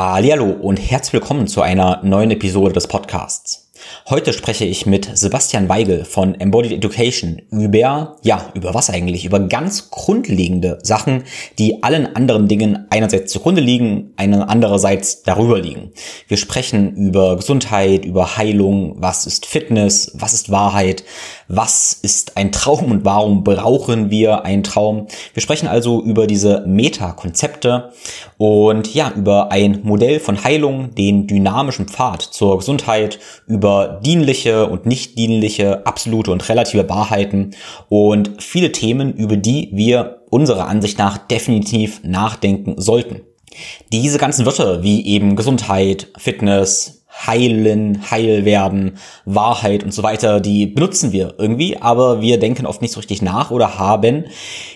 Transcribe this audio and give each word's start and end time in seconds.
Hallo 0.00 0.44
und 0.52 0.76
herzlich 0.76 1.14
willkommen 1.14 1.48
zu 1.48 1.60
einer 1.60 1.98
neuen 2.04 2.30
Episode 2.30 2.72
des 2.72 2.86
Podcasts. 2.86 3.67
Heute 4.10 4.32
spreche 4.32 4.64
ich 4.64 4.86
mit 4.86 5.18
Sebastian 5.18 5.68
Weigel 5.68 6.06
von 6.06 6.34
Embodied 6.40 6.72
Education 6.72 7.42
über, 7.50 8.16
ja, 8.22 8.50
über 8.54 8.72
was 8.72 8.88
eigentlich? 8.88 9.26
Über 9.26 9.38
ganz 9.38 9.90
grundlegende 9.90 10.78
Sachen, 10.82 11.24
die 11.58 11.82
allen 11.82 12.16
anderen 12.16 12.48
Dingen 12.48 12.86
einerseits 12.88 13.30
zugrunde 13.30 13.60
liegen, 13.60 14.14
andererseits 14.16 15.24
darüber 15.24 15.58
liegen. 15.58 15.90
Wir 16.26 16.38
sprechen 16.38 16.96
über 16.96 17.36
Gesundheit, 17.36 18.06
über 18.06 18.38
Heilung, 18.38 18.94
was 18.96 19.26
ist 19.26 19.44
Fitness, 19.44 20.12
was 20.14 20.32
ist 20.32 20.50
Wahrheit, 20.50 21.04
was 21.48 21.92
ist 21.92 22.38
ein 22.38 22.50
Traum 22.50 22.90
und 22.90 23.04
warum 23.04 23.44
brauchen 23.44 24.10
wir 24.10 24.46
einen 24.46 24.62
Traum. 24.62 25.06
Wir 25.34 25.42
sprechen 25.42 25.68
also 25.68 26.02
über 26.02 26.26
diese 26.26 26.64
Meta-Konzepte 26.66 27.92
und 28.38 28.94
ja, 28.94 29.12
über 29.14 29.52
ein 29.52 29.80
Modell 29.82 30.18
von 30.18 30.42
Heilung, 30.42 30.94
den 30.94 31.26
dynamischen 31.26 31.88
Pfad 31.88 32.22
zur 32.22 32.56
Gesundheit, 32.56 33.18
über 33.46 33.97
dienliche 34.00 34.66
und 34.66 34.86
nicht 34.86 35.18
dienliche, 35.18 35.86
absolute 35.86 36.30
und 36.30 36.48
relative 36.48 36.88
Wahrheiten 36.88 37.54
und 37.88 38.42
viele 38.42 38.72
Themen, 38.72 39.14
über 39.14 39.36
die 39.36 39.70
wir 39.72 40.22
unserer 40.30 40.68
Ansicht 40.68 40.98
nach 40.98 41.18
definitiv 41.18 42.00
nachdenken 42.02 42.74
sollten. 42.80 43.22
Diese 43.92 44.18
ganzen 44.18 44.46
Wörter 44.46 44.82
wie 44.82 45.06
eben 45.06 45.36
Gesundheit, 45.36 46.08
Fitness, 46.16 46.98
heilen, 47.26 48.10
heil 48.10 48.44
werden, 48.44 48.98
Wahrheit 49.24 49.82
und 49.82 49.92
so 49.92 50.02
weiter, 50.02 50.40
die 50.40 50.66
benutzen 50.66 51.12
wir 51.12 51.34
irgendwie, 51.38 51.76
aber 51.76 52.20
wir 52.20 52.38
denken 52.38 52.66
oft 52.66 52.80
nicht 52.80 52.92
so 52.92 53.00
richtig 53.00 53.22
nach 53.22 53.50
oder 53.50 53.78
haben 53.78 54.26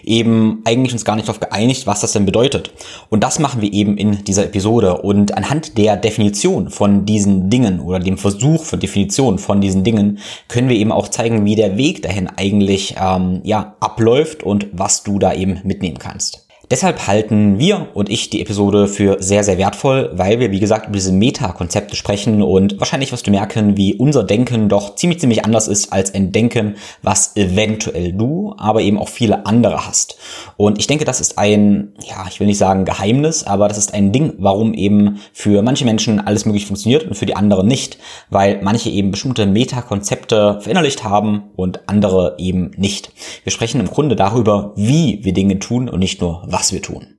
eben 0.02 0.62
eigentlich 0.64 0.92
uns 0.92 1.04
gar 1.04 1.14
nicht 1.14 1.28
darauf 1.28 1.40
geeinigt, 1.40 1.86
was 1.86 2.00
das 2.00 2.12
denn 2.12 2.26
bedeutet. 2.26 2.72
Und 3.10 3.22
das 3.22 3.38
machen 3.38 3.60
wir 3.60 3.72
eben 3.72 3.96
in 3.96 4.24
dieser 4.24 4.44
Episode. 4.44 4.98
Und 4.98 5.36
anhand 5.36 5.78
der 5.78 5.96
Definition 5.96 6.70
von 6.70 7.06
diesen 7.06 7.48
Dingen 7.48 7.80
oder 7.80 8.00
dem 8.00 8.18
Versuch 8.18 8.64
von 8.64 8.80
Definition 8.80 9.38
von 9.38 9.60
diesen 9.60 9.84
Dingen 9.84 10.18
können 10.48 10.68
wir 10.68 10.76
eben 10.76 10.92
auch 10.92 11.08
zeigen, 11.08 11.44
wie 11.44 11.54
der 11.54 11.76
Weg 11.76 12.02
dahin 12.02 12.28
eigentlich 12.28 12.96
ähm, 13.00 13.40
ja 13.44 13.76
abläuft 13.78 14.42
und 14.42 14.66
was 14.72 15.02
du 15.04 15.18
da 15.18 15.32
eben 15.32 15.60
mitnehmen 15.64 15.98
kannst. 15.98 16.41
Deshalb 16.72 17.06
halten 17.06 17.58
wir 17.58 17.88
und 17.92 18.08
ich 18.08 18.30
die 18.30 18.40
Episode 18.40 18.88
für 18.88 19.18
sehr, 19.20 19.44
sehr 19.44 19.58
wertvoll, 19.58 20.08
weil 20.14 20.40
wir, 20.40 20.52
wie 20.52 20.58
gesagt, 20.58 20.86
über 20.86 20.94
diese 20.94 21.12
Meta-Konzepte 21.12 21.96
sprechen 21.96 22.42
und 22.42 22.80
wahrscheinlich 22.80 23.12
wirst 23.12 23.26
du 23.26 23.30
merken, 23.30 23.76
wie 23.76 23.92
unser 23.96 24.24
Denken 24.24 24.70
doch 24.70 24.94
ziemlich, 24.94 25.20
ziemlich 25.20 25.44
anders 25.44 25.68
ist 25.68 25.92
als 25.92 26.14
ein 26.14 26.32
Denken, 26.32 26.76
was 27.02 27.36
eventuell 27.36 28.14
du, 28.14 28.54
aber 28.56 28.80
eben 28.80 28.96
auch 28.96 29.10
viele 29.10 29.44
andere 29.44 29.86
hast. 29.86 30.16
Und 30.56 30.78
ich 30.78 30.86
denke, 30.86 31.04
das 31.04 31.20
ist 31.20 31.36
ein, 31.36 31.92
ja, 32.08 32.24
ich 32.26 32.40
will 32.40 32.46
nicht 32.46 32.56
sagen 32.56 32.86
Geheimnis, 32.86 33.44
aber 33.44 33.68
das 33.68 33.76
ist 33.76 33.92
ein 33.92 34.10
Ding, 34.10 34.32
warum 34.38 34.72
eben 34.72 35.20
für 35.34 35.60
manche 35.60 35.84
Menschen 35.84 36.20
alles 36.20 36.46
möglich 36.46 36.64
funktioniert 36.64 37.04
und 37.06 37.16
für 37.16 37.26
die 37.26 37.36
anderen 37.36 37.68
nicht, 37.68 37.98
weil 38.30 38.62
manche 38.62 38.88
eben 38.88 39.10
bestimmte 39.10 39.44
Meta-Konzepte 39.44 40.60
verinnerlicht 40.62 41.04
haben 41.04 41.50
und 41.54 41.86
andere 41.86 42.36
eben 42.38 42.70
nicht. 42.78 43.12
Wir 43.44 43.52
sprechen 43.52 43.78
im 43.78 43.88
Grunde 43.88 44.16
darüber, 44.16 44.72
wie 44.74 45.22
wir 45.22 45.34
Dinge 45.34 45.58
tun 45.58 45.90
und 45.90 45.98
nicht 45.98 46.22
nur 46.22 46.44
was 46.46 46.61
was 46.62 46.72
wir 46.72 46.80
tun. 46.80 47.18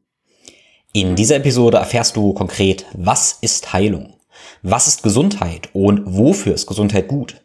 In 0.94 1.18
dieser 1.18 1.36
Episode 1.36 1.76
erfährst 1.76 2.16
du 2.16 2.32
konkret, 2.32 2.86
was 2.94 3.40
ist 3.42 3.74
Heilung? 3.74 4.14
Was 4.62 4.88
ist 4.88 5.04
Gesundheit 5.04 5.68
und 5.74 6.02
wofür 6.06 6.54
ist 6.54 6.66
Gesundheit 6.66 7.10
gut? 7.10 7.44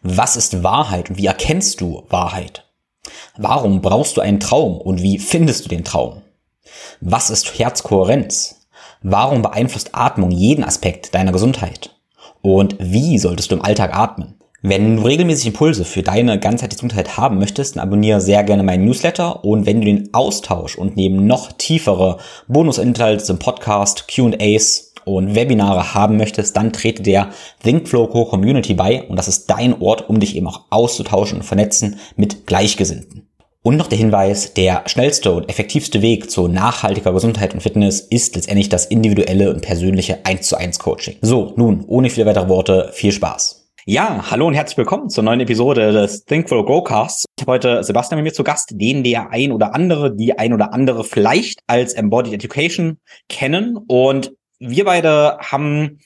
Was 0.00 0.36
ist 0.36 0.62
Wahrheit 0.62 1.10
und 1.10 1.18
wie 1.18 1.26
erkennst 1.26 1.82
du 1.82 2.04
Wahrheit? 2.08 2.64
Warum 3.36 3.82
brauchst 3.82 4.16
du 4.16 4.22
einen 4.22 4.40
Traum 4.40 4.80
und 4.80 5.02
wie 5.02 5.18
findest 5.18 5.66
du 5.66 5.68
den 5.68 5.84
Traum? 5.84 6.22
Was 7.02 7.28
ist 7.28 7.58
Herzkohärenz? 7.58 8.66
Warum 9.02 9.42
beeinflusst 9.42 9.90
Atmung 9.94 10.30
jeden 10.30 10.64
Aspekt 10.64 11.14
deiner 11.14 11.32
Gesundheit? 11.32 11.94
Und 12.40 12.76
wie 12.78 13.18
solltest 13.18 13.50
du 13.50 13.56
im 13.56 13.62
Alltag 13.62 13.94
atmen? 13.94 14.40
Wenn 14.68 14.96
du 14.96 15.04
regelmäßig 15.04 15.46
Impulse 15.46 15.84
für 15.84 16.02
deine 16.02 16.40
ganzheitliche 16.40 16.78
Gesundheit 16.78 17.16
haben 17.16 17.38
möchtest, 17.38 17.76
dann 17.76 17.84
abonniere 17.84 18.20
sehr 18.20 18.42
gerne 18.42 18.64
meinen 18.64 18.84
Newsletter 18.84 19.44
und 19.44 19.64
wenn 19.64 19.80
du 19.80 19.86
den 19.86 20.12
Austausch 20.12 20.76
und 20.76 20.96
neben 20.96 21.24
noch 21.24 21.52
tiefere 21.52 22.18
Bonusinhalte 22.48 23.22
zum 23.22 23.38
Podcast, 23.38 24.12
Q&As 24.12 24.92
und 25.04 25.36
Webinare 25.36 25.94
haben 25.94 26.16
möchtest, 26.16 26.56
dann 26.56 26.72
trete 26.72 27.04
der 27.04 27.30
ThinkFlow 27.62 28.08
Co 28.08 28.24
Community 28.24 28.74
bei 28.74 29.04
und 29.04 29.14
das 29.14 29.28
ist 29.28 29.46
dein 29.46 29.80
Ort, 29.80 30.08
um 30.08 30.18
dich 30.18 30.34
eben 30.34 30.48
auch 30.48 30.62
auszutauschen 30.70 31.38
und 31.38 31.44
vernetzen 31.44 32.00
mit 32.16 32.48
Gleichgesinnten. 32.48 33.28
Und 33.62 33.76
noch 33.76 33.86
der 33.86 33.98
Hinweis, 33.98 34.52
der 34.54 34.82
schnellste 34.86 35.30
und 35.30 35.48
effektivste 35.48 36.02
Weg 36.02 36.28
zu 36.28 36.48
nachhaltiger 36.48 37.12
Gesundheit 37.12 37.54
und 37.54 37.60
Fitness 37.60 38.00
ist 38.00 38.34
letztendlich 38.34 38.68
das 38.68 38.86
individuelle 38.86 39.48
und 39.54 39.62
persönliche 39.62 40.26
1 40.26 40.48
zu 40.48 40.56
1 40.56 40.80
Coaching. 40.80 41.18
So, 41.20 41.52
nun, 41.54 41.84
ohne 41.86 42.10
viele 42.10 42.26
weitere 42.26 42.48
Worte, 42.48 42.90
viel 42.92 43.12
Spaß. 43.12 43.65
Ja, 43.88 44.32
hallo 44.32 44.48
und 44.48 44.54
herzlich 44.54 44.78
willkommen 44.78 45.10
zur 45.10 45.22
neuen 45.22 45.38
Episode 45.38 45.92
des 45.92 46.24
Think 46.24 46.48
for 46.48 46.66
Growcasts. 46.66 47.24
Ich 47.38 47.42
habe 47.42 47.52
heute 47.52 47.84
Sebastian 47.84 48.18
mit 48.18 48.24
mir 48.24 48.34
zu 48.34 48.42
Gast, 48.42 48.70
den 48.72 49.04
der 49.04 49.30
ein 49.30 49.52
oder 49.52 49.76
andere, 49.76 50.12
die 50.12 50.36
ein 50.36 50.52
oder 50.52 50.72
andere 50.72 51.04
vielleicht 51.04 51.60
als 51.68 51.92
Embodied 51.92 52.32
Education 52.32 52.98
kennen. 53.28 53.76
Und 53.76 54.32
wir 54.58 54.86
beide 54.86 55.38
haben 55.38 56.00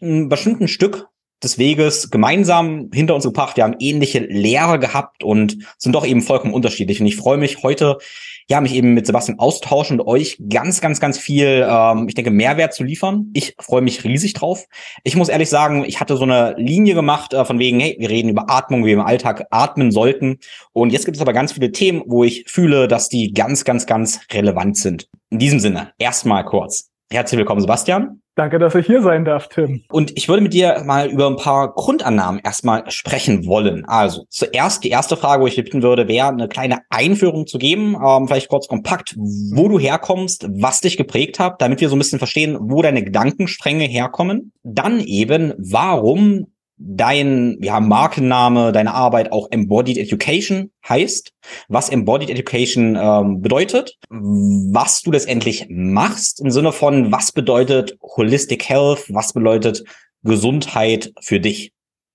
ein 0.00 0.28
bestimmten 0.28 0.68
Stück 0.68 1.08
des 1.42 1.58
Weges 1.58 2.10
gemeinsam 2.10 2.88
hinter 2.94 3.16
uns 3.16 3.24
gebracht. 3.24 3.56
Wir 3.56 3.64
haben 3.64 3.74
ähnliche 3.80 4.20
Lehre 4.20 4.78
gehabt 4.78 5.24
und 5.24 5.58
sind 5.76 5.96
doch 5.96 6.06
eben 6.06 6.22
vollkommen 6.22 6.54
unterschiedlich. 6.54 7.00
Und 7.00 7.08
ich 7.08 7.16
freue 7.16 7.36
mich 7.36 7.64
heute 7.64 7.98
ja, 8.48 8.60
mich 8.60 8.74
eben 8.74 8.94
mit 8.94 9.06
Sebastian 9.06 9.38
austauschen 9.38 10.00
und 10.00 10.06
euch 10.06 10.38
ganz, 10.48 10.80
ganz, 10.80 11.00
ganz 11.00 11.18
viel, 11.18 11.66
ähm, 11.68 12.08
ich 12.08 12.14
denke, 12.14 12.30
Mehrwert 12.30 12.72
zu 12.72 12.82
liefern. 12.82 13.30
Ich 13.34 13.54
freue 13.60 13.82
mich 13.82 14.04
riesig 14.04 14.32
drauf. 14.32 14.64
Ich 15.04 15.16
muss 15.16 15.28
ehrlich 15.28 15.50
sagen, 15.50 15.84
ich 15.84 16.00
hatte 16.00 16.16
so 16.16 16.24
eine 16.24 16.54
Linie 16.56 16.94
gemacht 16.94 17.34
äh, 17.34 17.44
von 17.44 17.58
wegen, 17.58 17.78
hey, 17.78 17.96
wir 17.98 18.08
reden 18.08 18.30
über 18.30 18.48
Atmung, 18.48 18.82
wie 18.82 18.88
wir 18.88 18.94
im 18.94 19.00
Alltag 19.00 19.46
atmen 19.50 19.92
sollten. 19.92 20.38
Und 20.72 20.92
jetzt 20.92 21.04
gibt 21.04 21.16
es 21.16 21.20
aber 21.20 21.34
ganz 21.34 21.52
viele 21.52 21.72
Themen, 21.72 22.02
wo 22.06 22.24
ich 22.24 22.44
fühle, 22.46 22.88
dass 22.88 23.10
die 23.10 23.34
ganz, 23.34 23.64
ganz, 23.64 23.86
ganz 23.86 24.20
relevant 24.32 24.78
sind. 24.78 25.08
In 25.30 25.38
diesem 25.38 25.60
Sinne, 25.60 25.92
erstmal 25.98 26.44
kurz. 26.46 26.87
Herzlich 27.10 27.38
willkommen, 27.38 27.62
Sebastian. 27.62 28.20
Danke, 28.34 28.58
dass 28.58 28.74
ich 28.74 28.86
hier 28.86 29.02
sein 29.02 29.24
darf, 29.24 29.48
Tim. 29.48 29.82
Und 29.88 30.12
ich 30.16 30.28
würde 30.28 30.42
mit 30.42 30.52
dir 30.52 30.82
mal 30.84 31.08
über 31.08 31.26
ein 31.26 31.36
paar 31.36 31.72
Grundannahmen 31.72 32.40
erstmal 32.44 32.88
sprechen 32.90 33.46
wollen. 33.46 33.86
Also 33.86 34.26
zuerst 34.28 34.84
die 34.84 34.90
erste 34.90 35.16
Frage, 35.16 35.42
wo 35.42 35.46
ich 35.46 35.54
dir 35.54 35.64
bitten 35.64 35.82
würde, 35.82 36.06
wäre 36.06 36.28
eine 36.28 36.48
kleine 36.48 36.80
Einführung 36.90 37.46
zu 37.46 37.56
geben, 37.58 37.96
ähm, 37.96 38.28
vielleicht 38.28 38.50
kurz 38.50 38.68
kompakt, 38.68 39.16
wo 39.16 39.68
du 39.68 39.78
herkommst, 39.78 40.46
was 40.50 40.82
dich 40.82 40.98
geprägt 40.98 41.40
hat, 41.40 41.62
damit 41.62 41.80
wir 41.80 41.88
so 41.88 41.96
ein 41.96 41.98
bisschen 41.98 42.18
verstehen, 42.18 42.58
wo 42.60 42.82
deine 42.82 43.02
Gedankenstränge 43.02 43.84
herkommen. 43.84 44.52
Dann 44.62 45.00
eben, 45.00 45.54
warum 45.56 46.48
dein 46.78 47.58
ja, 47.60 47.80
Markenname, 47.80 48.72
deine 48.72 48.94
Arbeit 48.94 49.32
auch 49.32 49.48
Embodied 49.50 49.98
Education 49.98 50.70
heißt, 50.88 51.32
was 51.68 51.88
Embodied 51.88 52.30
Education 52.30 52.96
ähm, 53.00 53.42
bedeutet, 53.42 53.98
was 54.08 55.02
du 55.02 55.10
letztendlich 55.10 55.66
machst 55.68 56.40
im 56.40 56.50
Sinne 56.50 56.72
von, 56.72 57.10
was 57.10 57.32
bedeutet 57.32 57.98
Holistic 58.02 58.68
Health, 58.68 59.12
was 59.12 59.32
bedeutet 59.32 59.84
Gesundheit 60.22 61.12
für 61.20 61.40
dich. 61.40 61.72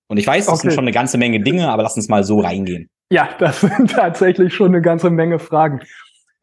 Und 0.07 0.18
ich 0.18 0.27
weiß, 0.27 0.45
das 0.45 0.56
okay. 0.56 0.62
sind 0.62 0.74
schon 0.74 0.86
eine 0.86 0.92
ganze 0.92 1.18
Menge 1.18 1.42
Dinge, 1.42 1.69
aber 1.69 1.83
lass 1.83 1.95
uns 1.95 2.07
mal 2.07 2.24
so 2.24 2.39
reingehen. 2.39 2.89
Ja, 3.10 3.30
das 3.39 3.62
sind 3.62 3.92
tatsächlich 3.92 4.54
schon 4.54 4.68
eine 4.68 4.81
ganze 4.81 5.10
Menge 5.10 5.39
Fragen. 5.39 5.81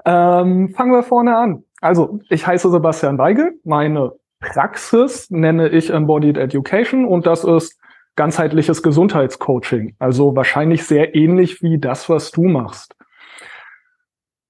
Ähm, 0.04 0.72
fangen 0.74 0.92
wir 0.92 1.02
vorne 1.02 1.36
an. 1.36 1.64
Also, 1.80 2.20
ich 2.28 2.46
heiße 2.46 2.70
Sebastian 2.70 3.18
Weigel. 3.18 3.58
Meine 3.64 4.12
Praxis 4.40 5.30
nenne 5.30 5.68
ich 5.68 5.90
Embodied 5.90 6.36
Education 6.36 7.06
und 7.06 7.26
das 7.26 7.44
ist 7.44 7.79
ganzheitliches 8.16 8.82
Gesundheitscoaching. 8.82 9.96
Also 9.98 10.36
wahrscheinlich 10.36 10.84
sehr 10.84 11.14
ähnlich 11.14 11.62
wie 11.62 11.78
das, 11.78 12.08
was 12.08 12.30
du 12.30 12.44
machst. 12.44 12.96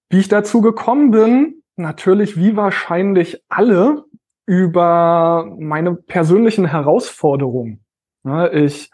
Wie 0.08 0.18
ich 0.18 0.28
dazu 0.28 0.60
gekommen 0.60 1.10
bin, 1.10 1.62
natürlich 1.76 2.36
wie 2.36 2.56
wahrscheinlich 2.56 3.42
alle 3.48 4.04
über 4.46 5.54
meine 5.58 5.94
persönlichen 5.94 6.66
Herausforderungen. 6.66 7.84
Ich 8.52 8.90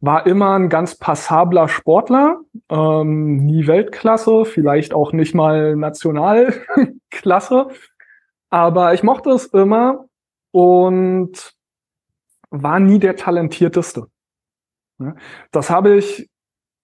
war 0.00 0.26
immer 0.26 0.58
ein 0.58 0.68
ganz 0.68 0.98
passabler 0.98 1.68
Sportler, 1.68 2.40
ähm, 2.68 3.36
nie 3.36 3.68
Weltklasse, 3.68 4.44
vielleicht 4.44 4.94
auch 4.94 5.12
nicht 5.12 5.34
mal 5.34 5.76
Nationalklasse. 5.76 7.68
Aber 8.50 8.92
ich 8.92 9.04
mochte 9.04 9.30
es 9.30 9.46
immer 9.46 10.06
und 10.50 11.54
war 12.52 12.78
nie 12.78 12.98
der 12.98 13.16
talentierteste. 13.16 14.06
Das 15.50 15.70
habe 15.70 15.96
ich 15.96 16.28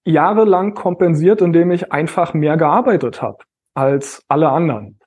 jahrelang 0.05 0.75
kompensiert, 0.75 1.43
indem 1.43 1.71
ich 1.71 1.93
einfach 1.93 2.35
mehr 2.35 2.57
gearbeitet 2.57 3.23
habe 3.23 3.45
als 3.75 4.25
alle 4.29 4.49
anderen. 4.49 4.99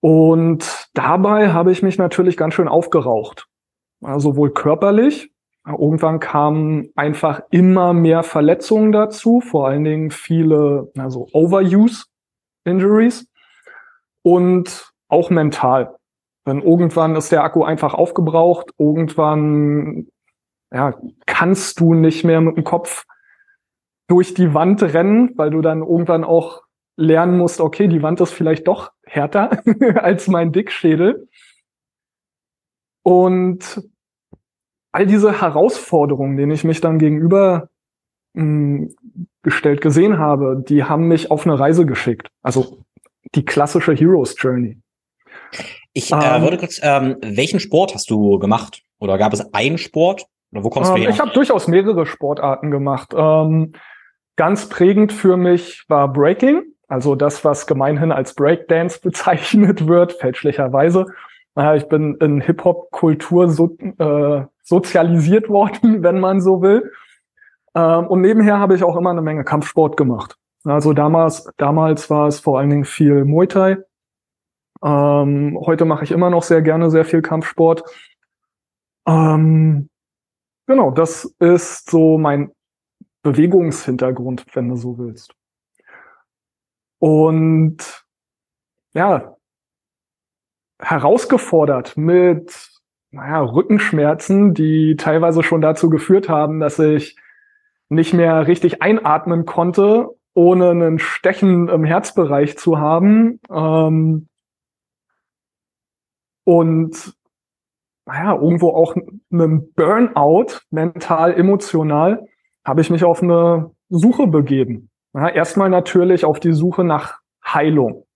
Und 0.00 0.88
dabei 0.94 1.52
habe 1.52 1.70
ich 1.70 1.82
mich 1.82 1.98
natürlich 1.98 2.36
ganz 2.36 2.54
schön 2.54 2.68
aufgeraucht. 2.68 3.46
Also 4.02 4.30
sowohl 4.30 4.52
körperlich, 4.52 5.30
irgendwann 5.66 6.20
kamen 6.20 6.90
einfach 6.94 7.42
immer 7.50 7.92
mehr 7.92 8.22
Verletzungen 8.22 8.92
dazu, 8.92 9.40
vor 9.40 9.68
allen 9.68 9.84
Dingen 9.84 10.10
viele, 10.10 10.90
also 10.98 11.28
Overuse 11.32 12.06
Injuries 12.64 13.28
und 14.22 14.92
auch 15.08 15.30
mental. 15.30 15.96
Denn 16.46 16.60
irgendwann 16.60 17.16
ist 17.16 17.32
der 17.32 17.42
Akku 17.42 17.64
einfach 17.64 17.94
aufgebraucht, 17.94 18.70
irgendwann 18.78 20.08
ja, 20.72 20.94
kannst 21.26 21.80
du 21.80 21.94
nicht 21.94 22.24
mehr 22.24 22.40
mit 22.40 22.56
dem 22.56 22.64
Kopf 22.64 23.04
durch 24.08 24.34
die 24.34 24.52
Wand 24.52 24.82
rennen, 24.82 25.32
weil 25.36 25.50
du 25.50 25.60
dann 25.60 25.80
irgendwann 25.80 26.24
auch 26.24 26.62
lernen 26.96 27.38
musst, 27.38 27.60
okay, 27.60 27.88
die 27.88 28.02
Wand 28.02 28.20
ist 28.20 28.32
vielleicht 28.32 28.68
doch 28.68 28.92
härter 29.04 29.62
als 29.96 30.28
mein 30.28 30.52
Dickschädel. 30.52 31.28
Und 33.02 33.82
all 34.92 35.06
diese 35.06 35.40
Herausforderungen, 35.40 36.36
denen 36.36 36.52
ich 36.52 36.64
mich 36.64 36.80
dann 36.80 36.98
gegenüber 36.98 37.68
hm, 38.36 38.94
gestellt 39.42 39.80
gesehen 39.80 40.18
habe, 40.18 40.62
die 40.66 40.84
haben 40.84 41.08
mich 41.08 41.30
auf 41.30 41.46
eine 41.46 41.58
Reise 41.58 41.86
geschickt. 41.86 42.30
Also 42.42 42.84
die 43.34 43.44
klassische 43.44 43.92
Heroes 43.92 44.34
Journey. 44.38 44.80
Ich 45.94 46.12
äh, 46.12 46.16
ähm, 46.16 46.42
würde 46.42 46.58
kurz, 46.58 46.80
ähm, 46.82 47.16
welchen 47.22 47.60
Sport 47.60 47.94
hast 47.94 48.10
du 48.10 48.38
gemacht? 48.38 48.82
Oder 48.98 49.16
gab 49.16 49.32
es 49.32 49.54
einen 49.54 49.78
Sport? 49.78 50.26
Oder 50.52 50.64
wo 50.64 50.70
kommst 50.70 50.90
ähm, 50.90 50.96
du 50.96 51.02
her? 51.02 51.10
Ich 51.10 51.20
habe 51.20 51.30
durchaus 51.30 51.68
mehrere 51.68 52.04
Sportarten 52.04 52.70
gemacht. 52.70 53.14
Ähm, 53.16 53.72
ganz 54.36 54.68
prägend 54.68 55.12
für 55.12 55.36
mich 55.36 55.84
war 55.88 56.12
Breaking, 56.12 56.62
also 56.88 57.14
das, 57.14 57.44
was 57.44 57.66
gemeinhin 57.66 58.12
als 58.12 58.34
Breakdance 58.34 59.00
bezeichnet 59.02 59.86
wird, 59.86 60.12
fälschlicherweise. 60.14 61.06
Naja, 61.54 61.76
ich 61.76 61.88
bin 61.88 62.16
in 62.16 62.40
Hip-Hop-Kultur 62.40 63.48
so, 63.48 63.76
äh, 63.98 64.44
sozialisiert 64.64 65.48
worden, 65.48 66.02
wenn 66.02 66.18
man 66.18 66.40
so 66.40 66.60
will. 66.60 66.90
Ähm, 67.76 68.08
und 68.08 68.20
nebenher 68.20 68.58
habe 68.58 68.74
ich 68.74 68.82
auch 68.82 68.96
immer 68.96 69.10
eine 69.10 69.22
Menge 69.22 69.44
Kampfsport 69.44 69.96
gemacht. 69.96 70.36
Also 70.64 70.92
damals, 70.92 71.48
damals 71.56 72.10
war 72.10 72.26
es 72.26 72.40
vor 72.40 72.58
allen 72.58 72.70
Dingen 72.70 72.84
viel 72.84 73.24
Muay 73.24 73.46
Thai. 73.46 73.76
Ähm, 74.84 75.58
heute 75.64 75.86
mache 75.86 76.04
ich 76.04 76.10
immer 76.10 76.28
noch 76.28 76.42
sehr 76.42 76.60
gerne 76.60 76.90
sehr 76.90 77.04
viel 77.04 77.22
Kampfsport. 77.22 77.84
Ähm, 79.06 79.88
genau, 80.66 80.90
das 80.90 81.24
ist 81.38 81.90
so 81.90 82.18
mein 82.18 82.52
Bewegungshintergrund, 83.22 84.44
wenn 84.52 84.68
du 84.68 84.76
so 84.76 84.98
willst. 84.98 85.34
Und 86.98 88.04
ja, 88.92 89.36
herausgefordert 90.80 91.96
mit 91.96 92.70
naja, 93.10 93.40
Rückenschmerzen, 93.40 94.54
die 94.54 94.96
teilweise 94.96 95.42
schon 95.42 95.60
dazu 95.60 95.88
geführt 95.88 96.28
haben, 96.28 96.60
dass 96.60 96.78
ich 96.78 97.16
nicht 97.88 98.12
mehr 98.12 98.46
richtig 98.46 98.82
einatmen 98.82 99.46
konnte, 99.46 100.08
ohne 100.34 100.70
einen 100.70 100.98
Stechen 100.98 101.68
im 101.68 101.84
Herzbereich 101.84 102.58
zu 102.58 102.78
haben. 102.78 103.40
Ähm, 103.50 104.28
und 106.44 107.14
naja, 108.06 108.34
irgendwo 108.34 108.70
auch 108.70 108.94
einen 108.94 109.72
Burnout, 109.72 110.60
mental, 110.70 111.32
emotional, 111.34 112.26
habe 112.64 112.80
ich 112.80 112.90
mich 112.90 113.04
auf 113.04 113.22
eine 113.22 113.70
Suche 113.88 114.26
begeben. 114.26 114.90
Ja, 115.14 115.28
erstmal 115.28 115.70
natürlich 115.70 116.24
auf 116.24 116.40
die 116.40 116.52
Suche 116.52 116.84
nach 116.84 117.18
Heilung. 117.44 118.06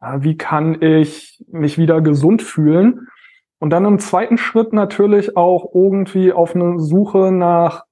Ja, 0.00 0.22
wie 0.22 0.36
kann 0.36 0.80
ich 0.82 1.42
mich 1.48 1.78
wieder 1.78 2.00
gesund 2.00 2.42
fühlen? 2.42 3.08
Und 3.58 3.70
dann 3.70 3.84
im 3.84 3.98
zweiten 3.98 4.38
Schritt 4.38 4.72
natürlich 4.72 5.36
auch 5.36 5.72
irgendwie 5.74 6.32
auf 6.32 6.54
eine 6.54 6.78
Suche 6.80 7.30
nach 7.32 7.84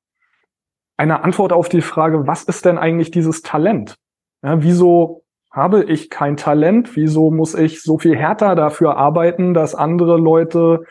einer 0.96 1.24
Antwort 1.24 1.52
auf 1.52 1.68
die 1.68 1.80
Frage, 1.80 2.26
was 2.26 2.44
ist 2.44 2.64
denn 2.64 2.76
eigentlich 2.76 3.10
dieses 3.10 3.42
Talent? 3.42 3.96
Ja, 4.42 4.62
wieso 4.62 5.22
habe 5.50 5.84
ich 5.84 6.10
kein 6.10 6.36
Talent? 6.36 6.96
Wieso 6.96 7.30
muss 7.30 7.54
ich 7.54 7.82
so 7.82 7.98
viel 7.98 8.16
härter 8.16 8.54
dafür 8.54 8.96
arbeiten, 8.96 9.54
dass 9.54 9.74
andere 9.74 10.16
Leute 10.16 10.84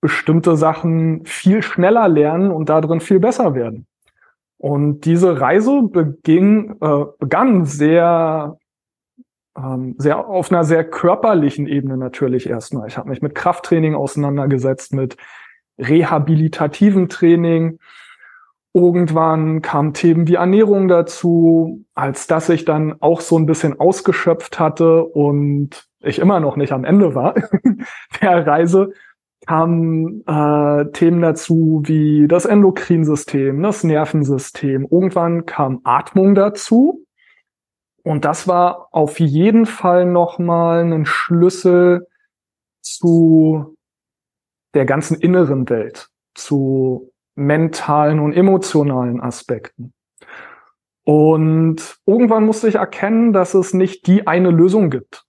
bestimmte 0.00 0.56
Sachen 0.56 1.24
viel 1.26 1.62
schneller 1.62 2.08
lernen 2.08 2.50
und 2.50 2.68
darin 2.68 3.00
viel 3.00 3.20
besser 3.20 3.54
werden? 3.54 3.86
Und 4.56 5.06
diese 5.06 5.40
Reise 5.40 5.82
beging, 5.82 6.76
äh, 6.80 7.04
begann 7.18 7.64
sehr 7.64 8.58
ähm, 9.56 9.94
sehr 9.98 10.26
auf 10.26 10.50
einer 10.50 10.64
sehr 10.64 10.84
körperlichen 10.84 11.66
Ebene 11.66 11.96
natürlich 11.96 12.48
erstmal. 12.48 12.88
Ich 12.88 12.96
habe 12.96 13.08
mich 13.08 13.22
mit 13.22 13.34
Krafttraining 13.34 13.94
auseinandergesetzt, 13.94 14.94
mit 14.94 15.16
rehabilitativen 15.78 17.08
Training. 17.08 17.78
Irgendwann 18.72 19.62
kamen 19.62 19.94
Themen 19.94 20.28
wie 20.28 20.34
Ernährung 20.34 20.86
dazu, 20.86 21.84
als 21.94 22.26
dass 22.26 22.48
ich 22.48 22.64
dann 22.64 22.94
auch 23.00 23.20
so 23.20 23.36
ein 23.36 23.46
bisschen 23.46 23.80
ausgeschöpft 23.80 24.60
hatte 24.60 25.04
und 25.04 25.88
ich 26.00 26.18
immer 26.18 26.40
noch 26.40 26.56
nicht 26.56 26.72
am 26.72 26.84
Ende 26.84 27.14
war 27.14 27.34
der 28.22 28.46
Reise, 28.46 28.92
kamen 29.46 30.22
äh, 30.26 30.90
Themen 30.92 31.20
dazu 31.20 31.82
wie 31.84 32.28
das 32.28 32.44
Endokrinsystem, 32.44 33.60
das 33.62 33.82
Nervensystem. 33.82 34.86
Irgendwann 34.88 35.46
kam 35.46 35.80
Atmung 35.82 36.34
dazu, 36.34 37.04
und 38.02 38.24
das 38.24 38.48
war 38.48 38.88
auf 38.92 39.20
jeden 39.20 39.66
Fall 39.66 40.06
nochmal 40.06 40.90
ein 40.90 41.04
Schlüssel 41.04 42.06
zu 42.80 43.76
der 44.74 44.86
ganzen 44.86 45.18
inneren 45.20 45.68
Welt, 45.68 46.08
zu 46.34 47.12
mentalen 47.34 48.20
und 48.20 48.32
emotionalen 48.32 49.20
Aspekten. 49.20 49.92
Und 51.04 51.98
irgendwann 52.06 52.44
musste 52.44 52.68
ich 52.68 52.76
erkennen, 52.76 53.32
dass 53.32 53.54
es 53.54 53.74
nicht 53.74 54.06
die 54.06 54.26
eine 54.26 54.50
Lösung 54.50 54.90
gibt 54.90 55.24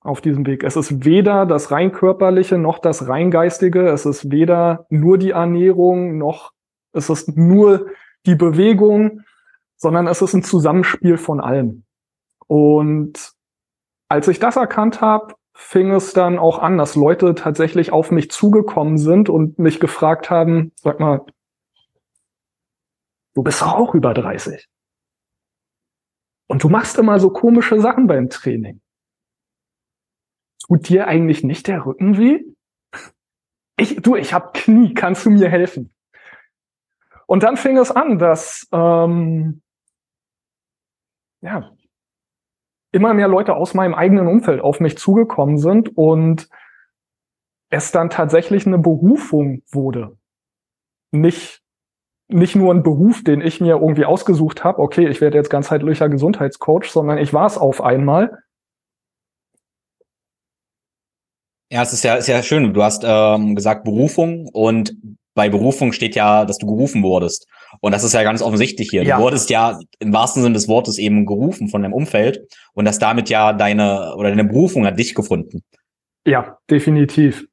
auf 0.00 0.20
diesem 0.20 0.46
Weg. 0.46 0.62
Es 0.62 0.76
ist 0.76 1.04
weder 1.04 1.44
das 1.44 1.70
rein 1.70 1.92
körperliche 1.92 2.56
noch 2.56 2.78
das 2.78 3.08
rein 3.08 3.30
geistige. 3.30 3.88
Es 3.88 4.06
ist 4.06 4.30
weder 4.30 4.86
nur 4.88 5.18
die 5.18 5.30
Ernährung 5.30 6.16
noch 6.18 6.52
es 6.92 7.10
ist 7.10 7.36
nur 7.36 7.86
die 8.24 8.34
Bewegung 8.34 9.22
sondern 9.78 10.08
es 10.08 10.20
ist 10.20 10.34
ein 10.34 10.42
Zusammenspiel 10.42 11.16
von 11.16 11.40
allem. 11.40 11.84
Und 12.46 13.32
als 14.08 14.28
ich 14.28 14.40
das 14.40 14.56
erkannt 14.56 15.00
habe, 15.00 15.34
fing 15.58 15.90
es 15.90 16.12
dann 16.12 16.38
auch 16.38 16.60
an, 16.60 16.78
dass 16.78 16.94
Leute 16.94 17.34
tatsächlich 17.34 17.92
auf 17.92 18.12
mich 18.12 18.30
zugekommen 18.30 18.96
sind 18.96 19.28
und 19.28 19.58
mich 19.58 19.80
gefragt 19.80 20.30
haben, 20.30 20.72
sag 20.76 21.00
mal, 21.00 21.26
du 23.34 23.42
bist 23.42 23.60
doch 23.60 23.74
auch 23.74 23.92
über 23.92 24.14
30. 24.14 24.68
Und 26.46 26.62
du 26.62 26.68
machst 26.68 26.96
immer 26.96 27.18
so 27.18 27.30
komische 27.30 27.80
Sachen 27.80 28.06
beim 28.06 28.30
Training. 28.30 28.80
Tut 30.64 30.88
dir 30.88 31.08
eigentlich 31.08 31.42
nicht 31.42 31.66
der 31.66 31.84
Rücken 31.84 32.16
weh? 32.16 32.44
Ich, 33.76 33.96
du, 33.96 34.14
ich 34.14 34.32
hab 34.32 34.54
Knie, 34.54 34.94
kannst 34.94 35.26
du 35.26 35.30
mir 35.30 35.48
helfen? 35.48 35.92
Und 37.26 37.42
dann 37.42 37.56
fing 37.56 37.76
es 37.78 37.90
an, 37.90 38.18
dass 38.18 38.68
ähm, 38.72 39.60
ja, 41.40 41.72
immer 42.92 43.14
mehr 43.14 43.28
Leute 43.28 43.54
aus 43.54 43.74
meinem 43.74 43.94
eigenen 43.94 44.26
Umfeld 44.26 44.60
auf 44.60 44.80
mich 44.80 44.96
zugekommen 44.98 45.58
sind 45.58 45.96
und 45.96 46.48
es 47.70 47.92
dann 47.92 48.10
tatsächlich 48.10 48.66
eine 48.66 48.78
Berufung 48.78 49.62
wurde. 49.70 50.16
Nicht, 51.10 51.62
nicht 52.28 52.56
nur 52.56 52.72
ein 52.72 52.82
Beruf, 52.82 53.22
den 53.24 53.40
ich 53.40 53.60
mir 53.60 53.76
irgendwie 53.76 54.04
ausgesucht 54.04 54.64
habe, 54.64 54.80
okay, 54.80 55.06
ich 55.08 55.20
werde 55.20 55.36
jetzt 55.36 55.50
ganzheitlicher 55.50 56.08
Gesundheitscoach, 56.08 56.90
sondern 56.90 57.18
ich 57.18 57.32
war 57.32 57.46
es 57.46 57.58
auf 57.58 57.82
einmal. 57.82 58.38
Ja, 61.70 61.82
es 61.82 61.92
ist 61.92 62.04
ja, 62.04 62.14
ist 62.14 62.28
ja 62.28 62.42
schön. 62.42 62.72
Du 62.72 62.82
hast 62.82 63.04
ähm, 63.06 63.54
gesagt 63.54 63.84
Berufung 63.84 64.48
und 64.48 64.96
bei 65.34 65.50
Berufung 65.50 65.92
steht 65.92 66.14
ja, 66.14 66.46
dass 66.46 66.56
du 66.56 66.66
gerufen 66.66 67.02
wurdest. 67.02 67.46
Und 67.80 67.92
das 67.92 68.04
ist 68.04 68.14
ja 68.14 68.22
ganz 68.22 68.42
offensichtlich 68.42 68.90
hier. 68.90 69.02
Ja. 69.02 69.16
Du 69.16 69.22
wurdest 69.22 69.50
ja 69.50 69.78
im 69.98 70.12
wahrsten 70.12 70.42
Sinne 70.42 70.54
des 70.54 70.68
Wortes 70.68 70.98
eben 70.98 71.26
gerufen 71.26 71.68
von 71.68 71.82
deinem 71.82 71.92
Umfeld 71.92 72.46
und 72.74 72.86
hast 72.86 73.00
damit 73.00 73.28
ja 73.28 73.52
deine 73.52 74.14
oder 74.16 74.30
deine 74.30 74.44
Berufung 74.44 74.86
hat 74.86 74.98
dich 74.98 75.14
gefunden. 75.14 75.62
Ja, 76.26 76.58
definitiv. 76.70 77.46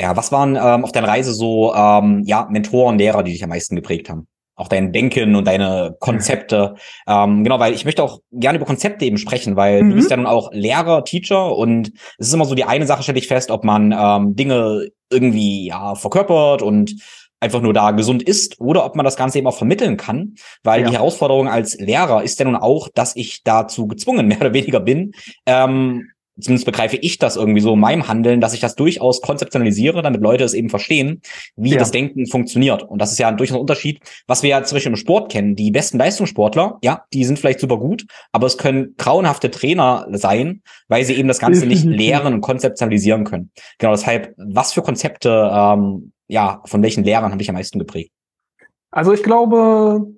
Ja, 0.00 0.16
was 0.16 0.32
waren 0.32 0.56
ähm, 0.56 0.84
auf 0.84 0.92
deiner 0.92 1.08
Reise 1.08 1.32
so 1.34 1.74
ähm, 1.74 2.22
ja 2.24 2.48
Mentoren, 2.50 2.98
Lehrer, 2.98 3.22
die 3.22 3.32
dich 3.32 3.44
am 3.44 3.50
meisten 3.50 3.76
geprägt 3.76 4.08
haben? 4.08 4.26
auch 4.60 4.68
dein 4.68 4.92
Denken 4.92 5.34
und 5.34 5.46
deine 5.46 5.96
Konzepte. 6.00 6.74
Ähm, 7.08 7.42
genau, 7.42 7.58
weil 7.58 7.72
ich 7.72 7.86
möchte 7.86 8.02
auch 8.02 8.20
gerne 8.30 8.58
über 8.58 8.66
Konzepte 8.66 9.06
eben 9.06 9.16
sprechen, 9.16 9.56
weil 9.56 9.82
mhm. 9.82 9.90
du 9.90 9.96
bist 9.96 10.10
ja 10.10 10.16
nun 10.18 10.26
auch 10.26 10.52
Lehrer, 10.52 11.02
Teacher 11.04 11.56
und 11.56 11.92
es 12.18 12.28
ist 12.28 12.34
immer 12.34 12.44
so 12.44 12.54
die 12.54 12.64
eine 12.64 12.86
Sache, 12.86 13.02
stelle 13.02 13.18
ich 13.18 13.26
fest, 13.26 13.50
ob 13.50 13.64
man 13.64 13.92
ähm, 13.98 14.36
Dinge 14.36 14.88
irgendwie 15.10 15.66
ja 15.66 15.94
verkörpert 15.94 16.62
und 16.62 16.94
einfach 17.40 17.62
nur 17.62 17.72
da 17.72 17.90
gesund 17.90 18.22
ist 18.22 18.60
oder 18.60 18.84
ob 18.84 18.96
man 18.96 19.04
das 19.04 19.16
Ganze 19.16 19.38
eben 19.38 19.46
auch 19.46 19.56
vermitteln 19.56 19.96
kann, 19.96 20.34
weil 20.62 20.82
ja. 20.82 20.88
die 20.88 20.94
Herausforderung 20.94 21.48
als 21.48 21.78
Lehrer 21.78 22.22
ist 22.22 22.38
ja 22.38 22.44
nun 22.44 22.56
auch, 22.56 22.88
dass 22.94 23.16
ich 23.16 23.42
dazu 23.42 23.86
gezwungen 23.86 24.26
mehr 24.28 24.40
oder 24.40 24.52
weniger 24.52 24.80
bin, 24.80 25.12
ähm, 25.46 26.10
zumindest 26.40 26.66
begreife 26.66 26.96
ich 26.96 27.18
das 27.18 27.36
irgendwie 27.36 27.60
so 27.60 27.74
in 27.74 27.80
meinem 27.80 28.08
Handeln, 28.08 28.40
dass 28.40 28.54
ich 28.54 28.60
das 28.60 28.74
durchaus 28.74 29.20
konzeptionalisiere, 29.20 30.02
damit 30.02 30.20
Leute 30.20 30.44
es 30.44 30.54
eben 30.54 30.70
verstehen, 30.70 31.20
wie 31.56 31.70
ja. 31.70 31.78
das 31.78 31.90
Denken 31.90 32.26
funktioniert. 32.26 32.82
Und 32.82 33.00
das 33.00 33.12
ist 33.12 33.18
ja 33.18 33.28
ein 33.28 33.36
durchaus 33.36 33.58
Unterschied, 33.58 34.00
was 34.26 34.42
wir 34.42 34.50
ja 34.50 34.62
zum 34.62 34.76
Beispiel 34.76 34.92
im 34.92 34.96
Sport 34.96 35.30
kennen. 35.30 35.56
Die 35.56 35.70
besten 35.70 35.98
Leistungssportler, 35.98 36.78
ja, 36.82 37.04
die 37.12 37.24
sind 37.24 37.38
vielleicht 37.38 37.60
super 37.60 37.78
gut, 37.78 38.06
aber 38.32 38.46
es 38.46 38.58
können 38.58 38.94
grauenhafte 38.96 39.50
Trainer 39.50 40.06
sein, 40.12 40.62
weil 40.88 41.04
sie 41.04 41.14
eben 41.14 41.28
das 41.28 41.38
Ganze 41.38 41.66
nicht 41.66 41.84
lehren 41.86 42.34
und 42.34 42.40
konzeptionalisieren 42.40 43.24
können. 43.24 43.50
Genau, 43.78 43.92
deshalb, 43.92 44.34
was 44.36 44.72
für 44.72 44.82
Konzepte, 44.82 45.50
ähm, 45.52 46.12
ja, 46.30 46.62
von 46.64 46.82
welchen 46.82 47.04
Lehrern 47.04 47.32
habe 47.32 47.42
ich 47.42 47.48
am 47.48 47.56
meisten 47.56 47.78
geprägt? 47.78 48.12
Also 48.90 49.12
ich 49.12 49.22
glaube, 49.22 50.14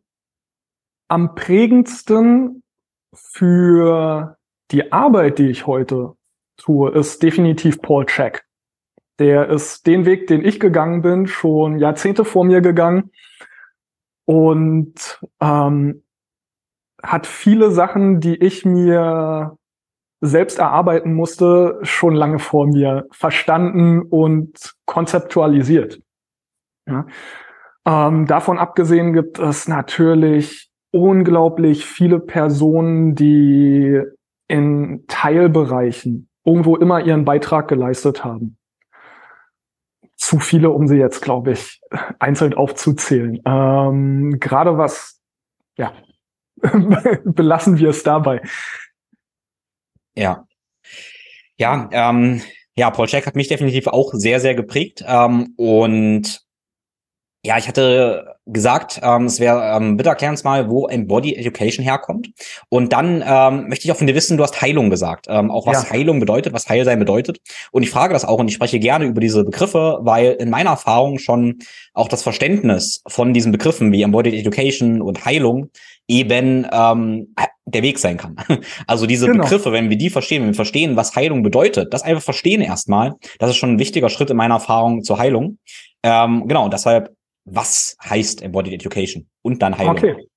am 1.09 1.35
prägendsten 1.35 2.63
für 3.15 4.37
die 4.71 4.93
Arbeit, 4.93 5.39
die 5.39 5.49
ich 5.49 5.67
heute 5.67 6.15
tue, 6.57 6.91
ist 6.91 7.23
definitiv 7.23 7.81
Paul 7.81 8.07
Check. 8.07 8.45
Der 9.19 9.49
ist 9.49 9.87
den 9.87 10.05
Weg, 10.05 10.27
den 10.27 10.45
ich 10.45 10.61
gegangen 10.61 11.03
bin, 11.03 11.27
schon 11.27 11.79
Jahrzehnte 11.79 12.25
vor 12.25 12.45
mir 12.45 12.61
gegangen 12.61 13.11
und 14.25 15.21
ähm, 15.41 16.03
hat 17.03 17.27
viele 17.27 17.71
Sachen, 17.71 18.21
die 18.21 18.37
ich 18.37 18.65
mir 18.65 19.59
selbst 20.23 20.61
erarbeiten 20.61 21.15
musste, 21.15 21.81
schon 21.83 22.15
lange 22.15 22.39
vor 22.39 22.67
mir 22.69 23.07
verstanden 23.11 24.03
und 24.03 24.75
konzeptualisiert. 24.87 26.01
Ja. 26.87 27.07
Ähm, 27.85 28.27
davon 28.27 28.59
abgesehen 28.59 29.13
gibt 29.13 29.41
es 29.41 29.67
natürlich 29.67 30.71
unglaublich 30.93 31.85
viele 31.87 32.21
Personen, 32.21 33.17
die 33.17 34.01
in 34.47 35.05
Teilbereichen 35.09 36.29
irgendwo 36.45 36.77
immer 36.77 37.01
ihren 37.01 37.25
Beitrag 37.25 37.67
geleistet 37.67 38.25
haben. 38.25 38.57
Zu 40.17 40.39
viele, 40.39 40.71
um 40.71 40.87
sie 40.87 40.99
jetzt, 40.99 41.21
glaube 41.21 41.53
ich, 41.53 41.81
einzeln 42.21 42.55
aufzuzählen. 42.55 43.41
Ähm, 43.45 44.39
Gerade 44.39 44.79
was, 44.79 45.21
ja, 45.77 45.93
belassen 47.25 47.79
wir 47.79 47.89
es 47.89 48.05
dabei. 48.05 48.41
Ja. 50.17 50.47
Ja, 51.59 51.89
ähm, 51.93 52.43
ja, 52.77 52.91
Paul 52.91 53.07
Check 53.07 53.27
hat 53.27 53.37
mich 53.37 53.49
definitiv 53.49 53.87
auch 53.87 54.13
sehr, 54.15 54.41
sehr 54.41 54.55
geprägt. 54.55 55.05
Ähm, 55.07 55.55
und 55.57 56.41
ja, 57.45 57.59
ich 57.59 57.67
hatte 57.67 58.37
gesagt, 58.47 59.01
ähm, 59.03 59.25
es 59.25 59.41
wäre, 59.41 59.77
ähm, 59.77 59.97
bitte 59.97 60.11
erklär 60.11 60.31
uns 60.31 60.45
mal, 60.45 60.71
wo 60.71 60.87
Embody 60.87 61.35
Education 61.35 61.83
herkommt. 61.83 62.31
Und 62.69 62.93
dann 62.93 63.23
ähm, 63.27 63.69
möchte 63.69 63.85
ich 63.85 63.93
auch 63.93 63.97
von 63.97 64.07
dir 64.07 64.15
wissen, 64.15 64.37
du 64.37 64.45
hast 64.45 64.61
Heilung 64.63 64.91
gesagt. 64.91 65.27
Ähm, 65.29 65.51
auch 65.51 65.67
was 65.67 65.85
ja. 65.85 65.91
Heilung 65.91 66.21
bedeutet, 66.21 66.53
was 66.53 66.69
Heilsein 66.69 67.01
bedeutet. 67.01 67.39
Und 67.73 67.83
ich 67.83 67.91
frage 67.91 68.13
das 68.15 68.25
auch 68.25 68.39
und 68.39 68.47
ich 68.47 68.55
spreche 68.55 68.79
gerne 68.79 69.07
über 69.07 69.21
diese 69.21 69.45
Begriffe, 69.45 69.99
weil 70.03 70.33
in 70.33 70.51
meiner 70.51 70.71
Erfahrung 70.71 71.19
schon 71.19 71.59
auch 71.95 72.07
das 72.07 72.23
Verständnis 72.23 73.03
von 73.09 73.35
diesen 73.35 73.51
Begriffen 73.51 73.91
wie 73.91 74.03
Embodied 74.03 74.35
Education 74.35 75.03
und 75.03 75.25
Heilung 75.25 75.71
eben 76.07 76.67
ähm, 76.73 77.35
der 77.65 77.83
Weg 77.83 77.99
sein 77.99 78.19
kann. 78.19 78.37
Also 78.87 79.07
diese 79.07 79.27
genau. 79.27 79.45
Begriffe, 79.45 79.73
wenn 79.73 79.91
wir 79.91 79.97
die 79.97 80.11
verstehen, 80.11 80.43
wenn 80.43 80.51
wir 80.51 80.55
verstehen, 80.55 80.97
was 80.97 81.15
Heilung 81.17 81.43
bedeutet, 81.43 81.93
das 81.93 82.03
einfach 82.03 82.23
verstehen 82.23 82.61
erstmal, 82.61 83.15
das 83.39 83.51
ist 83.51 83.57
schon 83.57 83.75
ein 83.75 83.79
wichtiger 83.79 84.09
Schritt 84.11 84.31
in 84.31 84.37
meiner 84.37 84.55
Erfahrung 84.55 85.03
zur 85.03 85.19
Heilung. 85.19 85.59
Ähm, 86.03 86.47
genau, 86.49 86.69
deshalb 86.69 87.15
was 87.45 87.97
heißt 88.03 88.43
Embodied 88.43 88.75
Education 88.75 89.29
und 89.43 89.63
dann 89.63 89.77
Heilung? 89.77 89.97
Okay. 89.97 90.29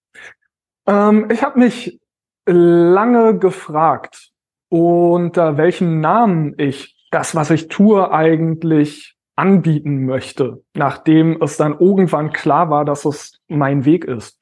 Ähm, 0.88 1.30
ich 1.32 1.44
habe 1.44 1.60
mich 1.60 2.00
lange 2.46 3.38
gefragt, 3.38 4.32
unter 4.70 5.58
welchem 5.58 6.00
Namen 6.00 6.56
ich 6.58 6.96
das, 7.12 7.36
was 7.36 7.50
ich 7.50 7.68
tue, 7.68 8.12
eigentlich 8.12 9.16
anbieten 9.36 10.06
möchte, 10.06 10.64
nachdem 10.74 11.42
es 11.42 11.58
dann 11.58 11.78
irgendwann 11.78 12.32
klar 12.32 12.70
war, 12.70 12.86
dass 12.86 13.06
es 13.06 13.40
mein 13.48 13.86
Weg 13.86 14.06
ist. 14.06 14.40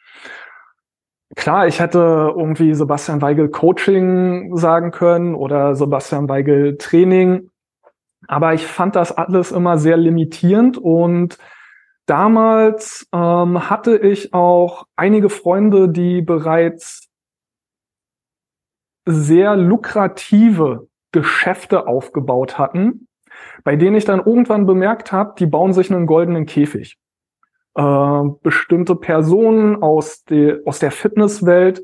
Klar, 1.35 1.67
ich 1.67 1.79
hätte 1.79 2.31
irgendwie 2.35 2.75
Sebastian 2.75 3.21
Weigel 3.21 3.49
Coaching 3.49 4.55
sagen 4.55 4.91
können 4.91 5.33
oder 5.33 5.75
Sebastian 5.75 6.29
Weigel 6.29 6.77
Training, 6.77 7.49
aber 8.27 8.53
ich 8.53 8.67
fand 8.67 8.95
das 8.95 9.11
alles 9.11 9.51
immer 9.51 9.79
sehr 9.79 9.97
limitierend 9.97 10.77
und 10.77 11.39
Damals 12.05 13.07
ähm, 13.13 13.69
hatte 13.69 13.97
ich 13.97 14.33
auch 14.33 14.87
einige 14.95 15.29
Freunde, 15.29 15.87
die 15.87 16.21
bereits 16.21 17.09
sehr 19.05 19.55
lukrative 19.55 20.87
Geschäfte 21.11 21.87
aufgebaut 21.87 22.57
hatten, 22.57 23.07
bei 23.63 23.75
denen 23.75 23.95
ich 23.95 24.05
dann 24.05 24.19
irgendwann 24.19 24.65
bemerkt 24.65 25.11
habe, 25.11 25.35
die 25.37 25.45
bauen 25.45 25.73
sich 25.73 25.91
einen 25.91 26.05
goldenen 26.05 26.45
Käfig. 26.45 26.97
Äh, 27.75 28.23
bestimmte 28.41 28.95
Personen 28.95 29.81
aus, 29.81 30.25
de, 30.25 30.61
aus 30.65 30.79
der 30.79 30.91
Fitnesswelt, 30.91 31.83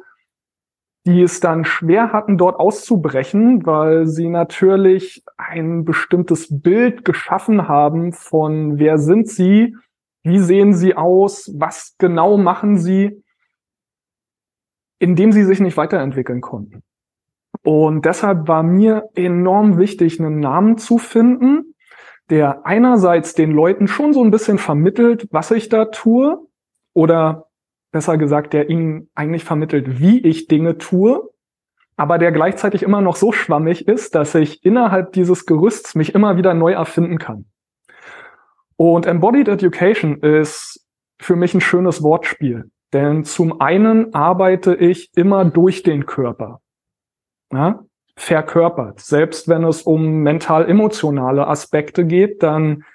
die 1.05 1.21
es 1.21 1.39
dann 1.39 1.63
schwer 1.63 2.11
hatten, 2.11 2.38
dort 2.38 2.59
auszubrechen, 2.59 3.65
weil 3.65 4.05
sie 4.05 4.27
natürlich 4.27 5.23
ein 5.38 5.85
bestimmtes 5.85 6.47
Bild 6.61 7.05
geschaffen 7.05 7.67
haben 7.69 8.11
von 8.11 8.77
wer 8.77 8.97
sind 8.97 9.29
sie 9.29 9.75
wie 10.23 10.39
sehen 10.39 10.73
sie 10.73 10.95
aus? 10.95 11.51
Was 11.57 11.95
genau 11.97 12.38
machen 12.38 12.77
sie? 12.77 13.23
Indem 14.99 15.31
sie 15.31 15.43
sich 15.43 15.59
nicht 15.59 15.77
weiterentwickeln 15.77 16.41
konnten. 16.41 16.83
Und 17.63 18.05
deshalb 18.05 18.47
war 18.47 18.63
mir 18.63 19.09
enorm 19.15 19.77
wichtig, 19.77 20.19
einen 20.19 20.39
Namen 20.39 20.77
zu 20.77 20.97
finden, 20.97 21.75
der 22.29 22.65
einerseits 22.65 23.33
den 23.33 23.51
Leuten 23.51 23.88
schon 23.88 24.13
so 24.13 24.23
ein 24.23 24.31
bisschen 24.31 24.57
vermittelt, 24.57 25.27
was 25.31 25.51
ich 25.51 25.69
da 25.69 25.85
tue, 25.85 26.39
oder 26.93 27.47
besser 27.91 28.17
gesagt, 28.17 28.53
der 28.53 28.69
ihnen 28.69 29.09
eigentlich 29.15 29.43
vermittelt, 29.43 29.99
wie 29.99 30.19
ich 30.19 30.47
Dinge 30.47 30.77
tue, 30.77 31.29
aber 31.95 32.17
der 32.17 32.31
gleichzeitig 32.31 32.83
immer 32.83 33.01
noch 33.01 33.15
so 33.15 33.31
schwammig 33.31 33.88
ist, 33.88 34.15
dass 34.15 34.35
ich 34.35 34.63
innerhalb 34.63 35.11
dieses 35.13 35.45
Gerüsts 35.45 35.95
mich 35.95 36.15
immer 36.15 36.38
wieder 36.38 36.53
neu 36.53 36.73
erfinden 36.73 37.17
kann. 37.17 37.45
Und 38.79 39.05
Embodied 39.07 39.50
Education 39.50 40.21
ist 40.21 40.88
für 41.19 41.36
mich 41.36 41.53
ein 41.53 41.59
schönes 41.59 42.01
Wortspiel. 42.01 42.71
Denn 42.93 43.25
zum 43.25 43.59
einen 43.59 44.13
arbeite 44.13 44.74
ich 44.74 45.09
immer 45.17 45.43
durch 45.43 45.83
den 45.83 46.05
Körper. 46.05 46.62
Ja? 47.51 47.83
Verkörpert. 48.15 49.01
Selbst 49.01 49.50
wenn 49.50 49.65
es 49.65 49.81
um 49.81 50.19
mental-emotionale 50.19 51.45
Aspekte 51.45 52.05
geht, 52.05 52.41
dann 52.41 52.86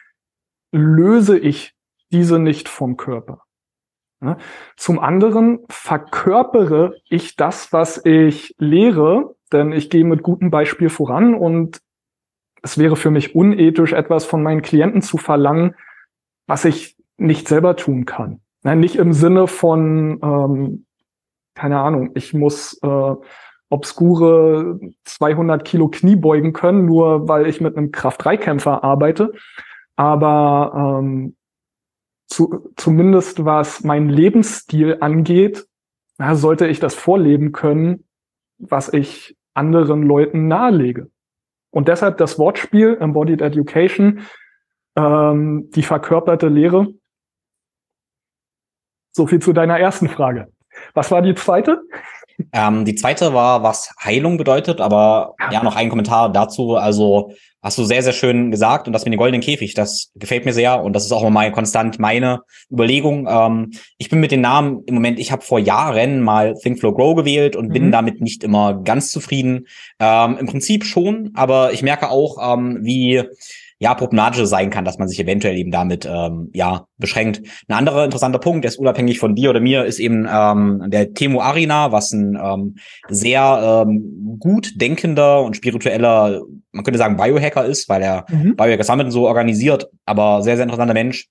löse 0.72 1.38
ich 1.38 1.74
diese 2.10 2.38
nicht 2.38 2.70
vom 2.70 2.96
Körper. 2.96 3.42
Ja? 4.22 4.38
Zum 4.78 4.98
anderen 4.98 5.66
verkörpere 5.68 6.96
ich 7.10 7.36
das, 7.36 7.74
was 7.74 8.02
ich 8.06 8.54
lehre, 8.56 9.36
denn 9.52 9.72
ich 9.72 9.90
gehe 9.90 10.06
mit 10.06 10.22
gutem 10.22 10.50
Beispiel 10.50 10.88
voran 10.88 11.34
und 11.34 11.82
es 12.64 12.78
wäre 12.78 12.96
für 12.96 13.10
mich 13.10 13.34
unethisch, 13.34 13.92
etwas 13.92 14.24
von 14.24 14.42
meinen 14.42 14.62
Klienten 14.62 15.02
zu 15.02 15.18
verlangen, 15.18 15.74
was 16.46 16.64
ich 16.64 16.96
nicht 17.18 17.46
selber 17.46 17.76
tun 17.76 18.06
kann. 18.06 18.40
Nein, 18.62 18.80
nicht 18.80 18.96
im 18.96 19.12
Sinne 19.12 19.46
von, 19.46 20.18
ähm, 20.22 20.86
keine 21.54 21.80
Ahnung, 21.80 22.12
ich 22.14 22.32
muss 22.32 22.80
äh, 22.82 23.14
obskure 23.68 24.80
200 25.04 25.62
Kilo 25.64 25.88
Knie 25.88 26.16
beugen 26.16 26.54
können, 26.54 26.86
nur 26.86 27.28
weil 27.28 27.46
ich 27.46 27.60
mit 27.60 27.76
einem 27.76 27.92
Kraft-3-Kämpfer 27.92 28.82
arbeite. 28.82 29.32
Aber 29.96 31.00
ähm, 31.02 31.36
zu, 32.26 32.72
zumindest 32.76 33.44
was 33.44 33.84
meinen 33.84 34.08
Lebensstil 34.08 34.96
angeht, 35.00 35.66
na, 36.16 36.34
sollte 36.34 36.66
ich 36.66 36.80
das 36.80 36.94
vorleben 36.94 37.52
können, 37.52 38.04
was 38.56 38.90
ich 38.90 39.36
anderen 39.52 40.02
Leuten 40.02 40.48
nahelege. 40.48 41.10
Und 41.74 41.88
deshalb 41.88 42.18
das 42.18 42.38
Wortspiel 42.38 42.96
Embodied 43.00 43.42
Education, 43.42 44.20
ähm, 44.96 45.70
die 45.74 45.82
verkörperte 45.82 46.46
Lehre. 46.46 46.86
So 49.12 49.26
viel 49.26 49.40
zu 49.40 49.52
deiner 49.52 49.78
ersten 49.78 50.08
Frage. 50.08 50.52
Was 50.94 51.10
war 51.10 51.20
die 51.20 51.34
zweite? 51.34 51.82
Ähm, 52.52 52.84
die 52.84 52.94
zweite 52.94 53.34
war, 53.34 53.64
was 53.64 53.92
Heilung 54.02 54.38
bedeutet, 54.38 54.80
aber 54.80 55.34
ja, 55.40 55.50
ja 55.52 55.62
noch 55.64 55.74
ein 55.74 55.88
Kommentar 55.88 56.30
dazu. 56.32 56.76
Also 56.76 57.32
Hast 57.64 57.78
du 57.78 57.84
sehr, 57.84 58.02
sehr 58.02 58.12
schön 58.12 58.50
gesagt. 58.50 58.86
Und 58.86 58.92
das 58.92 59.06
mit 59.06 59.14
dem 59.14 59.18
goldenen 59.18 59.40
Käfig, 59.40 59.72
das 59.72 60.12
gefällt 60.14 60.44
mir 60.44 60.52
sehr. 60.52 60.82
Und 60.82 60.92
das 60.92 61.06
ist 61.06 61.12
auch 61.12 61.28
mal 61.30 61.50
konstant 61.50 61.98
meine 61.98 62.40
Überlegung. 62.70 63.26
Ähm, 63.28 63.72
ich 63.96 64.10
bin 64.10 64.20
mit 64.20 64.32
den 64.32 64.42
Namen 64.42 64.82
im 64.84 64.94
Moment, 64.94 65.18
ich 65.18 65.32
habe 65.32 65.42
vor 65.42 65.58
Jahren 65.58 66.20
mal 66.20 66.54
Think 66.62 66.78
Flow 66.78 66.92
Grow 66.92 67.16
gewählt 67.16 67.56
und 67.56 67.68
mhm. 67.68 67.72
bin 67.72 67.90
damit 67.90 68.20
nicht 68.20 68.44
immer 68.44 68.82
ganz 68.82 69.10
zufrieden. 69.10 69.66
Ähm, 69.98 70.36
Im 70.38 70.46
Prinzip 70.46 70.84
schon, 70.84 71.30
aber 71.34 71.72
ich 71.72 71.82
merke 71.82 72.10
auch, 72.10 72.54
ähm, 72.54 72.80
wie 72.82 73.22
ja, 73.78 73.94
problematisch 73.94 74.44
sein 74.44 74.70
kann, 74.70 74.84
dass 74.84 74.98
man 74.98 75.08
sich 75.08 75.18
eventuell 75.18 75.56
eben 75.56 75.70
damit 75.70 76.06
ähm, 76.06 76.50
ja 76.54 76.86
beschränkt. 76.96 77.42
Ein 77.68 77.76
anderer 77.76 78.04
interessanter 78.04 78.38
Punkt, 78.38 78.64
der 78.64 78.70
ist 78.70 78.78
unabhängig 78.78 79.18
von 79.18 79.34
dir 79.34 79.50
oder 79.50 79.60
mir, 79.60 79.84
ist 79.84 79.98
eben 79.98 80.26
ähm, 80.30 80.84
der 80.86 81.12
Temo 81.12 81.40
Arina, 81.40 81.92
was 81.92 82.12
ein 82.12 82.38
ähm, 82.42 82.76
sehr 83.08 83.84
ähm, 83.86 84.38
gut 84.38 84.80
denkender 84.80 85.42
und 85.42 85.56
spiritueller, 85.56 86.42
man 86.74 86.84
könnte 86.84 86.98
sagen 86.98 87.16
Biohacker 87.16 87.64
ist, 87.64 87.88
weil 87.88 88.02
er 88.02 88.26
mhm. 88.28 88.56
Biohacker 88.56 88.84
Summit 88.84 89.12
so 89.12 89.26
organisiert, 89.26 89.88
aber 90.04 90.42
sehr, 90.42 90.56
sehr 90.56 90.64
interessanter 90.64 90.94
Mensch, 90.94 91.28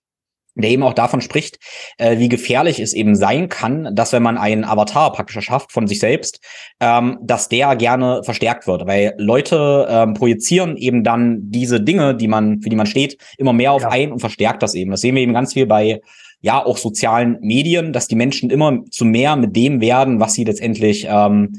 der 0.56 0.70
eben 0.70 0.84
auch 0.84 0.94
davon 0.94 1.22
spricht, 1.22 1.58
äh, 1.98 2.20
wie 2.20 2.30
gefährlich 2.30 2.80
es 2.80 2.94
eben 2.94 3.16
sein 3.16 3.50
kann, 3.50 3.90
dass 3.96 4.14
wenn 4.14 4.24
man 4.24 4.38
einen 4.38 4.64
Avatar 4.64 5.12
praktisch 5.12 5.36
erschafft 5.36 5.72
von 5.72 5.88
sich 5.88 6.00
selbst, 6.00 6.40
ähm, 6.80 7.18
dass 7.24 7.50
der 7.50 7.76
gerne 7.76 8.24
verstärkt 8.24 8.68
wird, 8.68 8.86
weil 8.86 9.16
Leute 9.18 9.88
ähm, 9.90 10.14
projizieren 10.14 10.78
eben 10.78 11.04
dann 11.04 11.40
diese 11.50 11.82
Dinge, 11.82 12.16
die 12.16 12.28
man 12.28 12.62
für 12.62 12.70
die 12.70 12.76
man 12.76 12.86
steht, 12.86 13.18
immer 13.38 13.54
mehr 13.54 13.72
auf 13.72 13.82
ja. 13.82 13.90
ein 13.90 14.12
und 14.12 14.20
verstärkt 14.20 14.62
das 14.62 14.76
eben. 14.76 14.92
Das 14.92 15.02
sehen 15.02 15.16
wir 15.16 15.24
eben 15.24 15.34
ganz 15.34 15.54
viel 15.54 15.66
bei 15.66 16.02
ja 16.42 16.64
auch 16.64 16.78
sozialen 16.78 17.38
Medien, 17.42 17.94
dass 17.94 18.08
die 18.08 18.16
Menschen 18.16 18.50
immer 18.50 18.80
zu 18.92 19.06
mehr 19.06 19.36
mit 19.36 19.56
dem 19.56 19.82
werden, 19.82 20.20
was 20.20 20.34
sie 20.34 20.44
letztendlich 20.44 21.08
ähm, 21.10 21.54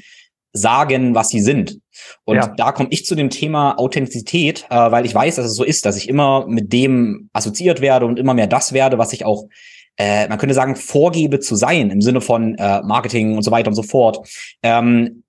sagen, 0.55 1.15
was 1.15 1.29
sie 1.29 1.41
sind. 1.41 1.81
Und 2.25 2.37
ja. 2.37 2.47
da 2.47 2.73
komme 2.73 2.89
ich 2.91 3.05
zu 3.05 3.15
dem 3.15 3.29
Thema 3.29 3.79
Authentizität, 3.79 4.65
äh, 4.71 4.91
weil 4.91 5.05
ich 5.05 5.15
weiß, 5.15 5.37
dass 5.37 5.47
es 5.47 5.57
so 5.57 5.65
ist, 5.65 5.85
dass 5.85 5.97
ich 5.97 6.09
immer 6.09 6.47
mit 6.47 6.73
dem 6.73 7.29
assoziiert 7.33 7.81
werde 7.81 8.07
und 8.07 8.19
immer 8.19 8.35
mehr 8.35 8.47
das 8.47 8.73
werde, 8.73 8.97
was 8.97 9.13
ich 9.13 9.25
auch, 9.25 9.49
äh, 9.97 10.29
man 10.29 10.39
könnte 10.39 10.55
sagen, 10.55 10.77
vorgebe 10.77 11.41
zu 11.41 11.57
sein 11.57 11.91
im 11.91 12.01
Sinne 12.01 12.21
von 12.21 12.55
äh, 12.55 12.83
Marketing 12.83 13.37
und 13.37 13.43
so 13.43 13.51
weiter 13.51 13.69
und 13.69 13.75
so 13.75 13.83
fort. 13.83 14.27
Ähm, 14.63 15.24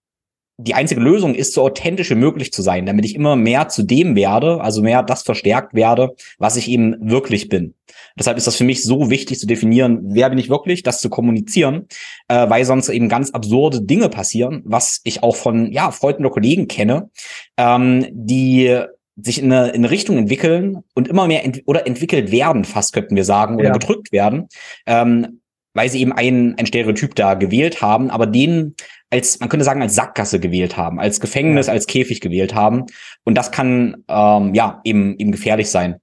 die 0.57 0.73
einzige 0.73 1.01
Lösung 1.01 1.35
ist, 1.35 1.53
so 1.53 1.63
authentisch 1.63 2.09
wie 2.09 2.15
möglich 2.15 2.53
zu 2.53 2.61
sein, 2.61 2.85
damit 2.85 3.05
ich 3.05 3.15
immer 3.15 3.35
mehr 3.35 3.67
zu 3.67 3.83
dem 3.83 4.15
werde, 4.15 4.61
also 4.61 4.81
mehr 4.81 5.03
das 5.03 5.23
verstärkt 5.23 5.73
werde, 5.73 6.15
was 6.37 6.55
ich 6.55 6.69
eben 6.69 6.95
wirklich 7.01 7.49
bin. 7.49 7.73
Deshalb 8.17 8.37
ist 8.37 8.47
das 8.47 8.55
für 8.55 8.63
mich 8.63 8.83
so 8.83 9.09
wichtig 9.09 9.39
zu 9.39 9.47
definieren, 9.47 9.99
wer 10.03 10.29
bin 10.29 10.39
ich 10.39 10.49
wirklich, 10.49 10.83
das 10.83 11.01
zu 11.01 11.09
kommunizieren, 11.09 11.87
äh, 12.29 12.49
weil 12.49 12.63
sonst 12.63 12.87
eben 12.89 13.09
ganz 13.09 13.31
absurde 13.31 13.81
Dinge 13.81 14.07
passieren, 14.07 14.61
was 14.65 15.01
ich 15.03 15.23
auch 15.23 15.35
von 15.35 15.71
ja 15.71 15.91
Freunden 15.91 16.25
oder 16.25 16.33
Kollegen 16.33 16.67
kenne, 16.67 17.09
ähm, 17.57 18.05
die 18.11 18.79
sich 19.17 19.41
in 19.41 19.51
eine, 19.51 19.69
in 19.69 19.75
eine 19.75 19.91
Richtung 19.91 20.17
entwickeln 20.17 20.83
und 20.93 21.07
immer 21.07 21.27
mehr 21.27 21.43
ent 21.43 21.63
oder 21.65 21.87
entwickelt 21.87 22.31
werden, 22.31 22.63
fast 22.65 22.93
könnten 22.93 23.15
wir 23.15 23.23
sagen, 23.23 23.55
oder 23.55 23.65
ja. 23.65 23.73
gedrückt 23.73 24.11
werden, 24.11 24.47
ähm, 24.85 25.41
weil 25.75 25.89
sie 25.89 25.99
eben 25.99 26.13
ein, 26.13 26.55
ein 26.57 26.65
Stereotyp 26.65 27.13
da 27.13 27.35
gewählt 27.35 27.81
haben, 27.81 28.09
aber 28.09 28.25
den 28.25 28.75
als, 29.11 29.39
man 29.39 29.49
könnte 29.49 29.65
sagen, 29.65 29.81
als 29.81 29.93
Sackgasse 29.93 30.39
gewählt 30.39 30.77
haben, 30.77 30.99
als 30.99 31.19
Gefängnis, 31.19 31.69
als 31.69 31.85
Käfig 31.85 32.21
gewählt 32.21 32.55
haben. 32.55 32.85
Und 33.23 33.35
das 33.35 33.51
kann 33.51 34.03
ähm, 34.07 34.53
ja 34.55 34.81
eben, 34.83 35.15
eben 35.17 35.31
gefährlich 35.31 35.69
sein. 35.69 35.97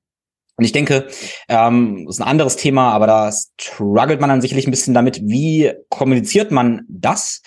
Und 0.56 0.64
ich 0.64 0.72
denke, 0.72 1.08
ähm, 1.48 2.04
das 2.06 2.16
ist 2.16 2.20
ein 2.20 2.28
anderes 2.28 2.56
Thema, 2.56 2.92
aber 2.92 3.06
da 3.06 3.32
struggelt 3.60 4.20
man 4.20 4.28
dann 4.28 4.40
sicherlich 4.40 4.66
ein 4.66 4.70
bisschen 4.70 4.94
damit, 4.94 5.20
wie 5.24 5.72
kommuniziert 5.88 6.52
man 6.52 6.82
das, 6.88 7.42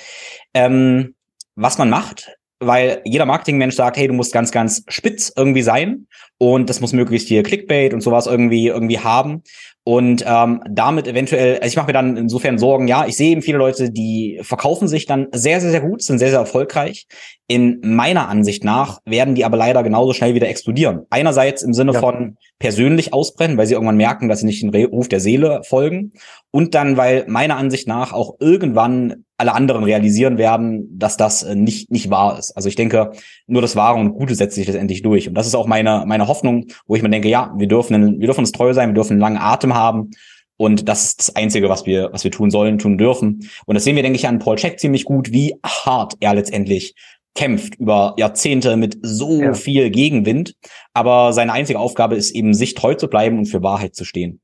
ähm, 0.53 1.15
was 1.55 1.77
man 1.77 1.89
macht, 1.89 2.35
weil 2.59 3.01
jeder 3.05 3.25
Marketingmensch 3.25 3.75
sagt, 3.75 3.97
hey, 3.97 4.07
du 4.07 4.13
musst 4.13 4.33
ganz, 4.33 4.51
ganz 4.51 4.83
spitz 4.87 5.31
irgendwie 5.35 5.61
sein 5.61 6.07
und 6.37 6.69
das 6.69 6.81
muss 6.81 6.93
möglichst 6.93 7.27
hier 7.27 7.43
Clickbait 7.43 7.93
und 7.93 8.01
sowas 8.01 8.25
irgendwie 8.27 8.67
irgendwie 8.67 8.99
haben 8.99 9.43
und 9.87 10.25
ähm, 10.27 10.63
damit 10.67 11.07
eventuell, 11.07 11.59
also 11.59 11.67
ich 11.67 11.75
mache 11.75 11.85
mir 11.85 11.93
dann 11.93 12.17
insofern 12.17 12.57
Sorgen, 12.57 12.87
ja, 12.87 13.05
ich 13.05 13.15
sehe 13.15 13.29
eben 13.29 13.43
viele 13.43 13.59
Leute, 13.59 13.91
die 13.91 14.39
verkaufen 14.41 14.87
sich 14.87 15.05
dann 15.05 15.27
sehr, 15.31 15.61
sehr, 15.61 15.69
sehr 15.69 15.81
gut, 15.81 16.01
sind 16.01 16.17
sehr, 16.17 16.31
sehr 16.31 16.39
erfolgreich. 16.39 17.05
In 17.47 17.81
meiner 17.83 18.27
Ansicht 18.27 18.63
nach 18.63 18.99
werden 19.05 19.35
die 19.35 19.45
aber 19.45 19.57
leider 19.57 19.83
genauso 19.83 20.13
schnell 20.13 20.33
wieder 20.33 20.49
explodieren. 20.49 21.05
Einerseits 21.11 21.61
im 21.61 21.75
Sinne 21.75 21.93
ja. 21.93 21.99
von 21.99 22.37
persönlich 22.57 23.13
ausbrennen, 23.13 23.59
weil 23.59 23.67
sie 23.67 23.75
irgendwann 23.75 23.97
merken, 23.97 24.27
dass 24.27 24.39
sie 24.39 24.47
nicht 24.47 24.63
den 24.63 24.73
Ruf 24.87 25.07
der 25.07 25.19
Seele 25.19 25.61
folgen. 25.63 26.13
Und 26.55 26.73
dann, 26.73 26.95
weil 26.95 27.25
meiner 27.27 27.57
Ansicht 27.57 27.85
nach 27.85 28.13
auch 28.13 28.37
irgendwann 28.39 29.25
alle 29.37 29.53
anderen 29.53 29.83
realisieren 29.83 30.37
werden, 30.37 30.87
dass 30.97 31.17
das 31.17 31.43
äh, 31.43 31.53
nicht, 31.53 31.91
nicht 31.91 32.09
wahr 32.09 32.39
ist. 32.39 32.55
Also 32.55 32.69
ich 32.69 32.77
denke, 32.77 33.11
nur 33.45 33.61
das 33.61 33.75
Wahre 33.75 33.99
und 33.99 34.13
Gute 34.13 34.35
setzt 34.35 34.55
sich 34.55 34.65
letztendlich 34.65 35.01
durch. 35.01 35.27
Und 35.27 35.33
das 35.33 35.47
ist 35.47 35.55
auch 35.55 35.67
meine, 35.67 36.05
meine 36.07 36.29
Hoffnung, 36.29 36.67
wo 36.87 36.95
ich 36.95 37.01
mir 37.01 37.09
denke, 37.09 37.27
ja, 37.27 37.53
wir 37.57 37.67
dürfen, 37.67 38.21
wir 38.21 38.25
dürfen 38.25 38.39
uns 38.39 38.53
treu 38.53 38.73
sein, 38.73 38.87
wir 38.87 38.93
dürfen 38.93 39.11
einen 39.11 39.19
langen 39.19 39.37
Atem 39.37 39.73
haben. 39.73 40.11
Und 40.55 40.87
das 40.87 41.07
ist 41.07 41.19
das 41.19 41.35
Einzige, 41.35 41.67
was 41.67 41.85
wir, 41.85 42.13
was 42.13 42.23
wir 42.23 42.31
tun 42.31 42.49
sollen, 42.49 42.77
tun 42.77 42.97
dürfen. 42.97 43.49
Und 43.65 43.75
das 43.75 43.83
sehen 43.83 43.97
wir, 43.97 44.03
denke 44.03 44.15
ich, 44.17 44.25
an 44.25 44.39
Paul 44.39 44.55
Check 44.55 44.79
ziemlich 44.79 45.03
gut, 45.03 45.33
wie 45.33 45.55
hart 45.61 46.13
er 46.21 46.35
letztendlich 46.35 46.95
kämpft 47.33 47.75
über 47.75 48.15
Jahrzehnte 48.17 48.77
mit 48.77 48.97
so 49.01 49.41
ja. 49.41 49.53
viel 49.55 49.89
Gegenwind. 49.89 50.55
Aber 50.93 51.33
seine 51.33 51.51
einzige 51.51 51.79
Aufgabe 51.79 52.15
ist 52.15 52.31
eben, 52.31 52.53
sich 52.53 52.75
treu 52.75 52.93
zu 52.93 53.09
bleiben 53.09 53.39
und 53.39 53.47
für 53.47 53.61
Wahrheit 53.61 53.93
zu 53.93 54.05
stehen. 54.05 54.39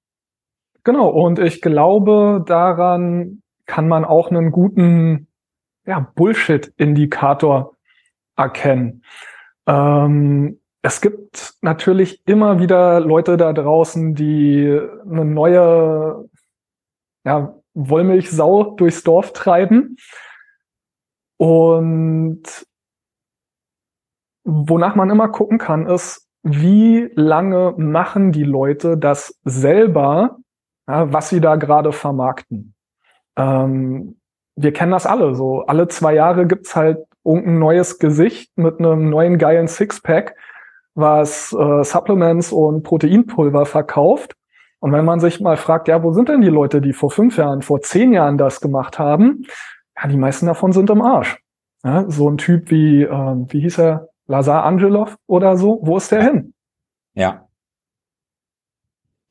Genau. 0.84 1.10
Und 1.10 1.40
ich 1.40 1.62
glaube, 1.62 2.44
daran 2.46 3.42
kann 3.66 3.88
man 3.88 4.06
auch 4.06 4.32
einen 4.32 4.52
guten 4.52 5.28
ja, 5.86 6.12
Bullshit-Indikator 6.16 7.76
erkennen. 8.36 9.04
Ähm, 9.68 10.60
es 10.82 11.02
gibt 11.02 11.54
natürlich 11.62 12.22
immer 12.28 12.60
wieder 12.60 13.00
Leute 13.00 13.38
da 13.38 13.54
draußen, 13.54 14.16
die 14.16 14.80
eine 15.06 15.26
neue 15.26 16.28
ja, 17.24 17.56
Wollmilchsau 17.74 18.76
durchs 18.76 19.04
Dorf 19.04 19.34
treiben. 19.34 19.96
Und 21.38 22.44
wonach 24.44 24.96
man 24.96 25.10
immer 25.10 25.30
gucken 25.30 25.60
kann, 25.60 25.86
ist, 25.86 26.28
wie 26.44 27.12
lange 27.16 27.76
machen 27.78 28.32
die 28.32 28.44
Leute 28.44 28.98
das 28.98 29.40
selber, 29.44 30.40
was 30.86 31.30
sie 31.30 31.42
da 31.42 31.56
gerade 31.56 31.92
vermarkten. 31.92 32.74
Ähm, 33.38 34.18
wir 34.56 34.74
kennen 34.74 34.92
das 34.92 35.06
alle 35.06 35.36
so. 35.36 35.62
Alle 35.62 35.88
zwei 35.88 36.14
Jahre 36.14 36.46
gibt's 36.46 36.76
halt 36.76 37.00
irgendein 37.24 37.60
neues 37.60 38.00
Gesicht 38.00 38.52
mit 38.58 38.80
einem 38.80 39.10
neuen 39.10 39.38
geilen 39.38 39.68
Sixpack, 39.68 40.36
was 40.96 41.54
äh, 41.54 41.84
Supplements 41.84 42.52
und 42.52 42.84
Proteinpulver 42.84 43.66
verkauft. 43.66 44.36
Und 44.80 44.92
wenn 44.92 45.06
man 45.06 45.20
sich 45.20 45.40
mal 45.40 45.58
fragt, 45.58 45.88
ja, 45.88 46.02
wo 46.04 46.12
sind 46.12 46.28
denn 46.30 46.42
die 46.42 46.50
Leute, 46.50 46.82
die 46.82 46.94
vor 46.94 47.12
fünf 47.12 47.38
Jahren, 47.38 47.62
vor 47.62 47.82
zehn 47.82 48.14
Jahren 48.14 48.38
das 48.38 48.62
gemacht 48.62 48.98
haben? 48.98 49.46
Ja, 49.96 50.08
die 50.08 50.18
meisten 50.18 50.48
davon 50.48 50.72
sind 50.72 50.90
im 50.90 51.02
Arsch. 51.02 51.40
Ja, 51.84 52.06
so 52.10 52.30
ein 52.30 52.38
Typ 52.38 52.72
wie, 52.72 53.04
ähm, 53.04 53.46
wie 53.50 53.62
hieß 53.62 53.80
er, 53.80 54.10
Lazar 54.28 54.64
Angelov 54.64 55.18
oder 55.28 55.58
so, 55.58 55.80
wo 55.84 55.98
ist 55.98 56.12
der 56.12 56.24
hin? 56.24 56.54
Ja. 57.14 57.48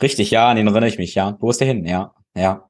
Richtig, 0.02 0.30
ja, 0.30 0.48
an 0.48 0.56
den 0.56 0.66
erinnere 0.66 0.88
ich 0.88 0.98
mich, 0.98 1.14
ja. 1.14 1.36
Wo 1.40 1.50
ist 1.50 1.60
der 1.60 1.68
hin? 1.68 1.84
Ja, 1.84 2.14
ja. 2.34 2.69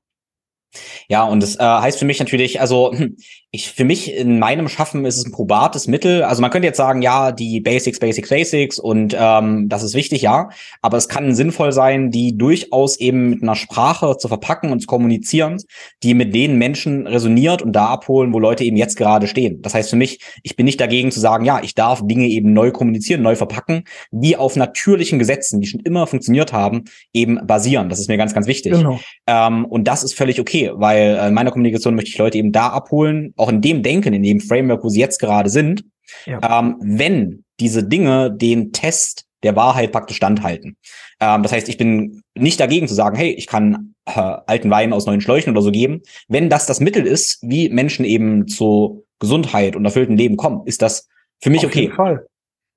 Ja, 1.09 1.25
und 1.25 1.43
das 1.43 1.57
äh, 1.57 1.63
heißt 1.63 1.99
für 1.99 2.05
mich 2.05 2.21
natürlich, 2.21 2.61
also 2.61 2.93
hm, 2.93 3.17
ich 3.53 3.73
für 3.73 3.85
mich 3.85 4.15
in 4.15 4.39
meinem 4.39 4.69
Schaffen 4.69 5.05
ist 5.05 5.17
es 5.17 5.27
ein 5.27 5.33
probates 5.33 5.89
Mittel. 5.89 6.23
Also 6.23 6.41
man 6.41 6.53
könnte 6.53 6.69
jetzt 6.69 6.77
sagen, 6.77 7.03
ja, 7.03 7.33
die 7.33 7.61
Basics, 7.61 7.99
Basics, 7.99 8.29
Basics 8.29 8.79
und 8.79 9.17
ähm, 9.19 9.69
das 9.69 9.83
ist 9.83 9.95
wichtig, 9.95 10.23
ja. 10.23 10.51
Aber 10.83 10.97
es 10.97 11.09
kann 11.09 11.35
sinnvoll 11.35 11.73
sein, 11.73 12.13
die 12.13 12.39
durchaus 12.39 12.97
eben 12.99 13.31
mit 13.31 13.43
einer 13.43 13.57
Sprache 13.57 14.17
zu 14.19 14.29
verpacken 14.29 14.71
und 14.71 14.81
zu 14.81 14.87
kommunizieren, 14.87 15.57
die 16.05 16.15
mit 16.15 16.33
den 16.33 16.59
Menschen 16.59 17.09
resoniert 17.09 17.61
und 17.63 17.73
da 17.73 17.87
abholen, 17.87 18.33
wo 18.33 18.39
Leute 18.39 18.63
eben 18.63 18.77
jetzt 18.77 18.97
gerade 18.97 19.27
stehen. 19.27 19.63
Das 19.63 19.75
heißt 19.75 19.91
für 19.91 19.97
mich, 19.97 20.21
ich 20.45 20.55
bin 20.55 20.65
nicht 20.65 20.81
dagegen 20.81 21.11
zu 21.11 21.19
sagen, 21.19 21.45
ja, 21.45 21.61
ich 21.61 21.75
darf 21.75 22.03
Dinge 22.05 22.29
eben 22.29 22.53
neu 22.53 22.71
kommunizieren, 22.71 23.23
neu 23.23 23.35
verpacken, 23.35 23.83
die 24.13 24.37
auf 24.37 24.55
natürlichen 24.55 25.19
Gesetzen, 25.19 25.61
die 25.61 25.67
schon 25.67 25.81
immer 25.81 26.07
funktioniert 26.07 26.53
haben, 26.53 26.85
eben 27.13 27.45
basieren. 27.45 27.89
Das 27.89 27.99
ist 27.99 28.09
mir 28.09 28.17
ganz, 28.17 28.33
ganz 28.33 28.47
wichtig. 28.47 28.73
Genau. 28.75 29.01
Ähm, 29.27 29.65
und 29.65 29.89
das 29.89 30.05
ist 30.05 30.15
völlig 30.15 30.39
okay, 30.39 30.60
weil 30.69 31.17
äh, 31.17 31.29
in 31.29 31.35
meiner 31.35 31.51
Kommunikation 31.51 31.95
möchte 31.95 32.11
ich 32.11 32.19
Leute 32.19 32.39
eben 32.39 32.53
da 32.53 32.69
abholen 32.69 33.33
auch 33.37 33.49
in 33.49 33.61
dem 33.61 33.83
Denken, 33.83 34.13
in 34.13 34.23
dem 34.23 34.41
Framework, 34.41 34.85
wo 34.85 34.89
sie 34.89 35.01
jetzt 35.01 35.19
gerade 35.19 35.51
sind, 35.51 35.85
ja. 36.27 36.41
ähm, 36.43 36.77
wenn 36.81 37.45
diese 37.61 37.85
Dinge 37.85 38.33
den 38.33 38.73
Test 38.73 39.27
der 39.43 39.57
Wahrheit 39.57 39.93
praktisch 39.93 40.17
standhalten. 40.17 40.77
Ähm, 41.21 41.43
das 41.43 41.53
heißt, 41.53 41.69
ich 41.69 41.79
bin 41.79 42.23
nicht 42.35 42.61
dagegen 42.61 42.89
zu 42.89 42.95
sagen, 42.95 43.17
hey, 43.17 43.31
ich 43.31 43.47
kann 43.47 43.95
äh, 44.07 44.37
alten 44.47 44.71
Wein 44.71 44.93
aus 44.93 45.07
neuen 45.07 45.21
Schläuchen 45.21 45.53
oder 45.53 45.63
so 45.63 45.71
geben. 45.71 46.03
Wenn 46.29 46.49
das 46.49 46.67
das 46.67 46.81
Mittel 46.81 47.07
ist, 47.07 47.39
wie 47.43 47.69
Menschen 47.69 48.05
eben 48.05 48.49
zu 48.49 49.05
Gesundheit 49.19 49.77
und 49.77 49.85
erfüllten 49.85 50.17
Leben 50.17 50.37
kommen, 50.37 50.67
ist 50.67 50.83
das 50.83 51.09
für 51.41 51.51
mich 51.51 51.65
Auf 51.65 51.71
okay. 51.71 51.83
Jeden 51.83 51.95
Fall. 51.95 52.27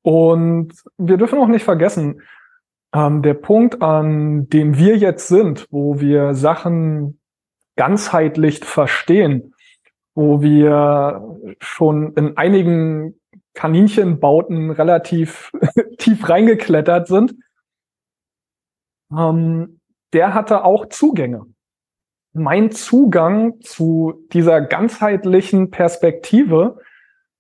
Und 0.03 0.73
wir 0.97 1.17
dürfen 1.17 1.39
auch 1.39 1.47
nicht 1.47 1.63
vergessen, 1.63 2.21
ähm, 2.93 3.21
der 3.21 3.33
Punkt, 3.33 3.81
an 3.81 4.47
dem 4.49 4.77
wir 4.77 4.97
jetzt 4.97 5.27
sind, 5.27 5.67
wo 5.71 5.99
wir 5.99 6.33
Sachen 6.33 7.19
ganzheitlich 7.75 8.63
verstehen, 8.63 9.53
wo 10.15 10.41
wir 10.41 11.37
schon 11.59 12.13
in 12.13 12.37
einigen 12.37 13.19
Kaninchenbauten 13.53 14.71
relativ 14.71 15.51
tief 15.97 16.27
reingeklettert 16.27 17.07
sind, 17.07 17.35
ähm, 19.15 19.79
der 20.13 20.33
hatte 20.33 20.63
auch 20.63 20.87
Zugänge. 20.89 21.45
Mein 22.33 22.71
Zugang 22.71 23.61
zu 23.61 24.25
dieser 24.31 24.61
ganzheitlichen 24.61 25.69
Perspektive 25.69 26.79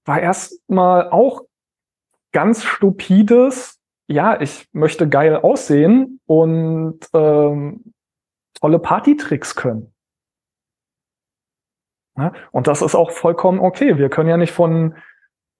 war 0.05 0.19
erstmal 0.19 1.09
auch 1.09 1.43
ganz 2.31 2.63
stupides, 2.63 3.79
ja, 4.07 4.39
ich 4.39 4.67
möchte 4.73 5.07
geil 5.07 5.37
aussehen 5.37 6.19
und 6.25 6.99
ähm, 7.13 7.93
tolle 8.53 8.79
Partytricks 8.79 9.55
können. 9.55 9.92
Ja, 12.17 12.33
und 12.51 12.67
das 12.67 12.81
ist 12.81 12.95
auch 12.95 13.11
vollkommen 13.11 13.59
okay. 13.59 13.97
Wir 13.97 14.09
können 14.09 14.29
ja 14.29 14.37
nicht 14.37 14.53
von 14.53 14.95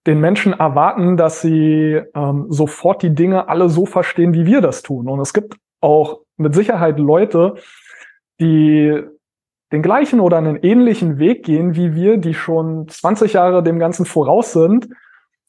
den 0.06 0.20
Menschen 0.20 0.54
erwarten, 0.54 1.18
dass 1.18 1.42
sie 1.42 2.02
ähm, 2.14 2.46
sofort 2.50 3.02
die 3.02 3.16
Dinge 3.16 3.48
alle 3.48 3.70
so 3.70 3.86
verstehen, 3.86 4.34
wie 4.34 4.46
wir 4.46 4.62
das 4.62 4.82
tun. 4.84 5.08
Und 5.08 5.20
es 5.20 5.34
gibt 5.34 5.56
auch 5.82 6.22
mit 6.38 6.54
Sicherheit 6.54 7.00
Leute, 7.00 7.56
die 8.40 9.02
den 9.72 9.82
gleichen 9.82 10.20
oder 10.20 10.38
einen 10.38 10.58
ähnlichen 10.58 11.18
Weg 11.18 11.44
gehen 11.44 11.76
wie 11.76 11.96
wir, 11.96 12.18
die 12.18 12.34
schon 12.34 12.88
20 12.88 13.34
Jahre 13.34 13.64
dem 13.64 13.80
Ganzen 13.80 14.06
voraus 14.06 14.54
sind, 14.54 14.90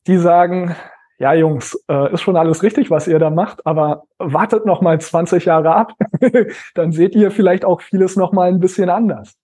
die 0.07 0.17
sagen, 0.17 0.75
ja 1.19 1.35
Jungs, 1.35 1.79
äh, 1.89 2.13
ist 2.13 2.23
schon 2.23 2.37
alles 2.37 2.63
richtig, 2.63 2.91
was 2.91 3.07
ihr 3.07 3.19
da 3.19 3.31
macht, 3.31 3.67
aber 3.67 4.05
wartet 4.19 4.67
noch 4.67 4.81
mal 4.81 5.01
20 5.01 5.45
Jahre 5.45 5.75
ab, 5.75 5.93
dann 6.75 6.93
seht 6.93 7.15
ihr 7.15 7.31
vielleicht 7.31 7.65
auch 7.65 7.83
vieles 7.83 8.17
noch 8.17 8.33
mal 8.33 8.49
ein 8.49 8.61
bisschen 8.61 8.89
anders. 8.89 9.37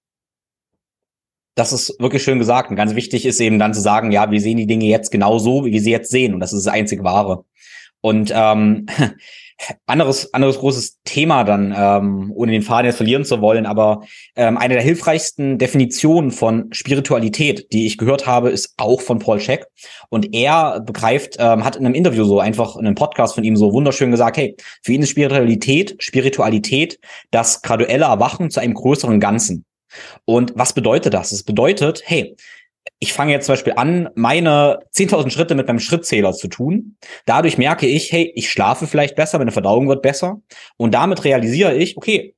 Das 1.61 1.75
ist 1.75 1.95
wirklich 2.01 2.23
schön 2.23 2.39
gesagt. 2.39 2.71
Und 2.71 2.77
ganz 2.77 2.95
wichtig 2.95 3.27
ist 3.27 3.39
eben 3.39 3.59
dann 3.59 3.75
zu 3.75 3.83
sagen, 3.83 4.13
ja, 4.13 4.31
wir 4.31 4.41
sehen 4.41 4.57
die 4.57 4.67
Dinge 4.67 4.87
jetzt 4.87 5.11
genau 5.11 5.39
so, 5.39 5.67
wie 5.67 5.73
wir 5.73 5.83
sie 5.83 5.91
jetzt 5.91 6.11
sehen. 6.11 6.33
Und 6.33 6.41
das 6.41 6.55
ist 6.55 6.65
das 6.65 6.73
einzig 6.73 7.05
Wahre. 7.05 7.45
Und 8.01 8.33
ähm, 8.35 8.87
anderes, 9.87 10.33
anderes 10.33 10.59
großes 10.59 11.01
Thema 11.05 11.45
dann, 11.45 11.75
ähm, 11.77 12.33
ohne 12.35 12.53
den 12.53 12.63
Faden 12.63 12.87
jetzt 12.87 12.97
verlieren 12.97 13.27
zu 13.27 13.43
wollen, 13.43 13.67
aber 13.67 14.01
ähm, 14.37 14.57
eine 14.57 14.73
der 14.73 14.83
hilfreichsten 14.83 15.59
Definitionen 15.59 16.31
von 16.31 16.73
Spiritualität, 16.73 17.71
die 17.75 17.85
ich 17.85 17.99
gehört 17.99 18.27
habe, 18.27 18.49
ist 18.49 18.73
auch 18.79 19.03
von 19.03 19.19
Paul 19.19 19.39
Scheck. 19.39 19.67
Und 20.09 20.35
er 20.35 20.81
begreift, 20.81 21.37
ähm, 21.39 21.63
hat 21.63 21.77
in 21.77 21.85
einem 21.85 21.95
Interview 21.95 22.25
so 22.25 22.41
einfach 22.41 22.77
in 22.77 22.87
einem 22.87 22.95
Podcast 22.95 23.35
von 23.35 23.45
ihm 23.45 23.57
so 23.57 23.75
wunderschön 23.75 24.11
gesagt, 24.11 24.39
hey, 24.39 24.57
für 24.83 24.93
ihn 24.93 25.03
ist 25.03 25.11
Spiritualität, 25.11 25.95
Spiritualität 25.99 26.99
das 27.31 27.61
graduelle 27.61 28.07
Erwachen 28.07 28.49
zu 28.49 28.61
einem 28.61 28.73
größeren 28.73 29.21
Ganzen. 29.21 29.67
Und 30.25 30.53
was 30.57 30.73
bedeutet 30.73 31.15
das? 31.15 31.33
Es 31.33 31.43
bedeutet, 31.43 32.03
hey, 32.05 32.37
ich 32.99 33.13
fange 33.13 33.33
jetzt 33.33 33.47
zum 33.47 33.55
Beispiel 33.55 33.75
an, 33.77 34.09
meine 34.15 34.81
10.000 34.95 35.31
Schritte 35.31 35.55
mit 35.55 35.67
meinem 35.67 35.81
Schrittzähler 35.81 36.33
zu 36.33 36.49
tun. 36.49 36.97
Dadurch 37.27 37.59
merke 37.59 37.87
ich, 37.87 38.13
hey, 38.13 38.33
ich 38.35 38.51
schlafe 38.51 38.87
vielleicht 38.87 39.17
besser, 39.17 39.39
meine 39.39 39.53
Verdauung 39.53 39.89
wird 39.89 40.03
besser. 40.03 40.41
Und 40.77 40.95
damit 40.95 41.25
realisiere 41.25 41.75
ich, 41.77 41.97
okay, 41.97 42.35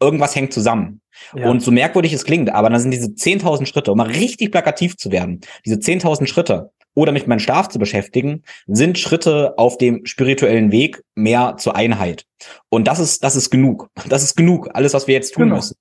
irgendwas 0.00 0.34
hängt 0.34 0.52
zusammen. 0.52 1.00
Ja. 1.34 1.48
Und 1.48 1.62
so 1.62 1.70
merkwürdig 1.70 2.12
es 2.12 2.24
klingt, 2.24 2.50
aber 2.50 2.70
dann 2.70 2.80
sind 2.80 2.90
diese 2.90 3.08
10.000 3.08 3.66
Schritte, 3.66 3.92
um 3.92 3.98
mal 3.98 4.08
richtig 4.08 4.50
plakativ 4.50 4.96
zu 4.96 5.10
werden, 5.12 5.40
diese 5.64 5.76
10.000 5.76 6.26
Schritte 6.26 6.70
oder 6.94 7.12
mich 7.12 7.22
mit 7.22 7.28
meinem 7.28 7.38
Schlaf 7.38 7.68
zu 7.68 7.78
beschäftigen, 7.78 8.42
sind 8.66 8.98
Schritte 8.98 9.54
auf 9.56 9.78
dem 9.78 10.04
spirituellen 10.04 10.72
Weg 10.72 11.02
mehr 11.14 11.56
zur 11.58 11.74
Einheit. 11.74 12.26
Und 12.68 12.86
das 12.86 12.98
ist, 12.98 13.24
das 13.24 13.36
ist 13.36 13.50
genug. 13.50 13.88
Das 14.08 14.22
ist 14.22 14.36
genug. 14.36 14.68
Alles, 14.74 14.92
was 14.92 15.06
wir 15.06 15.14
jetzt 15.14 15.32
tun 15.32 15.44
genau. 15.44 15.56
müssen. 15.56 15.76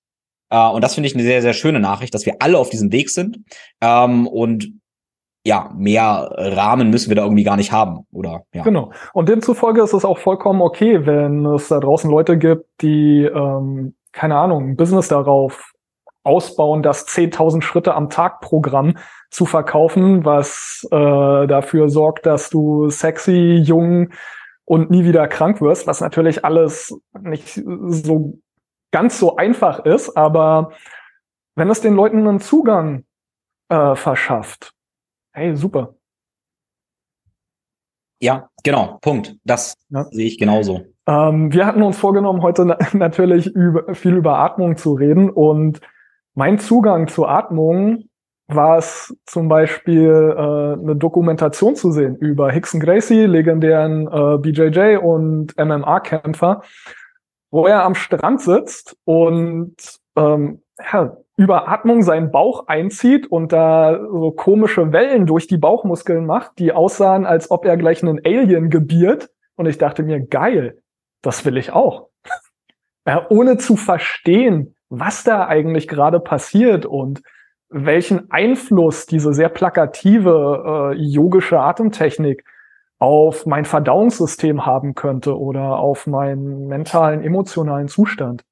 Äh, 0.51 0.69
und 0.69 0.83
das 0.83 0.93
finde 0.93 1.07
ich 1.07 1.15
eine 1.15 1.23
sehr, 1.23 1.41
sehr 1.41 1.53
schöne 1.53 1.79
Nachricht, 1.79 2.13
dass 2.13 2.25
wir 2.25 2.35
alle 2.39 2.59
auf 2.59 2.69
diesem 2.69 2.91
Weg 2.91 3.09
sind. 3.09 3.39
Ähm, 3.81 4.27
und 4.27 4.73
ja, 5.43 5.71
mehr 5.75 6.29
Rahmen 6.37 6.91
müssen 6.91 7.09
wir 7.09 7.15
da 7.15 7.23
irgendwie 7.23 7.43
gar 7.43 7.57
nicht 7.57 7.71
haben, 7.71 8.05
oder? 8.11 8.43
Ja. 8.53 8.61
Genau. 8.61 8.91
Und 9.13 9.27
demzufolge 9.27 9.81
ist 9.81 9.93
es 9.93 10.05
auch 10.05 10.19
vollkommen 10.19 10.61
okay, 10.61 11.05
wenn 11.07 11.47
es 11.47 11.69
da 11.69 11.79
draußen 11.79 12.11
Leute 12.11 12.37
gibt, 12.37 12.65
die, 12.81 13.23
ähm, 13.23 13.95
keine 14.11 14.35
Ahnung, 14.35 14.69
ein 14.69 14.75
Business 14.75 15.07
darauf 15.07 15.71
ausbauen, 16.23 16.83
das 16.83 17.07
10.000 17.07 17.63
Schritte 17.63 17.95
am 17.95 18.11
Tag 18.11 18.41
Programm 18.41 18.97
zu 19.31 19.47
verkaufen, 19.47 20.25
was 20.25 20.87
äh, 20.91 21.47
dafür 21.47 21.89
sorgt, 21.89 22.27
dass 22.27 22.51
du 22.51 22.91
sexy, 22.91 23.63
jung 23.63 24.09
und 24.65 24.91
nie 24.91 25.03
wieder 25.05 25.27
krank 25.27 25.59
wirst, 25.61 25.87
was 25.87 26.01
natürlich 26.01 26.45
alles 26.45 26.93
nicht 27.19 27.59
so 27.87 28.37
ganz 28.91 29.19
so 29.19 29.35
einfach 29.35 29.85
ist, 29.85 30.15
aber 30.15 30.71
wenn 31.55 31.69
es 31.69 31.81
den 31.81 31.95
Leuten 31.95 32.27
einen 32.27 32.39
Zugang 32.39 33.05
äh, 33.69 33.95
verschafft, 33.95 34.73
hey, 35.33 35.55
super. 35.55 35.95
Ja, 38.21 38.49
genau, 38.63 38.99
Punkt. 39.01 39.35
Das 39.43 39.75
ja. 39.89 40.03
sehe 40.11 40.27
ich 40.27 40.37
genauso. 40.37 40.85
Ähm, 41.07 41.51
wir 41.51 41.65
hatten 41.65 41.81
uns 41.81 41.97
vorgenommen, 41.97 42.41
heute 42.43 42.65
na 42.65 42.77
natürlich 42.93 43.47
über, 43.47 43.95
viel 43.95 44.15
über 44.15 44.37
Atmung 44.37 44.77
zu 44.77 44.93
reden 44.93 45.29
und 45.29 45.81
mein 46.35 46.59
Zugang 46.59 47.07
zur 47.07 47.29
Atmung 47.29 48.05
war 48.47 48.77
es 48.77 49.15
zum 49.25 49.47
Beispiel 49.47 50.35
äh, 50.37 50.81
eine 50.81 50.95
Dokumentation 50.95 51.75
zu 51.75 51.91
sehen 51.91 52.15
über 52.17 52.51
Hickson 52.51 52.79
Gracie, 52.79 53.25
legendären 53.25 54.07
äh, 54.07 54.37
BJJ 54.37 54.97
und 54.97 55.57
MMA-Kämpfer, 55.57 56.61
wo 57.51 57.67
er 57.67 57.83
am 57.83 57.95
Strand 57.95 58.41
sitzt 58.41 58.97
und 59.03 59.75
ähm, 60.15 60.61
ja, 60.91 61.17
über 61.37 61.67
Atmung 61.67 62.01
seinen 62.01 62.31
Bauch 62.31 62.67
einzieht 62.67 63.27
und 63.27 63.51
da 63.51 63.99
so 63.99 64.31
komische 64.31 64.91
Wellen 64.91 65.25
durch 65.25 65.47
die 65.47 65.57
Bauchmuskeln 65.57 66.25
macht, 66.25 66.59
die 66.59 66.71
aussahen, 66.71 67.25
als 67.25 67.51
ob 67.51 67.65
er 67.65 67.77
gleich 67.77 68.01
einen 68.01 68.21
Alien 68.25 68.69
gebiert. 68.69 69.29
Und 69.55 69.65
ich 69.65 69.77
dachte 69.77 70.03
mir, 70.03 70.19
geil, 70.19 70.81
das 71.21 71.45
will 71.45 71.57
ich 71.57 71.71
auch. 71.71 72.09
ja, 73.07 73.25
ohne 73.29 73.57
zu 73.57 73.75
verstehen, 73.75 74.75
was 74.89 75.23
da 75.23 75.47
eigentlich 75.47 75.87
gerade 75.87 76.19
passiert 76.19 76.85
und 76.85 77.21
welchen 77.69 78.29
Einfluss 78.31 79.05
diese 79.05 79.33
sehr 79.33 79.49
plakative 79.49 80.93
äh, 80.93 80.97
yogische 80.97 81.59
Atemtechnik 81.59 82.43
auf 83.01 83.47
mein 83.47 83.65
Verdauungssystem 83.65 84.65
haben 84.65 84.93
könnte 84.93 85.37
oder 85.39 85.79
auf 85.79 86.05
meinen 86.05 86.67
mentalen, 86.67 87.23
emotionalen 87.23 87.87
Zustand. 87.87 88.43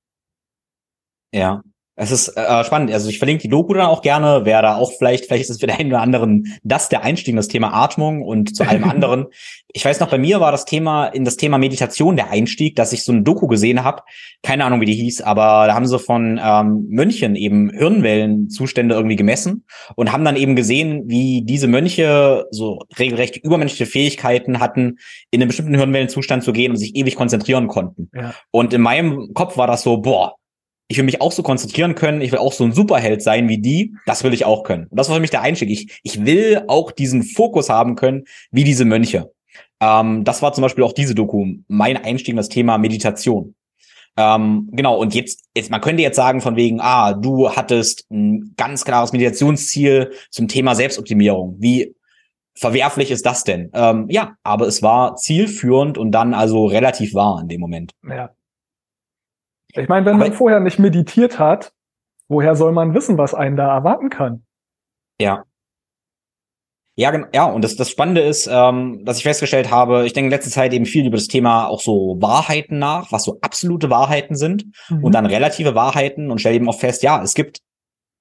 Ja, 1.31 1.61
es 1.99 2.11
ist 2.11 2.29
äh, 2.29 2.63
spannend. 2.63 2.93
Also 2.93 3.09
ich 3.09 3.17
verlinke 3.17 3.41
die 3.41 3.49
Doku 3.49 3.73
dann 3.73 3.87
auch 3.87 4.01
gerne. 4.01 4.41
Wer 4.45 4.61
da 4.61 4.77
auch 4.77 4.93
vielleicht, 4.97 5.25
vielleicht 5.25 5.43
ist 5.43 5.49
es 5.49 5.59
für 5.59 5.67
den 5.67 5.75
einen 5.75 5.91
oder 5.91 6.01
anderen 6.01 6.57
das 6.63 6.87
der 6.87 7.03
Einstieg 7.03 7.33
in 7.33 7.35
das 7.35 7.49
Thema 7.49 7.73
Atmung 7.73 8.23
und 8.23 8.55
zu 8.55 8.63
allem 8.63 8.83
anderen. 8.89 9.25
Ich 9.73 9.83
weiß 9.83 9.99
noch, 9.99 10.09
bei 10.09 10.17
mir 10.17 10.39
war 10.39 10.53
das 10.53 10.63
Thema 10.63 11.07
in 11.07 11.25
das 11.25 11.35
Thema 11.35 11.57
Meditation 11.57 12.15
der 12.15 12.31
Einstieg, 12.31 12.77
dass 12.77 12.93
ich 12.93 13.03
so 13.03 13.11
ein 13.11 13.25
Doku 13.25 13.47
gesehen 13.47 13.83
habe. 13.83 14.03
Keine 14.43 14.63
Ahnung, 14.63 14.79
wie 14.79 14.85
die 14.85 14.95
hieß, 14.95 15.21
aber 15.21 15.67
da 15.67 15.75
haben 15.75 15.85
sie 15.85 15.99
von 15.99 16.39
ähm, 16.41 16.85
Mönchen 16.89 17.35
eben 17.35 17.69
Hirnwellenzustände 17.69 18.95
irgendwie 18.95 19.17
gemessen 19.17 19.65
und 19.95 20.13
haben 20.13 20.23
dann 20.23 20.37
eben 20.37 20.55
gesehen, 20.55 21.03
wie 21.07 21.41
diese 21.43 21.67
Mönche 21.67 22.45
so 22.49 22.79
regelrecht 22.97 23.35
übermenschliche 23.35 23.85
Fähigkeiten 23.85 24.61
hatten, 24.61 24.99
in 25.31 25.41
einen 25.41 25.49
bestimmten 25.49 25.75
Hirnwellenzustand 25.75 26.45
zu 26.45 26.53
gehen 26.53 26.71
und 26.71 26.77
sich 26.77 26.95
ewig 26.95 27.17
konzentrieren 27.17 27.67
konnten. 27.67 28.09
Ja. 28.15 28.33
Und 28.51 28.73
in 28.73 28.81
meinem 28.81 29.33
Kopf 29.33 29.57
war 29.57 29.67
das 29.67 29.83
so, 29.83 29.97
boah, 29.97 30.38
ich 30.89 30.97
will 30.97 31.05
mich 31.05 31.21
auch 31.21 31.31
so 31.31 31.43
konzentrieren 31.43 31.93
können, 31.93 32.19
ich 32.19 32.31
will 32.31 32.39
auch 32.39 32.51
so 32.51 32.63
ein 32.63 32.73
Superheld 32.73 33.21
sein 33.21 33.47
wie 33.47 33.59
die, 33.59 33.95
das 34.07 34.23
will 34.23 34.33
ich 34.33 34.43
auch 34.43 34.63
können. 34.63 34.87
Und 34.87 34.99
das 34.99 35.07
war 35.07 35.15
für 35.15 35.21
mich 35.21 35.29
der 35.29 35.41
Einstieg. 35.41 35.69
Ich, 35.69 35.99
ich 36.03 36.25
will 36.25 36.63
auch 36.67 36.91
diesen 36.91 37.21
Fokus 37.21 37.69
haben 37.69 37.95
können, 37.95 38.25
wie 38.51 38.63
diese 38.63 38.85
Mönche. 38.85 39.31
Ähm, 39.79 40.23
das 40.23 40.41
war 40.41 40.51
zum 40.51 40.63
Beispiel 40.63 40.83
auch 40.83 40.93
diese 40.93 41.13
Doku, 41.13 41.45
mein 41.67 41.95
Einstieg 41.95 42.29
in 42.29 42.37
das 42.37 42.49
Thema 42.49 42.79
Meditation. 42.79 43.53
Ähm, 44.17 44.67
genau, 44.71 44.97
und 44.97 45.13
jetzt, 45.13 45.45
jetzt, 45.55 45.69
man 45.69 45.79
könnte 45.79 46.01
jetzt 46.01 46.15
sagen 46.15 46.41
von 46.41 46.55
wegen, 46.55 46.81
ah, 46.81 47.13
du 47.13 47.51
hattest 47.51 48.09
ein 48.09 48.55
ganz 48.57 48.83
klares 48.83 49.13
Meditationsziel 49.13 50.11
zum 50.31 50.47
Thema 50.47 50.73
Selbstoptimierung. 50.73 51.55
Wie 51.59 51.95
verwerflich 52.55 53.11
ist 53.11 53.27
das 53.27 53.43
denn? 53.43 53.69
Ähm, 53.73 54.07
ja, 54.09 54.33
aber 54.41 54.67
es 54.67 54.81
war 54.81 55.15
zielführend 55.15 55.99
und 55.99 56.11
dann 56.11 56.33
also 56.33 56.65
relativ 56.65 57.13
wahr 57.13 57.39
in 57.41 57.47
dem 57.47 57.61
Moment. 57.61 57.93
Ja, 58.03 58.31
ich 59.73 59.87
meine, 59.87 60.05
wenn 60.05 60.15
Aber 60.15 60.25
man 60.25 60.33
vorher 60.33 60.59
nicht 60.59 60.79
meditiert 60.79 61.39
hat, 61.39 61.71
woher 62.27 62.55
soll 62.55 62.71
man 62.71 62.93
wissen, 62.93 63.17
was 63.17 63.33
einen 63.33 63.57
da 63.57 63.73
erwarten 63.73 64.09
kann? 64.09 64.43
Ja. 65.19 65.43
Ja, 66.95 67.13
ja, 67.33 67.45
und 67.45 67.63
das, 67.63 67.77
das 67.77 67.89
Spannende 67.89 68.19
ist, 68.19 68.49
ähm, 68.51 69.05
dass 69.05 69.17
ich 69.17 69.23
festgestellt 69.23 69.71
habe, 69.71 70.05
ich 70.05 70.11
denke 70.11 70.25
in 70.27 70.31
letzter 70.31 70.51
Zeit 70.51 70.73
eben 70.73 70.85
viel 70.85 71.07
über 71.07 71.15
das 71.15 71.27
Thema 71.27 71.67
auch 71.67 71.79
so 71.79 72.17
Wahrheiten 72.19 72.77
nach, 72.77 73.13
was 73.13 73.23
so 73.23 73.37
absolute 73.39 73.89
Wahrheiten 73.89 74.35
sind 74.35 74.65
mhm. 74.89 75.05
und 75.05 75.15
dann 75.15 75.25
relative 75.25 75.75
Wahrheiten 75.75 76.29
und 76.29 76.39
stelle 76.39 76.57
eben 76.57 76.67
auch 76.67 76.77
fest, 76.77 77.01
ja, 77.01 77.23
es 77.23 77.35
gibt 77.35 77.61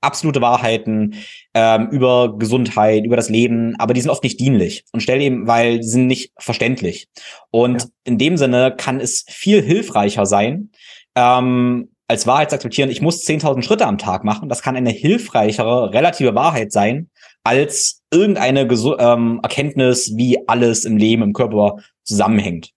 absolute 0.00 0.40
Wahrheiten 0.40 1.16
ähm, 1.54 1.88
über 1.90 2.38
Gesundheit, 2.38 3.04
über 3.04 3.16
das 3.16 3.30
Leben, 3.30 3.74
aber 3.80 3.94
die 3.94 4.00
sind 4.00 4.10
oft 4.10 4.22
nicht 4.22 4.38
dienlich 4.38 4.84
und 4.92 5.00
stelle 5.00 5.22
eben, 5.22 5.48
weil 5.48 5.78
die 5.80 5.88
sind 5.88 6.06
nicht 6.06 6.32
verständlich. 6.38 7.08
Und 7.50 7.82
ja. 7.82 7.88
in 8.04 8.18
dem 8.18 8.36
Sinne 8.36 8.74
kann 8.76 9.00
es 9.00 9.24
viel 9.28 9.60
hilfreicher 9.60 10.24
sein, 10.24 10.70
ähm, 11.18 11.90
als 12.06 12.26
Wahrheit 12.26 12.50
zu 12.50 12.56
akzeptieren, 12.56 12.90
ich 12.90 13.02
muss 13.02 13.26
10.000 13.26 13.62
Schritte 13.62 13.86
am 13.86 13.98
Tag 13.98 14.24
machen. 14.24 14.48
Das 14.48 14.62
kann 14.62 14.76
eine 14.76 14.90
hilfreichere, 14.90 15.92
relative 15.92 16.34
Wahrheit 16.34 16.72
sein, 16.72 17.10
als 17.44 18.02
irgendeine 18.10 18.66
Gesu 18.66 18.96
ähm, 18.98 19.40
Erkenntnis, 19.42 20.16
wie 20.16 20.48
alles 20.48 20.84
im 20.84 20.96
Leben, 20.96 21.22
im 21.22 21.32
Körper 21.32 21.76
zusammenhängt. 22.04 22.70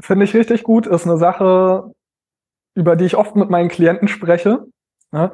Finde 0.00 0.26
ich 0.26 0.34
richtig 0.34 0.62
gut. 0.62 0.86
Ist 0.86 1.06
eine 1.06 1.16
Sache, 1.16 1.92
über 2.74 2.94
die 2.94 3.06
ich 3.06 3.16
oft 3.16 3.34
mit 3.34 3.50
meinen 3.50 3.68
Klienten 3.68 4.06
spreche. 4.06 4.66
Ja? 5.12 5.32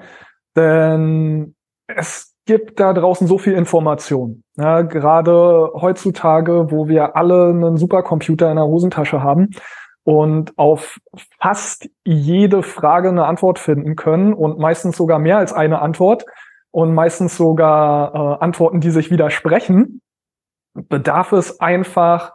Denn 0.56 1.54
es 1.87 2.34
gibt 2.46 2.78
da 2.80 2.92
draußen 2.92 3.26
so 3.26 3.37
viel 3.37 3.54
Information. 3.54 4.42
Ja, 4.56 4.82
gerade 4.82 5.70
heutzutage, 5.74 6.70
wo 6.70 6.88
wir 6.88 7.16
alle 7.16 7.48
einen 7.48 7.76
Supercomputer 7.76 8.50
in 8.50 8.56
der 8.56 8.66
Hosentasche 8.66 9.22
haben 9.22 9.50
und 10.04 10.56
auf 10.58 11.00
fast 11.40 11.88
jede 12.04 12.62
Frage 12.62 13.08
eine 13.08 13.24
Antwort 13.24 13.58
finden 13.58 13.96
können 13.96 14.34
und 14.34 14.58
meistens 14.58 14.96
sogar 14.96 15.18
mehr 15.18 15.38
als 15.38 15.52
eine 15.52 15.80
Antwort 15.80 16.24
und 16.70 16.94
meistens 16.94 17.36
sogar 17.36 18.14
äh, 18.14 18.44
Antworten, 18.44 18.80
die 18.80 18.90
sich 18.90 19.10
widersprechen, 19.10 20.02
bedarf 20.74 21.32
es 21.32 21.60
einfach 21.60 22.32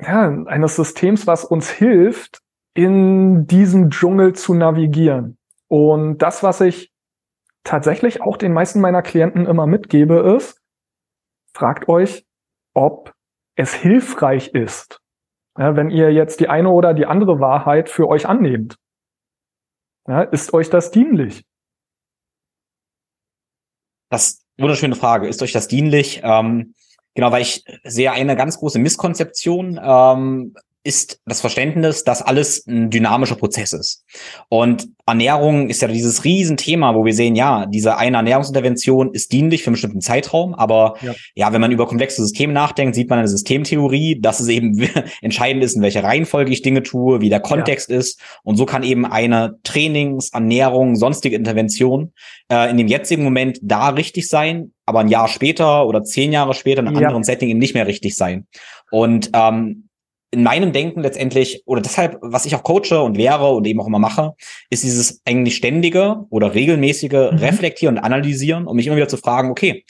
ja, 0.00 0.28
eines 0.46 0.76
Systems, 0.76 1.26
was 1.26 1.44
uns 1.44 1.70
hilft, 1.70 2.40
in 2.74 3.46
diesem 3.46 3.90
Dschungel 3.90 4.34
zu 4.34 4.54
navigieren. 4.54 5.38
Und 5.68 6.18
das, 6.18 6.42
was 6.42 6.60
ich 6.60 6.92
tatsächlich 7.64 8.22
auch 8.22 8.36
den 8.36 8.52
meisten 8.52 8.80
meiner 8.80 9.02
Klienten 9.02 9.46
immer 9.46 9.66
mitgebe, 9.66 10.36
ist, 10.36 10.60
fragt 11.52 11.88
euch, 11.88 12.24
ob 12.74 13.12
es 13.56 13.74
hilfreich 13.74 14.54
ist, 14.54 15.00
ja, 15.58 15.74
wenn 15.76 15.90
ihr 15.90 16.12
jetzt 16.12 16.40
die 16.40 16.48
eine 16.48 16.70
oder 16.70 16.94
die 16.94 17.06
andere 17.06 17.40
Wahrheit 17.40 17.88
für 17.88 18.08
euch 18.08 18.28
annehmt. 18.28 18.76
Ja, 20.06 20.22
ist 20.22 20.54
euch 20.54 20.70
das 20.70 20.90
dienlich? 20.90 21.44
Das 24.10 24.44
wunderschöne 24.56 24.94
Frage. 24.94 25.28
Ist 25.28 25.42
euch 25.42 25.52
das 25.52 25.68
dienlich? 25.68 26.20
Ähm, 26.22 26.74
genau, 27.14 27.32
weil 27.32 27.42
ich 27.42 27.64
sehe 27.84 28.12
eine 28.12 28.36
ganz 28.36 28.58
große 28.58 28.78
Misskonzeption. 28.78 29.78
Ähm, 29.82 30.54
ist 30.88 31.20
das 31.26 31.42
Verständnis, 31.42 32.02
dass 32.02 32.22
alles 32.22 32.66
ein 32.66 32.88
dynamischer 32.88 33.34
Prozess 33.34 33.74
ist. 33.74 34.06
Und 34.48 34.88
Ernährung 35.04 35.68
ist 35.68 35.82
ja 35.82 35.88
dieses 35.88 36.24
Riesenthema, 36.24 36.94
wo 36.94 37.04
wir 37.04 37.12
sehen, 37.12 37.36
ja, 37.36 37.66
diese 37.66 37.98
eine 37.98 38.16
Ernährungsintervention 38.16 39.12
ist 39.12 39.30
dienlich 39.32 39.62
für 39.62 39.66
einen 39.66 39.74
bestimmten 39.74 40.00
Zeitraum, 40.00 40.54
aber 40.54 40.94
ja. 41.02 41.14
ja, 41.34 41.52
wenn 41.52 41.60
man 41.60 41.72
über 41.72 41.86
komplexe 41.86 42.22
Systeme 42.22 42.54
nachdenkt, 42.54 42.94
sieht 42.94 43.10
man 43.10 43.18
eine 43.18 43.28
Systemtheorie, 43.28 44.18
dass 44.18 44.40
es 44.40 44.48
eben 44.48 44.88
entscheidend 45.20 45.62
ist, 45.62 45.76
in 45.76 45.82
welcher 45.82 46.04
Reihenfolge 46.04 46.50
ich 46.50 46.62
Dinge 46.62 46.82
tue, 46.82 47.20
wie 47.20 47.28
der 47.28 47.40
Kontext 47.40 47.90
ja. 47.90 47.98
ist. 47.98 48.22
Und 48.42 48.56
so 48.56 48.64
kann 48.64 48.82
eben 48.82 49.04
eine 49.04 49.58
Trainings-, 49.64 50.30
Ernährung, 50.32 50.96
sonstige 50.96 51.36
Intervention 51.36 52.14
äh, 52.50 52.70
in 52.70 52.78
dem 52.78 52.88
jetzigen 52.88 53.24
Moment 53.24 53.58
da 53.60 53.90
richtig 53.90 54.26
sein, 54.26 54.72
aber 54.86 55.00
ein 55.00 55.08
Jahr 55.08 55.28
später 55.28 55.86
oder 55.86 56.02
zehn 56.02 56.32
Jahre 56.32 56.54
später 56.54 56.80
in 56.80 56.88
einem 56.88 57.00
ja. 57.00 57.08
anderen 57.08 57.24
Setting 57.24 57.50
eben 57.50 57.58
nicht 57.58 57.74
mehr 57.74 57.86
richtig 57.86 58.16
sein. 58.16 58.46
Und 58.90 59.30
ähm, 59.34 59.87
in 60.30 60.42
meinem 60.42 60.72
Denken 60.72 61.00
letztendlich, 61.00 61.62
oder 61.64 61.80
deshalb, 61.80 62.18
was 62.20 62.44
ich 62.44 62.54
auch 62.54 62.62
coache 62.62 63.02
und 63.02 63.16
lehre 63.16 63.48
und 63.48 63.66
eben 63.66 63.80
auch 63.80 63.86
immer 63.86 63.98
mache, 63.98 64.34
ist 64.68 64.84
dieses 64.84 65.22
eigentlich 65.24 65.56
ständige 65.56 66.26
oder 66.30 66.54
regelmäßige 66.54 67.32
mhm. 67.32 67.38
Reflektieren 67.38 67.96
und 67.96 68.04
Analysieren, 68.04 68.66
um 68.66 68.76
mich 68.76 68.86
immer 68.86 68.96
wieder 68.96 69.08
zu 69.08 69.16
fragen, 69.16 69.50
okay, 69.50 69.84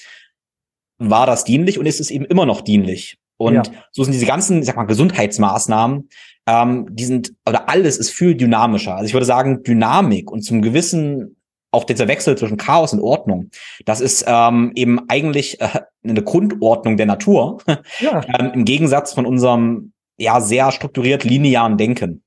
war 0.98 1.26
das 1.26 1.44
dienlich 1.44 1.78
und 1.78 1.86
ist 1.86 2.00
es 2.00 2.10
eben 2.10 2.24
immer 2.24 2.46
noch 2.46 2.60
dienlich? 2.60 3.18
Und 3.36 3.54
ja. 3.54 3.62
so 3.92 4.02
sind 4.02 4.12
diese 4.12 4.26
ganzen, 4.26 4.60
ich 4.60 4.66
sag 4.66 4.76
mal, 4.76 4.84
Gesundheitsmaßnahmen, 4.84 6.08
ähm, 6.46 6.86
die 6.90 7.04
sind, 7.04 7.34
oder 7.48 7.68
alles 7.68 7.96
ist 7.96 8.10
viel 8.10 8.34
dynamischer. 8.34 8.94
Also 8.94 9.06
ich 9.06 9.12
würde 9.12 9.26
sagen, 9.26 9.62
Dynamik 9.62 10.30
und 10.30 10.42
zum 10.42 10.62
gewissen 10.62 11.36
auch 11.70 11.84
dieser 11.84 12.08
Wechsel 12.08 12.36
zwischen 12.36 12.56
Chaos 12.56 12.94
und 12.94 13.00
Ordnung, 13.00 13.50
das 13.84 14.00
ist 14.00 14.24
ähm, 14.26 14.72
eben 14.74 15.00
eigentlich 15.08 15.60
äh, 15.60 15.80
eine 16.02 16.22
Grundordnung 16.22 16.96
der 16.96 17.06
Natur. 17.06 17.58
Ja. 18.00 18.22
ähm, 18.38 18.52
Im 18.54 18.64
Gegensatz 18.64 19.12
von 19.12 19.26
unserem 19.26 19.92
ja 20.18 20.40
sehr 20.40 20.70
strukturiert 20.72 21.24
linearen 21.24 21.76
Denken. 21.76 22.22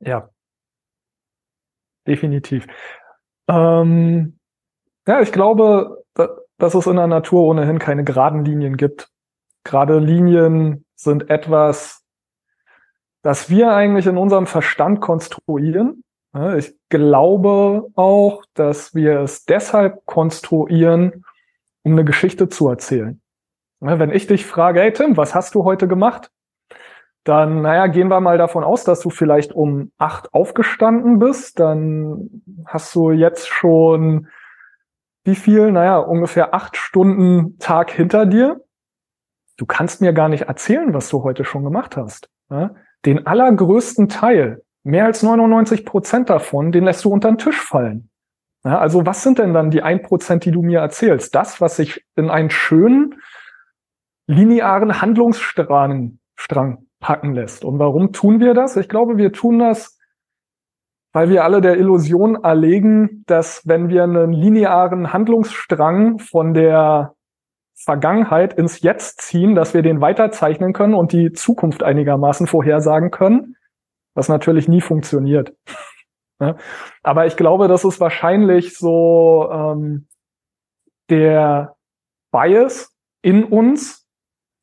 Ja. 0.00 0.30
Definitiv. 2.06 2.66
Ähm, 3.48 4.38
ja, 5.06 5.20
ich 5.20 5.32
glaube, 5.32 6.04
dass 6.58 6.74
es 6.74 6.86
in 6.86 6.96
der 6.96 7.06
Natur 7.06 7.44
ohnehin 7.44 7.78
keine 7.78 8.04
geraden 8.04 8.44
Linien 8.44 8.76
gibt. 8.76 9.08
Gerade 9.64 9.98
Linien 9.98 10.84
sind 10.94 11.30
etwas, 11.30 12.02
das 13.22 13.50
wir 13.50 13.72
eigentlich 13.72 14.06
in 14.06 14.16
unserem 14.16 14.46
Verstand 14.46 15.00
konstruieren. 15.00 16.02
Ich 16.56 16.74
glaube 16.90 17.88
auch, 17.94 18.44
dass 18.54 18.94
wir 18.94 19.20
es 19.20 19.44
deshalb 19.44 20.04
konstruieren, 20.06 21.24
um 21.82 21.92
eine 21.92 22.04
Geschichte 22.04 22.48
zu 22.48 22.68
erzählen. 22.68 23.20
Wenn 23.80 24.10
ich 24.10 24.26
dich 24.26 24.46
frage, 24.46 24.80
hey 24.80 24.92
Tim, 24.92 25.16
was 25.16 25.34
hast 25.34 25.54
du 25.54 25.64
heute 25.64 25.88
gemacht? 25.88 26.30
Dann, 27.26 27.62
naja, 27.62 27.88
gehen 27.88 28.08
wir 28.08 28.20
mal 28.20 28.38
davon 28.38 28.62
aus, 28.62 28.84
dass 28.84 29.00
du 29.00 29.10
vielleicht 29.10 29.52
um 29.52 29.90
acht 29.98 30.32
aufgestanden 30.32 31.18
bist. 31.18 31.58
Dann 31.58 32.42
hast 32.64 32.94
du 32.94 33.10
jetzt 33.10 33.48
schon 33.48 34.28
wie 35.24 35.34
viel? 35.34 35.72
Naja, 35.72 35.98
ungefähr 35.98 36.54
acht 36.54 36.76
Stunden 36.76 37.58
Tag 37.58 37.90
hinter 37.90 38.26
dir. 38.26 38.60
Du 39.56 39.66
kannst 39.66 40.00
mir 40.00 40.12
gar 40.12 40.28
nicht 40.28 40.42
erzählen, 40.42 40.94
was 40.94 41.08
du 41.08 41.24
heute 41.24 41.44
schon 41.44 41.64
gemacht 41.64 41.96
hast. 41.96 42.30
Ja? 42.48 42.76
Den 43.04 43.26
allergrößten 43.26 44.08
Teil, 44.08 44.62
mehr 44.84 45.06
als 45.06 45.24
99 45.24 45.84
Prozent 45.84 46.30
davon, 46.30 46.70
den 46.70 46.84
lässt 46.84 47.04
du 47.04 47.10
unter 47.10 47.32
den 47.32 47.38
Tisch 47.38 47.60
fallen. 47.60 48.08
Ja, 48.64 48.78
also 48.78 49.04
was 49.04 49.24
sind 49.24 49.40
denn 49.40 49.52
dann 49.52 49.72
die 49.72 49.82
ein 49.82 50.02
Prozent, 50.02 50.44
die 50.44 50.52
du 50.52 50.62
mir 50.62 50.78
erzählst? 50.78 51.34
Das, 51.34 51.60
was 51.60 51.74
sich 51.74 52.04
in 52.14 52.30
einen 52.30 52.50
schönen, 52.50 53.20
linearen 54.28 55.00
Handlungsstrang 55.00 56.18
Strang 56.36 56.85
packen 57.00 57.34
lässt. 57.34 57.64
Und 57.64 57.78
warum 57.78 58.12
tun 58.12 58.40
wir 58.40 58.54
das? 58.54 58.76
Ich 58.76 58.88
glaube, 58.88 59.16
wir 59.16 59.32
tun 59.32 59.58
das, 59.58 59.98
weil 61.12 61.28
wir 61.30 61.44
alle 61.44 61.60
der 61.60 61.78
Illusion 61.78 62.36
erlegen, 62.42 63.24
dass 63.26 63.66
wenn 63.66 63.88
wir 63.88 64.04
einen 64.04 64.32
linearen 64.32 65.12
Handlungsstrang 65.12 66.18
von 66.18 66.54
der 66.54 67.14
Vergangenheit 67.74 68.54
ins 68.54 68.80
Jetzt 68.80 69.20
ziehen, 69.20 69.54
dass 69.54 69.74
wir 69.74 69.82
den 69.82 70.00
weiterzeichnen 70.00 70.72
können 70.72 70.94
und 70.94 71.12
die 71.12 71.32
Zukunft 71.32 71.82
einigermaßen 71.82 72.46
vorhersagen 72.46 73.10
können, 73.10 73.56
was 74.14 74.28
natürlich 74.28 74.66
nie 74.66 74.80
funktioniert. 74.80 75.54
Aber 77.02 77.26
ich 77.26 77.36
glaube, 77.36 77.68
das 77.68 77.84
ist 77.84 78.00
wahrscheinlich 78.00 78.76
so 78.76 79.48
ähm, 79.50 80.08
der 81.08 81.76
Bias 82.30 82.94
in 83.22 83.44
uns, 83.44 84.06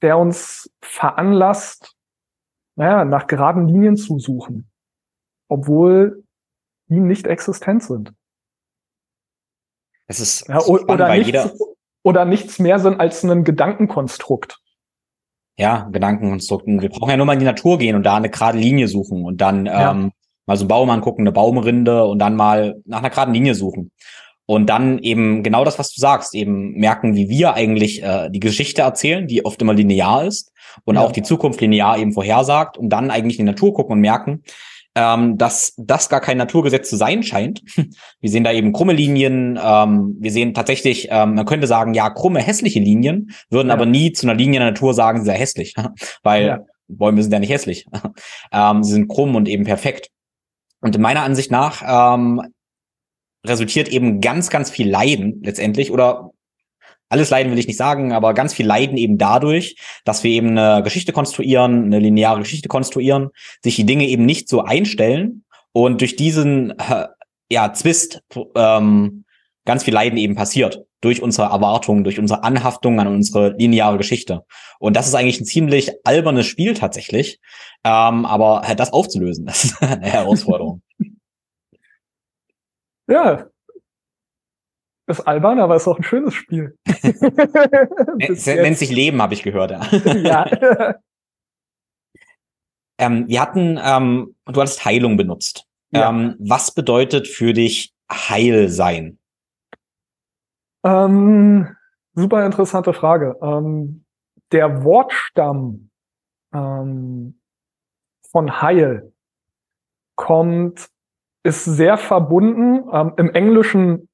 der 0.01 0.17
uns 0.17 0.71
veranlasst, 0.81 1.92
naja, 2.75 3.05
nach 3.05 3.27
geraden 3.27 3.67
Linien 3.67 3.97
zu 3.97 4.19
suchen, 4.19 4.69
obwohl 5.47 6.23
die 6.87 6.99
nicht 6.99 7.27
existent 7.27 7.83
sind. 7.83 8.13
Es 10.07 10.19
ist 10.19 10.47
ja, 10.47 10.59
spannend, 10.59 10.89
oder, 10.89 11.15
nichts, 11.15 11.59
oder 12.03 12.25
nichts 12.25 12.59
mehr 12.59 12.79
sind 12.79 12.99
als 12.99 13.23
ein 13.23 13.43
Gedankenkonstrukt. 13.43 14.59
Ja, 15.57 15.87
Gedankenkonstrukten. 15.91 16.81
Wir 16.81 16.89
brauchen 16.89 17.09
ja 17.09 17.17
nur 17.17 17.25
mal 17.25 17.33
in 17.33 17.39
die 17.39 17.45
Natur 17.45 17.77
gehen 17.77 17.95
und 17.95 18.03
da 18.03 18.17
eine 18.17 18.29
gerade 18.29 18.57
Linie 18.57 18.87
suchen 18.87 19.23
und 19.23 19.39
dann 19.39 19.65
ja. 19.65 19.91
ähm, 19.91 20.11
mal 20.45 20.57
so 20.57 20.63
einen 20.63 20.69
Baum 20.69 20.89
angucken, 20.89 21.21
eine 21.21 21.31
Baumrinde 21.31 22.05
und 22.05 22.19
dann 22.19 22.35
mal 22.35 22.81
nach 22.85 22.99
einer 22.99 23.09
geraden 23.09 23.33
Linie 23.33 23.55
suchen. 23.55 23.91
Und 24.45 24.69
dann 24.69 24.99
eben 24.99 25.41
genau 25.41 25.63
das, 25.63 25.79
was 25.79 25.93
du 25.93 26.01
sagst, 26.01 26.35
eben 26.35 26.73
merken, 26.73 27.15
wie 27.15 27.29
wir 27.29 27.53
eigentlich 27.53 28.03
äh, 28.03 28.29
die 28.29 28.41
Geschichte 28.41 28.81
erzählen, 28.81 29.25
die 29.25 29.45
oft 29.45 29.61
immer 29.61 29.73
linear 29.73 30.25
ist 30.25 30.51
und 30.83 30.95
ja. 30.95 31.01
auch 31.01 31.11
die 31.11 31.23
Zukunft 31.23 31.61
linear 31.61 31.97
eben 31.97 32.11
vorhersagt 32.11 32.77
und 32.77 32.89
dann 32.89 33.09
eigentlich 33.09 33.39
in 33.39 33.45
die 33.45 33.51
Natur 33.51 33.73
gucken 33.73 33.93
und 33.93 34.01
merken, 34.01 34.43
ähm, 34.95 35.37
dass 35.37 35.73
das 35.77 36.09
gar 36.09 36.21
kein 36.21 36.37
Naturgesetz 36.37 36.89
zu 36.89 36.97
sein 36.97 37.23
scheint. 37.23 37.61
Wir 38.19 38.29
sehen 38.29 38.43
da 38.43 38.51
eben 38.51 38.73
krumme 38.73 38.93
Linien. 38.93 39.59
Ähm, 39.61 40.17
wir 40.19 40.31
sehen 40.31 40.53
tatsächlich, 40.53 41.07
ähm, 41.09 41.35
man 41.35 41.45
könnte 41.45 41.67
sagen, 41.67 41.93
ja, 41.93 42.09
krumme, 42.09 42.39
hässliche 42.39 42.79
Linien, 42.79 43.31
würden 43.49 43.69
ja. 43.69 43.73
aber 43.73 43.85
nie 43.85 44.11
zu 44.11 44.27
einer 44.27 44.35
Linie 44.35 44.57
in 44.57 44.61
der 44.61 44.71
Natur 44.71 44.93
sagen, 44.93 45.23
sehr 45.23 45.33
hässlich, 45.35 45.73
weil 46.23 46.45
ja. 46.45 46.59
Bäume 46.87 47.23
sind 47.23 47.31
ja 47.31 47.39
nicht 47.39 47.51
hässlich. 47.51 47.87
ähm, 48.51 48.83
sie 48.83 48.93
sind 48.93 49.07
krumm 49.07 49.35
und 49.35 49.47
eben 49.47 49.63
perfekt. 49.63 50.09
Und 50.81 50.95
in 50.95 51.01
meiner 51.01 51.23
Ansicht 51.23 51.49
nach 51.49 51.81
ähm, 52.15 52.41
resultiert 53.45 53.89
eben 53.89 54.21
ganz, 54.21 54.49
ganz 54.49 54.69
viel 54.69 54.89
Leiden 54.89 55.41
letztendlich 55.43 55.91
oder 55.91 56.31
alles 57.09 57.29
Leiden 57.29 57.51
will 57.51 57.59
ich 57.59 57.67
nicht 57.67 57.77
sagen, 57.77 58.11
aber 58.11 58.33
ganz 58.33 58.55
viel 58.55 58.65
Leiden 58.65 58.97
eben 58.97 59.19
dadurch, 59.19 59.75
dass 60.03 60.23
wir 60.23 60.31
eben 60.31 60.57
eine 60.57 60.81
Geschichte 60.81 61.11
konstruieren, 61.11 61.85
eine 61.85 61.99
lineare 61.99 62.39
Geschichte 62.39 62.69
konstruieren, 62.69 63.29
sich 63.63 63.75
die 63.75 63.85
Dinge 63.85 64.07
eben 64.07 64.25
nicht 64.25 64.49
so 64.49 64.63
einstellen 64.63 65.43
und 65.73 66.01
durch 66.01 66.15
diesen 66.15 66.71
äh, 66.79 67.07
ja 67.51 67.71
Zwist 67.73 68.23
ähm, 68.55 69.25
ganz 69.65 69.83
viel 69.83 69.93
Leiden 69.93 70.17
eben 70.17 70.35
passiert 70.35 70.81
durch 71.01 71.21
unsere 71.21 71.49
Erwartungen, 71.49 72.03
durch 72.03 72.17
unsere 72.17 72.43
Anhaftung 72.43 72.99
an 72.99 73.07
unsere 73.07 73.55
lineare 73.57 73.97
Geschichte. 73.97 74.45
Und 74.79 74.95
das 74.95 75.07
ist 75.07 75.15
eigentlich 75.15 75.41
ein 75.41 75.45
ziemlich 75.45 75.91
albernes 76.05 76.47
Spiel 76.47 76.73
tatsächlich, 76.73 77.39
ähm, 77.83 78.25
aber 78.25 78.61
halt 78.61 78.79
das 78.79 78.93
aufzulösen, 78.93 79.45
das 79.45 79.65
ist 79.65 79.81
eine 79.83 80.05
Herausforderung. 80.05 80.81
Ja, 83.07 83.47
ist 85.07 85.21
albern, 85.21 85.59
aber 85.59 85.75
ist 85.75 85.87
auch 85.87 85.97
ein 85.97 86.03
schönes 86.03 86.33
Spiel. 86.33 86.77
es 86.85 88.45
nennt 88.45 88.77
sich 88.77 88.89
Leben, 88.89 89.21
habe 89.21 89.33
ich 89.33 89.43
gehört. 89.43 89.71
Ja. 89.71 89.83
ja. 90.15 90.95
ähm, 92.97 93.27
wir 93.27 93.41
hatten, 93.41 93.79
ähm, 93.83 94.35
du 94.45 94.61
hattest 94.61 94.85
Heilung 94.85 95.17
benutzt. 95.17 95.67
Ja. 95.91 96.09
Ähm, 96.09 96.35
was 96.39 96.73
bedeutet 96.73 97.27
für 97.27 97.53
dich 97.53 97.93
Heil 98.09 98.69
sein? 98.69 99.19
Ähm, 100.85 101.75
super 102.13 102.45
interessante 102.45 102.93
Frage. 102.93 103.37
Ähm, 103.41 104.05
der 104.51 104.83
Wortstamm 104.83 105.89
ähm, 106.53 107.39
von 108.31 108.61
Heil 108.61 109.11
kommt, 110.15 110.89
ist 111.43 111.65
sehr 111.65 111.97
verbunden. 111.97 112.89
Ähm, 112.91 113.13
Im 113.17 113.31
Englischen 113.31 114.09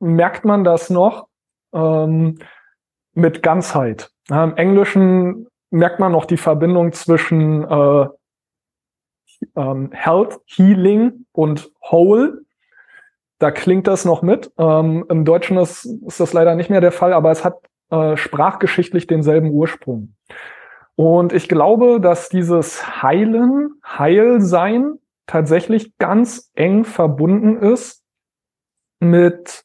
merkt 0.00 0.44
man 0.44 0.64
das 0.64 0.90
noch 0.90 1.28
ähm, 1.72 2.38
mit 3.14 3.42
Ganzheit. 3.42 4.10
Ja, 4.28 4.44
Im 4.44 4.56
Englischen 4.56 5.46
merkt 5.70 6.00
man 6.00 6.12
noch 6.12 6.24
die 6.24 6.36
Verbindung 6.36 6.92
zwischen 6.92 7.64
äh, 7.64 8.08
ähm, 9.56 9.90
Health, 9.92 10.40
Healing 10.46 11.26
und 11.32 11.70
Whole. 11.90 12.42
Da 13.38 13.50
klingt 13.50 13.86
das 13.86 14.04
noch 14.04 14.22
mit. 14.22 14.50
Ähm, 14.58 15.04
Im 15.08 15.24
Deutschen 15.24 15.58
ist, 15.58 15.84
ist 15.84 16.20
das 16.20 16.32
leider 16.32 16.54
nicht 16.54 16.70
mehr 16.70 16.80
der 16.80 16.92
Fall, 16.92 17.12
aber 17.12 17.30
es 17.30 17.44
hat 17.44 17.58
äh, 17.90 18.16
sprachgeschichtlich 18.16 19.06
denselben 19.06 19.50
Ursprung. 19.50 20.14
Und 20.96 21.34
ich 21.34 21.48
glaube, 21.48 22.00
dass 22.00 22.30
dieses 22.30 23.02
Heilen, 23.02 23.74
Heilsein 23.84 24.98
tatsächlich 25.26 25.96
ganz 25.98 26.50
eng 26.54 26.84
verbunden 26.84 27.56
ist 27.58 28.04
mit 29.00 29.64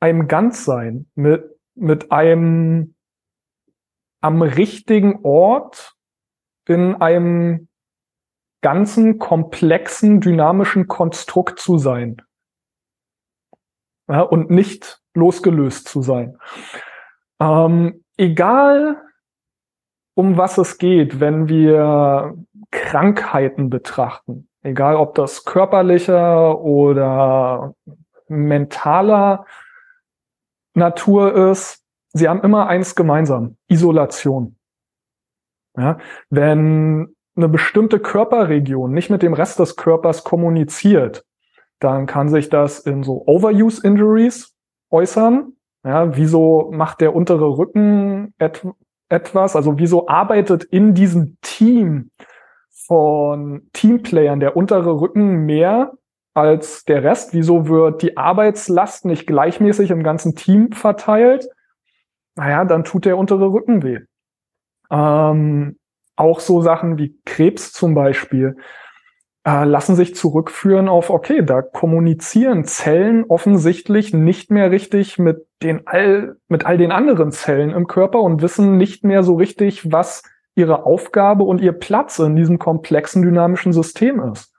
einem 0.00 0.28
Ganzsein, 0.28 1.10
mit, 1.14 1.44
mit 1.74 2.12
einem 2.12 2.94
am 4.20 4.42
richtigen 4.42 5.20
Ort 5.24 5.94
in 6.66 6.94
einem 6.96 7.68
ganzen 8.60 9.18
komplexen, 9.18 10.20
dynamischen 10.20 10.88
Konstrukt 10.88 11.58
zu 11.58 11.78
sein. 11.78 12.22
Ja, 14.08 14.22
und 14.22 14.50
nicht 14.50 15.02
losgelöst 15.14 15.88
zu 15.88 16.02
sein. 16.02 16.38
Ähm, 17.40 18.04
egal, 18.16 19.02
um 20.14 20.36
was 20.36 20.58
es 20.58 20.78
geht, 20.78 21.20
wenn 21.20 21.48
wir 21.48 22.34
Krankheiten 22.70 23.70
betrachten, 23.70 24.47
egal 24.68 24.96
ob 24.96 25.14
das 25.14 25.44
körperlicher 25.44 26.60
oder 26.60 27.74
mentaler 28.28 29.46
Natur 30.74 31.50
ist, 31.50 31.82
sie 32.12 32.28
haben 32.28 32.42
immer 32.42 32.68
eins 32.68 32.94
gemeinsam, 32.94 33.56
Isolation. 33.68 34.56
Ja, 35.76 35.98
wenn 36.30 37.14
eine 37.36 37.48
bestimmte 37.48 38.00
Körperregion 38.00 38.92
nicht 38.92 39.10
mit 39.10 39.22
dem 39.22 39.32
Rest 39.32 39.58
des 39.60 39.76
Körpers 39.76 40.24
kommuniziert, 40.24 41.24
dann 41.78 42.06
kann 42.06 42.28
sich 42.28 42.48
das 42.48 42.80
in 42.80 43.04
so 43.04 43.22
Overuse 43.26 43.86
Injuries 43.86 44.56
äußern. 44.90 45.52
Ja, 45.84 46.16
wieso 46.16 46.70
macht 46.72 47.00
der 47.00 47.14
untere 47.14 47.56
Rücken 47.56 48.34
et 48.38 48.66
etwas? 49.08 49.54
Also 49.54 49.78
wieso 49.78 50.08
arbeitet 50.08 50.64
in 50.64 50.94
diesem 50.94 51.36
Team 51.40 52.10
von 52.88 53.68
Teamplayern 53.74 54.40
der 54.40 54.56
untere 54.56 55.00
Rücken 55.00 55.44
mehr 55.44 55.92
als 56.34 56.84
der 56.84 57.04
Rest? 57.04 57.34
Wieso 57.34 57.68
wird 57.68 58.02
die 58.02 58.16
Arbeitslast 58.16 59.04
nicht 59.04 59.26
gleichmäßig 59.26 59.90
im 59.90 60.02
ganzen 60.02 60.34
Team 60.34 60.72
verteilt? 60.72 61.48
Naja, 62.34 62.64
dann 62.64 62.84
tut 62.84 63.04
der 63.04 63.18
untere 63.18 63.52
Rücken 63.52 63.82
weh. 63.82 64.00
Ähm, 64.90 65.78
auch 66.16 66.40
so 66.40 66.62
Sachen 66.62 66.98
wie 66.98 67.20
Krebs 67.26 67.72
zum 67.72 67.94
Beispiel 67.94 68.56
äh, 69.44 69.64
lassen 69.64 69.94
sich 69.94 70.14
zurückführen 70.14 70.88
auf, 70.88 71.10
okay, 71.10 71.42
da 71.44 71.60
kommunizieren 71.62 72.64
Zellen 72.64 73.24
offensichtlich 73.28 74.14
nicht 74.14 74.50
mehr 74.50 74.70
richtig 74.70 75.18
mit 75.18 75.46
den 75.62 75.86
all, 75.86 76.36
mit 76.48 76.64
all 76.64 76.78
den 76.78 76.92
anderen 76.92 77.32
Zellen 77.32 77.70
im 77.70 77.86
Körper 77.86 78.20
und 78.20 78.40
wissen 78.40 78.78
nicht 78.78 79.04
mehr 79.04 79.22
so 79.22 79.34
richtig, 79.34 79.92
was 79.92 80.22
ihre 80.58 80.84
Aufgabe 80.84 81.44
und 81.44 81.60
ihr 81.60 81.72
Platz 81.72 82.18
in 82.18 82.36
diesem 82.36 82.58
komplexen 82.58 83.22
dynamischen 83.22 83.72
System 83.72 84.20
ist. 84.32 84.52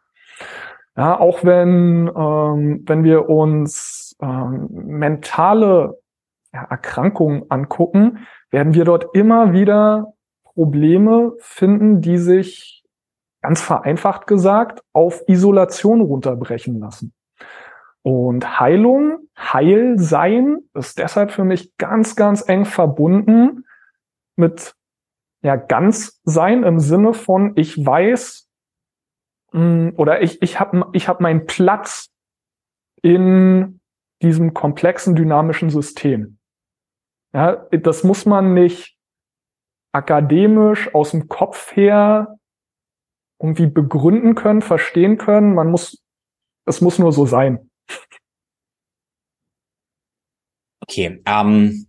Ja, 0.95 1.19
auch 1.19 1.43
wenn, 1.43 2.11
ähm, 2.15 2.83
wenn 2.85 3.03
wir 3.03 3.29
uns 3.29 4.15
ähm, 4.21 4.67
mentale 4.71 5.97
ja, 6.53 6.63
Erkrankungen 6.63 7.43
angucken, 7.49 8.25
werden 8.49 8.73
wir 8.73 8.85
dort 8.85 9.13
immer 9.13 9.53
wieder 9.53 10.13
Probleme 10.43 11.33
finden, 11.39 12.01
die 12.01 12.17
sich 12.17 12.83
ganz 13.41 13.61
vereinfacht 13.61 14.27
gesagt 14.27 14.83
auf 14.91 15.23
Isolation 15.27 16.01
runterbrechen 16.01 16.79
lassen. 16.79 17.13
Und 18.01 18.59
Heilung, 18.59 19.19
Heilsein 19.37 20.59
ist 20.73 20.99
deshalb 20.99 21.31
für 21.31 21.43
mich 21.43 21.77
ganz, 21.77 22.15
ganz 22.15 22.47
eng 22.47 22.65
verbunden 22.65 23.65
mit 24.35 24.73
ja, 25.41 25.55
ganz 25.55 26.19
sein 26.23 26.63
im 26.63 26.79
Sinne 26.79 27.13
von, 27.13 27.53
ich 27.55 27.77
weiß 27.77 28.49
mh, 29.51 29.61
mm, 29.61 29.93
oder 29.97 30.21
ich, 30.21 30.41
ich 30.41 30.59
habe 30.59 30.89
ich 30.93 31.07
hab 31.07 31.21
meinen 31.21 31.45
Platz 31.45 32.11
in 33.01 33.79
diesem 34.21 34.53
komplexen 34.53 35.15
dynamischen 35.15 35.69
System. 35.69 36.37
Ja, 37.33 37.55
das 37.71 38.03
muss 38.03 38.25
man 38.25 38.53
nicht 38.53 38.97
akademisch 39.91 40.93
aus 40.93 41.11
dem 41.11 41.27
Kopf 41.29 41.75
her 41.75 42.37
irgendwie 43.41 43.67
begründen 43.67 44.35
können, 44.35 44.61
verstehen 44.61 45.17
können. 45.17 45.53
Man 45.55 45.69
muss, 45.69 46.03
es 46.65 46.81
muss 46.81 46.99
nur 46.99 47.13
so 47.13 47.25
sein. 47.25 47.69
Okay, 50.81 51.21
ähm, 51.25 51.88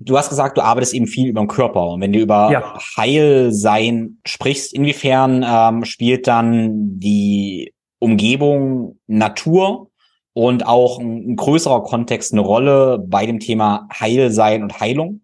du 0.00 0.16
hast 0.16 0.28
gesagt, 0.28 0.56
du 0.56 0.62
arbeitest 0.62 0.94
eben 0.94 1.06
viel 1.06 1.28
über 1.28 1.40
den 1.40 1.48
Körper. 1.48 1.88
Und 1.88 2.00
wenn 2.00 2.12
du 2.12 2.20
über 2.20 2.50
ja. 2.52 2.78
Heilsein 2.96 4.18
sprichst, 4.26 4.72
inwiefern 4.72 5.44
ähm, 5.46 5.84
spielt 5.84 6.26
dann 6.26 6.98
die 6.98 7.74
Umgebung 7.98 8.98
Natur 9.06 9.90
und 10.32 10.66
auch 10.66 10.98
ein, 10.98 11.30
ein, 11.30 11.36
größerer 11.36 11.82
Kontext 11.82 12.32
eine 12.32 12.42
Rolle 12.42 12.98
bei 12.98 13.26
dem 13.26 13.40
Thema 13.40 13.88
Heilsein 13.92 14.62
und 14.62 14.80
Heilung. 14.80 15.22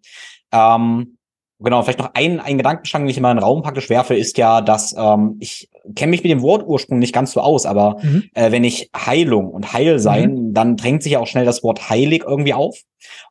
Ähm, 0.52 1.18
genau, 1.62 1.82
vielleicht 1.82 1.98
noch 1.98 2.10
ein, 2.14 2.40
ein 2.40 2.58
Gedankenstrang, 2.58 3.02
den 3.02 3.10
ich 3.10 3.16
in 3.16 3.22
meinen 3.22 3.38
Raum 3.38 3.62
praktisch 3.62 3.90
werfe, 3.90 4.14
ist 4.14 4.38
ja, 4.38 4.60
dass 4.60 4.94
ähm, 4.96 5.36
ich 5.40 5.68
kenne 5.94 6.10
mich 6.10 6.22
mit 6.22 6.30
dem 6.30 6.42
Wortursprung 6.42 6.98
nicht 6.98 7.14
ganz 7.14 7.32
so 7.32 7.40
aus, 7.40 7.66
aber 7.66 7.96
mhm. 8.02 8.24
äh, 8.34 8.52
wenn 8.52 8.64
ich 8.64 8.90
Heilung 8.94 9.50
und 9.50 9.72
Heilsein, 9.72 10.34
mhm. 10.34 10.54
dann 10.54 10.76
drängt 10.76 11.02
sich 11.02 11.12
ja 11.12 11.18
auch 11.18 11.26
schnell 11.26 11.44
das 11.44 11.62
Wort 11.62 11.90
heilig 11.90 12.22
irgendwie 12.26 12.54
auf. 12.54 12.78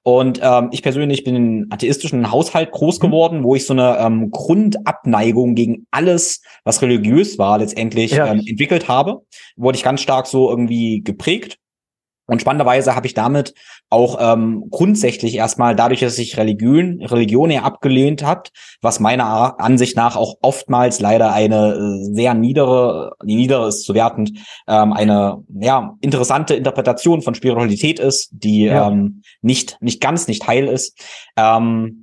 Und 0.03 0.39
ähm, 0.43 0.69
ich 0.71 0.83
persönlich 0.83 1.23
bin 1.23 1.35
in 1.35 1.43
einem 1.43 1.67
atheistischen 1.69 2.31
Haushalt 2.31 2.71
groß 2.71 2.99
mhm. 2.99 3.05
geworden, 3.05 3.43
wo 3.43 3.55
ich 3.55 3.65
so 3.65 3.73
eine 3.73 3.97
ähm, 3.99 4.31
Grundabneigung 4.31 5.55
gegen 5.55 5.87
alles, 5.91 6.41
was 6.63 6.81
religiös 6.81 7.37
war, 7.37 7.59
letztendlich 7.59 8.11
ja. 8.11 8.27
ähm, 8.27 8.41
entwickelt 8.45 8.87
habe. 8.87 9.21
Wurde 9.55 9.77
ich 9.77 9.83
ganz 9.83 10.01
stark 10.01 10.27
so 10.27 10.49
irgendwie 10.49 11.01
geprägt. 11.01 11.57
Und 12.27 12.41
spannenderweise 12.41 12.95
habe 12.95 13.07
ich 13.07 13.13
damit 13.13 13.53
auch 13.89 14.17
ähm, 14.21 14.67
grundsätzlich 14.69 15.35
erstmal 15.35 15.75
dadurch, 15.75 15.99
dass 15.99 16.15
sich 16.15 16.37
Religion, 16.37 17.01
Religion 17.03 17.49
eher 17.49 17.65
abgelehnt 17.65 18.23
hat, 18.23 18.51
was 18.81 18.99
meiner 18.99 19.59
Ansicht 19.59 19.97
nach 19.97 20.15
auch 20.15 20.35
oftmals 20.41 21.01
leider 21.01 21.33
eine 21.33 21.73
äh, 21.73 22.13
sehr 22.13 22.33
niedere, 22.33 23.15
niedere 23.23 23.67
ist 23.67 23.83
zu 23.83 23.93
wertend, 23.93 24.31
ähm, 24.67 24.93
eine 24.93 25.43
ja 25.59 25.97
interessante 25.99 26.53
Interpretation 26.53 27.21
von 27.21 27.35
Spiritualität 27.35 27.99
ist, 27.99 28.29
die 28.31 28.63
ja. 28.63 28.87
ähm, 28.87 29.23
nicht 29.41 29.77
nicht 29.81 29.99
ganz 29.99 30.27
nicht 30.27 30.47
heil 30.47 30.67
ist. 30.67 30.97
Ähm, 31.35 32.00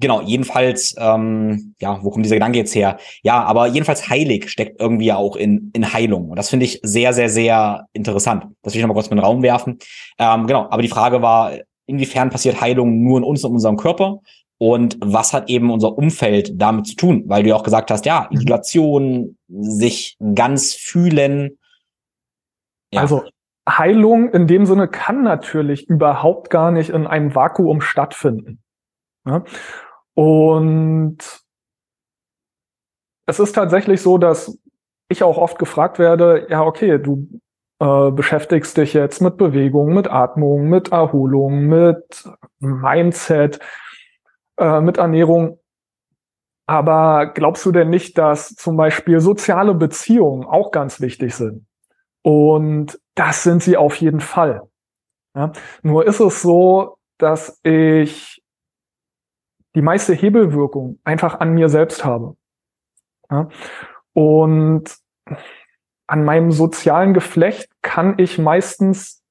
Genau, 0.00 0.20
jedenfalls, 0.20 0.94
ähm, 0.98 1.74
ja, 1.80 1.98
wo 2.02 2.10
kommt 2.10 2.24
dieser 2.24 2.36
Gedanke 2.36 2.58
jetzt 2.58 2.74
her? 2.74 2.98
Ja, 3.22 3.42
aber 3.42 3.66
jedenfalls 3.66 4.08
heilig 4.08 4.48
steckt 4.48 4.80
irgendwie 4.80 5.12
auch 5.12 5.34
in, 5.34 5.70
in 5.74 5.92
Heilung. 5.92 6.30
Und 6.30 6.36
das 6.36 6.50
finde 6.50 6.66
ich 6.66 6.78
sehr, 6.82 7.12
sehr, 7.12 7.28
sehr 7.28 7.86
interessant. 7.92 8.46
Das 8.62 8.74
will 8.74 8.78
ich 8.78 8.82
nochmal 8.82 8.94
kurz 8.94 9.08
in 9.08 9.16
den 9.16 9.24
Raum 9.24 9.42
werfen. 9.42 9.78
Ähm, 10.18 10.46
genau, 10.46 10.68
aber 10.70 10.82
die 10.82 10.88
Frage 10.88 11.20
war, 11.20 11.52
inwiefern 11.86 12.30
passiert 12.30 12.60
Heilung 12.60 13.02
nur 13.02 13.18
in 13.18 13.24
uns 13.24 13.42
und 13.44 13.52
unserem 13.52 13.76
Körper? 13.76 14.20
Und 14.58 14.98
was 15.00 15.32
hat 15.32 15.48
eben 15.48 15.70
unser 15.70 15.96
Umfeld 15.96 16.52
damit 16.60 16.86
zu 16.86 16.96
tun? 16.96 17.24
Weil 17.26 17.42
du 17.42 17.48
ja 17.48 17.56
auch 17.56 17.62
gesagt 17.62 17.90
hast, 17.90 18.06
ja, 18.06 18.28
mhm. 18.30 18.38
Isolation, 18.38 19.38
sich 19.48 20.16
ganz 20.34 20.74
fühlen. 20.74 21.58
Ja. 22.92 23.00
Also 23.00 23.24
Heilung 23.68 24.30
in 24.30 24.46
dem 24.46 24.66
Sinne 24.66 24.88
kann 24.88 25.22
natürlich 25.22 25.88
überhaupt 25.88 26.50
gar 26.50 26.70
nicht 26.70 26.90
in 26.90 27.06
einem 27.06 27.34
Vakuum 27.34 27.80
stattfinden. 27.80 28.60
Ja? 29.26 29.44
Und 30.18 31.18
es 33.26 33.38
ist 33.38 33.52
tatsächlich 33.52 34.02
so, 34.02 34.18
dass 34.18 34.58
ich 35.08 35.22
auch 35.22 35.38
oft 35.38 35.60
gefragt 35.60 36.00
werde, 36.00 36.48
ja, 36.50 36.64
okay, 36.64 36.98
du 36.98 37.28
äh, 37.78 38.10
beschäftigst 38.10 38.76
dich 38.76 38.94
jetzt 38.94 39.22
mit 39.22 39.36
Bewegung, 39.36 39.94
mit 39.94 40.10
Atmung, 40.10 40.68
mit 40.68 40.90
Erholung, 40.90 41.66
mit 41.66 42.28
Mindset, 42.58 43.60
äh, 44.56 44.80
mit 44.80 44.98
Ernährung. 44.98 45.60
Aber 46.66 47.26
glaubst 47.26 47.64
du 47.64 47.70
denn 47.70 47.88
nicht, 47.88 48.18
dass 48.18 48.56
zum 48.56 48.76
Beispiel 48.76 49.20
soziale 49.20 49.72
Beziehungen 49.72 50.44
auch 50.44 50.72
ganz 50.72 51.00
wichtig 51.00 51.36
sind? 51.36 51.64
Und 52.22 52.98
das 53.14 53.44
sind 53.44 53.62
sie 53.62 53.76
auf 53.76 53.94
jeden 53.94 54.20
Fall. 54.20 54.68
Ja? 55.36 55.52
Nur 55.82 56.08
ist 56.08 56.18
es 56.18 56.42
so, 56.42 56.96
dass 57.18 57.60
ich 57.62 58.42
die 59.74 59.82
meiste 59.82 60.14
Hebelwirkung 60.14 60.98
einfach 61.04 61.40
an 61.40 61.54
mir 61.54 61.68
selbst 61.68 62.04
habe. 62.04 62.36
Ja? 63.30 63.48
Und 64.12 64.96
an 66.06 66.24
meinem 66.24 66.50
sozialen 66.50 67.14
Geflecht 67.14 67.70
kann 67.82 68.14
ich 68.18 68.38
meistens 68.38 69.22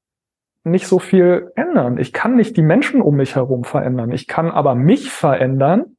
nicht 0.63 0.87
so 0.87 0.99
viel 0.99 1.51
ändern. 1.55 1.97
Ich 1.97 2.13
kann 2.13 2.35
nicht 2.35 2.55
die 2.55 2.61
Menschen 2.61 3.01
um 3.01 3.15
mich 3.15 3.35
herum 3.35 3.63
verändern. 3.63 4.11
Ich 4.11 4.27
kann 4.27 4.51
aber 4.51 4.75
mich 4.75 5.11
verändern. 5.11 5.97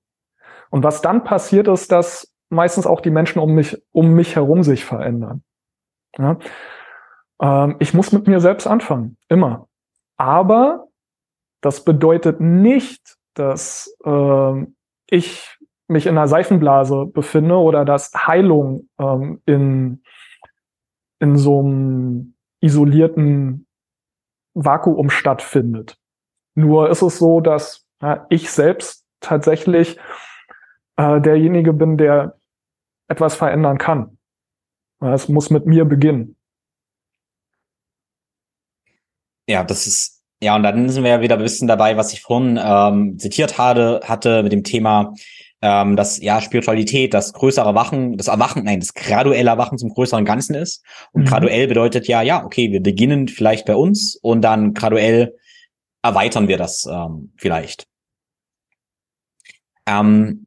Und 0.70 0.84
was 0.84 1.00
dann 1.00 1.24
passiert 1.24 1.68
ist, 1.68 1.90
dass 1.90 2.32
meistens 2.50 2.86
auch 2.86 3.00
die 3.00 3.10
Menschen 3.10 3.40
um 3.40 3.54
mich, 3.54 3.82
um 3.92 4.14
mich 4.14 4.36
herum 4.36 4.62
sich 4.62 4.84
verändern. 4.84 5.42
Ja? 6.16 6.38
Ähm, 7.40 7.76
ich 7.78 7.94
muss 7.94 8.12
mit 8.12 8.26
mir 8.26 8.40
selbst 8.40 8.66
anfangen. 8.66 9.16
Immer. 9.28 9.68
Aber 10.16 10.88
das 11.60 11.84
bedeutet 11.84 12.40
nicht, 12.40 13.17
dass 13.38 13.96
äh, 14.04 14.66
ich 15.10 15.58
mich 15.88 16.06
in 16.06 16.18
einer 16.18 16.28
Seifenblase 16.28 17.06
befinde 17.06 17.56
oder 17.56 17.84
dass 17.84 18.12
Heilung 18.14 18.88
ähm, 18.98 19.40
in, 19.46 20.02
in 21.18 21.36
so 21.36 21.60
einem 21.60 22.34
isolierten 22.60 23.66
Vakuum 24.54 25.10
stattfindet. 25.10 25.98
Nur 26.54 26.90
ist 26.90 27.02
es 27.02 27.18
so, 27.18 27.40
dass 27.40 27.86
ja, 28.02 28.26
ich 28.28 28.50
selbst 28.50 29.06
tatsächlich 29.20 29.98
äh, 30.96 31.20
derjenige 31.20 31.72
bin, 31.72 31.96
der 31.96 32.38
etwas 33.08 33.34
verändern 33.34 33.78
kann. 33.78 34.18
Es 35.00 35.28
muss 35.28 35.50
mit 35.50 35.64
mir 35.64 35.84
beginnen. 35.84 36.36
Ja, 39.48 39.64
das 39.64 39.86
ist 39.86 40.17
ja, 40.40 40.54
und 40.54 40.62
dann 40.62 40.88
sind 40.88 41.02
wir 41.02 41.10
ja 41.10 41.20
wieder 41.20 41.36
ein 41.36 41.42
bisschen 41.42 41.68
dabei, 41.68 41.96
was 41.96 42.12
ich 42.12 42.22
vorhin 42.22 42.58
ähm, 42.62 43.18
zitiert 43.18 43.58
hatte, 43.58 44.00
hatte 44.04 44.42
mit 44.42 44.52
dem 44.52 44.62
Thema, 44.62 45.14
ähm, 45.60 45.96
dass 45.96 46.20
ja 46.20 46.40
Spiritualität 46.40 47.12
das 47.12 47.32
größere 47.32 47.66
Erwachen, 47.66 48.16
das 48.16 48.28
Erwachen, 48.28 48.64
nein, 48.64 48.78
das 48.80 48.94
graduelle 48.94 49.50
Erwachen 49.50 49.78
zum 49.78 49.90
größeren 49.90 50.24
Ganzen 50.24 50.54
ist. 50.54 50.84
Und 51.12 51.22
mhm. 51.22 51.26
graduell 51.26 51.66
bedeutet 51.66 52.06
ja, 52.06 52.22
ja, 52.22 52.44
okay, 52.44 52.70
wir 52.70 52.82
beginnen 52.82 53.26
vielleicht 53.26 53.66
bei 53.66 53.74
uns 53.74 54.14
und 54.14 54.42
dann 54.42 54.74
graduell 54.74 55.34
erweitern 56.02 56.46
wir 56.46 56.56
das 56.56 56.86
ähm, 56.90 57.32
vielleicht. 57.36 57.88
Ähm, 59.86 60.46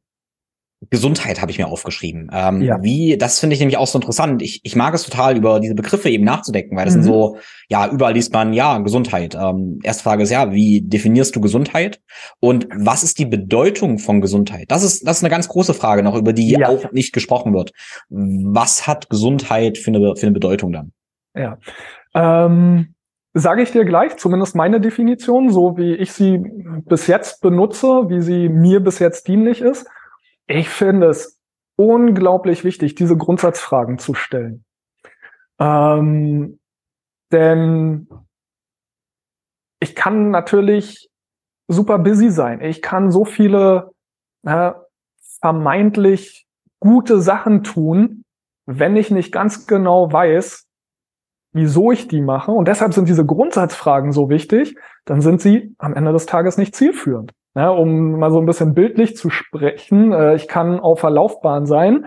Gesundheit 0.92 1.40
habe 1.40 1.50
ich 1.50 1.56
mir 1.56 1.68
aufgeschrieben. 1.68 2.30
Ähm, 2.34 2.60
ja. 2.60 2.82
Wie, 2.82 3.16
das 3.16 3.40
finde 3.40 3.54
ich 3.54 3.60
nämlich 3.60 3.78
auch 3.78 3.86
so 3.86 3.96
interessant. 3.96 4.42
Ich, 4.42 4.60
ich 4.62 4.76
mag 4.76 4.92
es 4.92 5.04
total, 5.04 5.38
über 5.38 5.58
diese 5.58 5.74
Begriffe 5.74 6.10
eben 6.10 6.22
nachzudenken, 6.22 6.76
weil 6.76 6.84
das 6.84 6.94
mhm. 6.94 7.02
sind 7.02 7.12
so, 7.14 7.38
ja, 7.70 7.88
überall 7.88 8.12
liest 8.12 8.30
man, 8.34 8.52
ja, 8.52 8.76
Gesundheit. 8.76 9.34
Ähm, 9.34 9.78
erste 9.82 10.02
Frage 10.02 10.24
ist 10.24 10.30
ja, 10.30 10.52
wie 10.52 10.82
definierst 10.82 11.34
du 11.34 11.40
Gesundheit? 11.40 12.02
Und 12.40 12.68
was 12.76 13.02
ist 13.04 13.18
die 13.18 13.24
Bedeutung 13.24 13.98
von 13.98 14.20
Gesundheit? 14.20 14.66
Das 14.68 14.82
ist, 14.82 15.08
das 15.08 15.16
ist 15.16 15.24
eine 15.24 15.30
ganz 15.30 15.48
große 15.48 15.72
Frage 15.72 16.02
noch, 16.02 16.14
über 16.14 16.34
die 16.34 16.50
ja. 16.50 16.68
auch 16.68 16.92
nicht 16.92 17.14
gesprochen 17.14 17.54
wird. 17.54 17.72
Was 18.10 18.86
hat 18.86 19.08
Gesundheit 19.08 19.78
für 19.78 19.92
eine, 19.92 20.14
für 20.14 20.26
eine 20.26 20.32
Bedeutung 20.32 20.72
dann? 20.72 20.92
Ja. 21.34 21.56
Ähm, 22.14 22.94
Sage 23.34 23.62
ich 23.62 23.72
dir 23.72 23.86
gleich, 23.86 24.18
zumindest 24.18 24.54
meine 24.54 24.78
Definition, 24.78 25.48
so 25.48 25.78
wie 25.78 25.94
ich 25.94 26.12
sie 26.12 26.38
bis 26.84 27.06
jetzt 27.06 27.40
benutze, 27.40 28.10
wie 28.10 28.20
sie 28.20 28.50
mir 28.50 28.80
bis 28.80 28.98
jetzt 28.98 29.26
dienlich 29.26 29.62
ist. 29.62 29.86
Ich 30.46 30.68
finde 30.68 31.08
es 31.08 31.40
unglaublich 31.76 32.64
wichtig, 32.64 32.94
diese 32.94 33.16
Grundsatzfragen 33.16 33.98
zu 33.98 34.14
stellen. 34.14 34.64
Ähm, 35.58 36.58
denn 37.30 38.08
ich 39.80 39.94
kann 39.94 40.30
natürlich 40.30 41.08
super 41.68 41.98
busy 41.98 42.30
sein. 42.30 42.60
Ich 42.60 42.82
kann 42.82 43.10
so 43.10 43.24
viele 43.24 43.92
äh, 44.44 44.72
vermeintlich 45.40 46.46
gute 46.80 47.20
Sachen 47.20 47.62
tun, 47.62 48.24
wenn 48.66 48.96
ich 48.96 49.10
nicht 49.10 49.32
ganz 49.32 49.66
genau 49.66 50.12
weiß, 50.12 50.66
wieso 51.52 51.92
ich 51.92 52.08
die 52.08 52.20
mache. 52.22 52.52
Und 52.52 52.68
deshalb 52.68 52.94
sind 52.94 53.08
diese 53.08 53.26
Grundsatzfragen 53.26 54.12
so 54.12 54.28
wichtig. 54.28 54.76
Dann 55.04 55.20
sind 55.20 55.40
sie 55.40 55.74
am 55.78 55.94
Ende 55.94 56.12
des 56.12 56.26
Tages 56.26 56.58
nicht 56.58 56.74
zielführend. 56.74 57.32
Ja, 57.54 57.68
um 57.68 58.18
mal 58.18 58.30
so 58.30 58.38
ein 58.38 58.46
bisschen 58.46 58.72
bildlich 58.72 59.16
zu 59.16 59.28
sprechen, 59.28 60.12
äh, 60.12 60.34
ich 60.34 60.48
kann 60.48 60.80
auf 60.80 61.02
der 61.02 61.10
Laufbahn 61.10 61.66
sein. 61.66 62.06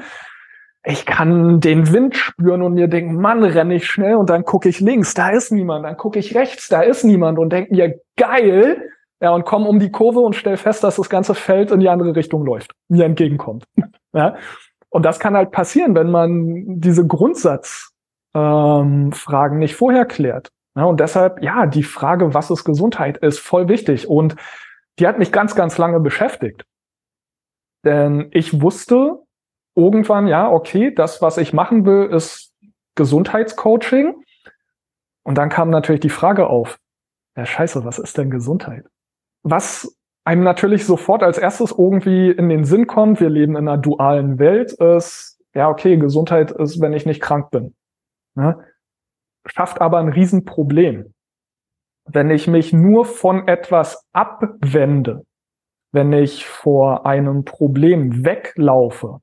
Ich 0.84 1.06
kann 1.06 1.60
den 1.60 1.92
Wind 1.92 2.16
spüren 2.16 2.62
und 2.62 2.74
mir 2.74 2.88
denken, 2.88 3.16
Mann, 3.16 3.44
renne 3.44 3.76
ich 3.76 3.88
schnell 3.88 4.16
und 4.16 4.30
dann 4.30 4.44
gucke 4.44 4.70
ich 4.70 4.80
links, 4.80 5.14
da 5.14 5.30
ist 5.30 5.52
niemand, 5.52 5.86
dann 5.86 5.98
gucke 5.98 6.20
ich 6.20 6.36
rechts, 6.36 6.68
da 6.68 6.82
ist 6.82 7.04
niemand 7.04 7.40
und 7.40 7.52
denke 7.52 7.74
mir, 7.74 8.00
geil, 8.18 8.90
ja, 9.20 9.32
und 9.32 9.46
komme 9.46 9.68
um 9.68 9.80
die 9.80 9.92
Kurve 9.92 10.20
und 10.20 10.36
stell 10.36 10.58
fest, 10.58 10.84
dass 10.84 10.98
das 10.98 11.10
ganze 11.10 11.34
Feld 11.34 11.72
in 11.72 11.80
die 11.80 11.90
andere 11.90 12.16
Richtung 12.16 12.46
läuft, 12.46 12.74
mir 12.90 13.06
entgegenkommt. 13.06 13.66
ja. 14.14 14.36
Und 14.90 15.06
das 15.06 15.20
kann 15.20 15.36
halt 15.36 15.52
passieren, 15.52 15.96
wenn 15.96 16.12
man 16.12 16.80
diese 16.80 17.06
Grundsatzfragen 17.06 19.54
ähm, 19.54 19.60
nicht 19.60 19.76
vorher 19.76 20.06
klärt. 20.06 20.50
Ja, 20.76 20.86
und 20.86 21.00
deshalb, 21.00 21.42
ja, 21.42 21.66
die 21.66 21.84
Frage, 21.84 22.34
was 22.34 22.52
ist 22.52 22.64
Gesundheit, 22.64 23.18
ist 23.18 23.40
voll 23.40 23.68
wichtig. 23.68 24.10
Und 24.10 24.36
die 25.00 25.08
hat 25.08 25.20
mich 25.20 25.32
ganz, 25.32 25.56
ganz 25.56 25.78
lange 25.78 26.00
beschäftigt. 26.00 26.66
Denn 27.84 28.30
ich 28.32 28.62
wusste 28.62 29.24
irgendwann, 29.76 30.28
ja, 30.28 30.50
okay, 30.50 30.94
das, 30.94 31.22
was 31.22 31.38
ich 31.38 31.54
machen 31.54 31.86
will, 31.86 32.06
ist 32.06 32.54
Gesundheitscoaching. 32.96 34.16
Und 35.24 35.38
dann 35.38 35.50
kam 35.50 35.70
natürlich 35.70 36.02
die 36.02 36.10
Frage 36.10 36.48
auf, 36.48 36.80
ja, 37.36 37.46
scheiße, 37.46 37.84
was 37.84 38.00
ist 38.00 38.18
denn 38.18 38.30
Gesundheit? 38.30 38.86
Was 39.44 39.98
einem 40.24 40.44
natürlich 40.44 40.86
sofort 40.86 41.24
als 41.24 41.38
erstes 41.38 41.72
irgendwie 41.72 42.32
in 42.32 42.50
den 42.50 42.64
Sinn 42.64 42.88
kommt, 42.88 43.20
wir 43.20 43.30
leben 43.30 43.56
in 43.56 43.68
einer 43.68 43.78
dualen 43.78 44.40
Welt, 44.40 44.74
ist, 44.74 45.40
ja, 45.54 45.70
okay, 45.70 45.98
Gesundheit 45.98 46.52
ist, 46.52 46.82
wenn 46.82 46.94
ich 46.94 47.06
nicht 47.06 47.22
krank 47.22 47.52
bin. 47.52 47.76
Ne? 48.36 48.58
Schafft 49.46 49.82
aber 49.82 50.00
ein 50.00 50.10
Riesenproblem 50.10 51.14
wenn 52.06 52.30
ich 52.30 52.48
mich 52.48 52.72
nur 52.72 53.06
von 53.06 53.48
etwas 53.48 54.08
abwende, 54.14 55.26
wenn 55.92 56.14
ich 56.14 56.46
vor 56.46 57.06
einem 57.06 57.46
Problem 57.46 58.24
weglaufe, 58.24 59.20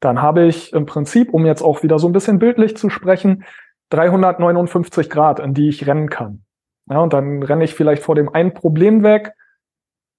dann 0.00 0.20
habe 0.22 0.46
ich 0.46 0.72
im 0.72 0.86
Prinzip, 0.86 1.32
um 1.32 1.46
jetzt 1.46 1.62
auch 1.62 1.82
wieder 1.82 1.98
so 1.98 2.08
ein 2.08 2.12
bisschen 2.12 2.38
bildlich 2.38 2.76
zu 2.76 2.90
sprechen, 2.90 3.44
359 3.90 5.10
Grad, 5.10 5.38
in 5.38 5.54
die 5.54 5.68
ich 5.68 5.86
rennen 5.86 6.08
kann. 6.08 6.44
Ja, 6.90 6.98
und 6.98 7.12
dann 7.12 7.42
renne 7.42 7.64
ich 7.64 7.74
vielleicht 7.74 8.02
vor 8.02 8.14
dem 8.14 8.28
einen 8.34 8.54
Problem 8.54 9.02
weg, 9.02 9.32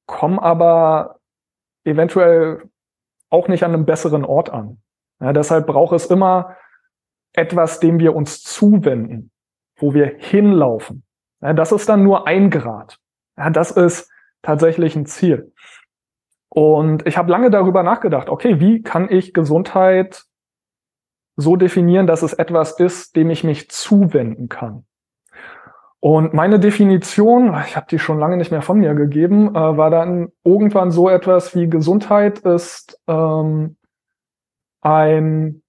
komme 0.06 0.42
aber 0.42 1.20
eventuell 1.84 2.64
auch 3.30 3.48
nicht 3.48 3.64
an 3.64 3.74
einem 3.74 3.86
besseren 3.86 4.24
Ort 4.24 4.50
an. 4.52 4.82
Ja, 5.20 5.34
deshalb 5.34 5.68
braucht 5.68 5.96
es 5.96 6.06
immer 6.06 6.56
etwas, 7.34 7.80
dem 7.80 8.00
wir 8.00 8.16
uns 8.16 8.42
zuwenden, 8.42 9.32
wo 9.78 9.94
wir 9.94 10.16
hinlaufen. 10.18 11.04
Das 11.44 11.74
ist 11.74 11.90
dann 11.90 12.04
nur 12.04 12.26
ein 12.26 12.50
Grad. 12.50 13.00
Das 13.36 13.72
ist 13.72 14.10
tatsächlich 14.42 14.96
ein 14.96 15.06
Ziel. 15.06 15.54
Und 16.50 17.06
ich 17.06 17.18
habe 17.18 17.32
lange 17.32 17.50
darüber 17.50 17.84
nachgedacht, 17.84 18.30
okay, 18.30 18.60
wie 18.60 18.82
kann 18.82 19.10
ich 19.10 19.34
Gesundheit 19.34 20.24
so 21.36 21.56
definieren, 21.56 22.08
dass 22.08 22.22
es 22.22 22.34
etwas 22.34 22.80
ist, 22.80 23.16
dem 23.16 23.30
ich 23.30 23.44
mich 23.44 23.70
zuwenden 23.70 24.50
kann? 24.50 24.86
Und 26.00 26.34
meine 26.34 26.60
Definition, 26.60 27.58
ich 27.66 27.76
habe 27.76 27.88
die 27.90 27.98
schon 27.98 28.20
lange 28.20 28.38
nicht 28.38 28.52
mehr 28.52 28.62
von 28.62 28.78
mir 28.78 28.94
gegeben, 28.94 29.56
äh, 29.56 29.78
war 29.78 29.90
dann 29.90 30.32
irgendwann 30.44 30.92
so 30.92 31.10
etwas 31.10 31.56
wie 31.56 31.70
Gesundheit 31.70 32.40
ist 32.40 33.02
ähm, 33.08 33.78
ein 34.82 35.64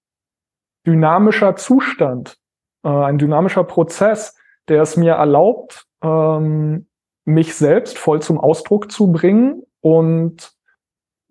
dynamischer 0.85 1.55
Zustand, 1.55 2.37
äh, 2.83 2.89
ein 2.89 3.17
dynamischer 3.17 3.63
Prozess, 3.63 4.37
der 4.67 4.81
es 4.81 4.97
mir 4.97 5.13
erlaubt, 5.13 5.85
ähm, 6.01 6.87
mich 7.25 7.55
selbst 7.55 7.97
voll 7.97 8.21
zum 8.21 8.39
Ausdruck 8.39 8.91
zu 8.91 9.11
bringen 9.11 9.63
und 9.81 10.53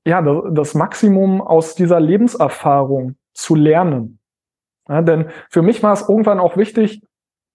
ja, 0.07 0.21
das 0.51 0.75
Maximum 0.75 1.41
aus 1.41 1.75
dieser 1.75 2.01
Lebenserfahrung 2.01 3.17
zu 3.33 3.55
lernen. 3.55 4.19
Ja, 4.89 5.01
denn 5.01 5.31
für 5.49 5.63
mich 5.63 5.83
war 5.83 5.95
es 5.95 6.09
irgendwann 6.09 6.41
auch 6.41 6.57
wichtig 6.57 7.03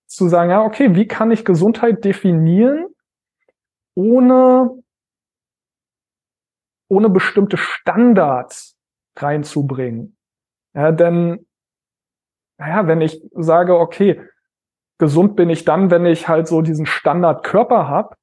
zu 0.07 0.27
sagen, 0.27 0.49
ja, 0.49 0.63
okay, 0.63 0.95
wie 0.95 1.07
kann 1.07 1.29
ich 1.29 1.45
Gesundheit 1.45 2.03
definieren, 2.03 2.87
ohne, 3.93 4.81
ohne 6.87 7.09
bestimmte 7.09 7.57
Standards 7.57 8.75
reinzubringen. 9.15 10.17
Ja, 10.73 10.91
denn, 10.91 11.45
naja, 12.57 12.87
wenn 12.87 13.01
ich 13.01 13.21
sage, 13.33 13.77
okay, 13.77 14.21
gesund 14.99 15.35
bin 15.35 15.49
ich 15.49 15.65
dann, 15.65 15.89
wenn 15.89 16.05
ich 16.05 16.27
halt 16.27 16.47
so 16.47 16.61
diesen 16.61 16.85
Standardkörper 16.85 17.87
habe. 17.87 18.15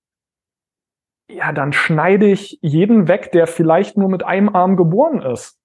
Ja, 1.28 1.52
dann 1.52 1.72
schneide 1.72 2.26
ich 2.26 2.58
jeden 2.62 3.08
weg, 3.08 3.32
der 3.32 3.48
vielleicht 3.48 3.96
nur 3.96 4.08
mit 4.08 4.22
einem 4.22 4.54
Arm 4.54 4.76
geboren 4.76 5.20
ist, 5.20 5.58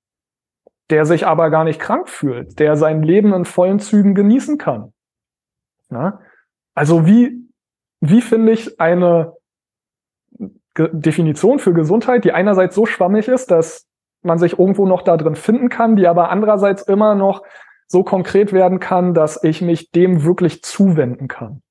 der 0.89 1.05
sich 1.05 1.27
aber 1.27 1.51
gar 1.51 1.63
nicht 1.63 1.79
krank 1.79 2.09
fühlt, 2.09 2.59
der 2.59 2.75
sein 2.77 3.03
Leben 3.03 3.33
in 3.33 3.45
vollen 3.45 3.79
Zügen 3.79 4.15
genießen 4.15 4.57
kann. 4.57 4.93
Ja? 5.91 6.19
Also 6.73 7.05
wie, 7.05 7.47
wie 7.99 8.21
finde 8.21 8.53
ich 8.53 8.79
eine 8.79 9.35
Ge 10.73 10.89
Definition 10.93 11.59
für 11.59 11.73
Gesundheit, 11.73 12.23
die 12.23 12.31
einerseits 12.31 12.75
so 12.75 12.85
schwammig 12.85 13.27
ist, 13.27 13.51
dass 13.51 13.87
man 14.23 14.39
sich 14.39 14.57
irgendwo 14.57 14.85
noch 14.85 15.01
da 15.01 15.17
drin 15.17 15.35
finden 15.35 15.67
kann, 15.67 15.97
die 15.97 16.07
aber 16.07 16.29
andererseits 16.29 16.83
immer 16.83 17.13
noch 17.13 17.43
so 17.91 18.03
konkret 18.03 18.53
werden 18.53 18.79
kann, 18.79 19.13
dass 19.13 19.43
ich 19.43 19.61
mich 19.61 19.91
dem 19.91 20.23
wirklich 20.23 20.63
zuwenden 20.63 21.27
kann. 21.27 21.61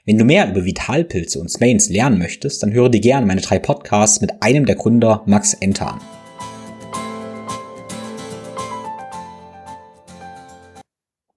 Wenn 0.05 0.17
du 0.17 0.25
mehr 0.25 0.49
über 0.49 0.65
Vitalpilze 0.65 1.39
und 1.39 1.51
Smains 1.51 1.89
lernen 1.89 2.17
möchtest, 2.17 2.63
dann 2.63 2.73
höre 2.73 2.89
dir 2.89 3.01
gerne 3.01 3.27
meine 3.27 3.41
drei 3.41 3.59
Podcasts 3.59 4.19
mit 4.21 4.41
einem 4.41 4.65
der 4.65 4.77
Gründer 4.77 5.21
Max 5.27 5.53
Enter 5.53 5.93
an. 5.93 6.01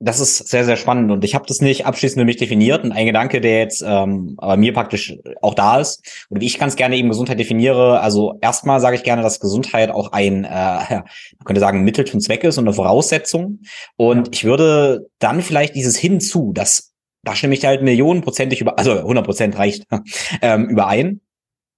Das 0.02 0.18
ist 0.18 0.48
sehr, 0.48 0.64
sehr 0.64 0.76
spannend 0.76 1.12
und 1.12 1.24
ich 1.24 1.34
habe 1.34 1.44
das 1.46 1.60
nicht 1.60 1.86
abschließend 1.86 2.20
für 2.20 2.24
mich 2.24 2.36
definiert 2.36 2.82
und 2.82 2.90
ein 2.92 3.06
Gedanke, 3.06 3.40
der 3.40 3.60
jetzt 3.60 3.84
ähm, 3.86 4.36
bei 4.36 4.56
mir 4.56 4.74
praktisch 4.74 5.16
auch 5.40 5.54
da 5.54 5.78
ist 5.78 6.26
und 6.28 6.40
wie 6.40 6.46
ich 6.46 6.58
ganz 6.58 6.74
gerne 6.74 6.96
eben 6.96 7.08
Gesundheit 7.08 7.38
definiere. 7.38 8.00
Also 8.00 8.36
erstmal 8.40 8.80
sage 8.80 8.96
ich 8.96 9.04
gerne, 9.04 9.22
dass 9.22 9.38
Gesundheit 9.38 9.90
auch 9.90 10.10
ein, 10.12 10.44
äh, 10.44 10.48
man 10.90 11.44
könnte 11.44 11.60
sagen, 11.60 11.84
Mittel 11.84 12.04
zum 12.04 12.20
Zweck 12.20 12.42
ist 12.42 12.58
und 12.58 12.66
eine 12.66 12.74
Voraussetzung. 12.74 13.60
Und 13.96 14.34
ich 14.34 14.44
würde 14.44 15.08
dann 15.20 15.40
vielleicht 15.40 15.76
dieses 15.76 15.96
Hinzu, 15.96 16.52
das 16.52 16.92
da 17.24 17.36
stimme 17.36 17.54
ich 17.54 17.64
halt 17.64 17.82
millionenprozentig 17.82 18.60
über, 18.60 18.78
also 18.78 18.92
100 18.92 19.24
Prozent 19.24 19.56
reicht, 19.56 19.84
ähm, 20.42 20.68
überein. 20.68 21.20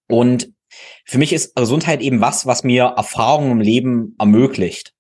Und 0.08 0.50
für 1.04 1.18
mich 1.18 1.32
ist 1.32 1.54
Gesundheit 1.54 2.00
eben 2.00 2.22
was, 2.22 2.46
was 2.46 2.64
mir 2.64 2.94
Erfahrungen 2.96 3.52
im 3.52 3.60
Leben 3.60 4.16
ermöglicht. 4.18 4.94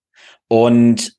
Und 0.48 1.16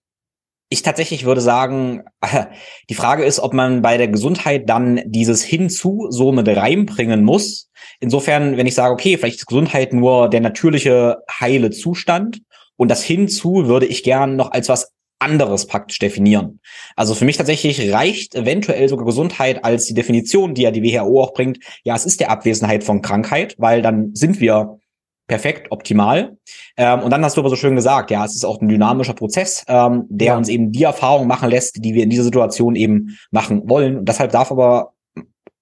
ich 0.69 0.81
tatsächlich 0.81 1.25
würde 1.25 1.41
sagen, 1.41 2.03
die 2.89 2.95
Frage 2.95 3.23
ist, 3.23 3.39
ob 3.39 3.53
man 3.53 3.81
bei 3.81 3.97
der 3.97 4.07
Gesundheit 4.07 4.69
dann 4.69 5.01
dieses 5.05 5.43
Hinzu 5.43 6.07
so 6.09 6.31
mit 6.31 6.47
reinbringen 6.47 7.23
muss. 7.23 7.69
Insofern, 7.99 8.57
wenn 8.57 8.67
ich 8.67 8.75
sage, 8.75 8.93
okay, 8.93 9.17
vielleicht 9.17 9.37
ist 9.37 9.45
Gesundheit 9.45 9.93
nur 9.93 10.29
der 10.29 10.41
natürliche 10.41 11.17
heile 11.39 11.69
Zustand 11.69 12.41
und 12.77 12.89
das 12.89 13.03
Hinzu 13.03 13.67
würde 13.67 13.85
ich 13.85 14.03
gern 14.03 14.35
noch 14.35 14.51
als 14.51 14.69
was 14.69 14.91
anderes 15.19 15.65
praktisch 15.67 15.99
definieren. 15.99 16.59
Also 16.95 17.15
für 17.15 17.25
mich 17.25 17.37
tatsächlich 17.37 17.91
reicht 17.91 18.35
eventuell 18.35 18.89
sogar 18.89 19.05
Gesundheit 19.05 19.63
als 19.63 19.85
die 19.85 19.93
Definition, 19.93 20.53
die 20.53 20.63
ja 20.63 20.71
die 20.71 20.83
WHO 20.83 21.21
auch 21.21 21.33
bringt. 21.33 21.59
Ja, 21.83 21.95
es 21.95 22.05
ist 22.05 22.19
der 22.19 22.31
Abwesenheit 22.31 22.83
von 22.83 23.01
Krankheit, 23.01 23.55
weil 23.57 23.81
dann 23.81 24.13
sind 24.13 24.41
wir 24.41 24.79
perfekt, 25.27 25.71
optimal. 25.71 26.37
Ähm, 26.77 27.01
und 27.01 27.11
dann 27.11 27.23
hast 27.23 27.37
du 27.37 27.41
aber 27.41 27.49
so 27.49 27.55
schön 27.55 27.75
gesagt, 27.75 28.11
ja, 28.11 28.25
es 28.25 28.35
ist 28.35 28.45
auch 28.45 28.61
ein 28.61 28.67
dynamischer 28.67 29.13
Prozess, 29.13 29.63
ähm, 29.67 30.05
der 30.09 30.27
ja. 30.27 30.37
uns 30.37 30.49
eben 30.49 30.71
die 30.71 30.83
Erfahrung 30.83 31.27
machen 31.27 31.49
lässt, 31.49 31.83
die 31.83 31.93
wir 31.93 32.03
in 32.03 32.09
dieser 32.09 32.23
Situation 32.23 32.75
eben 32.75 33.17
machen 33.31 33.67
wollen. 33.69 33.97
Und 33.97 34.07
deshalb 34.07 34.31
darf 34.31 34.51
aber 34.51 34.93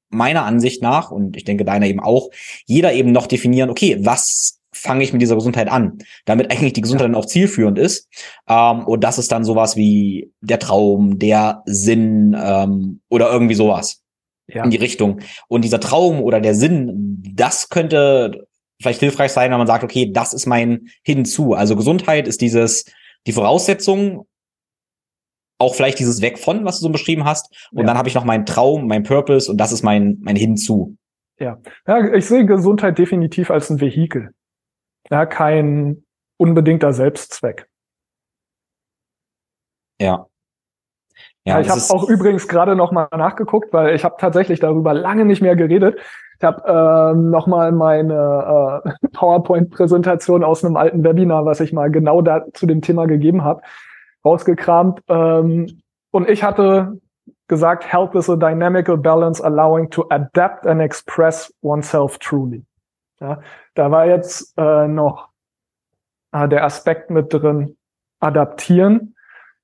meiner 0.10 0.46
Ansicht 0.46 0.82
nach, 0.82 1.12
und 1.12 1.36
ich 1.36 1.44
denke 1.44 1.66
deiner 1.66 1.88
eben 1.88 2.00
auch, 2.00 2.30
jeder 2.66 2.94
eben 2.94 3.12
noch 3.12 3.28
definieren, 3.28 3.70
okay, 3.70 3.98
was 4.02 4.60
fange 4.72 5.04
ich 5.04 5.14
mit 5.14 5.22
dieser 5.22 5.36
Gesundheit 5.36 5.70
an, 5.70 6.00
damit 6.26 6.52
eigentlich 6.52 6.74
die 6.74 6.82
Gesundheit 6.82 7.08
dann 7.08 7.16
auch 7.16 7.26
zielführend 7.26 7.78
ist. 7.78 8.10
Ähm, 8.50 8.86
und 8.86 9.04
das 9.04 9.18
ist 9.18 9.32
dann 9.32 9.44
sowas 9.44 9.76
wie 9.76 10.32
der 10.42 10.60
Traum, 10.60 11.20
der 11.20 11.64
Sinn 11.66 12.36
ähm, 12.40 13.02
oder 13.10 13.32
irgendwie 13.32 13.56
sowas 13.56 14.02
ja. 14.48 14.64
in 14.64 14.72
die 14.72 14.78
Richtung. 14.78 15.22
Und 15.48 15.64
dieser 15.64 15.80
Traum 15.80 16.22
oder 16.22 16.42
der 16.42 16.56
Sinn, 16.56 17.22
das 17.34 17.70
könnte 17.70 18.48
vielleicht 18.84 19.00
hilfreich 19.00 19.32
sein, 19.32 19.52
wenn 19.52 19.58
man 19.58 19.68
sagt, 19.68 19.84
okay, 19.84 20.12
das 20.12 20.34
ist 20.34 20.46
mein 20.46 20.90
Hinzu. 21.04 21.54
Also 21.54 21.76
Gesundheit 21.76 22.28
ist 22.28 22.42
dieses, 22.42 22.86
die 23.26 23.32
Voraussetzung, 23.32 24.28
auch 25.58 25.76
vielleicht 25.76 26.00
dieses 26.00 26.22
Weg 26.22 26.40
von, 26.40 26.66
was 26.66 26.80
du 26.80 26.84
so 26.84 26.92
beschrieben 26.92 27.26
hast. 27.26 27.70
Und 27.72 27.80
ja. 27.80 27.86
dann 27.86 27.98
habe 27.98 28.10
ich 28.10 28.16
noch 28.16 28.26
meinen 28.26 28.46
Traum, 28.46 28.88
mein 28.88 29.04
Purpose 29.04 29.50
und 29.50 29.58
das 29.58 29.72
ist 29.72 29.84
mein, 29.84 30.18
mein 30.22 30.36
Hinzu. 30.36 30.98
Ja. 31.40 31.60
ja, 31.88 32.14
ich 32.14 32.26
sehe 32.26 32.46
Gesundheit 32.46 32.98
definitiv 32.98 33.50
als 33.50 33.70
ein 33.70 33.82
Vehikel. 33.82 34.34
Ja, 35.10 35.26
kein 35.26 36.04
unbedingter 36.38 36.94
Selbstzweck. 36.94 37.68
Ja. 40.00 40.28
Ja, 41.46 41.56
ja 41.56 41.62
ich 41.62 41.70
habe 41.70 41.82
auch 41.90 42.08
übrigens 42.10 42.48
gerade 42.48 42.76
noch 42.76 42.92
mal 42.92 43.08
nachgeguckt, 43.12 43.74
weil 43.74 43.96
ich 43.96 44.04
habe 44.04 44.16
tatsächlich 44.20 44.60
darüber 44.60 44.94
lange 44.94 45.26
nicht 45.26 45.42
mehr 45.42 45.56
geredet. 45.56 46.00
Ich 46.44 46.46
habe 46.46 47.14
ähm, 47.14 47.30
nochmal 47.30 47.72
meine 47.72 48.84
äh, 48.84 49.08
PowerPoint-Präsentation 49.14 50.44
aus 50.44 50.66
einem 50.66 50.76
alten 50.76 51.02
Webinar, 51.02 51.46
was 51.46 51.62
ich 51.62 51.72
mal 51.72 51.90
genau 51.90 52.22
da 52.22 52.44
zu 52.54 52.66
dem 52.66 52.82
Thema 52.82 53.06
gegeben 53.06 53.46
habe, 53.46 53.62
rausgekramt. 54.26 55.02
Ähm, 55.08 55.82
und 56.12 56.30
ich 56.30 56.44
hatte 56.44 57.00
gesagt, 57.48 57.90
Health 57.90 58.14
is 58.16 58.30
a 58.30 58.36
dynamical 58.36 58.98
balance 58.98 59.42
allowing 59.42 59.90
to 59.90 60.06
adapt 60.10 60.68
and 60.68 60.82
express 60.82 61.50
oneself 61.62 62.18
truly. 62.18 62.66
Ja, 63.22 63.40
da 63.76 63.90
war 63.90 64.06
jetzt 64.06 64.54
äh, 64.58 64.86
noch 64.90 65.30
äh, 66.34 66.50
der 66.50 66.66
Aspekt 66.66 67.10
mit 67.10 67.34
drin, 67.34 67.78
adaptieren. 68.20 69.13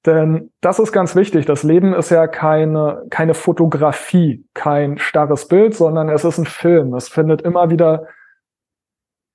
Denn 0.05 0.51
das 0.61 0.79
ist 0.79 0.93
ganz 0.93 1.15
wichtig. 1.15 1.45
Das 1.45 1.63
Leben 1.63 1.93
ist 1.93 2.09
ja 2.09 2.27
keine, 2.27 3.05
keine 3.09 3.33
Fotografie, 3.33 4.45
kein 4.53 4.97
starres 4.97 5.47
Bild, 5.47 5.75
sondern 5.75 6.07
es 6.09 6.23
ist 6.23 6.37
ein 6.37 6.45
Film. 6.45 6.93
Es 6.93 7.09
findet 7.09 7.41
immer 7.41 7.69
wieder 7.69 8.07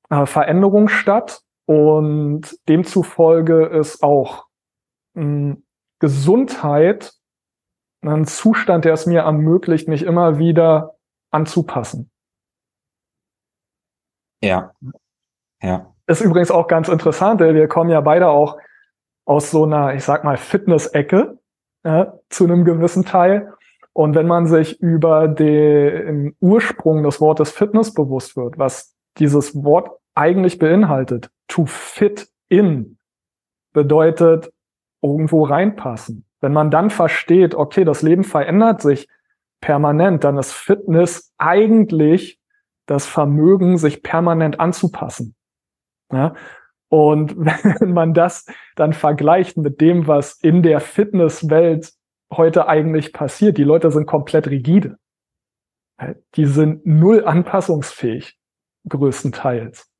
äh, 0.08 0.24
Veränderung 0.24 0.88
statt 0.88 1.42
und 1.66 2.56
demzufolge 2.68 3.66
ist 3.66 4.02
auch 4.02 4.46
mh, 5.14 5.22
hm, 5.22 5.64
Gesundheit 5.98 7.12
ein 8.02 8.26
Zustand, 8.26 8.84
der 8.84 8.92
es 8.92 9.06
mir 9.06 9.20
ermöglicht, 9.20 9.88
mich 9.88 10.02
immer 10.02 10.38
wieder 10.38 10.96
anzupassen. 11.30 12.10
Ja. 14.42 14.72
Ja. 15.62 15.94
Ist 16.06 16.20
übrigens 16.20 16.50
auch 16.50 16.66
ganz 16.66 16.88
interessant, 16.88 17.40
wir 17.40 17.68
kommen 17.68 17.88
ja 17.88 18.02
beide 18.02 18.28
auch 18.28 18.58
aus 19.24 19.50
so 19.50 19.64
einer, 19.64 19.94
ich 19.94 20.04
sag 20.04 20.24
mal, 20.24 20.36
Fitness-Ecke 20.36 21.38
äh, 21.82 22.06
zu 22.28 22.44
einem 22.44 22.64
gewissen 22.64 23.04
Teil. 23.04 23.52
Und 23.92 24.14
wenn 24.14 24.26
man 24.26 24.46
sich 24.46 24.80
über 24.80 25.28
den 25.28 26.36
Ursprung 26.40 27.02
des 27.04 27.20
Wortes 27.20 27.52
Fitness 27.52 27.94
bewusst 27.94 28.36
wird, 28.36 28.58
was 28.58 28.94
dieses 29.18 29.62
Wort 29.64 29.90
eigentlich 30.14 30.58
beinhaltet, 30.58 31.30
to 31.48 31.66
fit 31.66 32.28
in, 32.48 32.98
bedeutet 33.72 34.52
irgendwo 35.02 35.44
reinpassen. 35.44 36.24
Wenn 36.40 36.52
man 36.52 36.70
dann 36.70 36.90
versteht, 36.90 37.54
okay, 37.54 37.84
das 37.84 38.02
Leben 38.02 38.24
verändert 38.24 38.82
sich 38.82 39.08
permanent, 39.60 40.24
dann 40.24 40.38
ist 40.38 40.52
Fitness 40.52 41.32
eigentlich 41.38 42.38
das 42.86 43.06
Vermögen, 43.06 43.78
sich 43.78 44.02
permanent 44.02 44.60
anzupassen. 44.60 45.34
Ja? 46.12 46.34
Und 46.94 47.34
wenn 47.36 47.92
man 47.92 48.14
das 48.14 48.46
dann 48.76 48.92
vergleicht 48.92 49.56
mit 49.56 49.80
dem, 49.80 50.06
was 50.06 50.34
in 50.34 50.62
der 50.62 50.78
Fitnesswelt 50.78 51.92
heute 52.32 52.68
eigentlich 52.68 53.12
passiert, 53.12 53.58
die 53.58 53.64
Leute 53.64 53.90
sind 53.90 54.06
komplett 54.06 54.46
rigide. 54.46 54.96
Die 56.36 56.46
sind 56.46 56.86
null 56.86 57.24
anpassungsfähig, 57.24 58.38
größtenteils. 58.88 59.90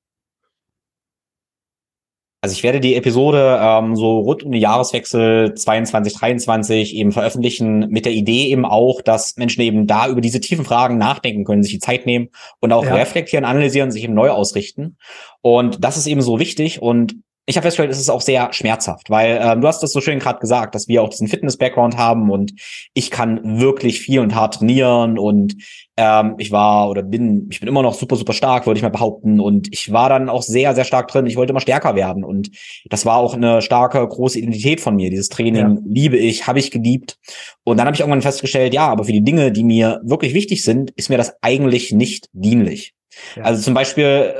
Also 2.44 2.52
ich 2.52 2.62
werde 2.62 2.78
die 2.78 2.94
Episode 2.94 3.58
ähm, 3.58 3.96
so 3.96 4.18
rund 4.18 4.42
um 4.42 4.52
den 4.52 4.60
Jahreswechsel 4.60 5.54
22, 5.54 6.12
23 6.12 6.94
eben 6.94 7.10
veröffentlichen 7.10 7.88
mit 7.88 8.04
der 8.04 8.12
Idee 8.12 8.48
eben 8.48 8.66
auch, 8.66 9.00
dass 9.00 9.38
Menschen 9.38 9.62
eben 9.62 9.86
da 9.86 10.08
über 10.08 10.20
diese 10.20 10.40
tiefen 10.40 10.66
Fragen 10.66 10.98
nachdenken 10.98 11.44
können, 11.44 11.62
sich 11.62 11.72
die 11.72 11.78
Zeit 11.78 12.04
nehmen 12.04 12.28
und 12.60 12.70
auch 12.70 12.84
ja. 12.84 12.96
reflektieren, 12.96 13.46
analysieren, 13.46 13.90
sich 13.90 14.04
eben 14.04 14.12
neu 14.12 14.28
ausrichten. 14.28 14.98
Und 15.40 15.82
das 15.82 15.96
ist 15.96 16.06
eben 16.06 16.20
so 16.20 16.38
wichtig 16.38 16.82
und 16.82 17.14
ich 17.46 17.56
habe 17.56 17.64
festgestellt, 17.64 17.90
es 17.90 18.00
ist 18.00 18.10
auch 18.10 18.22
sehr 18.22 18.52
schmerzhaft, 18.52 19.10
weil 19.10 19.38
ähm, 19.42 19.60
du 19.60 19.68
hast 19.68 19.82
das 19.82 19.92
so 19.92 20.00
schön 20.00 20.18
gerade 20.18 20.38
gesagt, 20.38 20.74
dass 20.74 20.88
wir 20.88 21.02
auch 21.02 21.10
diesen 21.10 21.28
Fitness-Background 21.28 21.96
haben 21.96 22.30
und 22.30 22.52
ich 22.94 23.10
kann 23.10 23.60
wirklich 23.60 24.00
viel 24.00 24.20
und 24.20 24.34
hart 24.34 24.54
trainieren 24.54 25.18
und 25.18 25.56
ähm, 25.96 26.34
ich 26.38 26.50
war 26.50 26.90
oder 26.90 27.02
bin, 27.02 27.46
ich 27.50 27.60
bin 27.60 27.68
immer 27.68 27.82
noch 27.82 27.94
super, 27.94 28.16
super 28.16 28.32
stark, 28.32 28.66
würde 28.66 28.78
ich 28.78 28.82
mal 28.82 28.88
behaupten. 28.88 29.38
Und 29.38 29.68
ich 29.72 29.92
war 29.92 30.08
dann 30.08 30.28
auch 30.28 30.42
sehr, 30.42 30.74
sehr 30.74 30.84
stark 30.84 31.08
drin. 31.08 31.26
Ich 31.26 31.36
wollte 31.36 31.52
immer 31.52 31.60
stärker 31.60 31.94
werden. 31.94 32.24
Und 32.24 32.50
das 32.86 33.06
war 33.06 33.16
auch 33.16 33.34
eine 33.34 33.62
starke, 33.62 34.06
große 34.06 34.38
Identität 34.38 34.80
von 34.80 34.96
mir. 34.96 35.10
Dieses 35.10 35.28
Training 35.28 35.76
ja. 35.76 35.76
liebe 35.86 36.16
ich, 36.16 36.46
habe 36.46 36.58
ich 36.58 36.70
geliebt. 36.70 37.18
Und 37.62 37.76
dann 37.76 37.86
habe 37.86 37.94
ich 37.94 38.00
irgendwann 38.00 38.22
festgestellt, 38.22 38.74
ja, 38.74 38.88
aber 38.88 39.04
für 39.04 39.12
die 39.12 39.22
Dinge, 39.22 39.52
die 39.52 39.64
mir 39.64 40.00
wirklich 40.04 40.34
wichtig 40.34 40.64
sind, 40.64 40.90
ist 40.92 41.10
mir 41.10 41.18
das 41.18 41.34
eigentlich 41.42 41.92
nicht 41.92 42.28
dienlich. 42.32 42.94
Ja. 43.36 43.44
Also 43.44 43.62
zum 43.62 43.74
Beispiel 43.74 44.34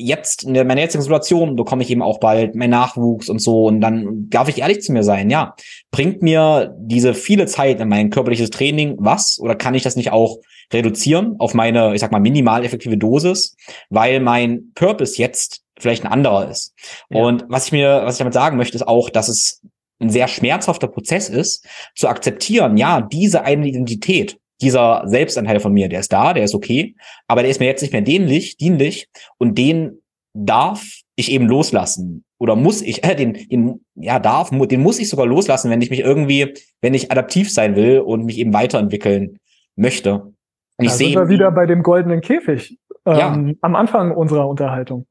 jetzt 0.00 0.44
in 0.44 0.52
meiner 0.52 0.80
jetzigen 0.80 1.02
Situation 1.02 1.56
bekomme 1.56 1.82
ich 1.82 1.90
eben 1.90 2.02
auch 2.02 2.18
bald 2.18 2.54
mehr 2.54 2.68
Nachwuchs 2.68 3.28
und 3.28 3.40
so. 3.40 3.66
Und 3.66 3.80
dann 3.80 4.28
darf 4.30 4.48
ich 4.48 4.58
ehrlich 4.58 4.82
zu 4.82 4.92
mir 4.92 5.02
sein, 5.02 5.30
ja, 5.30 5.54
bringt 5.90 6.22
mir 6.22 6.74
diese 6.78 7.14
viele 7.14 7.46
Zeit 7.46 7.80
in 7.80 7.88
mein 7.88 8.10
körperliches 8.10 8.50
Training 8.50 8.96
was? 8.98 9.38
Oder 9.40 9.54
kann 9.54 9.74
ich 9.74 9.82
das 9.82 9.96
nicht 9.96 10.12
auch 10.12 10.38
reduzieren 10.72 11.36
auf 11.38 11.54
meine, 11.54 11.94
ich 11.94 12.00
sag 12.00 12.12
mal, 12.12 12.20
minimal 12.20 12.64
effektive 12.64 12.96
Dosis, 12.96 13.56
weil 13.88 14.20
mein 14.20 14.72
Purpose 14.74 15.18
jetzt 15.18 15.62
vielleicht 15.78 16.04
ein 16.04 16.12
anderer 16.12 16.48
ist. 16.48 16.74
Ja. 17.10 17.22
Und 17.22 17.44
was 17.48 17.66
ich 17.66 17.72
mir, 17.72 18.02
was 18.04 18.14
ich 18.14 18.18
damit 18.18 18.34
sagen 18.34 18.56
möchte, 18.56 18.76
ist 18.76 18.86
auch, 18.86 19.10
dass 19.10 19.28
es 19.28 19.62
ein 20.00 20.10
sehr 20.10 20.28
schmerzhafter 20.28 20.88
Prozess 20.88 21.28
ist, 21.28 21.66
zu 21.94 22.08
akzeptieren, 22.08 22.76
ja, 22.76 23.00
diese 23.02 23.42
eine 23.42 23.68
Identität, 23.68 24.38
dieser 24.62 25.02
Selbstanteil 25.06 25.60
von 25.60 25.72
mir, 25.72 25.88
der 25.88 26.00
ist 26.00 26.12
da, 26.12 26.32
der 26.32 26.44
ist 26.44 26.54
okay, 26.54 26.94
aber 27.28 27.42
der 27.42 27.50
ist 27.50 27.60
mir 27.60 27.66
jetzt 27.66 27.82
nicht 27.82 27.92
mehr 27.92 28.02
dienlich, 28.02 28.56
dienlich 28.56 29.08
und 29.38 29.56
den 29.58 30.00
darf 30.34 30.84
ich 31.16 31.32
eben 31.32 31.46
loslassen 31.46 32.24
oder 32.38 32.56
muss 32.56 32.80
ich, 32.80 33.04
äh, 33.04 33.14
den, 33.14 33.34
den 33.34 33.84
ja 33.94 34.18
darf, 34.18 34.50
den 34.50 34.80
muss 34.80 34.98
ich 34.98 35.08
sogar 35.08 35.26
loslassen, 35.26 35.70
wenn 35.70 35.82
ich 35.82 35.90
mich 35.90 36.00
irgendwie, 36.00 36.54
wenn 36.80 36.94
ich 36.94 37.12
adaptiv 37.12 37.52
sein 37.52 37.76
will 37.76 38.00
und 38.00 38.24
mich 38.24 38.38
eben 38.38 38.54
weiterentwickeln 38.54 39.38
möchte. 39.76 40.14
Und 40.14 40.34
ich 40.78 40.88
da 40.88 40.96
sind 40.96 41.14
wir 41.14 41.28
wieder 41.28 41.50
bei 41.50 41.66
dem 41.66 41.82
goldenen 41.82 42.22
Käfig 42.22 42.78
ähm, 43.04 43.48
ja. 43.48 43.54
am 43.60 43.76
Anfang 43.76 44.12
unserer 44.12 44.48
Unterhaltung. 44.48 45.06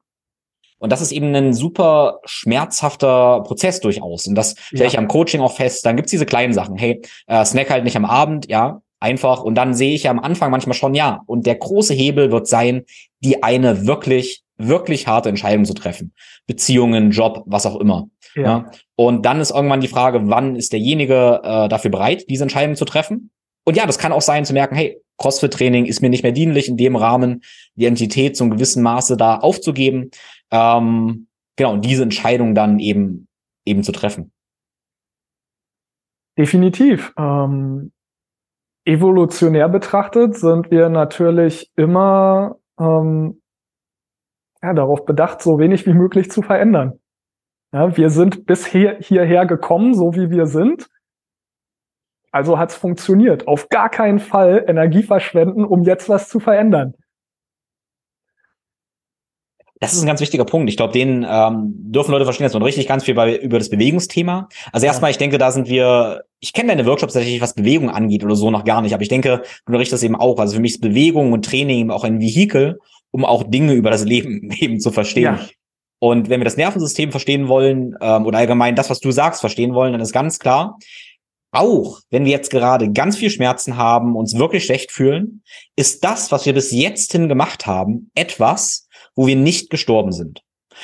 Und 0.78 0.90
das 0.90 1.02
ist 1.02 1.12
eben 1.12 1.34
ein 1.34 1.52
super 1.52 2.20
schmerzhafter 2.24 3.42
Prozess 3.42 3.80
durchaus. 3.80 4.26
Und 4.26 4.34
das 4.34 4.56
stelle 4.58 4.86
ich 4.86 4.98
am 4.98 5.08
Coaching 5.08 5.42
auch 5.42 5.54
fest. 5.54 5.84
Dann 5.84 5.94
gibt's 5.94 6.10
diese 6.10 6.24
kleinen 6.24 6.54
Sachen. 6.54 6.76
Hey, 6.76 7.02
äh, 7.26 7.44
snack 7.44 7.70
halt 7.70 7.84
nicht 7.84 7.96
am 7.96 8.06
Abend, 8.06 8.48
ja 8.48 8.80
einfach. 9.00 9.42
Und 9.42 9.54
dann 9.56 9.74
sehe 9.74 9.94
ich 9.94 10.04
ja 10.04 10.10
am 10.10 10.20
Anfang 10.20 10.50
manchmal 10.50 10.74
schon, 10.74 10.94
ja. 10.94 11.22
Und 11.26 11.46
der 11.46 11.56
große 11.56 11.94
Hebel 11.94 12.30
wird 12.30 12.46
sein, 12.46 12.84
die 13.20 13.42
eine 13.42 13.86
wirklich, 13.86 14.42
wirklich 14.58 15.06
harte 15.06 15.28
Entscheidung 15.28 15.64
zu 15.64 15.74
treffen. 15.74 16.12
Beziehungen, 16.46 17.10
Job, 17.10 17.42
was 17.46 17.66
auch 17.66 17.80
immer. 17.80 18.08
Ja. 18.34 18.42
ja. 18.42 18.70
Und 18.96 19.24
dann 19.24 19.40
ist 19.40 19.50
irgendwann 19.50 19.80
die 19.80 19.88
Frage, 19.88 20.28
wann 20.28 20.56
ist 20.56 20.72
derjenige 20.72 21.40
äh, 21.42 21.68
dafür 21.68 21.90
bereit, 21.90 22.26
diese 22.28 22.44
Entscheidung 22.44 22.76
zu 22.76 22.84
treffen? 22.84 23.30
Und 23.64 23.76
ja, 23.76 23.86
das 23.86 23.98
kann 23.98 24.12
auch 24.12 24.22
sein 24.22 24.44
zu 24.44 24.52
merken, 24.52 24.74
hey, 24.74 25.00
CrossFit-Training 25.18 25.84
ist 25.84 26.00
mir 26.00 26.10
nicht 26.10 26.22
mehr 26.22 26.32
dienlich, 26.32 26.68
in 26.68 26.76
dem 26.76 26.96
Rahmen 26.96 27.42
die 27.74 27.86
Entität 27.86 28.36
zum 28.36 28.50
gewissen 28.50 28.82
Maße 28.82 29.16
da 29.16 29.36
aufzugeben. 29.36 30.10
Ähm, 30.50 31.26
genau, 31.56 31.72
und 31.74 31.84
diese 31.84 32.02
Entscheidung 32.02 32.54
dann 32.54 32.78
eben, 32.78 33.28
eben 33.64 33.82
zu 33.82 33.92
treffen. 33.92 34.32
Definitiv. 36.38 37.12
Ähm, 37.18 37.92
evolutionär 38.90 39.68
betrachtet 39.68 40.36
sind 40.36 40.70
wir 40.70 40.88
natürlich 40.88 41.70
immer 41.76 42.56
ähm, 42.78 43.40
ja, 44.62 44.74
darauf 44.74 45.04
bedacht, 45.04 45.40
so 45.42 45.58
wenig 45.58 45.86
wie 45.86 45.94
möglich 45.94 46.30
zu 46.30 46.42
verändern. 46.42 46.98
Ja, 47.72 47.96
wir 47.96 48.10
sind 48.10 48.46
bisher 48.46 48.98
hierher 48.98 49.46
gekommen, 49.46 49.94
so 49.94 50.14
wie 50.14 50.30
wir 50.30 50.46
sind. 50.46 50.88
Also 52.32 52.58
hat's 52.58 52.76
funktioniert. 52.76 53.46
Auf 53.46 53.68
gar 53.68 53.88
keinen 53.88 54.18
Fall 54.18 54.64
Energie 54.66 55.02
verschwenden, 55.02 55.64
um 55.64 55.82
jetzt 55.82 56.08
was 56.08 56.28
zu 56.28 56.40
verändern. 56.40 56.94
Das 59.80 59.94
ist 59.94 60.02
ein 60.02 60.06
ganz 60.06 60.20
wichtiger 60.20 60.44
Punkt. 60.44 60.68
Ich 60.68 60.76
glaube, 60.76 60.92
den 60.92 61.26
ähm, 61.28 61.72
dürfen 61.74 62.12
Leute 62.12 62.26
verstehen, 62.26 62.44
dass 62.44 62.52
man 62.52 62.62
richtig 62.62 62.86
ganz 62.86 63.04
viel 63.04 63.14
bei, 63.14 63.36
über 63.36 63.58
das 63.58 63.70
Bewegungsthema. 63.70 64.48
Also 64.72 64.86
erstmal, 64.86 65.10
ja. 65.10 65.12
ich 65.12 65.18
denke, 65.18 65.38
da 65.38 65.50
sind 65.52 65.68
wir, 65.68 66.24
ich 66.38 66.52
kenne 66.52 66.68
deine 66.68 66.84
Workshops 66.84 67.14
tatsächlich, 67.14 67.40
was 67.40 67.54
Bewegung 67.54 67.88
angeht 67.88 68.22
oder 68.22 68.36
so 68.36 68.50
noch 68.50 68.64
gar 68.64 68.82
nicht, 68.82 68.92
aber 68.92 69.02
ich 69.02 69.08
denke, 69.08 69.38
du 69.38 69.72
unterrichtest 69.72 70.04
eben 70.04 70.16
auch. 70.16 70.38
Also 70.38 70.56
für 70.56 70.60
mich 70.60 70.72
ist 70.72 70.80
Bewegung 70.82 71.32
und 71.32 71.46
Training 71.46 71.78
eben 71.78 71.90
auch 71.90 72.04
ein 72.04 72.20
Vehikel, 72.20 72.78
um 73.10 73.24
auch 73.24 73.42
Dinge 73.42 73.72
über 73.72 73.90
das 73.90 74.04
Leben 74.04 74.50
eben 74.58 74.80
zu 74.80 74.92
verstehen. 74.92 75.38
Ja. 75.38 75.40
Und 75.98 76.28
wenn 76.28 76.40
wir 76.40 76.44
das 76.44 76.58
Nervensystem 76.58 77.10
verstehen 77.10 77.48
wollen 77.48 77.94
ähm, 78.02 78.26
oder 78.26 78.38
allgemein 78.38 78.76
das, 78.76 78.90
was 78.90 79.00
du 79.00 79.10
sagst, 79.12 79.40
verstehen 79.40 79.74
wollen, 79.74 79.92
dann 79.92 80.02
ist 80.02 80.12
ganz 80.12 80.38
klar, 80.38 80.78
auch 81.52 82.00
wenn 82.10 82.24
wir 82.24 82.32
jetzt 82.32 82.50
gerade 82.50 82.92
ganz 82.92 83.16
viel 83.16 83.30
Schmerzen 83.30 83.76
haben, 83.76 84.14
uns 84.14 84.36
wirklich 84.36 84.64
schlecht 84.64 84.92
fühlen, 84.92 85.42
ist 85.74 86.04
das, 86.04 86.30
was 86.30 86.46
wir 86.46 86.52
bis 86.52 86.70
jetzt 86.70 87.12
hin 87.12 87.28
gemacht 87.28 87.66
haben, 87.66 88.10
etwas, 88.14 88.88
wo 89.20 89.26
wir 89.26 89.36
nicht 89.36 89.68
gestorben 89.68 90.12
sind. 90.12 90.40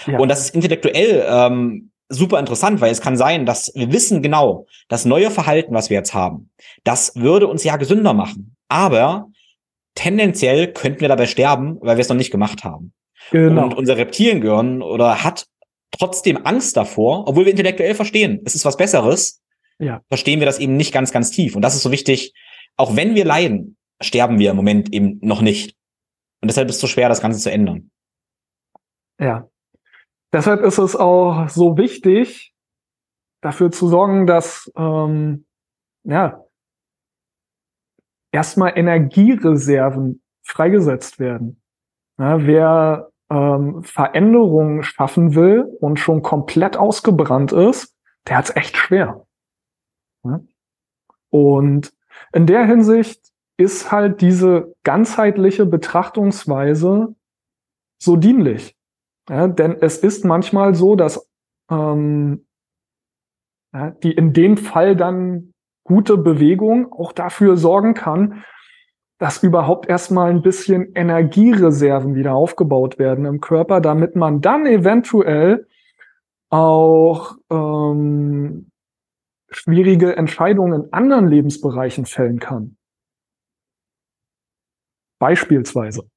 Ja. 0.07 0.19
Und 0.19 0.29
das 0.29 0.41
ist 0.41 0.55
intellektuell 0.55 1.25
ähm, 1.27 1.91
super 2.11 2.39
interessant, 2.39 2.83
weil 2.83 2.93
es 2.93 3.01
kann 3.01 3.17
sein, 3.17 3.47
dass 3.47 3.73
wir 3.75 3.91
wissen 3.93 4.21
genau, 4.21 4.67
das 4.89 5.07
neue 5.07 5.31
Verhalten, 5.31 5.73
was 5.73 5.89
wir 5.89 5.97
jetzt 5.97 6.13
haben, 6.13 6.51
das 6.85 7.17
würde 7.17 7.47
uns 7.47 7.65
ja 7.65 7.77
gesünder 7.79 8.13
machen. 8.13 8.55
Aber 8.69 9.31
tendenziell 9.95 10.71
könnten 10.71 11.01
wir 11.01 11.09
dabei 11.09 11.27
sterben, 11.27 11.79
weil 11.81 11.97
wir 11.97 12.03
es 12.03 12.11
noch 12.11 12.17
nicht 12.17 12.31
gemacht 12.31 12.63
haben. 12.63 12.93
Genau. 13.31 13.65
Und 13.65 13.75
unser 13.75 13.97
Reptiliengehirn 13.97 14.83
oder 14.83 15.25
hat 15.25 15.47
trotzdem 15.91 16.45
Angst 16.45 16.77
davor, 16.77 17.27
obwohl 17.27 17.47
wir 17.47 17.53
intellektuell 17.53 17.95
verstehen, 17.95 18.43
es 18.45 18.55
ist 18.55 18.67
was 18.67 18.77
Besseres, 18.77 19.41
ja. 19.79 20.03
verstehen 20.09 20.41
wir 20.41 20.47
das 20.47 20.59
eben 20.59 20.77
nicht 20.77 20.93
ganz, 20.93 21.11
ganz 21.11 21.31
tief. 21.31 21.57
Und 21.57 21.63
das 21.63 21.75
ist 21.75 21.83
so 21.83 21.91
wichtig. 21.91 22.35
Auch 22.77 22.97
wenn 22.97 23.15
wir 23.15 23.25
leiden, 23.25 23.79
sterben 24.03 24.39
wir 24.39 24.51
im 24.51 24.57
Moment 24.57 24.93
eben 24.93 25.21
noch 25.23 25.41
nicht. 25.41 25.75
Und 26.43 26.49
deshalb 26.49 26.69
ist 26.69 26.75
es 26.75 26.81
so 26.83 26.87
schwer, 26.87 27.09
das 27.09 27.23
Ganze 27.23 27.41
zu 27.41 27.51
ändern. 27.51 27.91
Ja. 29.19 29.49
Deshalb 30.33 30.63
ist 30.63 30.79
es 30.79 30.97
auch 30.97 31.49
so 31.49 31.77
wichtig, 31.77 32.55
dafür 33.41 33.71
zu 33.71 33.89
sorgen, 33.89 34.27
dass 34.27 34.71
ähm, 34.77 35.47
ja 36.05 36.45
erstmal 38.33 38.77
Energiereserven 38.77 40.23
freigesetzt 40.43 41.19
werden. 41.19 41.63
Ja, 42.19 42.47
wer 42.47 43.11
ähm, 43.31 43.83
Veränderungen 43.83 44.83
schaffen 44.83 45.35
will 45.35 45.65
und 45.81 45.99
schon 45.99 46.23
komplett 46.23 46.77
ausgebrannt 46.77 47.53
ist, 47.53 47.95
der 48.29 48.37
hat 48.37 48.47
es 48.47 48.57
echt 48.57 48.77
schwer. 48.77 49.27
Und 51.31 51.93
in 52.33 52.47
der 52.47 52.67
Hinsicht 52.67 53.33
ist 53.57 53.91
halt 53.91 54.21
diese 54.21 54.75
ganzheitliche 54.83 55.67
Betrachtungsweise 55.67 57.15
so 57.99 58.17
dienlich. 58.17 58.76
Ja, 59.29 59.49
denn 59.49 59.77
es 59.81 59.99
ist 59.99 60.25
manchmal 60.25 60.75
so, 60.75 60.95
dass 60.95 61.29
ähm, 61.71 62.47
ja, 63.75 63.91
die 63.91 64.13
in 64.13 64.33
dem 64.33 64.57
Fall 64.57 64.97
dann 64.97 65.53
gute 65.85 66.17
Bewegung 66.17 66.93
auch 66.93 67.13
dafür 67.13 67.57
sorgen 67.57 67.95
kann, 67.95 68.45
dass 69.19 69.43
überhaupt 69.43 69.89
erstmal 69.89 70.31
ein 70.31 70.43
bisschen 70.43 70.93
Energiereserven 70.95 72.15
wieder 72.15 72.35
aufgebaut 72.35 72.99
werden 72.99 73.25
im 73.25 73.41
Körper, 73.41 73.81
damit 73.81 74.15
man 74.15 74.41
dann 74.41 74.67
eventuell 74.67 75.67
auch 76.51 77.37
ähm, 77.51 78.71
schwierige 79.51 80.17
Entscheidungen 80.17 80.85
in 80.85 80.93
anderen 80.93 81.29
Lebensbereichen 81.29 82.05
fällen 82.05 82.39
kann. 82.39 82.77
Beispielsweise. 85.19 86.09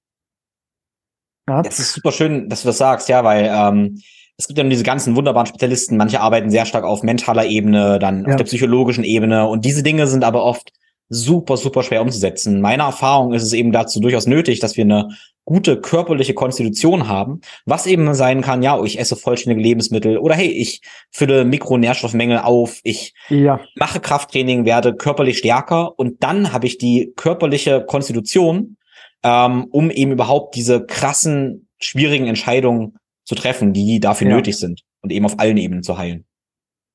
Ja. 1.49 1.61
Das 1.61 1.79
ist 1.79 1.93
super 1.93 2.11
schön, 2.11 2.47
dass 2.47 2.61
du 2.61 2.67
das 2.67 2.77
sagst, 2.77 3.09
ja, 3.09 3.23
weil 3.23 3.49
ähm, 3.51 4.01
es 4.37 4.47
gibt 4.47 4.57
ja 4.57 4.63
diese 4.63 4.83
ganzen 4.83 5.15
wunderbaren 5.15 5.47
Spezialisten, 5.47 5.97
manche 5.97 6.21
arbeiten 6.21 6.49
sehr 6.49 6.65
stark 6.65 6.85
auf 6.85 7.03
mentaler 7.03 7.45
Ebene, 7.45 7.99
dann 7.99 8.23
ja. 8.23 8.29
auf 8.29 8.35
der 8.37 8.45
psychologischen 8.45 9.03
Ebene 9.03 9.47
und 9.47 9.65
diese 9.65 9.83
Dinge 9.83 10.07
sind 10.07 10.23
aber 10.23 10.43
oft 10.43 10.71
super, 11.09 11.57
super 11.57 11.83
schwer 11.83 12.01
umzusetzen. 12.01 12.61
Meiner 12.61 12.85
Erfahrung 12.85 13.33
ist 13.33 13.43
es 13.43 13.53
eben 13.53 13.71
dazu 13.71 13.99
durchaus 13.99 14.27
nötig, 14.27 14.59
dass 14.59 14.77
wir 14.77 14.83
eine 14.83 15.09
gute 15.43 15.81
körperliche 15.81 16.35
Konstitution 16.35 17.07
haben, 17.07 17.41
was 17.65 17.87
eben 17.87 18.13
sein 18.13 18.41
kann, 18.41 18.61
ja, 18.61 18.81
ich 18.83 18.99
esse 18.99 19.15
vollständige 19.15 19.67
Lebensmittel 19.67 20.19
oder 20.19 20.35
hey, 20.35 20.47
ich 20.47 20.81
fülle 21.09 21.43
Mikronährstoffmängel 21.43 22.37
auf, 22.37 22.79
ich 22.83 23.15
ja. 23.29 23.59
mache 23.75 23.99
Krafttraining, 23.99 24.65
werde 24.65 24.95
körperlich 24.95 25.39
stärker 25.39 25.97
und 25.97 26.23
dann 26.23 26.53
habe 26.53 26.67
ich 26.67 26.77
die 26.77 27.13
körperliche 27.15 27.83
Konstitution, 27.83 28.77
ähm, 29.23 29.65
um 29.71 29.91
eben 29.91 30.11
überhaupt 30.11 30.55
diese 30.55 30.85
krassen, 30.85 31.67
schwierigen 31.79 32.27
Entscheidungen 32.27 32.97
zu 33.25 33.35
treffen, 33.35 33.73
die 33.73 33.99
dafür 33.99 34.29
ja. 34.29 34.35
nötig 34.35 34.57
sind 34.57 34.81
und 35.01 35.11
eben 35.11 35.25
auf 35.25 35.39
allen 35.39 35.57
Ebenen 35.57 35.83
zu 35.83 35.97
heilen. 35.97 36.25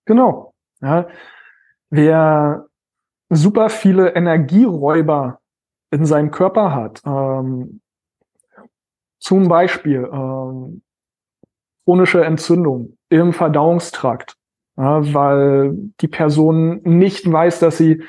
Genau. 0.04 0.52
Ja. 0.80 1.08
Wer 1.90 2.66
super 3.30 3.68
viele 3.68 4.14
Energieräuber 4.14 5.40
in 5.90 6.04
seinem 6.04 6.30
Körper 6.30 6.74
hat. 6.74 7.00
Ähm, 7.06 7.80
zum 9.20 9.48
Beispiel 9.48 10.08
ähm, 10.12 10.82
chronische 11.84 12.24
Entzündung 12.24 12.96
im 13.08 13.32
Verdauungstrakt, 13.32 14.36
ja, 14.76 15.14
weil 15.14 15.74
die 16.00 16.08
Person 16.08 16.80
nicht 16.82 17.30
weiß, 17.30 17.60
dass 17.60 17.78
sie 17.78 18.02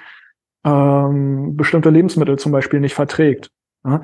ähm, 0.66 1.56
bestimmte 1.56 1.90
Lebensmittel 1.90 2.38
zum 2.40 2.52
Beispiel 2.52 2.80
nicht 2.80 2.96
verträgt. 2.96 3.52
Ja. 3.86 4.02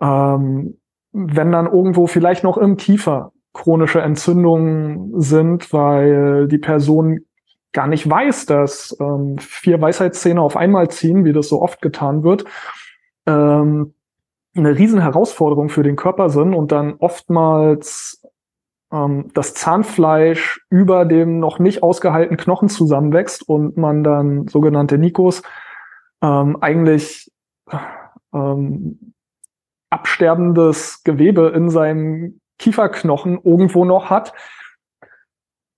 Ähm, 0.00 0.78
wenn 1.12 1.52
dann 1.52 1.66
irgendwo 1.66 2.06
vielleicht 2.06 2.44
noch 2.44 2.56
im 2.56 2.76
Kiefer 2.76 3.32
chronische 3.52 4.00
Entzündungen 4.00 5.20
sind, 5.20 5.72
weil 5.72 6.48
die 6.48 6.58
Person 6.58 7.20
gar 7.72 7.86
nicht 7.86 8.08
weiß, 8.08 8.46
dass 8.46 8.96
ähm, 9.00 9.36
vier 9.38 9.80
Weisheitszähne 9.80 10.40
auf 10.40 10.56
einmal 10.56 10.90
ziehen, 10.90 11.24
wie 11.24 11.32
das 11.32 11.48
so 11.48 11.60
oft 11.60 11.82
getan 11.82 12.22
wird, 12.22 12.44
ähm, 13.26 13.94
eine 14.54 14.76
riesen 14.76 15.00
Herausforderung 15.00 15.70
für 15.70 15.82
den 15.82 15.96
Körper 15.96 16.28
sind 16.28 16.54
und 16.54 16.72
dann 16.72 16.94
oftmals 16.98 18.22
ähm, 18.92 19.30
das 19.32 19.54
Zahnfleisch 19.54 20.60
über 20.68 21.04
dem 21.06 21.38
noch 21.38 21.58
nicht 21.58 21.82
ausgehaltenen 21.82 22.38
Knochen 22.38 22.68
zusammenwächst 22.68 23.48
und 23.48 23.76
man 23.76 24.04
dann 24.04 24.48
sogenannte 24.48 24.98
Nikos 24.98 25.42
ähm, 26.22 26.58
eigentlich 26.60 27.32
ähm, 28.34 29.14
absterbendes 29.92 31.02
Gewebe 31.04 31.52
in 31.54 31.70
seinem 31.70 32.40
Kieferknochen 32.58 33.40
irgendwo 33.42 33.84
noch 33.84 34.10
hat. 34.10 34.32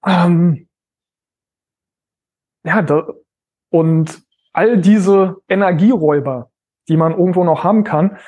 Ähm, 0.07 0.69
ja, 2.65 2.83
da, 2.83 3.09
und 3.71 4.23
all 4.53 4.79
diese 4.79 5.37
Energieräuber, 5.49 6.51
die 6.89 6.97
man 6.97 7.13
irgendwo 7.13 7.45
noch 7.45 7.65
haben 7.65 7.85
kann, 7.85 8.19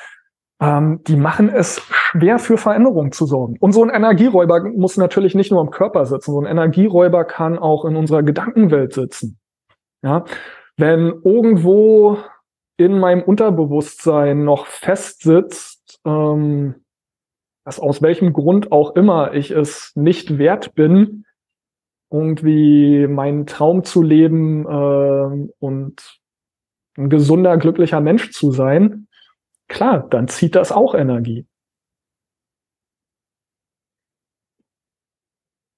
ähm, 0.59 1.03
die 1.03 1.15
machen 1.15 1.49
es 1.49 1.81
schwer 1.89 2.39
für 2.39 2.57
Veränderungen 2.57 3.11
zu 3.11 3.25
sorgen. 3.25 3.57
Und 3.59 3.71
so 3.71 3.83
ein 3.83 3.89
Energieräuber 3.89 4.63
muss 4.75 4.97
natürlich 4.97 5.35
nicht 5.35 5.51
nur 5.51 5.61
im 5.61 5.69
Körper 5.69 6.05
sitzen, 6.05 6.31
so 6.31 6.41
ein 6.41 6.47
Energieräuber 6.47 7.25
kann 7.25 7.59
auch 7.59 7.85
in 7.85 7.95
unserer 7.95 8.23
Gedankenwelt 8.23 8.93
sitzen. 8.93 9.39
Ja, 10.03 10.25
wenn 10.77 11.21
irgendwo 11.23 12.17
in 12.77 12.99
meinem 12.99 13.23
Unterbewusstsein 13.23 14.43
noch 14.43 14.67
fest 14.67 15.21
ähm, 16.05 16.75
dass 17.65 17.79
aus 17.79 18.01
welchem 18.01 18.33
Grund 18.33 18.71
auch 18.71 18.95
immer 18.95 19.33
ich 19.33 19.51
es 19.51 19.91
nicht 19.95 20.37
wert 20.37 20.73
bin, 20.73 21.25
irgendwie 22.09 23.07
meinen 23.07 23.45
Traum 23.45 23.83
zu 23.83 24.01
leben 24.01 24.65
äh, 24.65 25.49
und 25.59 26.19
ein 26.97 27.09
gesunder, 27.09 27.57
glücklicher 27.57 27.99
Mensch 27.99 28.31
zu 28.31 28.51
sein, 28.51 29.07
klar, 29.67 30.07
dann 30.09 30.27
zieht 30.27 30.55
das 30.55 30.71
auch 30.71 30.95
Energie. 30.95 31.45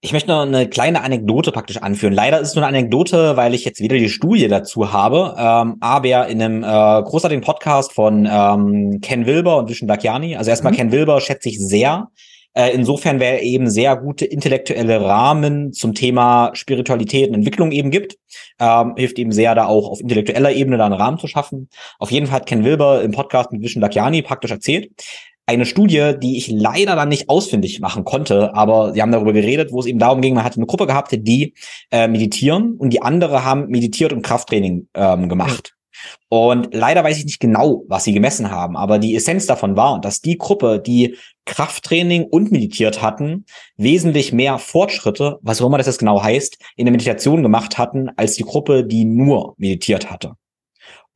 Ich 0.01 0.13
möchte 0.13 0.29
noch 0.29 0.43
eine 0.43 0.69
kleine 0.69 1.03
Anekdote 1.03 1.51
praktisch 1.51 1.75
anführen. 1.75 2.13
Leider 2.13 2.39
ist 2.39 2.49
es 2.49 2.55
nur 2.55 2.65
eine 2.65 2.77
Anekdote, 2.77 3.35
weil 3.35 3.53
ich 3.53 3.65
jetzt 3.65 3.81
wieder 3.81 3.97
die 3.97 4.07
Studie 4.07 4.47
dazu 4.47 4.93
habe. 4.93 5.35
Ähm, 5.37 5.75
aber 5.81 6.27
in 6.27 6.41
einem 6.41 6.63
äh, 6.63 7.03
großartigen 7.03 7.43
Podcast 7.43 7.91
von 7.91 8.25
ähm, 8.31 9.01
Ken 9.01 9.25
Wilber 9.25 9.57
und 9.57 9.69
Vishen 9.69 9.89
Dakiani. 9.89 10.37
Also 10.37 10.51
erstmal 10.51 10.71
mhm. 10.71 10.77
Ken 10.77 10.91
Wilber 10.93 11.19
schätze 11.19 11.49
ich 11.49 11.59
sehr. 11.59 12.07
Äh, 12.53 12.73
insofern 12.73 13.19
wäre 13.19 13.41
eben 13.41 13.69
sehr 13.69 13.97
gute 13.97 14.23
intellektuelle 14.23 15.03
Rahmen 15.03 15.73
zum 15.73 15.93
Thema 15.93 16.51
Spiritualität 16.53 17.27
und 17.27 17.35
Entwicklung 17.35 17.73
eben 17.73 17.91
gibt. 17.91 18.17
Ähm, 18.57 18.93
hilft 18.95 19.19
eben 19.19 19.33
sehr, 19.33 19.53
da 19.53 19.65
auch 19.65 19.89
auf 19.89 19.99
intellektueller 19.99 20.53
Ebene 20.53 20.77
da 20.77 20.85
einen 20.85 20.93
Rahmen 20.93 21.19
zu 21.19 21.27
schaffen. 21.27 21.67
Auf 21.99 22.09
jeden 22.09 22.27
Fall 22.27 22.37
hat 22.37 22.45
Ken 22.45 22.63
Wilber 22.63 23.01
im 23.01 23.11
Podcast 23.11 23.51
mit 23.51 23.61
Vishen 23.63 23.81
Lakiani 23.81 24.21
praktisch 24.21 24.51
erzählt, 24.51 24.91
eine 25.49 25.65
Studie, 25.65 26.13
die 26.21 26.37
ich 26.37 26.47
leider 26.49 26.95
dann 26.95 27.09
nicht 27.09 27.27
ausfindig 27.27 27.79
machen 27.79 28.05
konnte, 28.05 28.53
aber 28.53 28.93
sie 28.93 29.01
haben 29.01 29.11
darüber 29.11 29.33
geredet, 29.33 29.71
wo 29.71 29.79
es 29.79 29.87
eben 29.87 29.97
darum 29.97 30.21
ging, 30.21 30.35
man 30.35 30.43
hatte 30.43 30.57
eine 30.57 30.67
Gruppe 30.67 30.85
gehabt, 30.85 31.09
die 31.11 31.55
äh, 31.91 32.07
meditieren 32.07 32.73
und 32.73 32.91
die 32.91 33.01
andere 33.01 33.43
haben 33.43 33.67
meditiert 33.67 34.13
und 34.13 34.21
Krafttraining 34.21 34.87
ähm, 34.93 35.27
gemacht. 35.27 35.75
Und 36.29 36.69
leider 36.71 37.03
weiß 37.03 37.17
ich 37.17 37.25
nicht 37.25 37.39
genau, 37.39 37.83
was 37.87 38.03
sie 38.03 38.13
gemessen 38.13 38.51
haben, 38.51 38.77
aber 38.77 38.99
die 38.99 39.15
Essenz 39.15 39.47
davon 39.47 39.75
war, 39.75 39.99
dass 39.99 40.21
die 40.21 40.37
Gruppe, 40.37 40.79
die 40.79 41.17
Krafttraining 41.45 42.25
und 42.25 42.51
meditiert 42.51 43.01
hatten, 43.01 43.45
wesentlich 43.75 44.31
mehr 44.31 44.59
Fortschritte, 44.59 45.39
was 45.41 45.61
auch 45.61 45.65
immer 45.65 45.79
das 45.79 45.87
jetzt 45.87 45.97
genau 45.97 46.21
heißt, 46.21 46.57
in 46.75 46.85
der 46.85 46.91
Meditation 46.91 47.41
gemacht 47.41 47.79
hatten, 47.79 48.09
als 48.17 48.35
die 48.35 48.43
Gruppe, 48.43 48.85
die 48.85 49.03
nur 49.03 49.55
meditiert 49.57 50.11
hatte. 50.11 50.35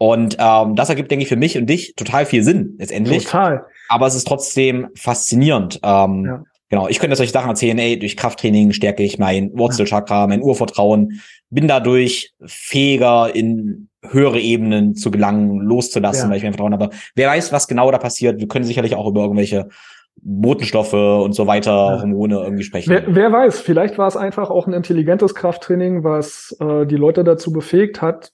Und 0.03 0.35
ähm, 0.37 0.75
das 0.75 0.89
ergibt, 0.89 1.11
denke 1.11 1.23
ich, 1.23 1.29
für 1.29 1.37
mich 1.37 1.57
und 1.57 1.65
dich 1.65 1.95
total 1.95 2.25
viel 2.25 2.43
Sinn 2.43 2.75
letztendlich. 2.77 3.23
Total. 3.23 3.65
Aber 3.87 4.05
es 4.05 4.15
ist 4.15 4.27
trotzdem 4.27 4.89
faszinierend. 4.95 5.79
Ähm, 5.81 6.25
ja. 6.25 6.43
Genau, 6.69 6.89
ich 6.89 6.99
könnte 6.99 7.15
solche 7.15 7.31
Sachen 7.31 7.47
erzählen, 7.47 7.79
ey, 7.79 7.97
durch 7.97 8.17
Krafttraining 8.17 8.73
stärke 8.73 9.01
ich 9.01 9.17
mein 9.17 9.57
Wurzelchakra, 9.57 10.27
mein 10.27 10.41
Urvertrauen, 10.41 11.21
bin 11.49 11.69
dadurch 11.69 12.33
fähiger 12.45 13.33
in 13.33 13.87
höhere 14.01 14.41
Ebenen 14.41 14.93
zu 14.93 15.09
gelangen, 15.09 15.61
loszulassen, 15.61 16.25
ja. 16.25 16.29
weil 16.31 16.37
ich 16.37 16.43
mir 16.43 16.51
vertrauen 16.51 16.73
habe. 16.73 16.89
Wer 17.15 17.29
weiß, 17.29 17.53
was 17.53 17.69
genau 17.69 17.89
da 17.89 17.97
passiert. 17.97 18.41
Wir 18.41 18.49
können 18.49 18.65
sicherlich 18.65 18.95
auch 18.95 19.07
über 19.07 19.21
irgendwelche 19.21 19.69
Botenstoffe 20.21 20.93
und 20.93 21.33
so 21.33 21.47
weiter. 21.47 22.01
Hormone 22.01 22.41
irgendwie 22.43 22.63
sprechen. 22.63 22.89
Wer, 22.89 23.03
wer, 23.07 23.31
weiß, 23.31 23.61
vielleicht 23.61 23.97
war 23.97 24.09
es 24.09 24.17
einfach 24.17 24.49
auch 24.49 24.67
ein 24.67 24.73
intelligentes 24.73 25.33
Krafttraining, 25.33 26.03
was 26.03 26.57
äh, 26.59 26.85
die 26.87 26.97
Leute 26.97 27.23
dazu 27.23 27.53
befähigt 27.53 28.01
hat, 28.01 28.33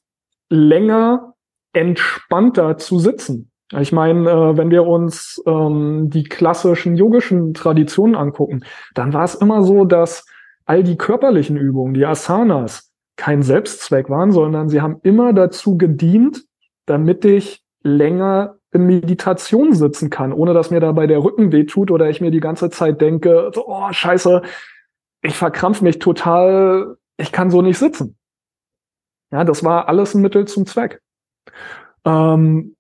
länger 0.50 1.36
entspannter 1.74 2.78
zu 2.78 3.00
sitzen. 3.00 3.52
Ich 3.78 3.92
meine, 3.92 4.30
äh, 4.30 4.58
wenn 4.58 4.72
wir 4.72 4.88
uns 4.88 5.42
ähm, 5.46 6.10
die 6.10 6.24
klassischen 6.24 6.96
yogischen 6.96 7.54
Traditionen 7.54 8.16
angucken, 8.16 8.64
dann 8.96 9.14
war 9.14 9.24
es 9.24 9.36
immer 9.36 9.64
so, 9.64 9.86
dass 9.86 10.26
all 10.66 10.84
die 10.84 10.98
körperlichen 10.98 11.58
Übungen, 11.58 11.94
die 11.94 12.06
Asanas, 12.06 12.92
kein 13.16 13.44
Selbstzweck 13.44 14.10
waren, 14.10 14.32
sondern 14.32 14.70
sie 14.70 14.82
haben 14.82 15.00
immer 15.04 15.34
dazu 15.34 15.78
gedient, 15.78 16.46
damit 16.86 17.26
ich 17.26 17.64
länger 17.84 18.56
in 18.72 18.86
Meditation 18.86 19.74
sitzen 19.74 20.10
kann, 20.10 20.32
ohne 20.32 20.54
dass 20.54 20.72
mir 20.72 20.80
dabei 20.80 21.06
der 21.06 21.24
Rücken 21.24 21.52
wehtut 21.52 21.92
oder 21.92 22.10
ich 22.10 22.22
mir 22.22 22.32
die 22.32 22.40
ganze 22.40 22.70
Zeit 22.70 23.02
denke, 23.02 23.52
oh 23.56 23.92
scheiße, 23.92 24.42
ich 25.22 25.36
verkrampf 25.36 25.82
mich 25.82 26.00
total, 26.00 26.98
ich 27.18 27.32
kann 27.32 27.52
so 27.52 27.62
nicht 27.62 27.78
sitzen. 27.78 28.16
Ja, 29.32 29.44
das 29.44 29.64
war 29.64 29.90
alles 29.90 30.16
ein 30.16 30.22
Mittel 30.22 30.48
zum 30.48 30.66
Zweck. 30.66 31.02
Ähm, 32.06 32.76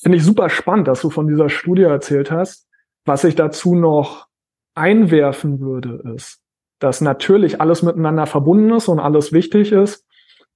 Finde 0.00 0.18
ich 0.18 0.24
super 0.24 0.48
spannend, 0.48 0.86
dass 0.86 1.00
du 1.00 1.10
von 1.10 1.26
dieser 1.26 1.48
Studie 1.48 1.82
erzählt 1.82 2.30
hast. 2.30 2.68
Was 3.04 3.24
ich 3.24 3.34
dazu 3.34 3.74
noch 3.74 4.28
einwerfen 4.74 5.60
würde, 5.60 6.02
ist, 6.14 6.40
dass 6.78 7.00
natürlich 7.00 7.60
alles 7.60 7.82
miteinander 7.82 8.26
verbunden 8.26 8.70
ist 8.70 8.88
und 8.88 9.00
alles 9.00 9.32
wichtig 9.32 9.72
ist, 9.72 10.06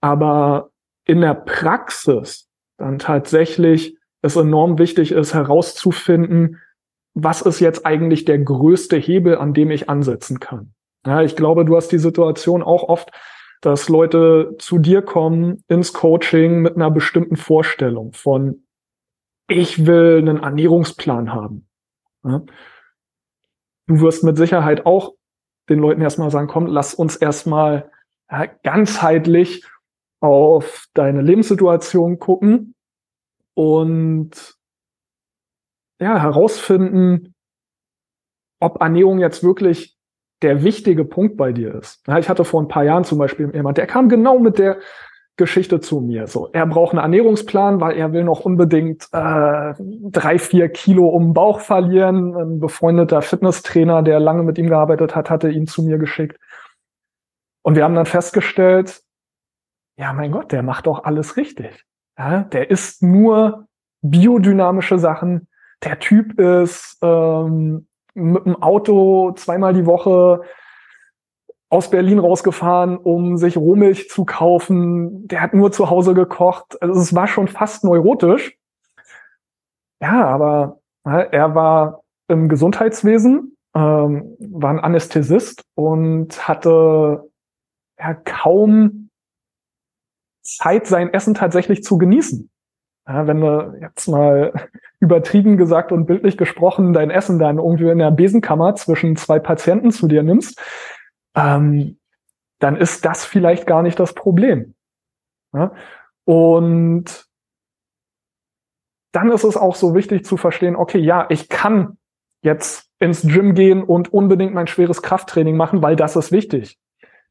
aber 0.00 0.70
in 1.04 1.20
der 1.20 1.34
Praxis 1.34 2.48
dann 2.76 2.98
tatsächlich 2.98 3.96
es 4.22 4.36
enorm 4.36 4.78
wichtig 4.78 5.10
ist, 5.10 5.34
herauszufinden, 5.34 6.60
was 7.14 7.42
ist 7.42 7.60
jetzt 7.60 7.84
eigentlich 7.84 8.24
der 8.24 8.38
größte 8.38 8.96
Hebel, 8.96 9.36
an 9.36 9.54
dem 9.54 9.70
ich 9.70 9.90
ansetzen 9.90 10.38
kann. 10.38 10.74
Ja, 11.04 11.22
ich 11.22 11.34
glaube, 11.34 11.64
du 11.64 11.76
hast 11.76 11.88
die 11.88 11.98
Situation 11.98 12.62
auch 12.62 12.84
oft, 12.84 13.10
dass 13.62 13.88
Leute 13.88 14.56
zu 14.58 14.78
dir 14.78 15.02
kommen 15.02 15.64
ins 15.68 15.92
Coaching 15.92 16.60
mit 16.60 16.74
einer 16.74 16.90
bestimmten 16.90 17.36
Vorstellung 17.36 18.12
von, 18.12 18.66
ich 19.48 19.86
will 19.86 20.18
einen 20.18 20.42
Ernährungsplan 20.42 21.32
haben. 21.32 21.68
Du 22.22 24.00
wirst 24.00 24.24
mit 24.24 24.36
Sicherheit 24.36 24.84
auch 24.84 25.14
den 25.68 25.78
Leuten 25.78 26.02
erstmal 26.02 26.30
sagen, 26.30 26.48
komm, 26.48 26.66
lass 26.66 26.92
uns 26.92 27.14
erstmal 27.14 27.90
ganzheitlich 28.64 29.64
auf 30.20 30.86
deine 30.94 31.22
Lebenssituation 31.22 32.18
gucken 32.18 32.74
und 33.54 34.56
ja, 36.00 36.18
herausfinden, 36.20 37.34
ob 38.58 38.80
Ernährung 38.80 39.20
jetzt 39.20 39.44
wirklich 39.44 39.91
der 40.42 40.62
wichtige 40.62 41.04
Punkt 41.04 41.36
bei 41.36 41.52
dir 41.52 41.74
ist. 41.74 42.06
Ich 42.18 42.28
hatte 42.28 42.44
vor 42.44 42.62
ein 42.62 42.68
paar 42.68 42.84
Jahren 42.84 43.04
zum 43.04 43.18
Beispiel 43.18 43.50
jemand, 43.54 43.78
der 43.78 43.86
kam 43.86 44.08
genau 44.08 44.38
mit 44.38 44.58
der 44.58 44.78
Geschichte 45.36 45.80
zu 45.80 46.00
mir. 46.00 46.26
So, 46.26 46.50
er 46.52 46.66
braucht 46.66 46.92
einen 46.92 47.02
Ernährungsplan, 47.02 47.80
weil 47.80 47.96
er 47.96 48.12
will 48.12 48.24
noch 48.24 48.40
unbedingt 48.40 49.08
äh, 49.12 49.74
drei, 49.78 50.38
vier 50.38 50.68
Kilo 50.68 51.08
um 51.08 51.28
den 51.28 51.32
Bauch 51.32 51.60
verlieren. 51.60 52.36
Ein 52.36 52.60
befreundeter 52.60 53.22
Fitnesstrainer, 53.22 54.02
der 54.02 54.20
lange 54.20 54.42
mit 54.42 54.58
ihm 54.58 54.68
gearbeitet 54.68 55.16
hat, 55.16 55.30
hatte 55.30 55.48
ihn 55.48 55.66
zu 55.66 55.82
mir 55.82 55.98
geschickt. 55.98 56.38
Und 57.62 57.76
wir 57.76 57.84
haben 57.84 57.94
dann 57.94 58.06
festgestellt, 58.06 59.02
ja, 59.96 60.12
mein 60.12 60.32
Gott, 60.32 60.52
der 60.52 60.62
macht 60.62 60.86
doch 60.86 61.04
alles 61.04 61.36
richtig. 61.36 61.84
Ja, 62.18 62.42
der 62.44 62.70
isst 62.70 63.02
nur 63.02 63.66
biodynamische 64.02 64.98
Sachen. 64.98 65.48
Der 65.82 65.98
Typ 65.98 66.38
ist 66.38 66.98
ähm, 67.02 67.86
mit 68.14 68.46
dem 68.46 68.62
Auto 68.62 69.32
zweimal 69.32 69.72
die 69.72 69.86
Woche 69.86 70.42
aus 71.68 71.88
Berlin 71.88 72.18
rausgefahren, 72.18 72.98
um 72.98 73.38
sich 73.38 73.56
Rohmilch 73.56 74.10
zu 74.10 74.26
kaufen. 74.26 75.26
Der 75.28 75.40
hat 75.40 75.54
nur 75.54 75.72
zu 75.72 75.88
Hause 75.88 76.12
gekocht. 76.12 76.80
Also 76.82 77.00
es 77.00 77.14
war 77.14 77.26
schon 77.26 77.48
fast 77.48 77.82
neurotisch. 77.84 78.58
Ja, 80.02 80.26
aber 80.26 80.80
ja, 81.06 81.20
er 81.20 81.54
war 81.54 82.02
im 82.28 82.48
Gesundheitswesen, 82.48 83.56
ähm, 83.74 84.36
war 84.38 84.70
ein 84.70 84.80
Anästhesist 84.80 85.64
und 85.74 86.46
hatte 86.46 87.30
ja 87.98 88.14
kaum 88.14 89.08
Zeit, 90.42 90.86
sein 90.86 91.12
Essen 91.14 91.34
tatsächlich 91.34 91.82
zu 91.82 91.98
genießen. 91.98 92.50
Ja, 93.06 93.26
wenn 93.26 93.40
du 93.40 93.78
jetzt 93.80 94.06
mal 94.08 94.52
übertrieben 95.00 95.56
gesagt 95.56 95.90
und 95.92 96.06
bildlich 96.06 96.36
gesprochen 96.36 96.92
dein 96.92 97.10
Essen 97.10 97.38
dann 97.38 97.58
irgendwie 97.58 97.90
in 97.90 97.98
der 97.98 98.10
Besenkammer 98.10 98.74
zwischen 98.76 99.16
zwei 99.16 99.38
Patienten 99.38 99.90
zu 99.90 100.06
dir 100.06 100.22
nimmst, 100.22 100.60
ähm, 101.34 101.98
dann 102.60 102.76
ist 102.76 103.04
das 103.04 103.24
vielleicht 103.24 103.66
gar 103.66 103.82
nicht 103.82 103.98
das 103.98 104.14
Problem. 104.14 104.74
Ja? 105.52 105.72
Und 106.24 107.26
dann 109.12 109.30
ist 109.32 109.44
es 109.44 109.56
auch 109.56 109.74
so 109.74 109.94
wichtig 109.94 110.24
zu 110.24 110.36
verstehen, 110.36 110.76
okay, 110.76 110.98
ja, 110.98 111.26
ich 111.28 111.48
kann 111.48 111.98
jetzt 112.42 112.88
ins 112.98 113.22
Gym 113.22 113.54
gehen 113.54 113.82
und 113.82 114.12
unbedingt 114.12 114.54
mein 114.54 114.68
schweres 114.68 115.02
Krafttraining 115.02 115.56
machen, 115.56 115.82
weil 115.82 115.96
das 115.96 116.16
ist 116.16 116.30
wichtig 116.30 116.78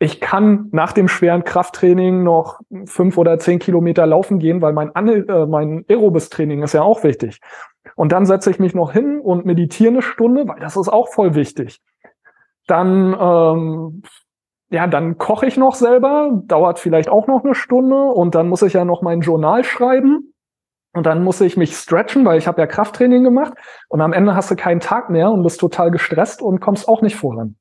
ich 0.01 0.19
kann 0.19 0.67
nach 0.71 0.93
dem 0.93 1.07
schweren 1.07 1.43
Krafttraining 1.43 2.23
noch 2.23 2.59
fünf 2.85 3.19
oder 3.19 3.37
zehn 3.37 3.59
Kilometer 3.59 4.07
laufen 4.07 4.39
gehen, 4.39 4.59
weil 4.59 4.73
mein, 4.73 4.89
äh, 4.95 5.45
mein 5.45 5.85
Aerobis-Training 5.87 6.63
ist 6.63 6.73
ja 6.73 6.81
auch 6.81 7.03
wichtig. 7.03 7.39
Und 7.95 8.11
dann 8.11 8.25
setze 8.25 8.49
ich 8.49 8.57
mich 8.57 8.73
noch 8.73 8.93
hin 8.93 9.19
und 9.19 9.45
meditiere 9.45 9.91
eine 9.91 10.01
Stunde, 10.01 10.47
weil 10.47 10.59
das 10.59 10.75
ist 10.75 10.89
auch 10.89 11.09
voll 11.09 11.35
wichtig. 11.35 11.81
Dann, 12.65 13.15
ähm, 13.19 14.01
ja, 14.71 14.87
dann 14.87 15.19
koche 15.19 15.45
ich 15.45 15.55
noch 15.55 15.75
selber, 15.75 16.31
dauert 16.45 16.79
vielleicht 16.79 17.09
auch 17.09 17.27
noch 17.27 17.43
eine 17.43 17.53
Stunde 17.53 18.05
und 18.05 18.33
dann 18.33 18.49
muss 18.49 18.63
ich 18.63 18.73
ja 18.73 18.85
noch 18.85 19.03
mein 19.03 19.21
Journal 19.21 19.63
schreiben. 19.63 20.33
Und 20.93 21.05
dann 21.05 21.23
muss 21.23 21.39
ich 21.41 21.57
mich 21.57 21.77
stretchen, 21.77 22.25
weil 22.25 22.39
ich 22.39 22.47
habe 22.47 22.59
ja 22.59 22.65
Krafttraining 22.65 23.23
gemacht. 23.23 23.53
Und 23.87 24.01
am 24.01 24.13
Ende 24.13 24.35
hast 24.35 24.49
du 24.49 24.55
keinen 24.55 24.79
Tag 24.79 25.11
mehr 25.11 25.29
und 25.29 25.43
bist 25.43 25.59
total 25.59 25.91
gestresst 25.91 26.41
und 26.41 26.59
kommst 26.59 26.87
auch 26.87 27.03
nicht 27.03 27.15
voran 27.15 27.55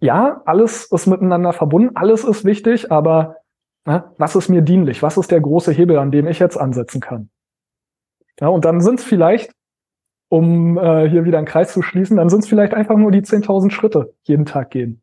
ja, 0.00 0.42
alles 0.44 0.86
ist 0.90 1.06
miteinander 1.06 1.52
verbunden, 1.52 1.96
alles 1.96 2.24
ist 2.24 2.44
wichtig, 2.44 2.90
aber 2.92 3.36
ne, 3.84 4.04
was 4.18 4.36
ist 4.36 4.48
mir 4.48 4.62
dienlich? 4.62 5.02
Was 5.02 5.16
ist 5.16 5.30
der 5.30 5.40
große 5.40 5.72
Hebel, 5.72 5.98
an 5.98 6.10
dem 6.10 6.26
ich 6.26 6.38
jetzt 6.38 6.56
ansetzen 6.56 7.00
kann? 7.00 7.30
Ja, 8.40 8.48
und 8.48 8.64
dann 8.64 8.80
sind 8.80 9.00
es 9.00 9.04
vielleicht, 9.04 9.52
um 10.28 10.78
äh, 10.78 11.08
hier 11.08 11.24
wieder 11.24 11.38
einen 11.38 11.46
Kreis 11.46 11.72
zu 11.72 11.82
schließen, 11.82 12.16
dann 12.16 12.30
sind 12.30 12.40
es 12.40 12.48
vielleicht 12.48 12.74
einfach 12.74 12.96
nur 12.96 13.10
die 13.10 13.22
10.000 13.22 13.70
Schritte 13.70 14.14
jeden 14.22 14.46
Tag 14.46 14.70
gehen. 14.70 15.02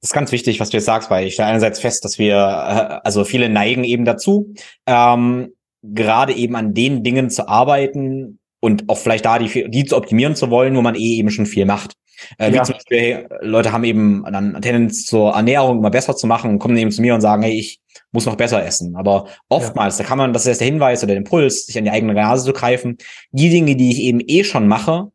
Das 0.00 0.10
ist 0.10 0.14
ganz 0.14 0.32
wichtig, 0.32 0.58
was 0.58 0.70
du 0.70 0.78
jetzt 0.78 0.86
sagst, 0.86 1.10
weil 1.10 1.26
ich 1.26 1.34
stelle 1.34 1.50
einerseits 1.50 1.78
fest, 1.78 2.04
dass 2.04 2.18
wir, 2.18 2.34
äh, 2.34 3.00
also 3.04 3.24
viele 3.24 3.48
neigen 3.48 3.84
eben 3.84 4.04
dazu, 4.04 4.52
ähm, 4.86 5.52
gerade 5.82 6.32
eben 6.32 6.56
an 6.56 6.74
den 6.74 7.04
Dingen 7.04 7.30
zu 7.30 7.48
arbeiten 7.48 8.40
und 8.60 8.88
auch 8.88 8.98
vielleicht 8.98 9.24
da 9.24 9.38
die, 9.38 9.70
die 9.70 9.84
zu 9.84 9.96
optimieren 9.96 10.34
zu 10.34 10.50
wollen, 10.50 10.76
wo 10.76 10.82
man 10.82 10.94
eh 10.94 11.18
eben 11.18 11.30
schon 11.30 11.46
viel 11.46 11.66
macht. 11.66 11.92
Äh, 12.38 12.50
ja. 12.50 12.60
Wie 12.60 12.66
zum 12.66 12.74
Beispiel, 12.74 12.98
hey, 12.98 13.26
Leute 13.40 13.72
haben 13.72 13.84
eben 13.84 14.24
dann 14.30 14.60
Tendenz 14.60 15.04
zur 15.04 15.32
Ernährung 15.32 15.78
immer 15.78 15.90
besser 15.90 16.16
zu 16.16 16.26
machen 16.26 16.50
und 16.50 16.58
kommen 16.58 16.76
eben 16.76 16.90
zu 16.90 17.02
mir 17.02 17.14
und 17.14 17.20
sagen, 17.20 17.42
hey, 17.42 17.52
ich 17.52 17.80
muss 18.12 18.26
noch 18.26 18.36
besser 18.36 18.64
essen. 18.64 18.96
Aber 18.96 19.26
oftmals, 19.48 19.98
ja. 19.98 20.04
da 20.04 20.08
kann 20.08 20.18
man, 20.18 20.32
das 20.32 20.46
ist 20.46 20.60
der 20.60 20.66
Hinweis 20.66 21.02
oder 21.02 21.08
der 21.08 21.18
Impuls, 21.18 21.66
sich 21.66 21.78
an 21.78 21.84
die 21.84 21.90
eigene 21.90 22.14
Nase 22.14 22.44
zu 22.44 22.52
greifen. 22.52 22.98
Die 23.30 23.50
Dinge, 23.50 23.76
die 23.76 23.90
ich 23.90 24.00
eben 24.00 24.20
eh 24.20 24.44
schon 24.44 24.68
mache, 24.68 25.10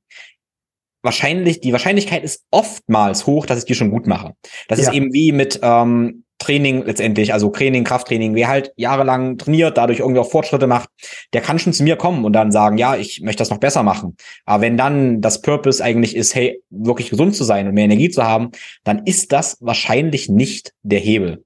wahrscheinlich, 1.02 1.62
die 1.62 1.72
Wahrscheinlichkeit 1.72 2.24
ist 2.24 2.44
oftmals 2.52 3.26
hoch, 3.26 3.46
dass 3.46 3.60
ich 3.60 3.66
die 3.66 3.76
schon 3.76 3.92
gut 3.92 4.08
mache. 4.08 4.34
Das 4.68 4.80
ja. 4.80 4.90
ist 4.90 4.96
eben 4.96 5.14
wie 5.14 5.32
mit 5.32 5.60
ähm, 5.62 6.24
Training 6.40 6.84
letztendlich, 6.86 7.34
also 7.34 7.50
Training, 7.50 7.84
Krafttraining, 7.84 8.36
wer 8.36 8.48
halt 8.48 8.72
jahrelang 8.76 9.38
trainiert, 9.38 9.78
dadurch 9.78 10.00
irgendwie 10.00 10.20
auch 10.20 10.30
Fortschritte 10.30 10.68
macht, 10.68 10.90
der 11.34 11.42
kann 11.42 11.60
schon 11.60 11.74
zu 11.74 11.84
mir 11.84 11.96
kommen 11.96 12.26
und 12.26 12.34
dann 12.34 12.52
sagen, 12.52 12.78
ja, 12.78 12.96
ich 12.96 13.22
möchte 13.22 13.42
das 13.42 13.50
noch 13.50 13.60
besser 13.60 13.84
machen. 13.84 14.16
Aber 14.46 14.62
wenn 14.62 14.78
dann 14.78 15.22
das 15.22 15.42
Purpose 15.42 15.84
eigentlich 15.84 16.16
ist, 16.16 16.36
hey, 16.36 16.62
wirklich 16.70 17.10
gesund 17.10 17.36
zu 17.36 17.44
sein 17.44 17.68
und 17.68 17.74
mehr 17.74 17.86
Energie 17.86 18.10
zu 18.10 18.24
haben, 18.24 18.52
dann 18.84 19.04
ist 19.06 19.32
das 19.32 19.58
wahrscheinlich 19.62 20.30
nicht 20.30 20.74
der 20.84 21.00
Hebel. 21.00 21.44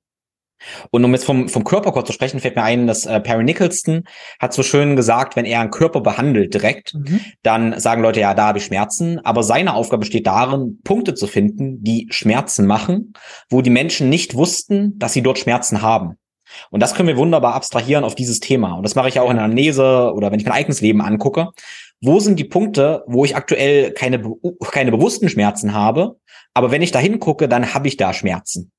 Und 0.91 1.03
um 1.03 1.11
jetzt 1.13 1.25
vom, 1.25 1.49
vom 1.49 1.63
Körper 1.63 1.91
kurz 1.91 2.07
zu 2.07 2.13
sprechen, 2.13 2.39
fällt 2.39 2.55
mir 2.55 2.63
ein, 2.63 2.87
dass 2.87 3.05
äh, 3.05 3.19
Perry 3.19 3.43
Nicholson 3.43 4.03
hat 4.39 4.53
so 4.53 4.63
schön 4.63 4.95
gesagt, 4.95 5.35
wenn 5.35 5.45
er 5.45 5.61
einen 5.61 5.71
Körper 5.71 6.01
behandelt 6.01 6.53
direkt, 6.53 6.93
mhm. 6.93 7.21
dann 7.43 7.79
sagen 7.79 8.01
Leute, 8.01 8.19
ja, 8.19 8.33
da 8.33 8.47
habe 8.47 8.59
ich 8.59 8.65
Schmerzen. 8.65 9.19
Aber 9.25 9.43
seine 9.43 9.73
Aufgabe 9.73 10.01
besteht 10.01 10.27
darin, 10.27 10.79
Punkte 10.83 11.13
zu 11.13 11.27
finden, 11.27 11.83
die 11.83 12.07
Schmerzen 12.11 12.67
machen, 12.67 13.13
wo 13.49 13.61
die 13.61 13.69
Menschen 13.69 14.09
nicht 14.09 14.35
wussten, 14.35 14.97
dass 14.99 15.13
sie 15.13 15.21
dort 15.21 15.39
Schmerzen 15.39 15.81
haben. 15.81 16.17
Und 16.69 16.81
das 16.81 16.95
können 16.95 17.07
wir 17.07 17.17
wunderbar 17.17 17.55
abstrahieren 17.55 18.03
auf 18.03 18.15
dieses 18.15 18.39
Thema. 18.39 18.73
Und 18.73 18.83
das 18.83 18.95
mache 18.95 19.07
ich 19.07 19.19
auch 19.19 19.29
in 19.29 19.37
der 19.37 19.45
Anamnese 19.45 20.11
oder 20.13 20.31
wenn 20.31 20.39
ich 20.39 20.45
mein 20.45 20.55
eigenes 20.55 20.81
Leben 20.81 21.01
angucke. 21.01 21.49
Wo 22.01 22.19
sind 22.19 22.39
die 22.39 22.45
Punkte, 22.45 23.03
wo 23.07 23.25
ich 23.25 23.35
aktuell 23.35 23.91
keine, 23.91 24.21
keine 24.71 24.91
bewussten 24.91 25.29
Schmerzen 25.29 25.73
habe? 25.73 26.17
Aber 26.53 26.71
wenn 26.71 26.81
ich 26.81 26.91
da 26.91 26.99
hingucke, 26.99 27.47
dann 27.47 27.73
habe 27.73 27.87
ich 27.87 27.97
da 27.97 28.13
Schmerzen. 28.13 28.71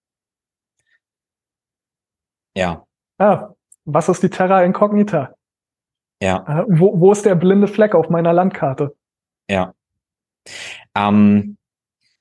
Ja. 2.56 2.84
Ah, 3.18 3.50
was 3.84 4.08
ist 4.08 4.22
die 4.22 4.30
Terra 4.30 4.62
Incognita? 4.62 5.34
Ja. 6.22 6.44
Äh, 6.46 6.64
wo, 6.68 6.98
wo 6.98 7.12
ist 7.12 7.24
der 7.24 7.34
blinde 7.34 7.68
Fleck 7.68 7.94
auf 7.94 8.08
meiner 8.08 8.32
Landkarte? 8.32 8.94
Ja. 9.50 9.74
Ähm, 10.96 11.56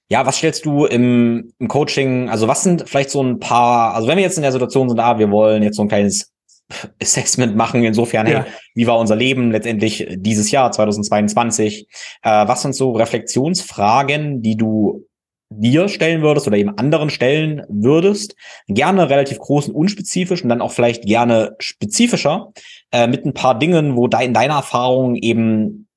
ja, 0.09 0.25
was 0.25 0.38
stellst 0.38 0.65
du 0.65 0.86
im, 0.86 1.53
im 1.59 1.67
Coaching, 1.67 2.29
also 2.29 2.47
was 2.47 2.63
sind 2.63 2.89
vielleicht 2.89 3.11
so 3.11 3.23
ein 3.23 3.39
paar, 3.39 3.95
also 3.95 4.07
wenn 4.07 4.17
wir 4.17 4.23
jetzt 4.23 4.38
in 4.38 4.43
der 4.43 4.51
Situation 4.51 4.89
sind, 4.89 4.99
ah, 4.99 5.17
wir 5.19 5.32
wollen 5.32 5.63
jetzt 5.63 5.77
so 5.77 5.84
ein 5.84 5.88
kleines 5.88 6.34
Assessment 7.01 7.55
machen, 7.55 7.84
insofern, 7.84 8.27
ja. 8.27 8.43
hey, 8.43 8.51
wie 8.75 8.88
war 8.88 8.99
unser 8.99 9.15
Leben 9.15 9.51
letztendlich 9.51 10.07
dieses 10.17 10.51
Jahr, 10.51 10.71
2022? 10.71 11.88
Äh, 12.23 12.47
was 12.47 12.61
sind 12.61 12.75
so 12.75 12.91
Reflexionsfragen, 12.91 14.41
die 14.41 14.57
du 14.57 15.05
dir 15.52 15.89
stellen 15.89 16.22
würdest 16.22 16.47
oder 16.47 16.58
eben 16.58 16.78
anderen 16.78 17.10
stellen 17.10 17.64
würdest. 17.70 18.36
Gerne 18.68 19.10
relativ 19.10 19.38
groß 19.39 19.70
und 19.70 19.76
unspezifisch 19.76 20.43
und 20.43 20.49
dann 20.49 20.62
auch 20.62 20.72
vielleicht 20.72 21.04
gerne 21.04 21.56
spezifischer 21.60 22.52
äh, 22.91 23.08
mit 23.08 23.26
ein 23.26 23.34
paar 23.34 23.60
Dingen, 23.60 23.95
wo 23.95 24.08
da 24.08 24.22
in 24.22 24.34
deiner 24.34 24.56
Erfahrung 24.56 25.16
eben 25.16 25.88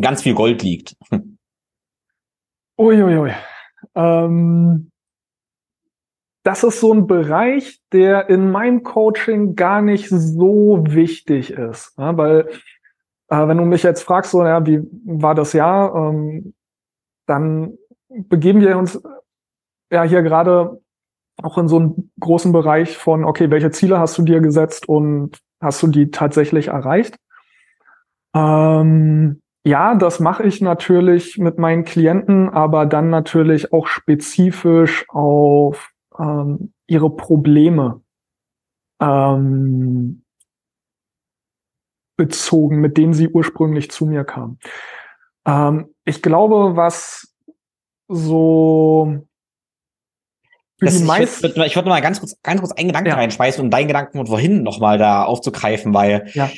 ganz 0.00 0.22
viel 0.22 0.34
Gold 0.34 0.62
liegt. 0.62 0.96
Uiuiui. 2.78 3.32
Ähm, 3.94 4.90
das 6.42 6.64
ist 6.64 6.80
so 6.80 6.92
ein 6.92 7.06
Bereich, 7.06 7.80
der 7.92 8.28
in 8.28 8.50
meinem 8.50 8.82
Coaching 8.82 9.54
gar 9.54 9.82
nicht 9.82 10.08
so 10.08 10.82
wichtig 10.88 11.50
ist. 11.50 11.92
Ja, 11.98 12.16
weil 12.16 12.48
äh, 13.28 13.48
wenn 13.48 13.58
du 13.58 13.64
mich 13.64 13.82
jetzt 13.82 14.02
fragst, 14.02 14.32
so, 14.32 14.44
ja, 14.44 14.66
wie 14.66 14.80
war 15.04 15.34
das 15.34 15.52
Jahr, 15.52 15.94
ähm, 15.94 16.54
dann 17.26 17.78
begeben 18.28 18.60
wir 18.60 18.76
uns 18.78 19.00
ja 19.90 20.02
hier 20.02 20.22
gerade 20.22 20.80
auch 21.42 21.58
in 21.58 21.68
so 21.68 21.78
einem 21.78 22.10
großen 22.20 22.52
Bereich 22.52 22.96
von, 22.96 23.24
okay, 23.24 23.50
welche 23.50 23.70
Ziele 23.70 23.98
hast 23.98 24.16
du 24.18 24.22
dir 24.22 24.40
gesetzt 24.40 24.88
und 24.88 25.38
hast 25.60 25.82
du 25.82 25.86
die 25.86 26.10
tatsächlich 26.10 26.68
erreicht? 26.68 27.16
Ähm, 28.34 29.40
ja, 29.64 29.94
das 29.94 30.20
mache 30.20 30.42
ich 30.42 30.60
natürlich 30.60 31.38
mit 31.38 31.58
meinen 31.58 31.84
Klienten, 31.84 32.48
aber 32.48 32.86
dann 32.86 33.10
natürlich 33.10 33.72
auch 33.72 33.86
spezifisch 33.86 35.04
auf 35.08 35.90
ähm, 36.18 36.72
ihre 36.86 37.14
Probleme 37.14 38.02
ähm, 39.00 40.24
bezogen, 42.16 42.80
mit 42.80 42.96
denen 42.96 43.14
sie 43.14 43.28
ursprünglich 43.28 43.90
zu 43.90 44.06
mir 44.06 44.24
kamen. 44.24 44.58
Ähm, 45.46 45.94
ich 46.04 46.22
glaube, 46.22 46.76
was 46.76 47.31
so 48.08 49.22
für 50.82 50.86
das, 50.86 50.98
die 50.98 51.04
meisten. 51.04 51.46
Ich 51.46 51.56
würde 51.56 51.74
würd 51.74 51.86
mal 51.86 52.00
ganz 52.00 52.18
kurz, 52.18 52.36
ganz 52.42 52.60
kurz 52.60 52.72
einen 52.72 52.88
Gedanken 52.88 53.10
ja. 53.10 53.14
reinschmeißen, 53.14 53.62
um 53.62 53.70
deinen 53.70 53.86
Gedanken 53.86 54.18
von 54.18 54.26
vorhin 54.26 54.64
nochmal 54.64 54.98
da 54.98 55.24
aufzugreifen, 55.24 55.94
weil 55.94 56.28
ja. 56.34 56.50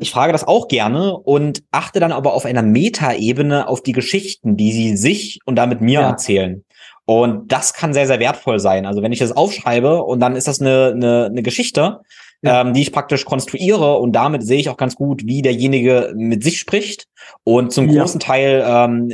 ich 0.00 0.10
frage 0.10 0.32
das 0.32 0.48
auch 0.48 0.68
gerne 0.68 1.16
und 1.18 1.62
achte 1.70 2.00
dann 2.00 2.12
aber 2.12 2.32
auf 2.32 2.46
einer 2.46 2.62
Metaebene 2.62 3.68
auf 3.68 3.82
die 3.82 3.92
Geschichten, 3.92 4.56
die 4.56 4.72
sie 4.72 4.96
sich 4.96 5.38
und 5.44 5.56
damit 5.56 5.82
mir 5.82 6.00
ja. 6.00 6.08
erzählen. 6.08 6.64
Und 7.04 7.52
das 7.52 7.74
kann 7.74 7.92
sehr, 7.92 8.06
sehr 8.06 8.20
wertvoll 8.20 8.58
sein. 8.58 8.86
Also 8.86 9.02
wenn 9.02 9.12
ich 9.12 9.18
das 9.18 9.32
aufschreibe 9.32 10.02
und 10.02 10.20
dann 10.20 10.34
ist 10.34 10.48
das 10.48 10.60
eine, 10.60 10.92
eine, 10.94 11.26
eine 11.26 11.42
Geschichte, 11.42 12.00
ja. 12.40 12.62
ähm, 12.62 12.72
die 12.72 12.80
ich 12.80 12.92
praktisch 12.92 13.26
konstruiere 13.26 13.98
und 13.98 14.12
damit 14.12 14.46
sehe 14.46 14.60
ich 14.60 14.70
auch 14.70 14.76
ganz 14.78 14.94
gut, 14.94 15.26
wie 15.26 15.42
derjenige 15.42 16.14
mit 16.16 16.42
sich 16.42 16.58
spricht. 16.58 17.06
Und 17.44 17.72
zum 17.72 17.90
ja. 17.90 18.00
großen 18.00 18.20
Teil 18.20 18.64
ähm, 18.66 19.12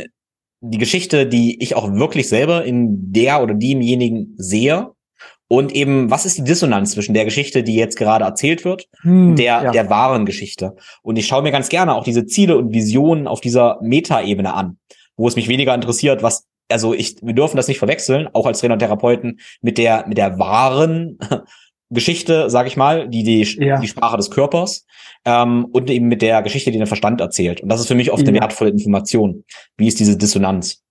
die 0.60 0.78
Geschichte, 0.78 1.26
die 1.26 1.62
ich 1.62 1.74
auch 1.74 1.92
wirklich 1.92 2.28
selber 2.28 2.64
in 2.64 3.12
der 3.12 3.42
oder 3.42 3.54
demjenigen 3.54 4.34
sehe. 4.36 4.90
Und 5.50 5.72
eben, 5.72 6.10
was 6.10 6.26
ist 6.26 6.36
die 6.36 6.44
Dissonanz 6.44 6.92
zwischen 6.92 7.14
der 7.14 7.24
Geschichte, 7.24 7.62
die 7.62 7.74
jetzt 7.74 7.96
gerade 7.96 8.24
erzählt 8.24 8.66
wird, 8.66 8.86
hm, 9.00 9.34
der, 9.34 9.62
ja. 9.62 9.70
der 9.70 9.88
wahren 9.88 10.26
Geschichte? 10.26 10.76
Und 11.02 11.16
ich 11.16 11.26
schaue 11.26 11.42
mir 11.42 11.52
ganz 11.52 11.70
gerne 11.70 11.94
auch 11.94 12.04
diese 12.04 12.26
Ziele 12.26 12.58
und 12.58 12.74
Visionen 12.74 13.26
auf 13.26 13.40
dieser 13.40 13.78
Metaebene 13.80 14.52
an, 14.52 14.78
wo 15.16 15.26
es 15.26 15.36
mich 15.36 15.48
weniger 15.48 15.74
interessiert, 15.74 16.22
was 16.22 16.46
also 16.70 16.92
ich, 16.92 17.16
wir 17.22 17.32
dürfen 17.32 17.56
das 17.56 17.66
nicht 17.68 17.78
verwechseln, 17.78 18.28
auch 18.34 18.44
als 18.44 18.60
Trainer 18.60 18.74
und 18.74 18.80
Therapeuten, 18.80 19.40
mit 19.62 19.78
der, 19.78 20.06
mit 20.06 20.18
der 20.18 20.38
wahren 20.38 21.18
Geschichte, 21.90 22.50
sag 22.50 22.66
ich 22.66 22.76
mal, 22.76 23.08
die, 23.08 23.22
die, 23.22 23.42
ja. 23.64 23.80
die 23.80 23.88
Sprache 23.88 24.16
des 24.16 24.30
Körpers, 24.30 24.86
ähm, 25.24 25.66
und 25.72 25.90
eben 25.90 26.08
mit 26.08 26.22
der 26.22 26.42
Geschichte, 26.42 26.70
die 26.70 26.78
der 26.78 26.86
Verstand 26.86 27.20
erzählt. 27.20 27.60
Und 27.62 27.68
das 27.68 27.80
ist 27.80 27.88
für 27.88 27.94
mich 27.94 28.12
oft 28.12 28.22
ja. 28.22 28.28
eine 28.28 28.40
wertvolle 28.40 28.70
Information. 28.70 29.44
Wie 29.76 29.88
ist 29.88 29.98
diese 30.00 30.16
Dissonanz? 30.16 30.82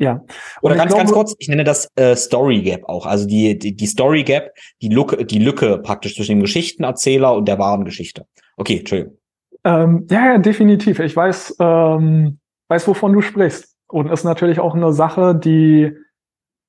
Ja. 0.00 0.24
Oder 0.62 0.74
ganz, 0.74 0.88
glaube, 0.88 1.04
ganz 1.04 1.12
kurz, 1.12 1.34
ich 1.38 1.48
nenne 1.48 1.64
das 1.64 1.88
äh, 1.96 2.16
Story 2.16 2.62
Gap 2.62 2.84
auch. 2.88 3.06
Also 3.06 3.26
die, 3.26 3.58
die, 3.58 3.76
die 3.76 3.86
Story 3.86 4.24
Gap, 4.24 4.52
die 4.80 4.88
Lücke, 4.88 5.24
die 5.24 5.38
Lücke 5.38 5.78
praktisch 5.78 6.16
zwischen 6.16 6.36
dem 6.36 6.40
Geschichtenerzähler 6.40 7.34
und 7.34 7.46
der 7.46 7.58
wahren 7.58 7.84
Geschichte. 7.84 8.26
Okay, 8.56 8.78
Entschuldigung. 8.78 9.18
Ähm, 9.64 10.06
ja, 10.10 10.32
ja, 10.32 10.38
definitiv. 10.38 10.98
Ich 10.98 11.14
weiß, 11.14 11.56
ähm, 11.60 12.38
weiß, 12.68 12.88
wovon 12.88 13.12
du 13.12 13.20
sprichst. 13.20 13.76
Und 13.88 14.10
ist 14.10 14.24
natürlich 14.24 14.58
auch 14.58 14.74
eine 14.74 14.92
Sache, 14.92 15.34
die 15.34 15.92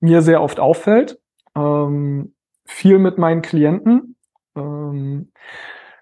mir 0.02 0.22
sehr 0.22 0.42
oft 0.42 0.60
auffällt. 0.60 1.18
Ähm, 1.56 2.36
viel 2.66 3.00
mit 3.00 3.18
meinen 3.18 3.42
Klienten. 3.42 4.16
Ähm, 4.56 5.32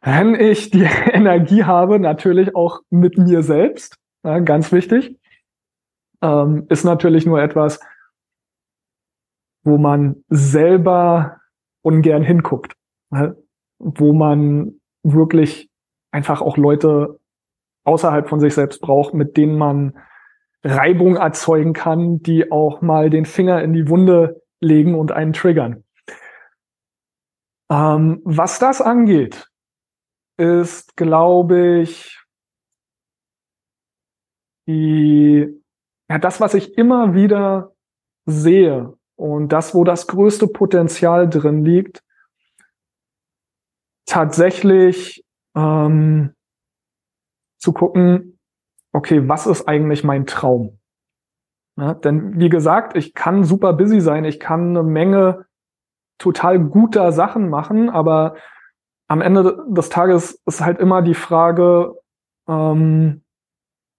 wenn 0.02 0.36
ich 0.36 0.72
die 0.72 0.84
Energie 1.12 1.64
habe, 1.64 2.00
natürlich 2.00 2.56
auch 2.56 2.82
mit 2.90 3.18
mir 3.18 3.44
selbst, 3.44 3.98
ja, 4.24 4.40
ganz 4.40 4.72
wichtig, 4.72 5.20
ähm, 6.22 6.66
ist 6.70 6.84
natürlich 6.84 7.26
nur 7.26 7.42
etwas, 7.42 7.80
wo 9.64 9.78
man 9.78 10.24
selber 10.30 11.38
ungern 11.84 12.24
hinguckt, 12.24 12.74
wo 13.80 14.14
man 14.14 14.80
wirklich 15.04 15.70
einfach 16.12 16.42
auch 16.42 16.58
Leute 16.58 17.20
außerhalb 17.84 18.30
von 18.30 18.40
sich 18.40 18.54
selbst 18.54 18.82
braucht, 18.82 19.14
mit 19.14 19.38
denen 19.38 19.58
man 19.58 19.98
Reibung 20.64 21.16
erzeugen 21.16 21.74
kann, 21.74 22.20
die 22.20 22.52
auch 22.52 22.82
mal 22.82 23.10
den 23.10 23.26
Finger 23.26 23.64
in 23.64 23.74
die 23.74 23.90
Wunde 23.90 24.42
legen 24.60 24.96
und 24.96 25.12
einen 25.12 25.34
triggern. 25.34 25.84
Ähm, 27.72 28.22
was 28.26 28.60
das 28.60 28.82
angeht, 28.82 29.48
ist, 30.38 30.98
glaube 30.98 31.80
ich, 31.80 32.22
die, 34.68 35.64
ja, 36.10 36.18
das, 36.20 36.42
was 36.42 36.54
ich 36.54 36.78
immer 36.78 37.14
wieder 37.14 37.74
sehe 38.26 38.98
und 39.16 39.54
das, 39.54 39.74
wo 39.74 39.86
das 39.86 40.08
größte 40.08 40.48
Potenzial 40.48 41.30
drin 41.30 41.64
liegt, 41.64 42.04
tatsächlich 44.06 45.24
ähm, 45.56 46.36
zu 47.58 47.72
gucken, 47.72 48.38
okay, 48.92 49.30
was 49.30 49.48
ist 49.48 49.70
eigentlich 49.70 50.04
mein 50.04 50.26
Traum? 50.26 50.80
Ja, 51.78 51.94
denn 51.94 52.38
wie 52.38 52.50
gesagt, 52.50 52.98
ich 52.98 53.14
kann 53.14 53.46
super 53.46 53.72
busy 53.72 54.02
sein, 54.02 54.26
ich 54.26 54.42
kann 54.42 54.76
eine 54.76 54.84
Menge 54.84 55.46
total 56.22 56.60
guter 56.60 57.12
Sachen 57.12 57.50
machen, 57.50 57.90
aber 57.90 58.36
am 59.08 59.22
Ende 59.22 59.66
des 59.70 59.90
Tages 59.90 60.42
ist 60.46 60.62
halt 60.62 60.80
immer 60.80 61.02
die 61.02 61.16
Frage, 61.16 61.96
ähm, 62.48 63.24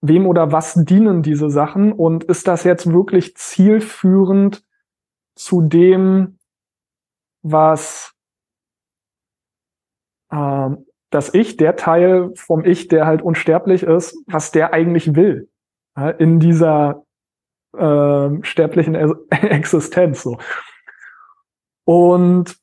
wem 0.01 0.25
oder 0.25 0.51
was 0.51 0.73
dienen 0.73 1.21
diese 1.21 1.49
Sachen 1.49 1.93
und 1.93 2.23
ist 2.23 2.47
das 2.47 2.63
jetzt 2.63 2.91
wirklich 2.91 3.35
zielführend 3.37 4.63
zu 5.35 5.61
dem, 5.61 6.39
was 7.41 8.13
ähm, 10.31 10.85
dass 11.11 11.31
ich, 11.33 11.57
der 11.57 11.75
Teil 11.75 12.31
vom 12.35 12.65
Ich, 12.65 12.87
der 12.87 13.05
halt 13.05 13.21
unsterblich 13.21 13.83
ist, 13.83 14.17
was 14.25 14.51
der 14.51 14.73
eigentlich 14.73 15.15
will 15.15 15.47
ja, 15.95 16.09
in 16.09 16.39
dieser 16.39 17.05
äh, 17.77 18.29
sterblichen 18.41 18.95
Existenz. 19.29 20.23
So. 20.23 20.39
Und 21.85 22.57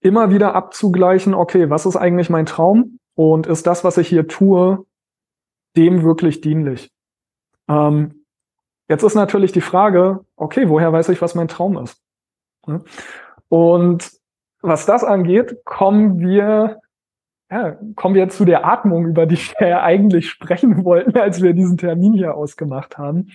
immer 0.00 0.30
wieder 0.30 0.54
abzugleichen, 0.54 1.34
okay, 1.34 1.70
was 1.70 1.86
ist 1.86 1.96
eigentlich 1.96 2.30
mein 2.30 2.46
Traum 2.46 2.98
und 3.14 3.46
ist 3.46 3.66
das, 3.66 3.84
was 3.84 3.98
ich 3.98 4.08
hier 4.08 4.28
tue, 4.28 4.86
dem 5.76 6.02
wirklich 6.02 6.40
dienlich? 6.40 6.90
Ähm, 7.68 8.24
jetzt 8.88 9.02
ist 9.02 9.14
natürlich 9.14 9.52
die 9.52 9.60
Frage, 9.60 10.24
okay, 10.36 10.68
woher 10.68 10.92
weiß 10.92 11.08
ich, 11.10 11.20
was 11.20 11.34
mein 11.34 11.48
Traum 11.48 11.78
ist? 11.78 12.02
Und 13.48 14.10
was 14.62 14.86
das 14.86 15.04
angeht, 15.04 15.64
kommen 15.64 16.20
wir, 16.20 16.80
ja, 17.50 17.76
kommen 17.96 18.14
wir 18.14 18.28
zu 18.28 18.44
der 18.44 18.64
Atmung, 18.64 19.06
über 19.06 19.26
die 19.26 19.38
wir 19.58 19.82
eigentlich 19.82 20.30
sprechen 20.30 20.84
wollten, 20.84 21.18
als 21.18 21.42
wir 21.42 21.52
diesen 21.52 21.78
Termin 21.78 22.12
hier 22.14 22.34
ausgemacht 22.34 22.98
haben. 22.98 23.32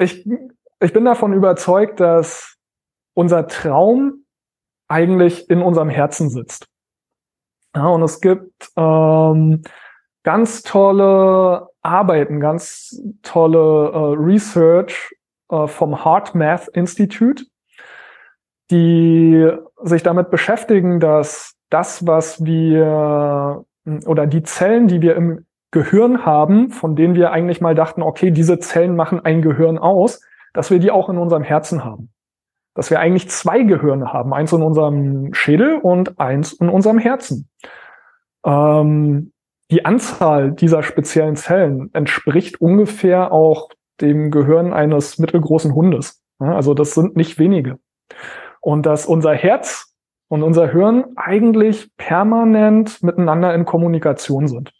Ich, 0.00 0.28
ich 0.80 0.92
bin 0.92 1.04
davon 1.04 1.32
überzeugt, 1.32 2.00
dass 2.00 2.56
unser 3.14 3.48
Traum 3.48 4.24
eigentlich 4.88 5.50
in 5.50 5.60
unserem 5.60 5.88
Herzen 5.88 6.30
sitzt. 6.30 6.66
Ja, 7.74 7.86
und 7.88 8.02
es 8.02 8.20
gibt 8.20 8.70
ähm, 8.76 9.62
ganz 10.22 10.62
tolle 10.62 11.68
Arbeiten, 11.82 12.40
ganz 12.40 13.00
tolle 13.22 13.90
äh, 13.92 14.22
Research 14.22 15.14
äh, 15.50 15.66
vom 15.66 16.04
Heart 16.04 16.34
Math 16.34 16.68
Institute 16.68 17.44
die 18.70 19.50
sich 19.82 20.02
damit 20.02 20.30
beschäftigen, 20.30 21.00
dass 21.00 21.54
das, 21.70 22.06
was 22.06 22.44
wir 22.44 23.64
oder 24.06 24.26
die 24.26 24.42
Zellen, 24.42 24.88
die 24.88 25.00
wir 25.00 25.16
im 25.16 25.46
Gehirn 25.70 26.26
haben, 26.26 26.70
von 26.70 26.96
denen 26.96 27.14
wir 27.14 27.30
eigentlich 27.30 27.60
mal 27.60 27.74
dachten, 27.74 28.02
okay, 28.02 28.30
diese 28.30 28.58
Zellen 28.58 28.96
machen 28.96 29.24
ein 29.24 29.42
Gehirn 29.42 29.78
aus, 29.78 30.22
dass 30.54 30.70
wir 30.70 30.78
die 30.78 30.90
auch 30.90 31.08
in 31.08 31.18
unserem 31.18 31.42
Herzen 31.42 31.84
haben. 31.84 32.10
Dass 32.74 32.90
wir 32.90 33.00
eigentlich 33.00 33.28
zwei 33.28 33.62
Gehirne 33.62 34.12
haben, 34.12 34.32
eins 34.32 34.52
in 34.52 34.62
unserem 34.62 35.34
Schädel 35.34 35.76
und 35.76 36.18
eins 36.20 36.52
in 36.52 36.68
unserem 36.68 36.98
Herzen. 36.98 37.48
Ähm, 38.44 39.32
die 39.70 39.84
Anzahl 39.84 40.52
dieser 40.52 40.82
speziellen 40.82 41.36
Zellen 41.36 41.90
entspricht 41.92 42.60
ungefähr 42.60 43.32
auch 43.32 43.70
dem 44.00 44.30
Gehirn 44.30 44.72
eines 44.72 45.18
mittelgroßen 45.18 45.74
Hundes. 45.74 46.22
Also 46.38 46.72
das 46.72 46.92
sind 46.92 47.16
nicht 47.16 47.38
wenige. 47.38 47.78
Und 48.60 48.86
dass 48.86 49.06
unser 49.06 49.34
Herz 49.34 49.94
und 50.28 50.42
unser 50.42 50.70
Hirn 50.70 51.04
eigentlich 51.16 51.90
permanent 51.96 53.02
miteinander 53.02 53.54
in 53.54 53.64
Kommunikation 53.64 54.46
sind. 54.46 54.72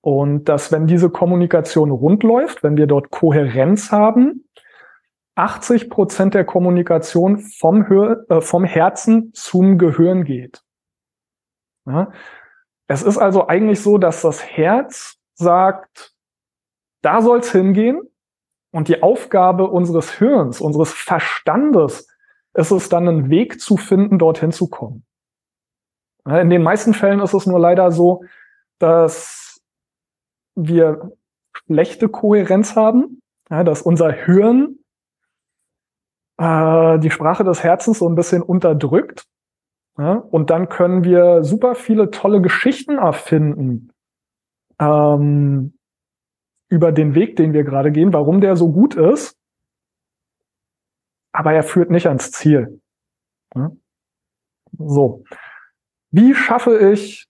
Und 0.00 0.48
dass 0.48 0.70
wenn 0.70 0.86
diese 0.86 1.10
Kommunikation 1.10 1.90
rund 1.90 2.22
läuft, 2.22 2.62
wenn 2.62 2.76
wir 2.76 2.86
dort 2.86 3.10
Kohärenz 3.10 3.90
haben, 3.90 4.44
80 5.36 5.90
Prozent 5.90 6.34
der 6.34 6.44
Kommunikation 6.44 7.38
vom, 7.38 7.88
Hör, 7.88 8.24
äh, 8.30 8.40
vom 8.40 8.64
Herzen 8.64 9.32
zum 9.34 9.78
Gehirn 9.78 10.24
geht. 10.24 10.62
Ja? 11.86 12.12
Es 12.86 13.02
ist 13.02 13.18
also 13.18 13.46
eigentlich 13.46 13.82
so, 13.82 13.98
dass 13.98 14.22
das 14.22 14.44
Herz 14.44 15.16
sagt, 15.34 16.14
da 17.02 17.20
soll's 17.20 17.52
hingehen, 17.52 18.00
Und 18.70 18.88
die 18.88 19.04
Aufgabe 19.04 19.70
unseres 19.70 20.18
Hirns, 20.18 20.60
unseres 20.60 20.92
Verstandes, 20.92 22.08
ist 22.54 22.72
es 22.72 22.88
dann, 22.88 23.08
einen 23.08 23.30
Weg 23.30 23.60
zu 23.60 23.76
finden, 23.76 24.18
dorthin 24.18 24.50
zu 24.50 24.68
kommen. 24.68 25.04
In 26.26 26.50
den 26.50 26.62
meisten 26.64 26.92
Fällen 26.92 27.20
ist 27.20 27.34
es 27.34 27.46
nur 27.46 27.60
leider 27.60 27.92
so, 27.92 28.24
dass 28.80 29.60
wir 30.56 31.12
schlechte 31.52 32.08
Kohärenz 32.08 32.74
haben, 32.74 33.20
dass 33.48 33.82
unser 33.82 34.10
Hirn 34.10 34.78
äh, 36.38 36.98
die 36.98 37.10
Sprache 37.10 37.44
des 37.44 37.62
Herzens 37.62 37.98
so 37.98 38.08
ein 38.08 38.14
bisschen 38.14 38.42
unterdrückt. 38.42 39.26
und 39.96 40.50
dann 40.50 40.68
können 40.68 41.04
wir 41.04 41.44
super 41.44 41.76
viele 41.76 42.10
tolle 42.10 42.40
Geschichten 42.40 42.98
erfinden 42.98 43.92
ähm, 44.80 45.78
über 46.68 46.90
den 46.90 47.14
Weg, 47.14 47.36
den 47.36 47.52
wir 47.52 47.62
gerade 47.62 47.92
gehen, 47.92 48.12
warum 48.12 48.40
der 48.40 48.56
so 48.56 48.72
gut 48.72 48.96
ist 48.96 49.38
aber 51.34 51.52
er 51.52 51.64
führt 51.64 51.90
nicht 51.90 52.06
ans 52.06 52.30
Ziel. 52.30 52.80
So. 54.78 55.24
Wie 56.10 56.34
schaffe 56.34 56.92
ich 56.92 57.26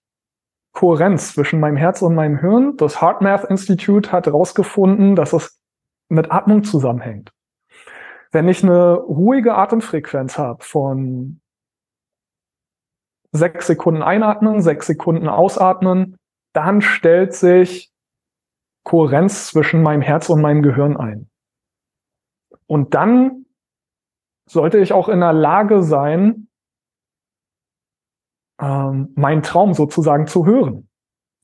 Kohärenz 0.73 1.33
zwischen 1.33 1.59
meinem 1.59 1.75
Herz 1.75 2.03
und 2.03 2.13
meinem 2.13 2.37
Hirn? 2.37 2.77
Das 2.77 3.01
HeartMath 3.01 3.45
Institute 3.45 4.11
hat 4.11 4.27
herausgefunden, 4.27 5.15
dass 5.15 5.33
es 5.33 5.59
mit 6.07 6.31
Atmung 6.31 6.63
zusammenhängt. 6.63 7.31
Wenn 8.35 8.49
ich 8.49 8.63
eine 8.63 8.95
ruhige 8.95 9.55
Atemfrequenz 9.55 10.37
habe 10.37 10.61
von 10.61 11.39
sechs 13.31 13.67
Sekunden 13.67 14.01
einatmen, 14.01 14.61
sechs 14.61 14.87
Sekunden 14.87 15.29
ausatmen, 15.29 16.17
dann 16.51 16.81
stellt 16.81 17.33
sich 17.33 17.93
Kohärenz 18.83 19.47
zwischen 19.47 19.81
meinem 19.81 20.01
Herz 20.01 20.29
und 20.29 20.41
meinem 20.41 20.63
Gehirn 20.63 20.97
ein. 20.97 21.29
Und 22.67 22.93
dann 22.93 23.45
sollte 24.49 24.79
ich 24.79 24.91
auch 24.91 25.07
in 25.07 25.21
der 25.21 25.31
Lage 25.31 25.81
sein, 25.81 26.49
ähm, 28.59 29.13
meinen 29.15 29.43
Traum 29.43 29.73
sozusagen 29.73 30.27
zu 30.27 30.45
hören. 30.45 30.89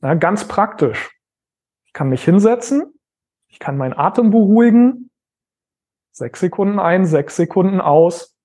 Ja, 0.02 0.12
ganz 0.12 0.46
praktisch. 0.46 1.18
Ich 1.86 1.94
kann 1.94 2.10
mich 2.10 2.22
hinsetzen, 2.22 2.92
ich 3.48 3.58
kann 3.58 3.78
meinen 3.78 3.94
Atem 3.94 4.30
beruhigen, 4.30 5.08
sechs 6.12 6.40
Sekunden 6.40 6.78
ein, 6.78 7.04
sechs 7.04 7.36
Sekunden 7.36 7.80
aus. 7.80 8.36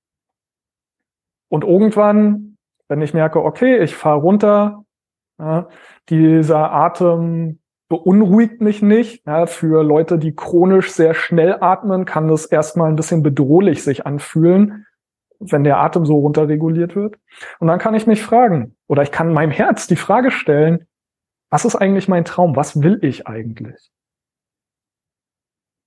Und 1.50 1.64
irgendwann, 1.64 2.58
wenn 2.88 3.02
ich 3.02 3.14
merke, 3.14 3.44
okay, 3.44 3.78
ich 3.78 3.96
fahre 3.96 4.20
runter, 4.20 4.84
ja, 5.40 5.68
dieser 6.10 6.72
Atem 6.72 7.60
beunruhigt 7.90 8.62
mich 8.62 8.82
nicht. 8.82 9.26
Ja, 9.26 9.46
für 9.46 9.84
Leute, 9.84 10.18
die 10.18 10.36
chronisch 10.36 10.92
sehr 10.92 11.14
schnell 11.14 11.58
atmen, 11.62 12.06
kann 12.06 12.28
das 12.28 12.46
erstmal 12.46 12.90
ein 12.90 12.96
bisschen 12.96 13.24
bedrohlich 13.24 13.84
sich 13.84 14.06
anfühlen, 14.06 14.86
wenn 15.40 15.64
der 15.64 15.78
Atem 15.78 16.06
so 16.06 16.18
runterreguliert 16.18 16.96
wird. 16.96 17.18
Und 17.60 17.68
dann 17.68 17.80
kann 17.80 17.96
ich 17.96 18.08
mich 18.08 18.24
fragen, 18.24 18.76
oder 18.88 19.04
ich 19.04 19.12
kann 19.12 19.32
meinem 19.34 19.52
Herz 19.52 19.88
die 19.88 19.96
Frage 19.96 20.32
stellen, 20.32 20.88
was 21.50 21.64
ist 21.64 21.76
eigentlich 21.76 22.10
mein 22.10 22.26
Traum? 22.26 22.56
Was 22.56 22.82
will 22.82 23.00
ich 23.02 23.28
eigentlich? 23.28 23.92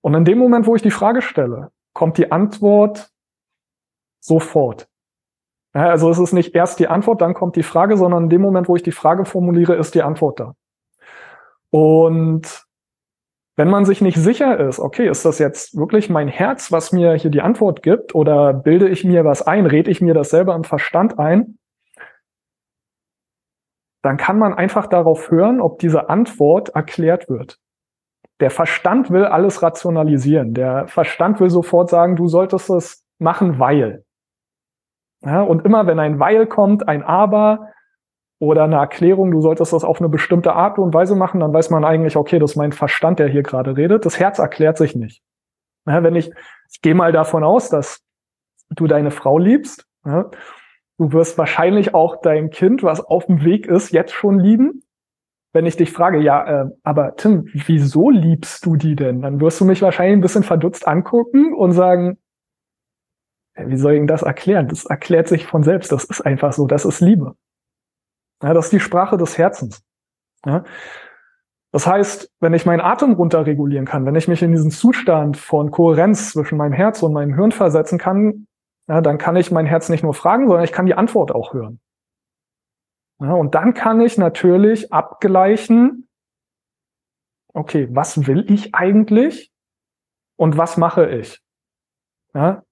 Und 0.03 0.14
in 0.14 0.24
dem 0.24 0.38
Moment, 0.38 0.66
wo 0.66 0.74
ich 0.74 0.82
die 0.82 0.90
Frage 0.90 1.22
stelle, 1.22 1.70
kommt 1.92 2.18
die 2.18 2.32
Antwort 2.32 3.11
sofort. 4.20 4.88
Ja, 5.74 5.90
also 5.90 6.11
es 6.11 6.18
ist 6.18 6.32
nicht 6.32 6.55
erst 6.55 6.78
die 6.80 6.88
Antwort, 6.88 7.20
dann 7.20 7.34
kommt 7.34 7.57
die 7.57 7.62
Frage, 7.62 7.96
sondern 7.96 8.24
in 8.24 8.30
dem 8.30 8.40
Moment, 8.40 8.68
wo 8.68 8.76
ich 8.76 8.82
die 8.82 8.92
Frage 8.92 9.24
formuliere, 9.24 9.76
ist 9.76 9.94
die 9.94 10.03
Antwort 10.03 10.40
da. 10.40 10.55
Und 11.70 12.66
wenn 13.57 13.68
man 13.68 13.84
sich 13.84 14.01
nicht 14.01 14.16
sicher 14.16 14.59
ist, 14.59 14.80
okay, 14.80 15.09
ist 15.09 15.24
das 15.24 15.38
jetzt 15.38 15.76
wirklich 15.76 16.09
mein 16.09 16.28
Herz, 16.28 16.72
was 16.72 16.92
mir 16.92 17.14
hier 17.14 17.30
die 17.30 17.42
Antwort 17.42 17.82
gibt, 17.82 18.14
oder 18.14 18.53
bilde 18.53 18.88
ich 18.88 19.05
mir 19.05 19.24
was 19.24 19.42
ein, 19.42 19.66
rede 19.66 19.90
ich 19.90 20.01
mir 20.01 20.14
das 20.14 20.30
selber 20.30 20.55
im 20.55 20.64
Verstand 20.64 21.18
ein, 21.18 21.59
dann 24.03 24.16
kann 24.16 24.38
man 24.38 24.55
einfach 24.55 24.86
darauf 24.86 25.30
hören, 25.30 25.61
ob 25.61 25.78
diese 25.78 26.09
Antwort 26.09 26.70
erklärt 26.70 27.28
wird. 27.28 27.59
Der 28.41 28.51
Verstand 28.51 29.11
will 29.11 29.24
alles 29.24 29.62
rationalisieren. 29.62 30.55
Der 30.55 30.86
Verstand 30.88 31.41
will 31.41 31.51
sofort 31.51 31.91
sagen, 31.91 32.16
du 32.16 32.26
solltest 32.26 32.70
es 32.70 33.05
machen, 33.18 33.59
weil. 33.59 34.05
Ja, 35.22 35.43
und 35.43 35.64
immer 35.64 35.86
wenn 35.86 35.99
ein 35.99 36.18
weil 36.18 36.47
kommt, 36.47 36.88
ein 36.88 37.03
aber, 37.03 37.70
oder 38.41 38.64
eine 38.64 38.76
Erklärung, 38.76 39.30
du 39.30 39.43
solltest 39.43 39.74
das 39.74 39.84
auf 39.84 40.01
eine 40.01 40.09
bestimmte 40.09 40.55
Art 40.55 40.78
und 40.78 40.95
Weise 40.95 41.14
machen, 41.14 41.41
dann 41.41 41.53
weiß 41.53 41.68
man 41.68 41.84
eigentlich, 41.84 42.16
okay, 42.16 42.38
das 42.38 42.53
ist 42.53 42.57
mein 42.57 42.72
Verstand, 42.72 43.18
der 43.18 43.28
hier 43.28 43.43
gerade 43.43 43.76
redet. 43.76 44.07
Das 44.07 44.18
Herz 44.18 44.38
erklärt 44.38 44.78
sich 44.78 44.97
nicht. 44.97 45.22
Ja, 45.86 46.03
wenn 46.03 46.16
ich, 46.16 46.32
ich 46.72 46.80
gehe 46.80 46.95
mal 46.95 47.12
davon 47.12 47.45
aus, 47.45 47.68
dass 47.68 48.03
du 48.70 48.86
deine 48.86 49.11
Frau 49.11 49.38
liebst, 49.38 49.86
ja, 50.07 50.30
du 50.99 51.12
wirst 51.12 51.36
wahrscheinlich 51.36 51.95
auch 51.95 52.20
dein 52.22 52.49
Kind, 52.49 52.82
was 52.82 53.01
auf 53.05 53.26
dem 53.26 53.45
Weg 53.45 53.66
ist, 53.66 53.93
jetzt 53.93 54.14
schon 54.14 54.38
lieben. 54.38 54.82
Wenn 55.53 55.66
ich 55.66 55.76
dich 55.76 55.92
frage, 55.92 56.20
ja, 56.20 56.62
äh, 56.62 56.70
aber 56.84 57.16
Tim, 57.16 57.48
wieso 57.53 58.11
liebst 58.11 58.64
du 58.64 58.76
die 58.76 58.94
denn? 58.94 59.22
Dann 59.22 59.40
wirst 59.40 59.61
du 59.61 59.64
mich 59.64 59.82
wahrscheinlich 59.82 60.16
ein 60.16 60.20
bisschen 60.20 60.44
verdutzt 60.44 60.86
angucken 60.86 61.55
und 61.55 61.72
sagen, 61.72 62.18
wie 63.57 63.76
soll 63.76 63.92
ich 63.92 63.98
denn 63.98 64.07
das 64.07 64.22
erklären? 64.22 64.68
Das 64.68 64.86
erklärt 64.86 65.28
sich 65.28 65.46
von 65.46 65.62
selbst. 65.62 65.90
Das 65.92 66.05
ist 66.05 66.20
einfach 66.20 66.53
so. 66.53 66.66
Das 66.66 66.84
ist 66.84 67.01
Liebe. 67.01 67.34
Ja, 68.42 68.55
das 68.55 68.66
ist 68.66 68.72
die 68.72 68.80
Sprache 68.80 69.16
des 69.16 69.36
Herzens. 69.36 69.82
Ja. 70.46 70.64
Das 71.72 71.86
heißt, 71.86 72.30
wenn 72.40 72.55
ich 72.55 72.66
meinen 72.66 72.80
Atem 72.80 73.12
runterregulieren 73.12 73.86
kann, 73.86 74.07
wenn 74.07 74.16
ich 74.16 74.28
mich 74.28 74.42
in 74.42 74.53
diesen 74.53 74.70
Zustand 74.70 75.36
von 75.36 75.70
Kohärenz 75.70 76.32
zwischen 76.32 76.59
meinem 76.59 76.72
Herz 76.72 77.03
und 77.03 77.12
meinem 77.12 77.34
Hirn 77.34 77.53
versetzen 77.53 77.98
kann, 77.98 78.46
ja, 78.88 79.01
dann 79.01 79.18
kann 79.18 79.36
ich 79.36 79.53
mein 79.53 79.66
Herz 79.66 79.88
nicht 79.88 80.03
nur 80.03 80.14
fragen, 80.14 80.48
sondern 80.48 80.64
ich 80.64 80.72
kann 80.72 80.86
die 80.86 80.94
Antwort 80.94 81.32
auch 81.32 81.55
hören. 81.55 81.80
Ja, 83.21 83.35
und 83.35 83.55
dann 83.55 83.75
kann 83.75 84.01
ich 84.01 84.16
natürlich 84.16 84.93
abgleichen, 84.93 86.09
okay, 87.53 87.89
was 87.91 88.27
will 88.27 88.51
ich 88.51 88.75
eigentlich 88.75 89.53
und 90.37 90.57
was 90.57 90.79
mache 90.79 91.11
ich? 91.11 91.43
Ja, 92.33 92.62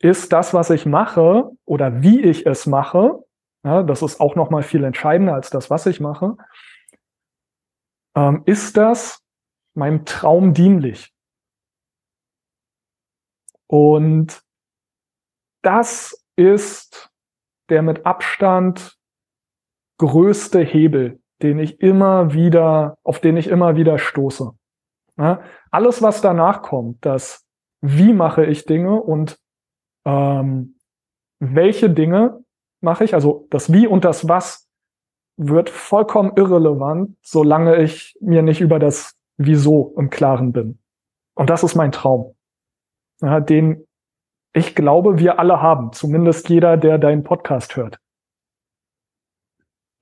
ist 0.00 0.32
das, 0.32 0.54
was 0.54 0.70
ich 0.70 0.86
mache 0.86 1.52
oder 1.64 2.02
wie 2.02 2.20
ich 2.20 2.46
es 2.46 2.66
mache, 2.66 3.24
ja, 3.64 3.82
das 3.82 4.02
ist 4.02 4.20
auch 4.20 4.34
noch 4.34 4.50
mal 4.50 4.62
viel 4.62 4.84
entscheidender 4.84 5.34
als 5.34 5.50
das, 5.50 5.70
was 5.70 5.86
ich 5.86 6.00
mache. 6.00 6.36
Ähm, 8.16 8.42
ist 8.44 8.76
das 8.76 9.22
meinem 9.74 10.04
Traum 10.04 10.54
dienlich? 10.54 11.12
Und 13.68 14.42
das 15.62 16.24
ist 16.36 17.10
der 17.68 17.82
mit 17.82 18.06
Abstand 18.06 18.95
größte 19.98 20.60
Hebel, 20.60 21.20
den 21.42 21.58
ich 21.58 21.80
immer 21.80 22.32
wieder, 22.32 22.96
auf 23.02 23.20
den 23.20 23.36
ich 23.36 23.48
immer 23.48 23.76
wieder 23.76 23.98
stoße. 23.98 24.52
Ja, 25.18 25.40
alles, 25.70 26.02
was 26.02 26.20
danach 26.20 26.62
kommt, 26.62 27.04
das 27.04 27.46
wie 27.80 28.12
mache 28.12 28.44
ich 28.44 28.64
Dinge 28.64 29.00
und 29.00 29.38
ähm, 30.04 30.78
welche 31.38 31.90
Dinge 31.90 32.44
mache 32.80 33.04
ich. 33.04 33.14
Also 33.14 33.46
das 33.50 33.72
Wie 33.72 33.86
und 33.86 34.04
das 34.04 34.28
Was 34.28 34.68
wird 35.36 35.68
vollkommen 35.68 36.32
irrelevant, 36.36 37.16
solange 37.22 37.82
ich 37.82 38.16
mir 38.20 38.42
nicht 38.42 38.60
über 38.60 38.78
das 38.78 39.14
Wieso 39.36 39.94
im 39.98 40.08
Klaren 40.08 40.52
bin. 40.52 40.78
Und 41.34 41.50
das 41.50 41.62
ist 41.62 41.74
mein 41.74 41.92
Traum, 41.92 42.34
ja, 43.20 43.40
den 43.40 43.86
ich 44.54 44.74
glaube, 44.74 45.18
wir 45.18 45.38
alle 45.38 45.60
haben. 45.60 45.92
Zumindest 45.92 46.48
jeder, 46.48 46.78
der 46.78 46.96
deinen 46.96 47.22
Podcast 47.22 47.76
hört. 47.76 47.98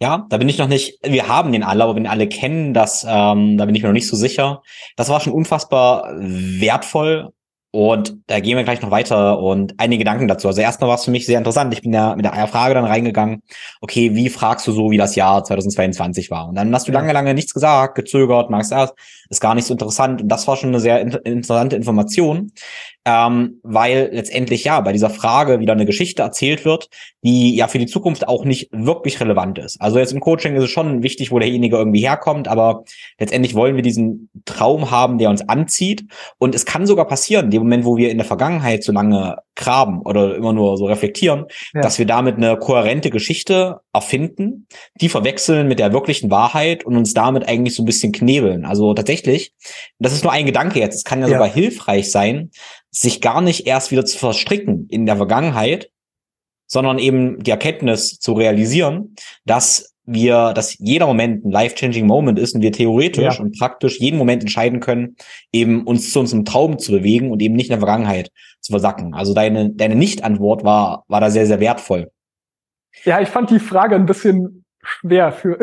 Ja, 0.05 0.27
da 0.29 0.37
bin 0.37 0.51
ich 0.51 0.59
noch 0.59 0.69
nicht, 0.69 0.99
wir 1.03 1.29
haben 1.29 1.51
den 1.51 1.63
alle, 1.63 1.83
aber 1.83 1.97
wenn 1.97 2.07
alle 2.07 2.29
kennen, 2.29 2.75
das, 2.75 3.07
ähm, 3.09 3.57
da 3.57 3.65
bin 3.65 3.75
ich 3.75 3.81
mir 3.81 3.89
noch 3.89 3.95
nicht 3.95 4.07
so 4.07 4.17
sicher. 4.17 4.61
Das 4.97 5.09
war 5.09 5.19
schon 5.19 5.33
unfassbar 5.33 6.13
wertvoll 6.19 7.31
und 7.71 8.19
da 8.27 8.39
gehen 8.41 8.59
wir 8.59 8.65
gleich 8.65 8.83
noch 8.83 8.91
weiter 8.91 9.39
und 9.39 9.73
einige 9.79 10.01
Gedanken 10.01 10.29
dazu. 10.29 10.47
Also 10.47 10.61
erstmal 10.61 10.89
war 10.89 10.97
es 10.97 11.07
für 11.07 11.11
mich 11.11 11.25
sehr 11.25 11.39
interessant. 11.39 11.73
Ich 11.73 11.81
bin 11.81 11.95
ja 11.95 12.15
mit 12.17 12.27
der 12.27 12.47
Frage 12.49 12.75
dann 12.75 12.85
reingegangen, 12.85 13.43
okay, 13.81 14.15
wie 14.15 14.29
fragst 14.29 14.67
du 14.67 14.73
so, 14.73 14.91
wie 14.91 14.99
das 14.99 15.17
Jahr 15.17 15.43
2022 15.43 16.31
war? 16.31 16.49
Und 16.49 16.57
dann 16.57 16.75
hast 16.75 16.87
du 16.87 16.93
lange, 16.93 17.11
lange 17.15 17.33
nichts 17.33 17.55
gesagt, 17.55 17.95
gezögert, 17.95 18.51
magst 18.51 18.73
erst, 18.73 18.93
ist 19.35 19.41
gar 19.41 19.55
nicht 19.55 19.67
so 19.67 19.75
interessant. 19.75 20.23
Und 20.23 20.29
das 20.29 20.47
war 20.49 20.57
schon 20.57 20.71
eine 20.71 20.81
sehr 20.81 21.01
interessante 21.25 21.77
Information. 21.77 22.53
ähm, 23.07 23.61
weil 23.63 24.11
letztendlich 24.13 24.65
ja 24.65 24.81
bei 24.81 24.93
dieser 24.93 25.11
Frage 25.11 25.61
wieder 25.61 25.75
eine 25.75 25.85
Geschichte 25.85 26.23
erzählt 26.23 26.65
wird, 26.65 26.89
die 27.23 27.55
ja 27.55 27.69
für 27.69 27.79
die 27.79 27.87
Zukunft 27.87 28.27
auch 28.29 28.45
nicht 28.45 28.71
wirklich 28.73 29.21
relevant 29.21 29.59
ist. 29.59 29.81
Also 29.81 29.99
jetzt 29.99 30.13
im 30.13 30.21
Coaching 30.21 30.57
ist 30.57 30.65
es 30.65 30.71
schon 30.71 31.03
wichtig, 31.03 31.31
wo 31.31 31.39
derjenige 31.39 31.77
irgendwie 31.77 32.01
herkommt, 32.01 32.49
aber 32.49 32.85
letztendlich 33.19 33.55
wollen 33.55 33.77
wir 33.77 33.83
diesen 33.83 34.31
Traum 34.47 34.91
haben, 34.91 35.19
der 35.19 35.29
uns 35.29 35.47
anzieht. 35.47 36.07
Und 36.39 36.55
es 36.55 36.65
kann 36.65 36.87
sogar 36.87 37.07
passieren, 37.07 37.47
in 37.47 37.51
dem 37.51 37.63
Moment, 37.63 37.85
wo 37.85 37.97
wir 37.99 38.11
in 38.11 38.17
der 38.17 38.27
Vergangenheit 38.27 38.83
so 38.85 38.93
lange 38.93 39.37
graben 39.55 40.01
oder 40.01 40.35
immer 40.35 40.53
nur 40.53 40.79
so 40.79 40.87
reflektieren, 40.87 41.45
ja. 41.75 41.83
dass 41.83 41.99
wir 41.99 42.07
damit 42.07 42.37
eine 42.37 42.57
kohärente 42.57 43.11
Geschichte 43.11 43.81
erfinden, 43.93 44.67
die 45.01 45.09
verwechseln 45.09 45.69
mit 45.69 45.79
der 45.79 45.93
wirklichen 45.93 46.31
Wahrheit 46.31 46.85
und 46.85 46.97
uns 46.97 47.13
damit 47.13 47.47
eigentlich 47.47 47.75
so 47.75 47.83
ein 47.83 47.87
bisschen 47.87 48.13
knebeln. 48.13 48.65
Also 48.65 48.95
tatsächlich, 49.25 49.53
das 49.99 50.13
ist 50.13 50.25
nur 50.25 50.33
ein 50.33 50.47
Gedanke 50.47 50.79
jetzt, 50.79 50.97
es 50.97 51.05
kann 51.05 51.21
ja, 51.21 51.29
ja. 51.29 51.35
sogar 51.35 51.49
hilfreich 51.49 52.11
sein, 52.11 52.51
sich 52.91 53.21
gar 53.21 53.41
nicht 53.41 53.67
erst 53.67 53.91
wieder 53.91 54.05
zu 54.05 54.19
verstricken 54.19 54.87
in 54.91 55.07
der 55.07 55.17
Vergangenheit, 55.17 55.91
sondern 56.67 56.99
eben 56.99 57.43
die 57.43 57.51
Erkenntnis 57.51 58.19
zu 58.19 58.33
realisieren, 58.33 59.15
dass 59.45 59.93
wir, 60.07 60.53
dass 60.53 60.77
jeder 60.79 61.07
Moment 61.07 61.45
ein 61.45 61.51
life-changing 61.51 62.07
Moment 62.07 62.39
ist 62.39 62.55
und 62.55 62.61
wir 62.61 62.73
theoretisch 62.73 63.39
ja. 63.39 63.41
und 63.41 63.59
praktisch 63.59 63.99
jeden 64.01 64.19
Moment 64.19 64.43
entscheiden 64.43 64.81
können, 64.81 65.17
eben 65.51 65.85
uns 65.85 66.11
zu 66.13 66.21
unserem 66.21 66.45
Traum 66.45 66.79
zu 66.79 66.93
bewegen 66.93 67.31
und 67.31 67.41
eben 67.41 67.55
nicht 67.55 67.67
in 67.67 67.73
der 67.73 67.79
Vergangenheit 67.79 68.31
zu 68.61 68.73
versacken. 68.73 69.15
Also 69.15 69.33
deine, 69.33 69.71
deine 69.71 69.95
Nicht-Antwort 69.97 70.63
war, 70.63 71.05
war 71.09 71.21
da 71.21 71.31
sehr, 71.31 71.47
sehr 71.47 71.61
wertvoll. 71.61 72.11
Ja, 73.05 73.21
ich 73.21 73.29
fand 73.29 73.51
die 73.51 73.59
Frage 73.59 73.95
ein 73.95 74.07
bisschen 74.07 74.64
schwer 74.85 75.33
für. 75.33 75.59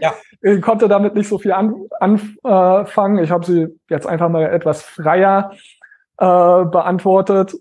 ja. 0.00 0.14
ich 0.42 0.60
konnte 0.62 0.88
damit 0.88 1.14
nicht 1.14 1.28
so 1.28 1.38
viel 1.38 1.52
an, 1.52 1.74
anfangen. 2.00 3.18
Ich 3.18 3.30
habe 3.30 3.44
sie 3.44 3.68
jetzt 3.88 4.06
einfach 4.06 4.28
mal 4.28 4.44
etwas 4.44 4.82
freier 4.82 5.52
äh, 6.18 6.64
beantwortet. 6.64 7.54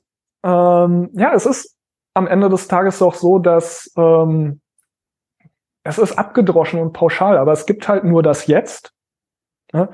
Ähm, 0.43 1.09
ja, 1.13 1.33
es 1.33 1.45
ist 1.45 1.75
am 2.13 2.27
Ende 2.27 2.49
des 2.49 2.67
Tages 2.67 2.99
doch 2.99 3.13
so, 3.13 3.39
dass 3.39 3.91
ähm, 3.97 4.61
es 5.83 5.99
ist 5.99 6.17
abgedroschen 6.17 6.79
und 6.79 6.93
pauschal, 6.93 7.37
aber 7.37 7.51
es 7.51 7.65
gibt 7.65 7.87
halt 7.87 8.03
nur 8.03 8.23
das 8.23 8.47
Jetzt. 8.47 8.93
Ja? 9.71 9.89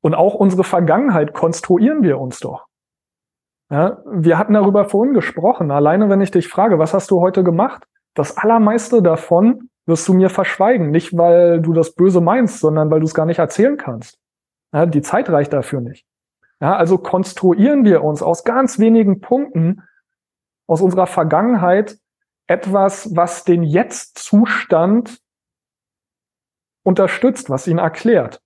Und 0.00 0.14
auch 0.14 0.34
unsere 0.34 0.64
Vergangenheit 0.64 1.34
konstruieren 1.34 2.02
wir 2.02 2.18
uns 2.18 2.40
doch. 2.40 2.66
Ja? 3.70 3.98
Wir 4.06 4.38
hatten 4.38 4.54
darüber 4.54 4.88
vorhin 4.88 5.14
gesprochen. 5.14 5.70
Alleine 5.70 6.08
wenn 6.08 6.20
ich 6.20 6.30
dich 6.30 6.48
frage, 6.48 6.78
was 6.78 6.94
hast 6.94 7.10
du 7.10 7.20
heute 7.20 7.44
gemacht? 7.44 7.86
Das 8.14 8.36
allermeiste 8.36 9.02
davon 9.02 9.68
wirst 9.86 10.06
du 10.08 10.14
mir 10.14 10.30
verschweigen. 10.30 10.90
Nicht, 10.90 11.16
weil 11.16 11.60
du 11.60 11.72
das 11.72 11.94
Böse 11.94 12.20
meinst, 12.20 12.60
sondern 12.60 12.90
weil 12.90 13.00
du 13.00 13.06
es 13.06 13.14
gar 13.14 13.26
nicht 13.26 13.38
erzählen 13.38 13.76
kannst. 13.76 14.18
Ja, 14.72 14.84
die 14.86 15.02
Zeit 15.02 15.30
reicht 15.30 15.52
dafür 15.52 15.80
nicht. 15.80 16.06
Ja, 16.60 16.76
also 16.76 16.98
konstruieren 16.98 17.84
wir 17.84 18.02
uns 18.02 18.22
aus 18.22 18.44
ganz 18.44 18.78
wenigen 18.78 19.20
Punkten 19.20 19.82
aus 20.66 20.80
unserer 20.80 21.06
Vergangenheit 21.06 21.98
etwas, 22.46 23.14
was 23.14 23.44
den 23.44 23.62
Jetzt-Zustand 23.62 25.20
unterstützt, 26.82 27.50
was 27.50 27.66
ihn 27.66 27.78
erklärt. 27.78 28.40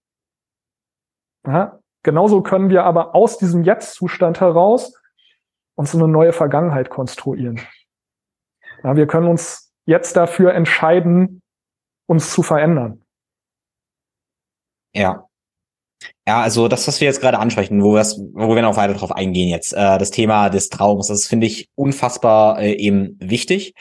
Ja, 1.47 1.81
genauso 2.03 2.43
können 2.43 2.71
wir 2.71 2.85
aber 2.85 3.15
aus 3.15 3.39
diesem 3.39 3.63
Jetzt-Zustand 3.63 4.41
heraus 4.41 4.95
uns 5.75 5.95
eine 5.95 6.09
neue 6.09 6.33
Vergangenheit 6.33 6.91
konstruieren. 6.91 7.61
Ja, 8.83 8.97
wir 8.97 9.07
können 9.07 9.29
uns 9.29 9.70
jetzt 9.91 10.17
dafür 10.17 10.55
entscheiden, 10.55 11.43
uns 12.09 12.33
zu 12.33 12.43
verändern. 12.43 13.05
Ja, 14.95 15.29
ja, 16.27 16.41
also 16.41 16.69
das, 16.69 16.87
was 16.87 17.01
wir 17.01 17.09
jetzt 17.09 17.21
gerade 17.21 17.39
ansprechen, 17.39 17.83
wo, 17.83 17.95
wo 17.95 18.55
wir 18.55 18.63
noch 18.63 18.77
weiter 18.77 18.95
drauf 18.95 19.13
eingehen 19.13 19.49
jetzt, 19.49 19.73
äh, 19.73 19.99
das 19.99 20.11
Thema 20.11 20.49
des 20.49 20.69
Traums, 20.69 21.09
das 21.09 21.27
finde 21.27 21.47
ich 21.47 21.69
unfassbar 21.75 22.61
äh, 22.61 22.73
eben 22.73 23.17
wichtig. 23.21 23.75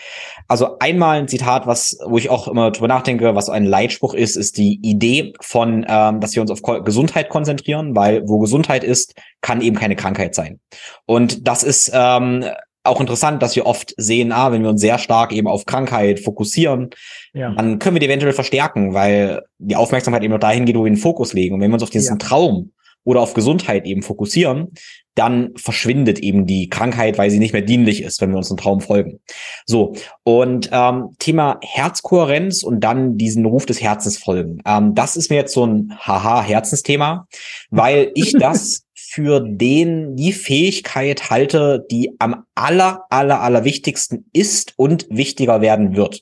Also 0.47 0.79
einmal 0.79 1.19
ein 1.19 1.27
Zitat, 1.27 1.67
was, 1.67 1.97
wo 2.05 2.17
ich 2.17 2.29
auch 2.29 2.47
immer 2.47 2.71
drüber 2.71 2.87
nachdenke, 2.87 3.35
was 3.35 3.49
ein 3.49 3.65
Leitspruch 3.65 4.13
ist, 4.13 4.35
ist 4.35 4.57
die 4.57 4.79
Idee 4.81 5.33
von, 5.41 5.85
ähm, 5.87 6.19
dass 6.19 6.35
wir 6.35 6.41
uns 6.41 6.51
auf 6.51 6.61
Ko 6.61 6.81
Gesundheit 6.81 7.29
konzentrieren, 7.29 7.95
weil 7.95 8.27
wo 8.27 8.39
Gesundheit 8.39 8.83
ist, 8.83 9.15
kann 9.41 9.61
eben 9.61 9.77
keine 9.77 9.95
Krankheit 9.95 10.33
sein. 10.33 10.59
Und 11.05 11.47
das 11.47 11.63
ist 11.63 11.91
ähm, 11.93 12.45
auch 12.89 12.99
interessant, 12.99 13.41
dass 13.41 13.55
wir 13.55 13.65
oft 13.65 13.93
sehen, 13.97 14.31
ah, 14.31 14.51
wenn 14.51 14.63
wir 14.63 14.69
uns 14.69 14.81
sehr 14.81 14.97
stark 14.97 15.31
eben 15.31 15.47
auf 15.47 15.65
Krankheit 15.65 16.19
fokussieren, 16.19 16.89
ja. 17.33 17.51
dann 17.51 17.79
können 17.79 17.95
wir 17.95 17.99
die 17.99 18.07
eventuell 18.07 18.33
verstärken, 18.33 18.93
weil 18.93 19.41
die 19.57 19.75
Aufmerksamkeit 19.75 20.23
eben 20.23 20.33
noch 20.33 20.39
dahin 20.39 20.65
geht, 20.65 20.75
wo 20.75 20.83
wir 20.83 20.91
den 20.91 20.97
Fokus 20.97 21.33
legen. 21.33 21.55
Und 21.55 21.61
wenn 21.61 21.71
wir 21.71 21.75
uns 21.75 21.83
auf 21.83 21.89
diesen 21.89 22.19
ja. 22.19 22.27
Traum 22.27 22.71
oder 23.03 23.21
auf 23.21 23.33
Gesundheit 23.33 23.85
eben 23.85 24.01
fokussieren, 24.01 24.73
dann 25.15 25.51
verschwindet 25.57 26.19
eben 26.19 26.45
die 26.45 26.69
Krankheit, 26.69 27.17
weil 27.17 27.29
sie 27.29 27.39
nicht 27.39 27.51
mehr 27.51 27.61
dienlich 27.61 28.03
ist, 28.03 28.21
wenn 28.21 28.31
wir 28.31 28.37
uns 28.37 28.49
Traum 28.55 28.79
folgen. 28.79 29.19
So, 29.65 29.93
und 30.23 30.69
ähm, 30.71 31.09
Thema 31.19 31.59
Herzkohärenz 31.61 32.63
und 32.63 32.81
dann 32.81 33.17
diesen 33.17 33.45
Ruf 33.45 33.65
des 33.65 33.81
Herzens 33.81 34.17
folgen. 34.17 34.61
Ähm, 34.65 34.95
das 34.95 35.17
ist 35.17 35.29
mir 35.29 35.35
jetzt 35.35 35.53
so 35.53 35.65
ein 35.65 35.93
Haha-Herzensthema, 35.99 37.27
weil 37.69 38.11
ich 38.15 38.31
das 38.39 38.85
für 39.09 39.39
den 39.39 40.15
die 40.15 40.33
Fähigkeit 40.33 41.31
halte, 41.31 41.85
die 41.89 42.11
am 42.19 42.43
aller, 42.53 43.05
aller, 43.09 43.41
aller 43.41 43.63
wichtigsten 43.63 44.29
ist 44.33 44.73
und 44.77 45.07
wichtiger 45.09 45.61
werden 45.61 45.95
wird. 45.95 46.21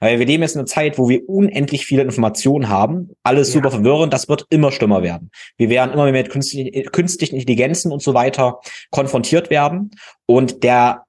Weil 0.00 0.18
wir 0.18 0.26
leben 0.26 0.42
jetzt 0.42 0.56
in 0.56 0.60
einer 0.60 0.66
Zeit, 0.66 0.98
wo 0.98 1.08
wir 1.08 1.28
unendlich 1.28 1.86
viele 1.86 2.02
Informationen 2.02 2.68
haben, 2.68 3.10
alles 3.22 3.48
ja. 3.48 3.54
super 3.54 3.70
verwirrend, 3.70 4.12
das 4.12 4.28
wird 4.28 4.46
immer 4.50 4.72
schlimmer 4.72 5.02
werden. 5.02 5.30
Wir 5.56 5.70
werden 5.70 5.92
immer 5.92 6.10
mehr 6.10 6.12
mit 6.12 6.30
künstlichen 6.30 7.36
Intelligenzen 7.36 7.92
und 7.92 8.02
so 8.02 8.14
weiter 8.14 8.60
konfrontiert 8.90 9.50
werden. 9.50 9.92
Und 10.26 10.64
der 10.64 11.04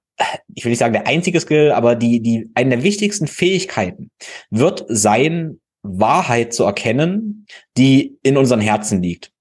ich 0.53 0.63
will 0.63 0.69
nicht 0.69 0.79
sagen 0.79 0.93
der 0.93 1.07
einzige 1.07 1.41
Skill, 1.41 1.71
aber 1.71 1.95
die, 1.95 2.21
die, 2.21 2.49
eine 2.53 2.69
der 2.69 2.83
wichtigsten 2.83 3.27
Fähigkeiten 3.27 4.11
wird 4.49 4.85
sein, 4.87 5.59
Wahrheit 5.83 6.53
zu 6.53 6.63
erkennen, 6.63 7.45
die 7.77 8.17
in 8.23 8.37
unseren 8.37 8.61
Herzen 8.61 9.03
liegt. 9.03 9.31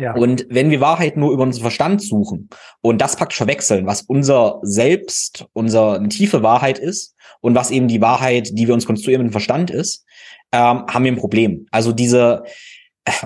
Ja. 0.00 0.14
Und 0.14 0.46
wenn 0.48 0.70
wir 0.70 0.80
Wahrheit 0.80 1.16
nur 1.16 1.32
über 1.32 1.42
unseren 1.42 1.62
Verstand 1.62 2.02
suchen 2.02 2.48
und 2.80 3.00
das 3.00 3.16
praktisch 3.16 3.38
verwechseln, 3.38 3.86
was 3.86 4.02
unser 4.02 4.58
Selbst, 4.62 5.46
unsere 5.52 6.02
tiefe 6.08 6.42
Wahrheit 6.42 6.78
ist 6.78 7.14
und 7.40 7.54
was 7.54 7.70
eben 7.70 7.88
die 7.88 8.00
Wahrheit, 8.00 8.50
die 8.52 8.66
wir 8.66 8.74
uns 8.74 8.86
konstruieren 8.86 9.22
mit 9.22 9.30
dem 9.30 9.32
Verstand 9.32 9.70
ist, 9.70 10.04
ähm, 10.52 10.86
haben 10.86 11.04
wir 11.04 11.12
ein 11.12 11.18
Problem. 11.18 11.66
Also 11.70 11.92
diese, 11.92 12.44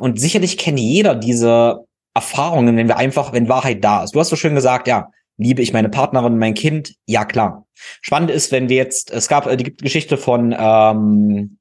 und 0.00 0.20
sicherlich 0.20 0.58
kennt 0.58 0.80
jeder 0.80 1.14
diese 1.14 1.84
Erfahrungen, 2.14 2.76
wenn 2.76 2.88
wir 2.88 2.96
einfach, 2.96 3.32
wenn 3.32 3.48
Wahrheit 3.48 3.82
da 3.82 4.04
ist. 4.04 4.14
Du 4.14 4.20
hast 4.20 4.28
so 4.28 4.36
schön 4.36 4.54
gesagt, 4.54 4.86
ja, 4.86 5.08
liebe 5.36 5.62
ich 5.62 5.72
meine 5.72 5.88
Partnerin, 5.88 6.38
mein 6.38 6.54
Kind? 6.54 6.94
Ja, 7.06 7.24
klar. 7.24 7.66
Spannend 8.00 8.30
ist, 8.30 8.52
wenn 8.52 8.68
wir 8.68 8.76
jetzt, 8.76 9.10
es 9.10 9.28
gab 9.28 9.46
äh, 9.46 9.56
die 9.56 9.76
Geschichte 9.76 10.16
von 10.16 10.54
ähm, 10.56 11.58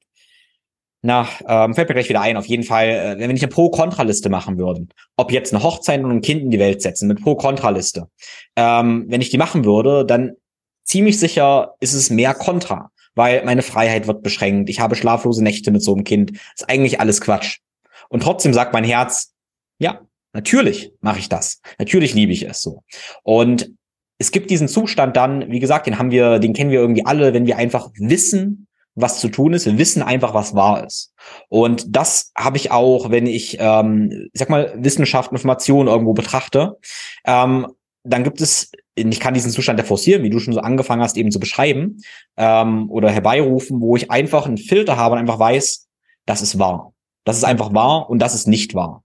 na, 1.06 1.28
ähm, 1.48 1.76
fällt 1.76 1.90
mir 1.90 1.96
gleich 1.96 2.08
wieder 2.08 2.22
ein, 2.22 2.38
auf 2.38 2.46
jeden 2.46 2.64
Fall, 2.64 2.88
äh, 2.88 3.20
wenn 3.20 3.30
nicht 3.30 3.44
eine 3.44 3.52
Pro-Kontra-Liste 3.52 4.30
machen 4.30 4.58
würden, 4.58 4.90
ob 5.18 5.34
jetzt 5.34 5.54
eine 5.54 5.62
Hochzeit 5.62 6.02
und 6.02 6.10
ein 6.10 6.22
Kind 6.22 6.42
in 6.42 6.50
die 6.50 6.60
Welt 6.60 6.82
setzen, 6.82 7.10
mit 7.10 7.22
Pro-Kontra-Liste, 7.22 8.08
ähm, 8.56 9.06
wenn 9.10 9.20
ich 9.20 9.30
die 9.30 9.38
machen 9.38 9.66
würde, 9.66 10.06
dann 10.06 10.38
ziemlich 10.86 11.20
sicher 11.20 11.76
ist 11.82 11.94
es 11.94 12.10
mehr 12.10 12.34
Kontra, 12.34 12.90
weil 13.16 13.44
meine 13.44 13.64
Freiheit 13.64 14.08
wird 14.08 14.24
beschränkt, 14.24 14.70
ich 14.70 14.80
habe 14.80 14.96
schlaflose 14.96 15.44
Nächte 15.44 15.72
mit 15.72 15.84
so 15.84 15.94
einem 15.94 16.06
Kind, 16.06 16.32
ist 16.56 16.70
eigentlich 16.70 17.02
alles 17.02 17.20
Quatsch. 17.20 17.60
Und 18.08 18.24
trotzdem 18.24 18.54
sagt 18.54 18.72
mein 18.72 18.86
Herz, 18.86 19.34
ja, 19.80 20.00
natürlich 20.32 20.94
mache 21.02 21.20
ich 21.20 21.28
das, 21.28 21.62
natürlich 21.80 22.14
liebe 22.14 22.32
ich 22.32 22.48
es 22.48 22.62
so. 22.62 22.84
Und 23.24 23.74
es 24.20 24.32
gibt 24.32 24.50
diesen 24.52 24.70
Zustand 24.70 25.18
dann, 25.18 25.52
wie 25.52 25.60
gesagt, 25.60 25.86
den 25.86 26.00
haben 26.00 26.12
wir, 26.12 26.40
den 26.40 26.54
kennen 26.54 26.72
wir 26.72 26.80
irgendwie 26.80 27.06
alle, 27.06 27.34
wenn 27.34 27.46
wir 27.46 27.58
einfach 27.58 27.90
wissen, 27.98 28.68
was 28.96 29.20
zu 29.20 29.30
tun 29.30 29.54
ist. 29.54 29.66
Wir 29.66 29.78
wissen 29.78 30.04
einfach, 30.04 30.34
was 30.34 30.56
wahr 30.56 30.86
ist. 30.86 31.14
Und 31.50 31.96
das 31.96 32.32
habe 32.38 32.58
ich 32.58 32.72
auch, 32.72 33.10
wenn 33.10 33.26
ich, 33.26 33.58
ähm, 33.60 34.30
ich 34.32 34.40
sag 34.40 34.50
mal, 34.50 34.74
Wissenschaft, 34.78 35.32
Information 35.32 35.88
irgendwo 35.88 36.14
betrachte. 36.14 36.78
Ähm, 37.26 37.68
dann 38.04 38.24
gibt 38.24 38.42
es, 38.42 38.72
ich 38.96 39.20
kann 39.20 39.34
diesen 39.34 39.52
Zustand 39.52 39.80
der 39.80 39.86
forcieren, 39.86 40.24
wie 40.24 40.30
du 40.30 40.40
schon 40.40 40.54
so 40.54 40.60
angefangen 40.60 41.02
hast, 41.02 41.18
eben 41.18 41.32
zu 41.32 41.40
beschreiben 41.40 42.02
ähm, 42.38 42.90
oder 42.92 43.10
herbeirufen, 43.10 43.80
wo 43.80 43.96
ich 43.96 44.12
einfach 44.12 44.46
einen 44.46 44.58
Filter 44.58 44.98
habe 44.98 45.14
und 45.14 45.20
einfach 45.20 45.40
weiß, 45.40 45.88
das 46.26 46.42
ist 46.42 46.60
wahr. 46.60 46.94
Das 47.24 47.38
ist 47.38 47.46
einfach 47.46 47.74
wahr 47.74 48.10
und 48.10 48.20
das 48.20 48.36
ist 48.36 48.48
nicht 48.48 48.76
wahr. 48.76 49.04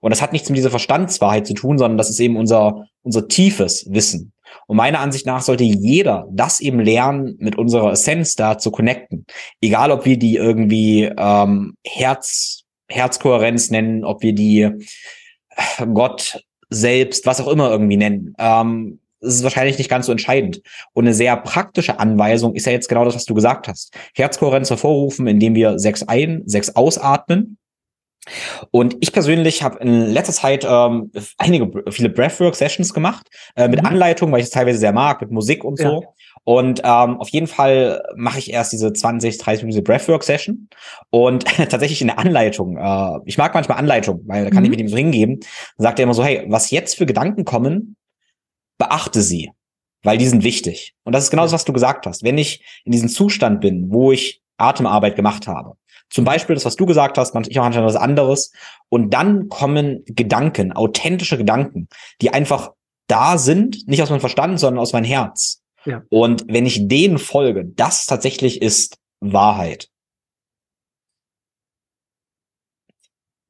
Und 0.00 0.10
das 0.10 0.22
hat 0.22 0.32
nichts 0.32 0.48
mit 0.48 0.56
dieser 0.56 0.70
Verstandswahrheit 0.70 1.46
zu 1.46 1.54
tun, 1.54 1.78
sondern 1.78 1.98
das 1.98 2.10
ist 2.10 2.18
eben 2.18 2.36
unser, 2.36 2.86
unser 3.02 3.28
tiefes 3.28 3.86
Wissen. 3.90 4.32
Und 4.66 4.76
meiner 4.76 5.00
Ansicht 5.00 5.26
nach 5.26 5.42
sollte 5.42 5.64
jeder 5.64 6.26
das 6.30 6.60
eben 6.60 6.80
lernen, 6.80 7.36
mit 7.38 7.56
unserer 7.56 7.92
Essenz 7.92 8.34
da 8.34 8.58
zu 8.58 8.70
connecten. 8.70 9.26
Egal, 9.60 9.90
ob 9.90 10.04
wir 10.04 10.18
die 10.18 10.36
irgendwie 10.36 11.04
ähm, 11.16 11.74
Herz, 11.84 12.64
Herzkohärenz 12.88 13.70
nennen, 13.70 14.04
ob 14.04 14.22
wir 14.22 14.34
die 14.34 14.62
äh, 14.62 15.86
Gott 15.92 16.44
selbst, 16.70 17.26
was 17.26 17.40
auch 17.40 17.48
immer 17.48 17.70
irgendwie 17.70 17.96
nennen. 17.96 18.34
Ähm, 18.38 19.00
das 19.20 19.34
ist 19.34 19.42
wahrscheinlich 19.42 19.78
nicht 19.78 19.90
ganz 19.90 20.06
so 20.06 20.12
entscheidend. 20.12 20.60
Und 20.92 21.04
eine 21.04 21.14
sehr 21.14 21.36
praktische 21.36 21.98
Anweisung 21.98 22.54
ist 22.54 22.66
ja 22.66 22.72
jetzt 22.72 22.88
genau 22.88 23.04
das, 23.04 23.14
was 23.14 23.24
du 23.24 23.34
gesagt 23.34 23.66
hast. 23.66 23.92
Herzkohärenz 24.14 24.70
hervorrufen, 24.70 25.26
indem 25.26 25.54
wir 25.54 25.78
sechs 25.78 26.02
ein, 26.04 26.42
sechs 26.46 26.76
ausatmen. 26.76 27.58
Und 28.70 28.96
ich 29.00 29.12
persönlich 29.12 29.62
habe 29.62 29.78
in 29.80 30.06
letzter 30.06 30.32
Zeit 30.32 30.66
ähm, 30.68 31.10
einige, 31.38 31.70
viele 31.90 32.08
Breathwork-Sessions 32.08 32.94
gemacht, 32.94 33.28
äh, 33.56 33.68
mit 33.68 33.80
mhm. 33.80 33.86
Anleitung, 33.86 34.32
weil 34.32 34.40
ich 34.40 34.46
es 34.46 34.50
teilweise 34.50 34.78
sehr 34.78 34.92
mag, 34.92 35.20
mit 35.20 35.30
Musik 35.30 35.64
und 35.64 35.78
so. 35.78 36.02
Ja. 36.02 36.08
Und 36.44 36.80
ähm, 36.82 37.18
auf 37.18 37.28
jeden 37.28 37.46
Fall 37.46 38.02
mache 38.16 38.38
ich 38.38 38.52
erst 38.52 38.72
diese 38.72 38.92
20, 38.92 39.38
30 39.38 39.64
Minuten 39.64 39.84
Breathwork-Session. 39.84 40.68
Und 41.10 41.44
tatsächlich 41.68 42.00
in 42.00 42.08
der 42.08 42.18
Anleitung, 42.18 42.76
äh, 42.76 43.18
ich 43.26 43.38
mag 43.38 43.54
manchmal 43.54 43.78
Anleitung, 43.78 44.22
weil 44.26 44.44
da 44.44 44.50
kann 44.50 44.60
mhm. 44.60 44.64
ich 44.64 44.70
mit 44.70 44.80
ihm 44.80 44.88
so 44.88 44.96
hingeben, 44.96 45.40
sagt 45.76 45.98
er 45.98 46.04
immer 46.04 46.14
so, 46.14 46.24
hey, 46.24 46.44
was 46.48 46.70
jetzt 46.70 46.96
für 46.96 47.06
Gedanken 47.06 47.44
kommen, 47.44 47.96
beachte 48.78 49.22
sie, 49.22 49.50
weil 50.02 50.18
die 50.18 50.26
sind 50.26 50.44
wichtig. 50.44 50.94
Und 51.04 51.14
das 51.14 51.24
ist 51.24 51.30
genau 51.30 51.42
das, 51.42 51.52
was 51.52 51.64
du 51.64 51.72
gesagt 51.72 52.06
hast. 52.06 52.22
Wenn 52.22 52.38
ich 52.38 52.64
in 52.84 52.92
diesem 52.92 53.08
Zustand 53.08 53.60
bin, 53.60 53.90
wo 53.90 54.12
ich 54.12 54.40
Atemarbeit 54.56 55.16
gemacht 55.16 55.46
habe, 55.46 55.74
zum 56.10 56.24
Beispiel 56.24 56.54
das, 56.54 56.64
was 56.64 56.76
du 56.76 56.86
gesagt 56.86 57.18
hast, 57.18 57.34
manchmal 57.34 57.64
manchmal 57.64 57.84
was 57.84 57.96
anderes. 57.96 58.52
Und 58.88 59.10
dann 59.10 59.48
kommen 59.48 60.04
Gedanken, 60.06 60.72
authentische 60.72 61.36
Gedanken, 61.36 61.88
die 62.20 62.32
einfach 62.32 62.72
da 63.08 63.38
sind, 63.38 63.86
nicht 63.88 64.02
aus 64.02 64.10
meinem 64.10 64.20
Verstand, 64.20 64.58
sondern 64.60 64.80
aus 64.80 64.92
meinem 64.92 65.04
Herz. 65.04 65.62
Ja. 65.84 66.02
Und 66.10 66.44
wenn 66.48 66.66
ich 66.66 66.88
denen 66.88 67.18
folge, 67.18 67.64
das 67.64 68.06
tatsächlich 68.06 68.62
ist 68.62 68.98
Wahrheit. 69.20 69.88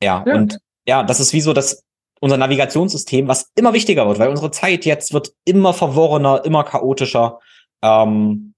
Ja, 0.03 0.25
ja, 0.27 0.35
und 0.35 0.59
ja, 0.87 1.03
das 1.03 1.21
ist 1.21 1.33
wie 1.33 1.41
so 1.41 1.53
das 1.53 1.85
unser 2.21 2.37
Navigationssystem, 2.37 3.29
was 3.29 3.51
immer 3.55 3.73
wichtiger 3.73 4.07
wird, 4.09 4.19
weil 4.19 4.29
unsere 4.29 4.51
Zeit 4.51 4.85
jetzt 4.85 5.13
wird 5.13 5.33
immer 5.45 5.73
verworrener, 5.73 6.45
immer 6.45 6.65
chaotischer. 6.65 7.39
Ähm, 7.83 8.55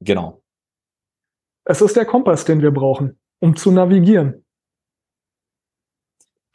genau. 0.00 0.42
Es 1.64 1.82
ist 1.82 1.96
der 1.96 2.06
Kompass, 2.06 2.44
den 2.46 2.62
wir 2.62 2.70
brauchen 2.70 3.18
um 3.40 3.56
zu 3.56 3.70
navigieren. 3.70 4.44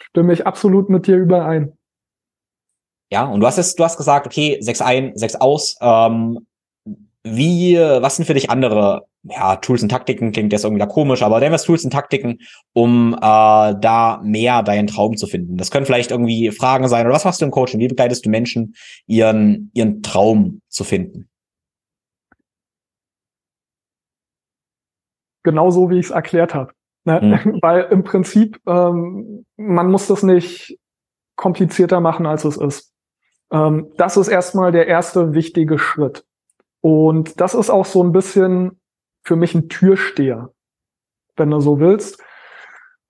Stimme 0.02 0.34
ich 0.34 0.46
absolut 0.46 0.90
mit 0.90 1.08
dir 1.08 1.18
überein. 1.18 1.78
Ja, 3.12 3.26
und 3.26 3.42
du 3.42 3.48
hast 3.48 3.58
es, 3.58 3.76
du 3.76 3.84
hast 3.84 3.98
gesagt, 3.98 4.26
okay, 4.26 4.58
sechs 4.62 4.82
ein, 4.82 5.12
sechs 5.16 5.36
aus. 5.36 5.76
Ähm, 5.82 6.48
wie, 7.24 7.78
was 7.78 8.16
sind 8.16 8.26
für 8.26 8.34
dich 8.34 8.50
andere 8.50 9.06
ja, 9.24 9.58
Tools 9.58 9.84
und 9.84 9.90
Taktiken? 9.90 10.32
Klingt 10.32 10.54
jetzt 10.54 10.64
irgendwie 10.64 10.80
da 10.80 10.88
komisch, 10.88 11.22
aber 11.22 11.40
denn 11.40 11.52
was 11.52 11.64
Tools 11.64 11.84
und 11.84 11.92
Taktiken, 11.92 12.40
um 12.74 13.14
äh, 13.14 13.20
da 13.20 14.22
mehr 14.24 14.64
deinen 14.64 14.88
Traum 14.88 15.18
zu 15.18 15.28
finden? 15.28 15.58
Das 15.58 15.72
können 15.72 15.86
vielleicht 15.86 16.12
irgendwie 16.12 16.52
Fragen 16.52 16.88
sein. 16.88 17.06
Oder 17.06 17.16
was 17.16 17.26
machst 17.26 17.42
du 17.42 17.46
im 17.46 17.52
Coaching? 17.52 17.80
Wie 17.80 17.88
begleitest 17.88 18.26
du 18.26 18.30
Menschen, 18.30 18.76
ihren, 19.08 19.72
ihren 19.74 20.02
Traum 20.02 20.62
zu 20.70 20.84
finden? 20.84 21.30
Genauso 25.44 25.90
wie 25.90 26.00
ich 26.00 26.08
es 26.08 26.12
erklärt 26.12 26.54
habe. 26.54 26.74
Ne? 27.06 27.42
Mhm. 27.44 27.60
Weil 27.62 27.84
im 27.92 28.04
Prinzip, 28.04 28.60
ähm, 28.68 29.46
man 29.58 29.90
muss 29.92 30.08
das 30.08 30.24
nicht 30.24 30.78
komplizierter 31.36 32.00
machen, 32.00 32.26
als 32.26 32.46
es 32.46 32.58
ist. 32.58 32.94
Ähm, 33.52 33.92
das 33.98 34.18
ist 34.18 34.28
erstmal 34.28 34.72
der 34.72 34.88
erste 34.88 35.34
wichtige 35.34 35.78
Schritt. 35.80 36.26
Und 36.82 37.40
das 37.40 37.54
ist 37.54 37.70
auch 37.70 37.86
so 37.86 38.04
ein 38.04 38.12
bisschen 38.12 38.80
für 39.24 39.36
mich 39.36 39.54
ein 39.54 39.70
Türsteher, 39.70 40.52
wenn 41.36 41.52
du 41.52 41.60
so 41.60 41.80
willst. 41.80 42.24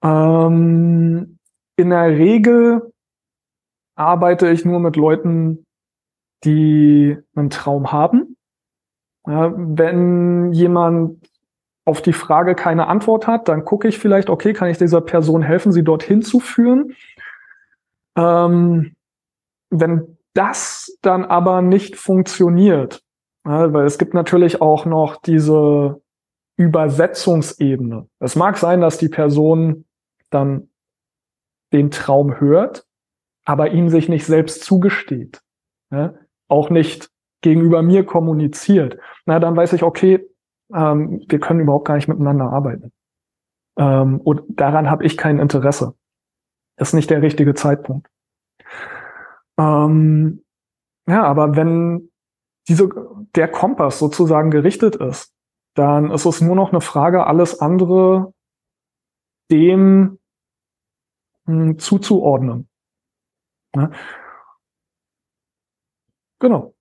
Ähm, 0.03 1.37
in 1.77 1.89
der 1.89 2.09
Regel 2.09 2.91
arbeite 3.95 4.49
ich 4.49 4.65
nur 4.65 4.79
mit 4.79 4.95
Leuten, 4.95 5.65
die 6.43 7.17
einen 7.35 7.49
Traum 7.49 7.91
haben. 7.91 8.35
Ja, 9.27 9.53
wenn 9.55 10.51
jemand 10.53 11.30
auf 11.85 12.01
die 12.01 12.13
Frage 12.13 12.55
keine 12.55 12.87
Antwort 12.87 13.27
hat, 13.27 13.47
dann 13.47 13.65
gucke 13.65 13.87
ich 13.87 13.97
vielleicht, 13.97 14.29
okay, 14.29 14.53
kann 14.53 14.69
ich 14.69 14.77
dieser 14.77 15.01
Person 15.01 15.41
helfen, 15.41 15.71
sie 15.71 15.83
dorthin 15.83 16.21
zu 16.21 16.39
führen? 16.39 16.95
Ähm, 18.15 18.95
wenn 19.69 20.17
das 20.33 20.97
dann 21.01 21.25
aber 21.25 21.61
nicht 21.61 21.95
funktioniert, 21.95 23.01
ja, 23.45 23.73
weil 23.73 23.85
es 23.85 23.97
gibt 23.97 24.13
natürlich 24.13 24.61
auch 24.61 24.85
noch 24.85 25.17
diese 25.17 26.01
Übersetzungsebene. 26.57 28.07
Es 28.19 28.35
mag 28.35 28.57
sein, 28.57 28.81
dass 28.81 28.97
die 28.97 29.09
Person 29.09 29.85
dann 30.29 30.69
den 31.73 31.89
Traum 31.89 32.39
hört, 32.39 32.85
aber 33.45 33.71
ihn 33.71 33.89
sich 33.89 34.09
nicht 34.09 34.25
selbst 34.25 34.63
zugesteht, 34.63 35.41
ja, 35.89 36.13
auch 36.47 36.69
nicht 36.69 37.09
gegenüber 37.41 37.81
mir 37.81 38.05
kommuniziert. 38.05 38.97
Na, 39.25 39.39
dann 39.39 39.55
weiß 39.55 39.73
ich, 39.73 39.81
okay, 39.81 40.27
ähm, 40.73 41.23
wir 41.27 41.39
können 41.39 41.61
überhaupt 41.61 41.85
gar 41.85 41.95
nicht 41.95 42.07
miteinander 42.07 42.51
arbeiten. 42.51 42.91
Ähm, 43.77 44.19
und 44.19 44.43
daran 44.49 44.89
habe 44.89 45.05
ich 45.05 45.17
kein 45.17 45.39
Interesse. 45.39 45.95
Das 46.77 46.89
ist 46.89 46.93
nicht 46.93 47.09
der 47.09 47.21
richtige 47.21 47.53
Zeitpunkt. 47.53 48.07
Ähm, 49.57 50.43
ja, 51.07 51.23
aber 51.23 51.55
wenn 51.55 52.11
diese, 52.67 52.89
der 53.35 53.47
Kompass 53.47 53.99
sozusagen 53.99 54.51
gerichtet 54.51 54.95
ist, 54.95 55.33
dann 55.75 56.11
ist 56.11 56.25
es 56.25 56.41
nur 56.41 56.55
noch 56.55 56.71
eine 56.71 56.81
Frage, 56.81 57.25
alles 57.25 57.59
andere 57.59 58.33
dem 59.49 60.19
mh, 61.45 61.53
hm, 61.53 61.79
zuzuordnen. 61.79 62.69
Ja. 63.75 63.91
Genau. 66.39 66.73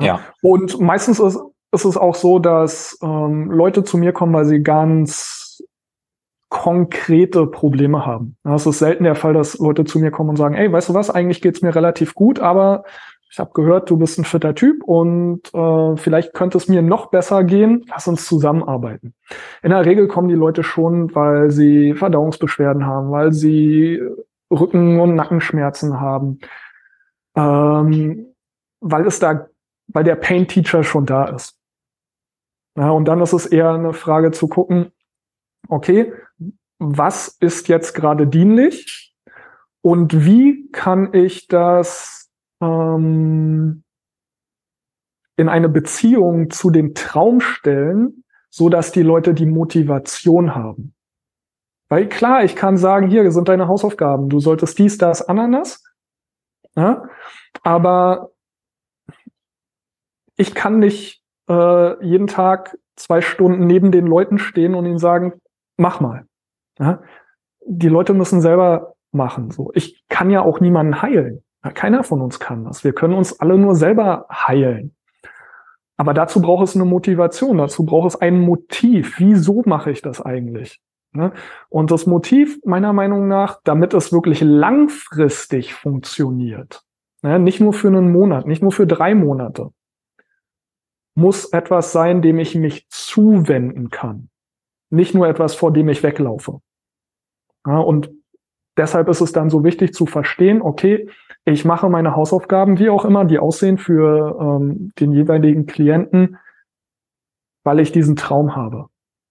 Ja. 0.00 0.20
Und 0.42 0.80
meistens 0.80 1.20
ist, 1.20 1.38
ist 1.72 1.84
es 1.84 1.96
auch 1.96 2.14
so, 2.14 2.38
dass 2.38 2.98
ähm, 3.02 3.50
Leute 3.50 3.84
zu 3.84 3.96
mir 3.98 4.12
kommen, 4.12 4.34
weil 4.34 4.44
sie 4.44 4.62
ganz 4.62 5.62
konkrete 6.48 7.46
Probleme 7.46 8.04
haben. 8.04 8.36
Es 8.44 8.66
ist 8.66 8.80
selten 8.80 9.04
der 9.04 9.14
Fall, 9.14 9.34
dass 9.34 9.58
Leute 9.58 9.84
zu 9.84 10.00
mir 10.00 10.10
kommen 10.10 10.30
und 10.30 10.36
sagen, 10.36 10.56
ey, 10.56 10.70
weißt 10.70 10.88
du 10.88 10.94
was, 10.94 11.08
eigentlich 11.08 11.40
geht's 11.40 11.62
mir 11.62 11.74
relativ 11.74 12.14
gut, 12.14 12.40
aber 12.40 12.84
ich 13.30 13.38
habe 13.38 13.52
gehört, 13.54 13.88
du 13.88 13.96
bist 13.96 14.18
ein 14.18 14.24
fitter 14.24 14.56
Typ 14.56 14.82
und 14.82 15.42
äh, 15.54 15.96
vielleicht 15.96 16.34
könnte 16.34 16.58
es 16.58 16.66
mir 16.66 16.82
noch 16.82 17.10
besser 17.10 17.44
gehen, 17.44 17.84
lass 17.88 18.08
uns 18.08 18.26
zusammenarbeiten. 18.26 19.14
In 19.62 19.70
der 19.70 19.86
Regel 19.86 20.08
kommen 20.08 20.28
die 20.28 20.34
Leute 20.34 20.64
schon, 20.64 21.14
weil 21.14 21.52
sie 21.52 21.94
Verdauungsbeschwerden 21.94 22.84
haben, 22.84 23.12
weil 23.12 23.32
sie 23.32 24.02
Rücken- 24.50 24.98
und 24.98 25.14
Nackenschmerzen 25.14 26.00
haben, 26.00 26.40
ähm, 27.36 28.34
weil 28.80 29.06
es 29.06 29.20
da, 29.20 29.46
weil 29.86 30.02
der 30.02 30.16
Pain 30.16 30.48
Teacher 30.48 30.82
schon 30.82 31.06
da 31.06 31.26
ist. 31.26 31.59
Ja, 32.76 32.90
und 32.90 33.06
dann 33.06 33.20
ist 33.20 33.32
es 33.32 33.46
eher 33.46 33.70
eine 33.70 33.92
Frage 33.92 34.30
zu 34.30 34.48
gucken, 34.48 34.92
okay, 35.68 36.12
was 36.78 37.28
ist 37.40 37.68
jetzt 37.68 37.94
gerade 37.94 38.26
dienlich 38.26 39.14
und 39.82 40.24
wie 40.24 40.70
kann 40.70 41.12
ich 41.12 41.48
das 41.48 42.30
ähm, 42.60 43.84
in 45.36 45.48
eine 45.48 45.68
Beziehung 45.68 46.50
zu 46.50 46.70
dem 46.70 46.94
Traum 46.94 47.40
stellen, 47.40 48.24
so 48.50 48.68
dass 48.68 48.92
die 48.92 49.02
Leute 49.02 49.32
die 49.34 49.46
Motivation 49.46 50.54
haben. 50.54 50.94
Weil 51.88 52.08
klar, 52.08 52.44
ich 52.44 52.54
kann 52.54 52.76
sagen, 52.76 53.08
hier 53.08 53.30
sind 53.32 53.48
deine 53.48 53.66
Hausaufgaben, 53.66 54.28
du 54.28 54.38
solltest 54.38 54.78
dies, 54.78 54.98
das, 54.98 55.22
Ananas. 55.22 55.82
Ja? 56.76 57.08
Aber 57.62 58.30
ich 60.36 60.54
kann 60.54 60.78
nicht 60.78 61.19
äh, 61.50 62.04
jeden 62.04 62.28
Tag 62.28 62.78
zwei 62.96 63.20
Stunden 63.20 63.66
neben 63.66 63.90
den 63.90 64.06
Leuten 64.06 64.38
stehen 64.38 64.74
und 64.74 64.86
ihnen 64.86 64.98
sagen, 64.98 65.34
mach 65.76 66.00
mal. 66.00 66.24
Ja? 66.78 67.02
Die 67.66 67.88
Leute 67.88 68.14
müssen 68.14 68.40
selber 68.40 68.94
machen. 69.12 69.50
So, 69.50 69.72
ich 69.74 70.04
kann 70.08 70.30
ja 70.30 70.42
auch 70.42 70.60
niemanden 70.60 71.02
heilen. 71.02 71.42
Ja, 71.64 71.72
keiner 71.72 72.04
von 72.04 72.22
uns 72.22 72.38
kann 72.38 72.64
das. 72.64 72.84
Wir 72.84 72.92
können 72.92 73.14
uns 73.14 73.40
alle 73.40 73.58
nur 73.58 73.74
selber 73.74 74.26
heilen. 74.30 74.94
Aber 75.96 76.14
dazu 76.14 76.40
braucht 76.40 76.64
es 76.64 76.74
eine 76.74 76.86
Motivation, 76.86 77.58
dazu 77.58 77.84
braucht 77.84 78.08
es 78.08 78.20
ein 78.20 78.40
Motiv. 78.40 79.18
Wieso 79.18 79.62
mache 79.66 79.90
ich 79.90 80.00
das 80.00 80.22
eigentlich? 80.22 80.80
Und 81.68 81.90
das 81.90 82.06
Motiv, 82.06 82.58
meiner 82.64 82.92
Meinung 82.92 83.28
nach, 83.28 83.60
damit 83.64 83.92
es 83.92 84.12
wirklich 84.12 84.40
langfristig 84.40 85.74
funktioniert, 85.74 86.82
nicht 87.22 87.60
nur 87.60 87.74
für 87.74 87.88
einen 87.88 88.12
Monat, 88.12 88.46
nicht 88.46 88.62
nur 88.62 88.72
für 88.72 88.86
drei 88.86 89.14
Monate, 89.14 89.72
muss 91.14 91.46
etwas 91.46 91.92
sein, 91.92 92.22
dem 92.22 92.38
ich 92.38 92.54
mich 92.54 92.88
zuwenden 92.88 93.90
kann. 93.90 94.28
Nicht 94.90 95.14
nur 95.14 95.28
etwas, 95.28 95.54
vor 95.54 95.72
dem 95.72 95.88
ich 95.88 96.02
weglaufe. 96.02 96.60
Ja, 97.66 97.78
und 97.78 98.10
deshalb 98.76 99.08
ist 99.08 99.20
es 99.20 99.32
dann 99.32 99.50
so 99.50 99.64
wichtig 99.64 99.92
zu 99.92 100.06
verstehen, 100.06 100.62
okay, 100.62 101.08
ich 101.44 101.64
mache 101.64 101.88
meine 101.88 102.16
Hausaufgaben, 102.16 102.78
wie 102.78 102.90
auch 102.90 103.04
immer 103.04 103.24
die 103.24 103.38
aussehen 103.38 103.78
für 103.78 104.38
ähm, 104.40 104.92
den 104.98 105.12
jeweiligen 105.12 105.66
Klienten, 105.66 106.38
weil 107.64 107.80
ich 107.80 107.92
diesen 107.92 108.16
Traum 108.16 108.56
habe. 108.56 108.86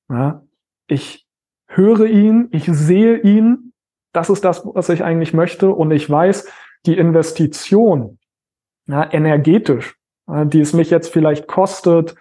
Ja, 0.10 0.44
ich 0.88 1.28
höre 1.68 2.06
ihn, 2.06 2.50
ich 2.52 2.66
sehe 2.66 3.18
ihn, 3.20 3.74
das 4.12 4.30
ist 4.30 4.44
das, 4.44 4.66
was 4.66 4.90
ich 4.90 5.04
eigentlich 5.04 5.34
möchte 5.34 5.70
und 5.70 5.92
ich 5.92 6.10
weiß, 6.10 6.52
die 6.86 6.98
Investition 6.98 8.18
ja, 8.88 9.12
energetisch 9.12 9.99
die 10.46 10.62
es 10.62 10.74
mich 10.74 10.90
jetzt 10.90 11.12
vielleicht 11.12 11.48
kostet, 11.48 12.16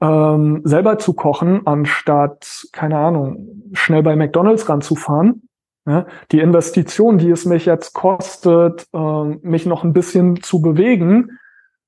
ähm, 0.00 0.60
selber 0.64 0.98
zu 0.98 1.14
kochen, 1.14 1.66
anstatt, 1.66 2.66
keine 2.72 2.98
Ahnung, 2.98 3.70
schnell 3.72 4.02
bei 4.02 4.16
McDonalds 4.16 4.68
ranzufahren, 4.68 5.48
Ja, 5.86 6.06
die 6.32 6.40
Investition, 6.40 7.18
die 7.18 7.30
es 7.30 7.44
mich 7.44 7.64
jetzt 7.66 7.92
kostet, 7.92 8.86
äh, 8.92 9.24
mich 9.42 9.66
noch 9.66 9.84
ein 9.84 9.92
bisschen 9.92 10.42
zu 10.42 10.60
bewegen, 10.60 11.38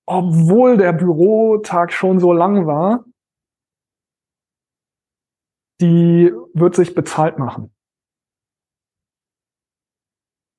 obwohl 0.07 0.77
der 0.77 0.93
Bürotag 0.93 1.93
schon 1.93 2.19
so 2.21 2.33
lang 2.33 2.67
war, 2.67 3.05
die 5.81 6.33
wird 6.55 6.75
sich 6.75 6.95
bezahlt 6.95 7.39
machen 7.39 7.73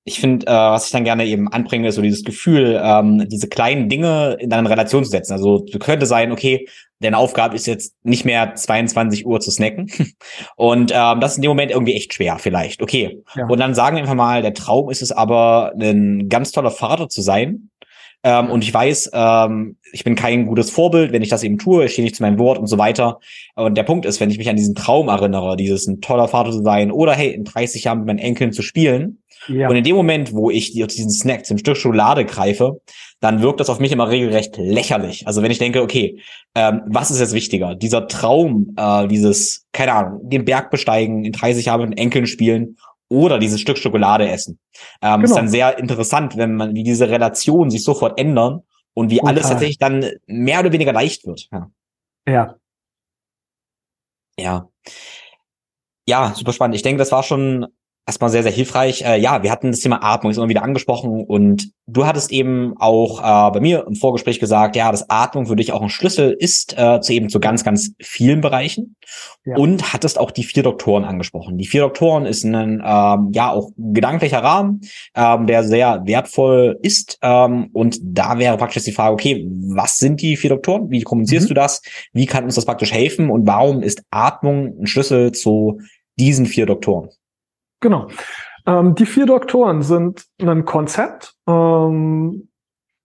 ich 0.03 0.19
finde, 0.19 0.47
äh, 0.47 0.51
was 0.51 0.87
ich 0.87 0.91
dann 0.91 1.03
gerne 1.03 1.25
eben 1.25 1.51
anbringe, 1.51 1.87
ist 1.87 1.95
so 1.95 2.01
dieses 2.01 2.23
Gefühl, 2.23 2.79
ähm, 2.83 3.27
diese 3.29 3.47
kleinen 3.47 3.89
Dinge 3.89 4.37
in 4.39 4.51
eine 4.51 4.69
Relation 4.69 5.03
zu 5.03 5.09
setzen. 5.09 5.33
Also 5.33 5.65
könnte 5.79 6.05
sein, 6.05 6.31
okay, 6.31 6.67
deine 6.99 7.17
Aufgabe 7.17 7.55
ist 7.55 7.67
jetzt 7.67 7.95
nicht 8.03 8.25
mehr 8.25 8.55
22 8.55 9.25
Uhr 9.25 9.39
zu 9.39 9.51
snacken. 9.51 9.91
Und 10.55 10.91
ähm, 10.93 11.19
das 11.19 11.31
ist 11.31 11.37
in 11.37 11.43
dem 11.43 11.49
Moment 11.49 11.71
irgendwie 11.71 11.95
echt 11.95 12.13
schwer, 12.13 12.37
vielleicht. 12.39 12.81
Okay. 12.81 13.21
Ja. 13.35 13.47
Und 13.47 13.59
dann 13.59 13.75
sagen 13.75 13.95
wir 13.95 14.01
einfach 14.01 14.15
mal, 14.15 14.41
der 14.41 14.53
Traum 14.53 14.89
ist 14.89 15.01
es 15.01 15.11
aber, 15.11 15.73
ein 15.79 16.29
ganz 16.29 16.51
toller 16.51 16.71
Vater 16.71 17.09
zu 17.09 17.21
sein. 17.21 17.69
Ähm, 18.21 18.49
und 18.49 18.63
ich 18.65 18.73
weiß, 18.73 19.11
ähm, 19.13 19.77
ich 19.93 20.03
bin 20.03 20.15
kein 20.15 20.45
gutes 20.45 20.71
Vorbild, 20.71 21.13
wenn 21.13 21.21
ich 21.21 21.29
das 21.29 21.43
eben 21.43 21.57
tue, 21.57 21.85
ich 21.85 21.93
stehe 21.93 22.03
nicht 22.03 22.17
zu 22.17 22.23
meinem 22.23 22.37
Wort 22.37 22.57
und 22.57 22.67
so 22.67 22.77
weiter. 22.77 23.19
Und 23.55 23.77
der 23.77 23.83
Punkt 23.83 24.05
ist, 24.05 24.19
wenn 24.19 24.29
ich 24.29 24.37
mich 24.37 24.49
an 24.49 24.57
diesen 24.57 24.75
Traum 24.75 25.07
erinnere, 25.07 25.55
dieses 25.55 25.87
ein 25.87 26.01
toller 26.01 26.27
Vater 26.27 26.51
zu 26.51 26.61
sein 26.61 26.91
oder 26.91 27.13
hey, 27.13 27.31
in 27.31 27.45
30 27.45 27.85
Jahren 27.85 27.99
mit 27.99 28.07
meinen 28.07 28.19
Enkeln 28.19 28.51
zu 28.51 28.61
spielen, 28.61 29.19
ja. 29.49 29.69
Und 29.69 29.75
in 29.75 29.83
dem 29.83 29.95
Moment, 29.95 30.33
wo 30.33 30.49
ich 30.49 30.71
diesen 30.71 31.11
Snack 31.11 31.45
zum 31.45 31.57
Stück 31.57 31.77
Schokolade 31.77 32.25
greife, 32.25 32.81
dann 33.19 33.41
wirkt 33.41 33.59
das 33.59 33.69
auf 33.69 33.79
mich 33.79 33.91
immer 33.91 34.09
regelrecht 34.09 34.57
lächerlich. 34.57 35.27
Also 35.27 35.41
wenn 35.41 35.51
ich 35.51 35.57
denke, 35.57 35.81
okay, 35.81 36.21
ähm, 36.55 36.81
was 36.87 37.11
ist 37.11 37.19
jetzt 37.19 37.33
wichtiger? 37.33 37.75
Dieser 37.75 38.07
Traum, 38.07 38.73
äh, 38.77 39.07
dieses, 39.07 39.65
keine 39.73 39.93
Ahnung, 39.93 40.29
den 40.29 40.45
Berg 40.45 40.71
besteigen, 40.71 41.25
in 41.25 41.33
30 41.33 41.65
Jahren 41.65 41.81
mit 41.81 41.91
den 41.91 41.97
Enkeln 41.97 42.27
spielen 42.27 42.77
oder 43.09 43.39
dieses 43.39 43.59
Stück 43.59 43.77
Schokolade 43.77 44.29
essen. 44.29 44.59
Ähm, 45.01 45.21
genau. 45.21 45.23
Ist 45.25 45.35
dann 45.35 45.49
sehr 45.49 45.77
interessant, 45.77 46.37
wenn 46.37 46.55
man, 46.55 46.75
wie 46.75 46.83
diese 46.83 47.09
Relationen 47.09 47.71
sich 47.71 47.83
sofort 47.83 48.19
ändern 48.19 48.61
und 48.93 49.09
wie 49.09 49.17
Total. 49.17 49.33
alles 49.33 49.49
tatsächlich 49.49 49.77
dann 49.77 50.05
mehr 50.27 50.59
oder 50.61 50.71
weniger 50.71 50.93
leicht 50.93 51.25
wird. 51.25 51.47
Ja. 51.51 51.71
Ja. 52.27 52.55
Ja. 54.39 54.69
Ja, 56.07 56.33
super 56.35 56.53
spannend. 56.53 56.75
Ich 56.75 56.81
denke, 56.81 56.99
das 56.99 57.11
war 57.11 57.23
schon 57.23 57.67
erstmal 58.09 58.31
sehr, 58.31 58.41
sehr 58.41 58.51
hilfreich. 58.51 59.03
Äh, 59.03 59.19
ja, 59.19 59.43
wir 59.43 59.51
hatten 59.51 59.69
das 59.69 59.81
Thema 59.81 60.03
Atmung 60.03 60.33
immer 60.33 60.49
wieder 60.49 60.63
angesprochen 60.63 61.23
und 61.27 61.69
du 61.85 62.07
hattest 62.07 62.31
eben 62.31 62.73
auch 62.77 63.19
äh, 63.19 63.51
bei 63.51 63.59
mir 63.59 63.85
im 63.87 63.95
Vorgespräch 63.95 64.39
gesagt, 64.39 64.75
ja, 64.75 64.91
dass 64.91 65.11
Atmung 65.11 65.45
für 65.45 65.55
dich 65.55 65.73
auch 65.73 65.83
ein 65.83 65.89
Schlüssel 65.89 66.35
ist 66.37 66.75
äh, 66.75 66.99
zu 67.01 67.13
eben 67.13 67.29
zu 67.29 67.39
ganz, 67.39 67.63
ganz 67.63 67.91
vielen 68.01 68.41
Bereichen 68.41 68.95
ja. 69.45 69.57
und 69.57 69.93
hattest 69.93 70.19
auch 70.19 70.31
die 70.31 70.43
vier 70.43 70.63
Doktoren 70.63 71.05
angesprochen. 71.05 71.59
Die 71.59 71.67
vier 71.67 71.81
Doktoren 71.81 72.25
ist 72.25 72.43
ein 72.43 72.81
ähm, 72.83 73.29
ja 73.31 73.51
auch 73.51 73.69
gedanklicher 73.77 74.39
Rahmen, 74.39 74.81
ähm, 75.15 75.45
der 75.45 75.63
sehr 75.63 76.01
wertvoll 76.05 76.79
ist 76.81 77.19
ähm, 77.21 77.69
und 77.73 77.99
da 78.01 78.39
wäre 78.39 78.57
praktisch 78.57 78.85
die 78.85 78.91
Frage, 78.91 79.13
okay, 79.13 79.47
was 79.75 79.97
sind 79.97 80.19
die 80.23 80.35
vier 80.35 80.49
Doktoren? 80.49 80.89
Wie 80.89 81.01
kommunizierst 81.01 81.45
mhm. 81.45 81.49
du 81.49 81.53
das? 81.53 81.83
Wie 82.11 82.25
kann 82.25 82.43
uns 82.43 82.55
das 82.55 82.65
praktisch 82.65 82.91
helfen 82.91 83.29
und 83.29 83.45
warum 83.45 83.83
ist 83.83 84.01
Atmung 84.09 84.79
ein 84.81 84.87
Schlüssel 84.87 85.31
zu 85.31 85.79
diesen 86.17 86.47
vier 86.47 86.65
Doktoren? 86.65 87.09
Genau. 87.79 88.07
Ähm, 88.65 88.95
die 88.95 89.05
vier 89.05 89.25
Doktoren 89.25 89.81
sind 89.81 90.25
ein 90.41 90.65
Konzept, 90.65 91.33
ähm, 91.47 92.49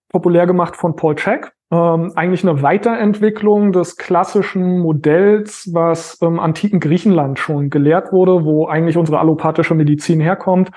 populär 0.09 0.47
gemacht 0.47 0.77
von 0.77 0.97
Paul 0.97 1.17
Check. 1.17 1.53
Ähm, 1.71 2.13
eigentlich 2.15 2.47
eine 2.47 2.63
Weiterentwicklung 2.63 3.73
des 3.73 3.97
klassischen 3.97 4.79
Modells, 4.79 5.71
was 5.73 6.15
im 6.21 6.39
antiken 6.39 6.79
Griechenland 6.79 7.39
schon 7.39 7.71
gelehrt 7.71 8.13
wurde, 8.13 8.45
wo 8.45 8.67
eigentlich 8.67 8.97
unsere 8.97 9.19
allopathische 9.19 9.75
Medizin 9.75 10.21
herkommt, 10.21 10.71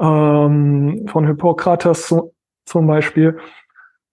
ähm, 0.00 1.06
von 1.08 1.26
Hippokrates 1.26 2.06
zu, 2.06 2.34
zum 2.66 2.86
Beispiel, 2.86 3.38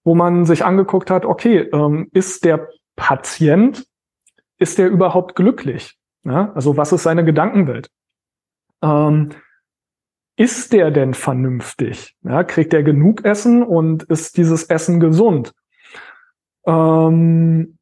wo 0.03 0.15
man 0.15 0.45
sich 0.45 0.64
angeguckt 0.64 1.11
hat, 1.11 1.26
okay, 1.26 1.69
ähm, 1.73 2.10
ist 2.11 2.45
der 2.45 2.69
Patient, 2.95 3.85
ist 4.57 4.77
der 4.77 4.88
überhaupt 4.88 5.35
glücklich? 5.35 5.97
Ja? 6.23 6.52
Also 6.56 6.77
was 6.77 6.93
ist 6.93 7.03
seine 7.03 7.26
Gedankenwelt? 7.26 7.89
Ähm, 8.85 9.29
ist 10.37 10.73
der 10.73 10.91
denn 10.91 11.13
vernünftig? 11.13 12.15
Ja, 12.23 12.43
kriegt 12.43 12.73
er 12.73 12.83
genug 12.83 13.23
Essen 13.23 13.63
und 13.63 14.03
ist 14.03 14.37
dieses 14.37 14.65
Essen 14.65 14.99
gesund? 14.99 15.53
Ähm, 16.65 17.77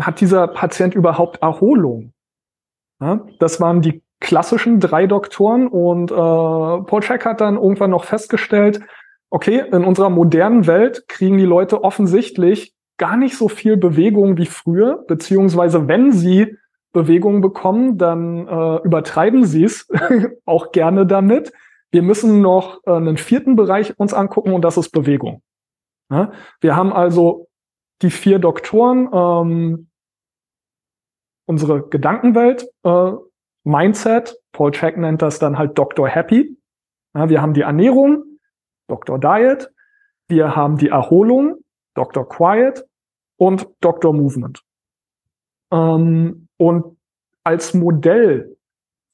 hat 0.00 0.20
dieser 0.20 0.48
Patient 0.48 0.94
überhaupt 0.94 1.40
Erholung? 1.42 2.12
Ja, 3.00 3.26
das 3.38 3.60
waren 3.60 3.80
die 3.80 4.02
klassischen 4.20 4.80
drei 4.80 5.06
Doktoren 5.06 5.66
und 5.66 6.10
äh, 6.10 6.14
Paul 6.14 7.00
Check 7.00 7.24
hat 7.24 7.40
dann 7.40 7.56
irgendwann 7.56 7.90
noch 7.90 8.04
festgestellt, 8.04 8.80
okay, 9.30 9.64
in 9.72 9.84
unserer 9.84 10.10
modernen 10.10 10.66
Welt 10.66 11.08
kriegen 11.08 11.38
die 11.38 11.44
Leute 11.44 11.82
offensichtlich 11.82 12.74
gar 12.96 13.16
nicht 13.16 13.36
so 13.36 13.48
viel 13.48 13.76
Bewegung 13.76 14.36
wie 14.36 14.46
früher, 14.46 15.04
beziehungsweise 15.08 15.88
wenn 15.88 16.12
sie 16.12 16.56
Bewegung 16.94 17.42
bekommen, 17.42 17.98
dann 17.98 18.48
äh, 18.48 18.76
übertreiben 18.84 19.44
sie 19.44 19.64
es 19.64 19.88
auch 20.46 20.72
gerne 20.72 21.06
damit. 21.06 21.52
Wir 21.90 22.02
müssen 22.02 22.40
noch 22.40 22.80
äh, 22.86 22.92
einen 22.92 23.18
vierten 23.18 23.56
Bereich 23.56 23.98
uns 23.98 24.14
angucken 24.14 24.52
und 24.52 24.62
das 24.62 24.78
ist 24.78 24.90
Bewegung. 24.90 25.42
Ja? 26.10 26.32
Wir 26.60 26.76
haben 26.76 26.92
also 26.92 27.48
die 28.00 28.10
vier 28.10 28.38
Doktoren, 28.38 29.08
ähm, 29.12 29.90
unsere 31.46 31.88
Gedankenwelt, 31.88 32.66
äh, 32.84 33.12
Mindset, 33.64 34.36
Paul 34.52 34.70
Check 34.70 34.96
nennt 34.96 35.20
das 35.20 35.38
dann 35.38 35.58
halt 35.58 35.76
Dr. 35.76 36.08
Happy. 36.08 36.56
Ja, 37.14 37.28
wir 37.28 37.42
haben 37.42 37.54
die 37.54 37.62
Ernährung, 37.62 38.24
Dr. 38.88 39.18
Diet, 39.18 39.70
wir 40.28 40.54
haben 40.54 40.76
die 40.76 40.88
Erholung, 40.88 41.56
Dr. 41.94 42.28
Quiet 42.28 42.84
und 43.36 43.68
Dr. 43.80 44.12
Movement. 44.12 44.62
Ähm, 45.72 46.43
und 46.64 46.96
als 47.44 47.74
Modell 47.74 48.56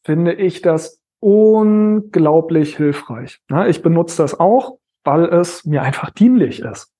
finde 0.05 0.35
ich 0.35 0.62
das 0.62 1.02
unglaublich 1.18 2.77
hilfreich. 2.77 3.40
Ich 3.66 3.82
benutze 3.82 4.22
das 4.22 4.39
auch, 4.39 4.78
weil 5.02 5.24
es 5.24 5.64
mir 5.64 5.82
einfach 5.82 6.10
dienlich 6.10 6.60
ist. 6.60 6.93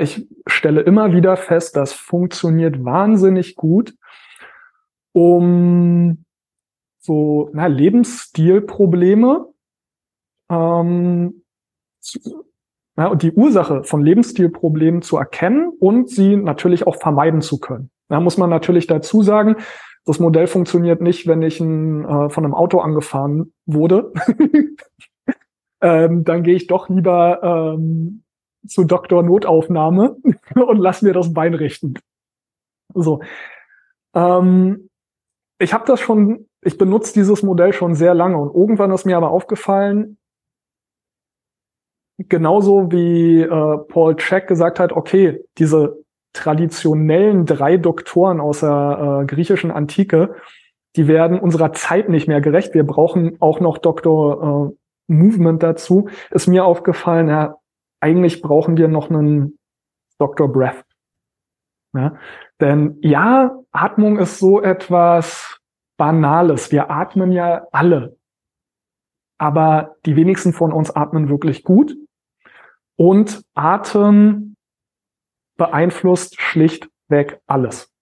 Ich 0.00 0.28
stelle 0.46 0.80
immer 0.80 1.12
wieder 1.12 1.36
fest, 1.36 1.76
das 1.76 1.92
funktioniert 1.92 2.84
wahnsinnig 2.84 3.54
gut, 3.54 3.94
um 5.12 6.24
so 6.98 7.50
na, 7.52 7.66
Lebensstilprobleme 7.66 9.46
ähm, 10.50 11.44
ja, 12.96 13.06
und 13.06 13.22
die 13.22 13.32
Ursache 13.32 13.84
von 13.84 14.02
Lebensstilproblemen 14.02 15.02
zu 15.02 15.16
erkennen 15.16 15.72
und 15.78 16.10
sie 16.10 16.36
natürlich 16.36 16.86
auch 16.86 16.96
vermeiden 16.96 17.40
zu 17.40 17.58
können. 17.58 17.90
Da 18.08 18.20
muss 18.20 18.36
man 18.36 18.50
natürlich 18.50 18.86
dazu 18.86 19.22
sagen, 19.22 19.56
das 20.04 20.18
Modell 20.18 20.46
funktioniert 20.46 21.00
nicht, 21.00 21.26
wenn 21.26 21.42
ich 21.42 21.60
ein, 21.60 22.04
äh, 22.04 22.28
von 22.28 22.44
einem 22.44 22.54
Auto 22.54 22.80
angefahren 22.80 23.52
wurde. 23.66 24.12
ähm, 25.80 26.24
dann 26.24 26.42
gehe 26.42 26.56
ich 26.56 26.66
doch 26.66 26.88
lieber 26.88 27.74
ähm, 27.76 28.22
zu 28.66 28.84
Doktor 28.84 29.22
Notaufnahme 29.22 30.16
und 30.54 30.78
lass 30.78 31.02
mir 31.02 31.12
das 31.12 31.32
Bein 31.32 31.54
richten. 31.54 31.94
So. 32.94 33.20
Ähm, 34.14 34.88
ich 35.58 35.72
habe 35.72 35.84
das 35.86 36.00
schon, 36.00 36.48
ich 36.62 36.78
benutze 36.78 37.12
dieses 37.12 37.42
Modell 37.42 37.72
schon 37.72 37.94
sehr 37.94 38.14
lange 38.14 38.36
und 38.38 38.54
irgendwann 38.54 38.90
ist 38.90 39.06
mir 39.06 39.16
aber 39.16 39.30
aufgefallen, 39.30 40.18
genauso 42.18 42.90
wie 42.90 43.40
äh, 43.40 43.78
Paul 43.88 44.16
Check 44.16 44.48
gesagt 44.48 44.80
hat, 44.80 44.92
okay, 44.92 45.44
diese 45.58 46.01
traditionellen 46.32 47.46
drei 47.46 47.76
Doktoren 47.76 48.40
aus 48.40 48.60
der 48.60 49.22
äh, 49.22 49.26
griechischen 49.26 49.70
Antike, 49.70 50.34
die 50.96 51.08
werden 51.08 51.38
unserer 51.38 51.72
Zeit 51.72 52.08
nicht 52.08 52.28
mehr 52.28 52.40
gerecht. 52.40 52.74
Wir 52.74 52.84
brauchen 52.84 53.36
auch 53.40 53.60
noch 53.60 53.78
Dr. 53.78 54.72
Äh, 55.08 55.12
Movement 55.12 55.62
dazu. 55.62 56.08
Ist 56.30 56.46
mir 56.46 56.64
aufgefallen, 56.64 57.28
ja, 57.28 57.56
eigentlich 58.00 58.42
brauchen 58.42 58.76
wir 58.76 58.88
noch 58.88 59.10
einen 59.10 59.58
Dr. 60.18 60.50
Breath. 60.52 60.84
Ja? 61.94 62.16
Denn 62.60 62.98
ja, 63.00 63.58
Atmung 63.72 64.18
ist 64.18 64.38
so 64.38 64.60
etwas 64.60 65.58
Banales. 65.96 66.72
Wir 66.72 66.90
atmen 66.90 67.32
ja 67.32 67.66
alle. 67.72 68.16
Aber 69.38 69.96
die 70.06 70.16
wenigsten 70.16 70.52
von 70.52 70.72
uns 70.72 70.90
atmen 70.90 71.28
wirklich 71.28 71.64
gut. 71.64 71.96
Und 72.96 73.42
Atem 73.54 74.51
beeinflusst 75.62 76.40
schlichtweg 76.40 77.40
alles. 77.46 77.92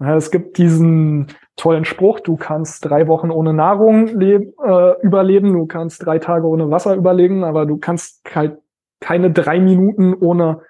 Es 0.00 0.30
gibt 0.30 0.58
diesen 0.58 1.28
tollen 1.54 1.84
Spruch, 1.84 2.20
du 2.20 2.36
kannst 2.36 2.84
drei 2.84 3.06
Wochen 3.06 3.30
ohne 3.30 3.54
Nahrung 3.54 4.20
äh, 4.20 5.00
überleben, 5.02 5.52
du 5.52 5.66
kannst 5.66 6.04
drei 6.04 6.18
Tage 6.18 6.46
ohne 6.46 6.70
Wasser 6.70 6.96
überleben, 6.96 7.44
aber 7.44 7.66
du 7.66 7.78
kannst 7.78 8.22
halt 8.34 8.58
keine 9.00 9.30
drei 9.30 9.60
Minuten 9.60 10.12
ohne 10.12 10.62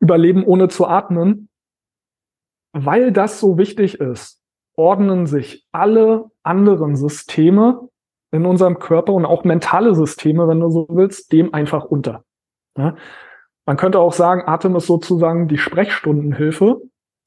überleben, 0.00 0.44
ohne 0.44 0.68
zu 0.68 0.86
atmen. 0.86 1.48
Weil 2.72 3.12
das 3.12 3.40
so 3.40 3.58
wichtig 3.58 4.00
ist, 4.00 4.40
ordnen 4.76 5.26
sich 5.26 5.66
alle 5.72 6.30
anderen 6.42 6.96
Systeme 6.96 7.88
in 8.30 8.46
unserem 8.46 8.78
Körper 8.78 9.12
und 9.12 9.26
auch 9.26 9.44
mentale 9.44 9.94
Systeme, 9.94 10.48
wenn 10.48 10.60
du 10.60 10.70
so 10.70 10.86
willst, 10.88 11.32
dem 11.32 11.52
einfach 11.52 11.84
unter. 11.84 12.24
Ja? 12.78 12.94
Man 13.64 13.76
könnte 13.76 14.00
auch 14.00 14.12
sagen, 14.12 14.42
Atem 14.46 14.76
ist 14.76 14.86
sozusagen 14.86 15.48
die 15.48 15.58
Sprechstundenhilfe, 15.58 16.82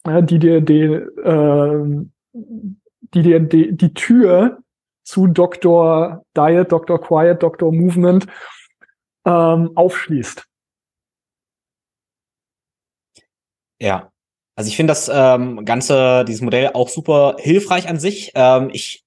die 0.05 0.39
dir 0.39 0.61
die, 0.61 0.83
äh, 0.83 2.05
die 2.33 3.21
dir 3.21 3.39
die, 3.39 3.75
die 3.75 3.93
Tür 3.93 4.59
zu 5.03 5.27
Dr. 5.27 6.25
Diet, 6.35 6.71
Dr. 6.71 6.99
Quiet, 6.99 7.41
Dr. 7.41 7.71
Movement 7.71 8.27
ähm, 9.25 9.71
aufschließt. 9.75 10.45
Ja, 13.79 14.11
also 14.55 14.67
ich 14.69 14.75
finde 14.75 14.91
das 14.91 15.09
ähm, 15.13 15.65
ganze, 15.65 16.25
dieses 16.25 16.41
Modell 16.41 16.71
auch 16.73 16.89
super 16.89 17.35
hilfreich 17.39 17.87
an 17.87 17.99
sich. 17.99 18.31
Ähm, 18.35 18.69
ich 18.71 19.04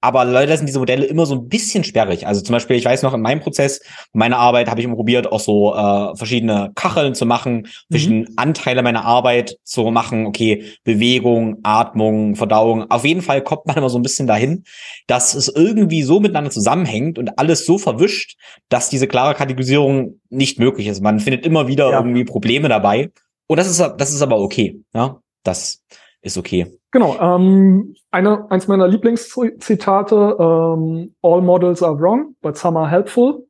aber 0.00 0.24
leider 0.24 0.56
sind 0.56 0.66
diese 0.66 0.78
Modelle 0.78 1.06
immer 1.06 1.26
so 1.26 1.34
ein 1.34 1.48
bisschen 1.48 1.82
sperrig. 1.82 2.26
Also 2.26 2.40
zum 2.40 2.52
Beispiel, 2.52 2.76
ich 2.76 2.84
weiß 2.84 3.02
noch, 3.02 3.14
in 3.14 3.20
meinem 3.20 3.40
Prozess, 3.40 3.80
meiner 4.12 4.38
Arbeit, 4.38 4.70
habe 4.70 4.80
ich 4.80 4.84
immer 4.84 4.94
probiert, 4.94 5.30
auch 5.30 5.40
so 5.40 5.74
äh, 5.74 6.16
verschiedene 6.16 6.70
Kacheln 6.76 7.14
zu 7.14 7.26
machen, 7.26 7.56
mhm. 7.56 7.66
verschiedene 7.90 8.26
Anteile 8.36 8.82
meiner 8.82 9.04
Arbeit 9.04 9.56
zu 9.64 9.90
machen. 9.90 10.26
Okay, 10.26 10.64
Bewegung, 10.84 11.58
Atmung, 11.64 12.36
Verdauung. 12.36 12.90
Auf 12.90 13.04
jeden 13.04 13.22
Fall 13.22 13.42
kommt 13.42 13.66
man 13.66 13.76
immer 13.76 13.90
so 13.90 13.98
ein 13.98 14.02
bisschen 14.02 14.28
dahin, 14.28 14.64
dass 15.08 15.34
es 15.34 15.48
irgendwie 15.48 16.02
so 16.02 16.20
miteinander 16.20 16.50
zusammenhängt 16.50 17.18
und 17.18 17.38
alles 17.38 17.66
so 17.66 17.78
verwischt, 17.78 18.36
dass 18.68 18.90
diese 18.90 19.08
klare 19.08 19.34
Kategorisierung 19.34 20.20
nicht 20.30 20.60
möglich 20.60 20.86
ist. 20.86 21.02
Man 21.02 21.18
findet 21.18 21.44
immer 21.44 21.66
wieder 21.66 21.90
ja. 21.90 21.98
irgendwie 21.98 22.24
Probleme 22.24 22.68
dabei. 22.68 23.10
Und 23.48 23.56
das 23.56 23.68
ist, 23.68 23.80
das 23.80 24.12
ist 24.12 24.22
aber 24.22 24.38
okay. 24.38 24.80
Ja, 24.94 25.20
das 25.42 25.82
ist 26.28 26.38
okay. 26.38 26.78
Genau. 26.90 27.16
Ähm, 27.20 27.94
eine, 28.10 28.50
eins 28.50 28.68
meiner 28.68 28.88
Lieblingszitate, 28.88 30.36
ähm, 30.38 31.14
All 31.22 31.42
models 31.42 31.82
are 31.82 31.98
wrong, 31.98 32.36
but 32.40 32.56
some 32.56 32.78
are 32.78 32.88
helpful. 32.88 33.46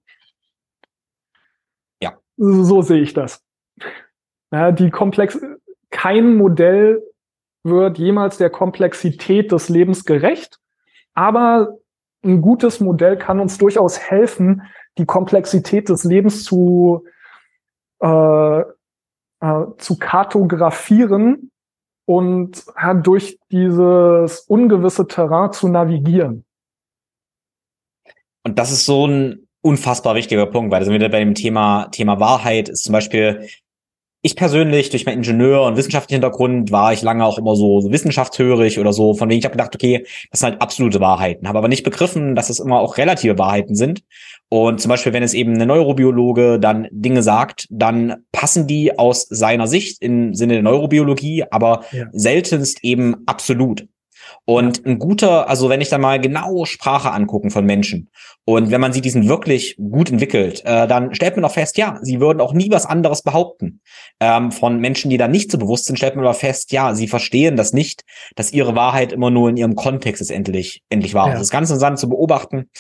Ja. 2.03 2.15
So 2.37 2.83
sehe 2.83 3.03
ich 3.03 3.13
das. 3.13 3.45
Ja, 4.51 4.73
die 4.73 4.91
Komplex, 4.91 5.39
kein 5.91 6.37
Modell 6.37 7.03
wird 7.63 7.99
jemals 7.99 8.39
der 8.39 8.51
Komplexität 8.51 9.53
des 9.53 9.69
Lebens 9.69 10.05
gerecht, 10.05 10.59
aber 11.15 11.77
ein 12.25 12.41
gutes 12.41 12.81
Modell 12.81 13.17
kann 13.19 13.41
uns 13.41 13.59
durchaus 13.59 13.99
helfen, 13.99 14.63
die 14.97 15.07
Komplexität 15.07 15.89
des 15.89 16.05
Lebens 16.05 16.45
zu, 16.45 17.05
äh, 18.01 18.61
äh, 18.61 18.65
zu 19.77 19.99
kartografieren 19.99 21.51
und 22.09 22.65
ja, 22.81 22.95
durch 22.95 23.39
dieses 23.53 24.41
ungewisse 24.49 25.07
Terrain 25.07 25.53
zu 25.53 25.69
navigieren. 25.69 26.47
Und 28.45 28.59
das 28.59 28.73
ist 28.73 28.87
so 28.87 29.07
ein 29.07 29.47
unfassbar 29.61 30.15
wichtiger 30.15 30.47
Punkt, 30.47 30.73
weil 30.73 30.81
da 30.81 30.87
sind 30.87 30.99
wir 30.99 31.09
bei 31.11 31.19
dem 31.19 31.35
Thema, 31.35 31.89
Thema 31.93 32.19
Wahrheit. 32.19 32.71
Ist 32.71 32.85
zum 32.85 32.95
Beispiel, 32.95 33.47
ich 34.23 34.37
persönlich, 34.37 34.89
durch 34.89 35.05
meinen 35.05 35.19
Ingenieur- 35.19 35.67
und 35.67 35.77
wissenschaftlichen 35.77 36.23
Hintergrund, 36.23 36.73
war 36.73 36.95
ich 36.95 37.03
lange 37.03 37.27
auch 37.27 37.37
immer 37.37 37.55
so, 37.57 37.83
so 37.83 37.93
wissenschaftshörig 37.93 38.79
oder 38.79 38.95
so, 38.95 39.13
von 39.13 39.29
wegen 39.29 39.41
ich 39.41 39.45
habe 39.45 39.53
gedacht, 39.53 39.75
okay, 39.75 40.07
das 40.31 40.41
sind 40.41 40.53
halt 40.53 40.63
absolute 40.63 41.01
Wahrheiten, 41.01 41.47
habe 41.47 41.59
aber 41.59 41.69
nicht 41.69 41.85
begriffen, 41.85 42.35
dass 42.35 42.49
es 42.49 42.59
immer 42.59 42.81
auch 42.81 42.97
relative 42.97 43.37
Wahrheiten 43.37 43.77
sind 43.77 44.03
und 44.49 44.81
zum 44.81 44.89
Beispiel, 44.89 45.13
wenn 45.13 45.23
es 45.23 45.35
eben 45.35 45.55
eine 45.55 45.67
Neurobiologe 45.67 46.59
dann 46.59 46.89
Dinge 46.91 47.23
sagt, 47.23 47.67
dann 47.71 48.25
passen 48.33 48.67
die 48.67 48.99
aus 48.99 49.27
seiner 49.29 49.67
Sicht 49.67 50.01
im 50.03 50.35
Sinne 50.35 50.55
der 50.55 50.63
Neurobiologie, 50.63 51.45
aber 51.51 51.85
ja. 51.93 52.07
seltenst 52.13 52.83
eben 52.83 53.17
absolut. 53.27 53.87
Und 54.45 54.87
ein 54.87 54.99
guter, 54.99 55.49
also 55.49 55.69
wenn 55.69 55.81
ich 55.81 55.91
da 55.91 55.99
mal 55.99 56.21
genau 56.21 56.65
Sprache 56.65 57.13
angucken 57.13 57.51
von 57.51 57.65
Menschen 57.65 58.11
und 58.45 58.71
wenn 58.71 58.81
man 58.81 58.93
sie 58.93 59.01
diesen 59.01 59.29
wirklich 59.29 59.77
gut 59.77 60.11
entwickelt, 60.11 60.63
äh, 60.65 60.87
dann 60.87 61.15
stellt 61.15 61.37
man 61.37 61.45
auch 61.45 61.53
fest, 61.53 61.77
ja, 61.77 61.99
sie 62.03 62.21
würden 62.21 62.41
auch 62.41 62.53
nie 62.53 62.71
was 62.71 62.87
anderes 62.87 63.23
behaupten. 63.23 63.81
Ähm, 64.21 64.51
von 64.51 64.81
Menschen, 64.81 65.11
die 65.11 65.19
da 65.19 65.29
nicht 65.29 65.51
so 65.51 65.59
bewusst 65.59 65.85
sind, 65.87 65.97
stellt 65.97 66.17
man 66.17 66.25
aber 66.25 66.35
fest, 66.35 66.73
ja, 66.73 66.95
sie 66.95 67.09
verstehen 67.09 67.57
das 67.57 67.73
nicht, 67.73 68.05
dass 68.37 68.53
ihre 68.53 68.75
Wahrheit 68.75 69.13
immer 69.13 69.31
nur 69.31 69.51
in 69.51 69.57
ihrem 69.57 69.75
Kontext 69.75 70.23
ist 70.23 70.31
endlich, 70.31 70.83
endlich 70.89 71.15
wahr. 71.15 71.29
Ja. 71.29 71.33
Das 71.35 71.43
ist 71.43 71.51
ganz 71.51 71.69
interessant 71.69 71.99
zu 71.99 72.09
beobachten. 72.09 72.71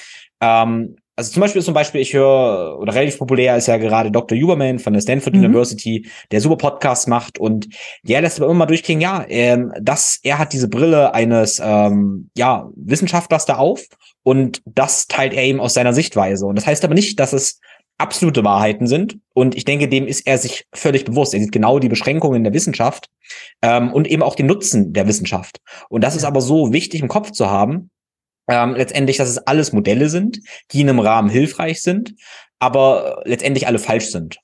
Ähm, 0.40 0.97
also 1.19 1.32
zum 1.32 1.40
Beispiel 1.40 1.62
zum 1.62 1.74
Beispiel, 1.74 2.01
ich 2.01 2.15
höre, 2.15 2.78
oder 2.78 2.95
relativ 2.95 3.19
populär 3.19 3.57
ist 3.57 3.66
ja 3.66 3.77
gerade 3.77 4.12
Dr. 4.12 4.39
Huberman 4.39 4.78
von 4.78 4.93
der 4.93 5.01
Stanford 5.01 5.35
mhm. 5.35 5.47
University, 5.47 6.07
der 6.31 6.40
super 6.40 6.57
Podcasts 6.57 7.09
macht 7.09 7.40
und 7.40 7.66
der 8.05 8.20
lässt 8.20 8.39
aber 8.39 8.47
immer 8.47 8.61
mal 8.61 8.66
durchklingen, 8.66 9.03
ja, 9.03 9.24
ähm, 9.28 9.73
dass 9.81 10.20
er 10.23 10.39
hat 10.39 10.53
diese 10.53 10.69
Brille 10.69 11.15
eines 11.15 11.61
ähm, 11.61 12.31
ja, 12.36 12.70
Wissenschaftlers 12.77 13.47
da 13.47 13.57
auf 13.57 13.85
und 14.23 14.62
das 14.65 15.09
teilt 15.09 15.35
er 15.35 15.43
eben 15.43 15.59
aus 15.59 15.74
seiner 15.74 15.93
Sichtweise. 15.93 16.47
Und 16.47 16.55
das 16.55 16.69
heißt 16.69 16.85
aber 16.85 16.95
nicht, 16.95 17.19
dass 17.19 17.32
es 17.32 17.59
absolute 17.99 18.45
Wahrheiten 18.45 18.86
sind. 18.86 19.19
Und 19.35 19.57
ich 19.57 19.65
denke, 19.65 19.89
dem 19.89 20.07
ist 20.07 20.24
er 20.24 20.39
sich 20.39 20.66
völlig 20.73 21.05
bewusst. 21.05 21.35
Er 21.35 21.40
sieht 21.40 21.51
genau 21.51 21.81
die 21.81 21.89
Beschränkungen 21.89 22.45
der 22.45 22.53
Wissenschaft 22.53 23.09
ähm, 23.61 23.93
und 23.93 24.07
eben 24.07 24.23
auch 24.23 24.36
den 24.36 24.47
Nutzen 24.47 24.93
der 24.93 25.09
Wissenschaft. 25.09 25.59
Und 25.89 26.05
das 26.05 26.15
ist 26.15 26.23
aber 26.23 26.40
so 26.40 26.73
wichtig 26.73 27.03
im 27.03 27.09
Kopf 27.09 27.32
zu 27.32 27.51
haben, 27.51 27.90
ähm, 28.49 28.75
letztendlich, 28.75 29.16
dass 29.16 29.29
es 29.29 29.39
alles 29.39 29.73
Modelle 29.73 30.09
sind, 30.09 30.41
die 30.73 30.81
in 30.81 30.89
einem 30.89 31.01
Rahmen 31.01 31.29
hilfreich 31.29 31.83
sind, 31.83 32.15
aber 32.59 33.23
letztendlich 33.25 33.66
alle 33.66 33.79
falsch 33.79 34.07
sind. 34.07 34.39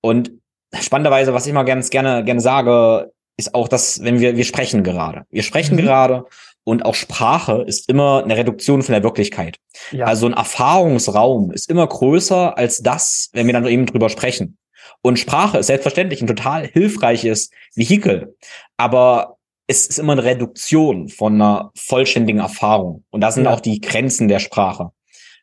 Und 0.00 0.32
spannenderweise, 0.78 1.32
was 1.32 1.46
ich 1.46 1.52
mal 1.52 1.62
ganz 1.62 1.90
gerne, 1.90 2.24
gerne 2.24 2.40
sage, 2.40 3.12
ist 3.36 3.54
auch, 3.54 3.68
dass, 3.68 4.02
wenn 4.02 4.20
wir, 4.20 4.36
wir 4.36 4.44
sprechen 4.44 4.82
gerade. 4.82 5.24
Wir 5.30 5.42
sprechen 5.42 5.76
mhm. 5.76 5.82
gerade 5.82 6.24
und 6.64 6.84
auch 6.84 6.94
Sprache 6.94 7.64
ist 7.66 7.88
immer 7.88 8.22
eine 8.24 8.36
Reduktion 8.36 8.82
von 8.82 8.92
der 8.92 9.02
Wirklichkeit. 9.02 9.58
Ja. 9.92 10.06
Also 10.06 10.26
ein 10.26 10.32
Erfahrungsraum 10.32 11.52
ist 11.52 11.70
immer 11.70 11.86
größer 11.86 12.56
als 12.56 12.78
das, 12.78 13.30
wenn 13.32 13.46
wir 13.46 13.52
dann 13.52 13.66
eben 13.66 13.86
drüber 13.86 14.08
sprechen. 14.08 14.58
Und 15.02 15.18
Sprache 15.18 15.58
ist 15.58 15.66
selbstverständlich 15.66 16.22
ein 16.22 16.26
total 16.26 16.66
hilfreiches 16.66 17.50
Vehikel. 17.74 18.36
Aber 18.76 19.35
es 19.66 19.86
ist 19.86 19.98
immer 19.98 20.12
eine 20.12 20.24
Reduktion 20.24 21.08
von 21.08 21.34
einer 21.34 21.72
vollständigen 21.76 22.40
Erfahrung. 22.40 23.04
Und 23.10 23.20
da 23.20 23.32
sind 23.32 23.44
ja. 23.44 23.52
auch 23.52 23.60
die 23.60 23.80
Grenzen 23.80 24.28
der 24.28 24.38
Sprache 24.38 24.90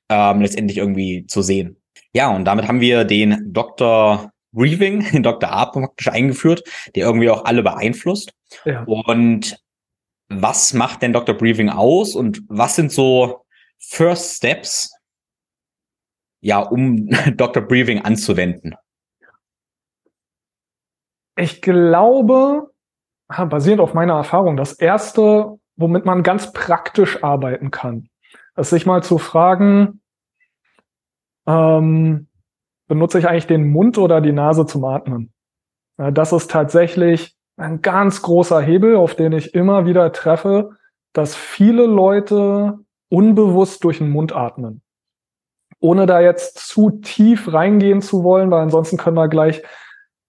ähm, 0.10 0.42
letztendlich 0.42 0.78
irgendwie 0.78 1.26
zu 1.28 1.42
sehen. 1.42 1.82
Ja, 2.14 2.34
und 2.34 2.46
damit 2.46 2.68
haben 2.68 2.80
wir 2.80 3.04
den 3.04 3.52
Dr. 3.52 4.32
Breathing, 4.52 5.04
den 5.12 5.24
Dr. 5.24 5.52
Atmung 5.52 5.86
praktisch 5.86 6.08
eingeführt, 6.10 6.64
der 6.96 7.06
irgendwie 7.06 7.30
auch 7.30 7.46
alle 7.46 7.64
beeinflusst. 7.64 8.34
Ja. 8.66 8.84
Und 8.84 9.58
was 10.30 10.74
macht 10.74 11.02
denn 11.02 11.14
Dr. 11.14 11.36
Breathing 11.36 11.70
aus 11.70 12.16
und 12.16 12.42
was 12.48 12.76
sind 12.76 12.92
so 12.92 13.46
First 13.80 14.38
Steps, 14.38 14.94
ja, 16.42 16.60
um 16.60 17.10
Dr. 17.36 17.64
Breathing 17.64 18.00
anzuwenden? 18.00 18.76
Ich 21.36 21.62
glaube, 21.62 22.73
basierend 23.50 23.82
auf 23.82 23.94
meiner 23.94 24.14
Erfahrung, 24.14 24.58
das 24.58 24.74
erste, 24.74 25.58
womit 25.76 26.06
man 26.06 26.24
ganz 26.24 26.54
praktisch 26.54 27.24
arbeiten 27.24 27.72
kann, 27.72 28.10
ist 28.56 28.70
sich 28.70 28.86
mal 28.86 29.04
zu 29.04 29.18
fragen, 29.18 30.02
ähm, 31.48 32.28
benutze 32.88 33.20
ich 33.20 33.28
eigentlich 33.28 33.48
den 33.48 33.72
Mund 33.72 33.98
oder 33.98 34.22
die 34.22 34.32
Nase 34.32 34.66
zum 34.66 34.86
Atmen? 34.86 35.34
Das 35.98 36.34
ist 36.34 36.50
tatsächlich 36.50 37.36
ein 37.58 37.82
ganz 37.82 38.22
großer 38.22 38.62
Hebel, 38.62 38.96
auf 38.96 39.16
den 39.16 39.32
ich 39.32 39.54
immer 39.54 39.86
wieder 39.86 40.12
treffe, 40.12 40.72
dass 41.14 41.36
viele 41.36 41.86
Leute 41.86 42.80
unbewusst 43.10 43.84
durch 43.84 44.00
den 44.00 44.10
Mund 44.10 44.34
atmen. 44.34 44.82
Ohne 45.80 46.06
da 46.06 46.20
jetzt 46.20 46.58
zu 46.68 46.90
tief 47.02 47.52
reingehen 47.54 48.02
zu 48.02 48.24
wollen, 48.24 48.50
weil 48.50 48.62
ansonsten 48.62 48.98
können 48.98 49.18
wir 49.18 49.28
gleich 49.28 49.62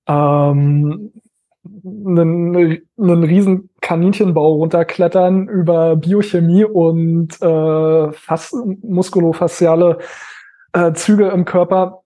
ähm, 0.06 1.12
einen, 1.64 2.82
einen 2.98 3.24
riesen 3.24 3.70
Kaninchenbau 3.80 4.54
runterklettern 4.54 5.48
über 5.48 5.96
Biochemie 5.96 6.64
und 6.64 7.40
äh, 7.40 8.12
fast 8.12 8.54
muskulofasziale 8.82 9.98
äh, 10.72 10.92
Züge 10.92 11.28
im 11.28 11.44
Körper. 11.44 12.02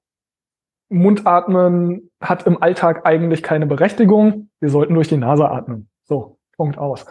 Mundatmen 0.91 2.11
hat 2.21 2.47
im 2.47 2.63
Alltag 2.63 3.05
eigentlich 3.05 3.43
keine 3.43 3.67
Berechtigung. 3.67 4.51
Wir 4.61 4.71
sollten 4.71 4.95
durch 4.95 5.09
die 5.09 5.17
Nase 5.17 5.49
atmen. 5.49 5.89
So, 6.05 6.39
Punkt 6.57 6.79
aus. 6.79 7.07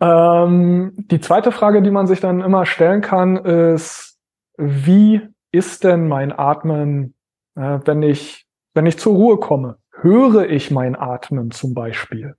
Ähm, 0.00 0.92
die 0.96 1.20
zweite 1.20 1.52
Frage, 1.52 1.82
die 1.82 1.90
man 1.90 2.06
sich 2.06 2.20
dann 2.20 2.40
immer 2.40 2.66
stellen 2.66 3.00
kann, 3.00 3.36
ist, 3.36 4.18
wie 4.56 5.20
ist 5.52 5.84
denn 5.84 6.06
mein 6.08 6.32
Atmen, 6.32 7.14
äh, 7.56 7.80
wenn 7.84 8.02
ich, 8.02 8.46
wenn 8.74 8.86
ich 8.86 8.98
zur 8.98 9.14
Ruhe 9.14 9.38
komme? 9.38 9.78
Höre 10.06 10.48
ich 10.48 10.70
mein 10.70 10.94
Atmen 10.96 11.50
zum 11.50 11.74
Beispiel. 11.74 12.36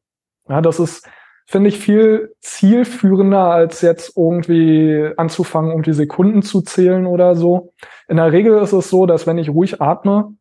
Ja, 0.47 0.61
das 0.61 0.79
ist, 0.79 1.07
finde 1.45 1.69
ich, 1.69 1.79
viel 1.79 2.33
zielführender, 2.39 3.51
als 3.51 3.81
jetzt 3.81 4.17
irgendwie 4.17 5.11
anzufangen, 5.17 5.73
um 5.73 5.83
die 5.83 5.93
Sekunden 5.93 6.41
zu 6.41 6.61
zählen 6.61 7.05
oder 7.05 7.35
so. 7.35 7.73
In 8.07 8.17
der 8.17 8.31
Regel 8.31 8.57
ist 8.61 8.71
es 8.71 8.89
so, 8.89 9.05
dass 9.05 9.27
wenn 9.27 9.37
ich 9.37 9.49
ruhig 9.49 9.81
atme, 9.81 10.35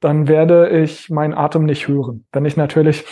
dann 0.00 0.26
werde 0.26 0.68
ich 0.70 1.10
meinen 1.10 1.34
Atem 1.34 1.64
nicht 1.64 1.86
hören. 1.86 2.26
Wenn 2.32 2.44
ich 2.44 2.56
natürlich 2.56 3.06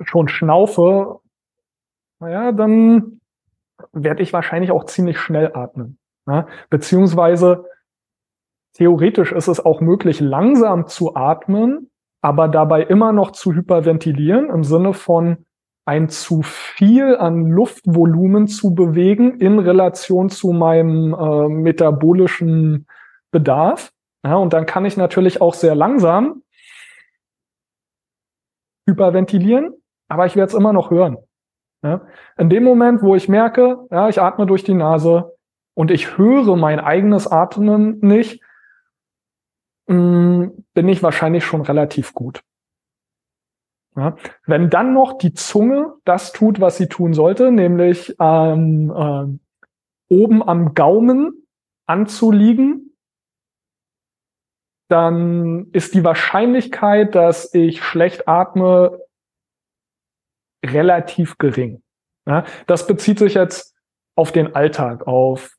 schon 0.00 0.28
schnaufe, 0.28 1.20
naja, 2.18 2.52
dann 2.52 3.20
werde 3.92 4.22
ich 4.22 4.32
wahrscheinlich 4.32 4.70
auch 4.70 4.84
ziemlich 4.84 5.18
schnell 5.18 5.52
atmen. 5.54 5.98
Ja? 6.26 6.46
Beziehungsweise 6.70 7.66
theoretisch 8.74 9.32
ist 9.32 9.48
es 9.48 9.64
auch 9.64 9.80
möglich, 9.80 10.20
langsam 10.20 10.86
zu 10.86 11.14
atmen, 11.14 11.90
aber 12.20 12.48
dabei 12.48 12.82
immer 12.82 13.12
noch 13.12 13.32
zu 13.32 13.52
hyperventilieren 13.52 14.48
im 14.50 14.64
Sinne 14.64 14.94
von 14.94 15.44
ein 15.84 16.08
zu 16.08 16.42
viel 16.42 17.16
an 17.16 17.50
Luftvolumen 17.50 18.46
zu 18.46 18.74
bewegen 18.74 19.40
in 19.40 19.58
Relation 19.58 20.28
zu 20.28 20.52
meinem 20.52 21.12
äh, 21.12 21.48
metabolischen 21.48 22.86
Bedarf. 23.32 23.92
Ja, 24.24 24.36
und 24.36 24.52
dann 24.52 24.66
kann 24.66 24.84
ich 24.84 24.96
natürlich 24.96 25.40
auch 25.40 25.54
sehr 25.54 25.74
langsam 25.74 26.42
hyperventilieren, 28.88 29.74
aber 30.08 30.26
ich 30.26 30.36
werde 30.36 30.50
es 30.50 30.54
immer 30.54 30.72
noch 30.72 30.90
hören. 30.90 31.18
Ja? 31.82 32.02
In 32.38 32.48
dem 32.48 32.62
Moment, 32.62 33.02
wo 33.02 33.16
ich 33.16 33.28
merke, 33.28 33.78
ja, 33.90 34.08
ich 34.08 34.20
atme 34.20 34.46
durch 34.46 34.62
die 34.62 34.74
Nase 34.74 35.32
und 35.74 35.90
ich 35.90 36.16
höre 36.16 36.56
mein 36.56 36.78
eigenes 36.78 37.26
Atmen 37.26 37.98
nicht, 38.00 38.40
bin 39.86 40.88
ich 40.88 41.02
wahrscheinlich 41.02 41.44
schon 41.44 41.62
relativ 41.62 42.14
gut. 42.14 42.42
Ja? 43.96 44.16
Wenn 44.46 44.70
dann 44.70 44.94
noch 44.94 45.18
die 45.18 45.34
Zunge 45.34 45.94
das 46.04 46.32
tut, 46.32 46.60
was 46.60 46.76
sie 46.76 46.88
tun 46.88 47.14
sollte, 47.14 47.50
nämlich 47.50 48.14
ähm, 48.20 48.90
äh, 48.90 50.14
oben 50.14 50.42
am 50.42 50.74
Gaumen 50.74 51.46
anzuliegen, 51.86 52.96
dann 54.88 55.70
ist 55.72 55.94
die 55.94 56.04
Wahrscheinlichkeit, 56.04 57.14
dass 57.14 57.54
ich 57.54 57.82
schlecht 57.82 58.28
atme, 58.28 59.00
relativ 60.64 61.38
gering. 61.38 61.82
Ja? 62.26 62.44
Das 62.66 62.86
bezieht 62.86 63.18
sich 63.18 63.34
jetzt 63.34 63.74
auf 64.16 64.32
den 64.32 64.54
Alltag, 64.54 65.06
auf 65.06 65.56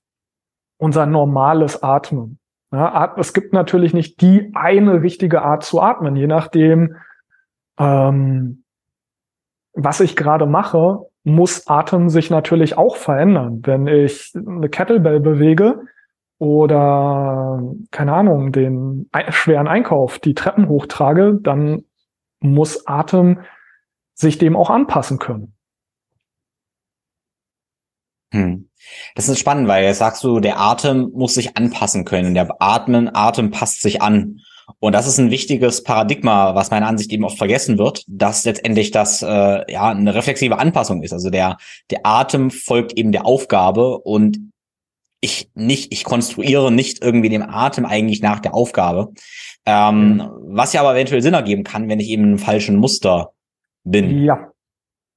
unser 0.77 1.05
normales 1.05 1.81
Atmen. 1.81 2.39
Ja, 2.73 3.13
es 3.17 3.33
gibt 3.33 3.53
natürlich 3.53 3.93
nicht 3.93 4.19
die 4.21 4.51
eine 4.55 5.03
richtige 5.03 5.43
Art 5.43 5.63
zu 5.63 5.79
atmen, 5.79 6.15
je 6.15 6.25
nachdem, 6.25 6.95
ähm, 7.77 8.63
was 9.73 9.99
ich 9.99 10.15
gerade 10.15 10.47
mache, 10.47 11.05
muss 11.23 11.67
Atem 11.67 12.09
sich 12.09 12.31
natürlich 12.31 12.75
auch 12.75 12.95
verändern. 12.95 13.61
Wenn 13.63 13.85
ich 13.85 14.33
eine 14.35 14.69
Kettlebell 14.69 15.19
bewege 15.19 15.83
oder, 16.39 17.61
keine 17.91 18.13
Ahnung, 18.13 18.51
den 18.51 19.07
schweren 19.29 19.67
Einkauf, 19.67 20.17
die 20.17 20.33
Treppen 20.33 20.67
hochtrage, 20.67 21.37
dann 21.41 21.83
muss 22.39 22.87
Atem 22.87 23.41
sich 24.15 24.39
dem 24.39 24.55
auch 24.55 24.71
anpassen 24.71 25.19
können. 25.19 25.53
Hm. 28.33 28.67
Das 29.15 29.29
ist 29.29 29.39
spannend, 29.39 29.67
weil 29.67 29.83
jetzt 29.83 29.99
sagst 29.99 30.23
du, 30.23 30.39
der 30.39 30.59
Atem 30.59 31.11
muss 31.13 31.33
sich 31.33 31.57
anpassen 31.57 32.05
können. 32.05 32.33
Der 32.33 32.49
Atmen, 32.59 33.13
Atem 33.13 33.51
passt 33.51 33.81
sich 33.81 34.01
an. 34.01 34.41
Und 34.79 34.93
das 34.93 35.07
ist 35.07 35.17
ein 35.17 35.31
wichtiges 35.31 35.83
Paradigma, 35.83 36.55
was 36.55 36.71
meiner 36.71 36.87
Ansicht 36.87 37.11
eben 37.11 37.25
oft 37.25 37.37
vergessen 37.37 37.77
wird, 37.77 38.03
dass 38.07 38.45
letztendlich 38.45 38.91
das 38.91 39.21
äh, 39.21 39.71
ja 39.71 39.89
eine 39.89 40.15
reflexive 40.15 40.57
Anpassung 40.57 41.03
ist. 41.03 41.13
Also 41.13 41.29
der 41.29 41.57
der 41.91 42.05
Atem 42.05 42.49
folgt 42.49 42.93
eben 42.93 43.11
der 43.11 43.25
Aufgabe 43.25 43.97
und 43.99 44.39
ich 45.23 45.49
nicht, 45.55 45.93
ich 45.93 46.03
konstruiere 46.03 46.71
nicht 46.71 47.01
irgendwie 47.01 47.29
dem 47.29 47.43
Atem 47.43 47.85
eigentlich 47.85 48.21
nach 48.21 48.39
der 48.39 48.53
Aufgabe. 48.53 49.13
Ähm, 49.65 50.15
mhm. 50.15 50.29
Was 50.47 50.73
ja 50.73 50.81
aber 50.81 50.93
eventuell 50.93 51.21
Sinn 51.21 51.33
ergeben 51.33 51.63
kann, 51.63 51.87
wenn 51.87 52.01
ich 52.01 52.09
eben 52.09 52.23
im 52.23 52.37
falschen 52.37 52.75
Muster 52.75 53.31
bin. 53.85 54.23
Ja, 54.23 54.51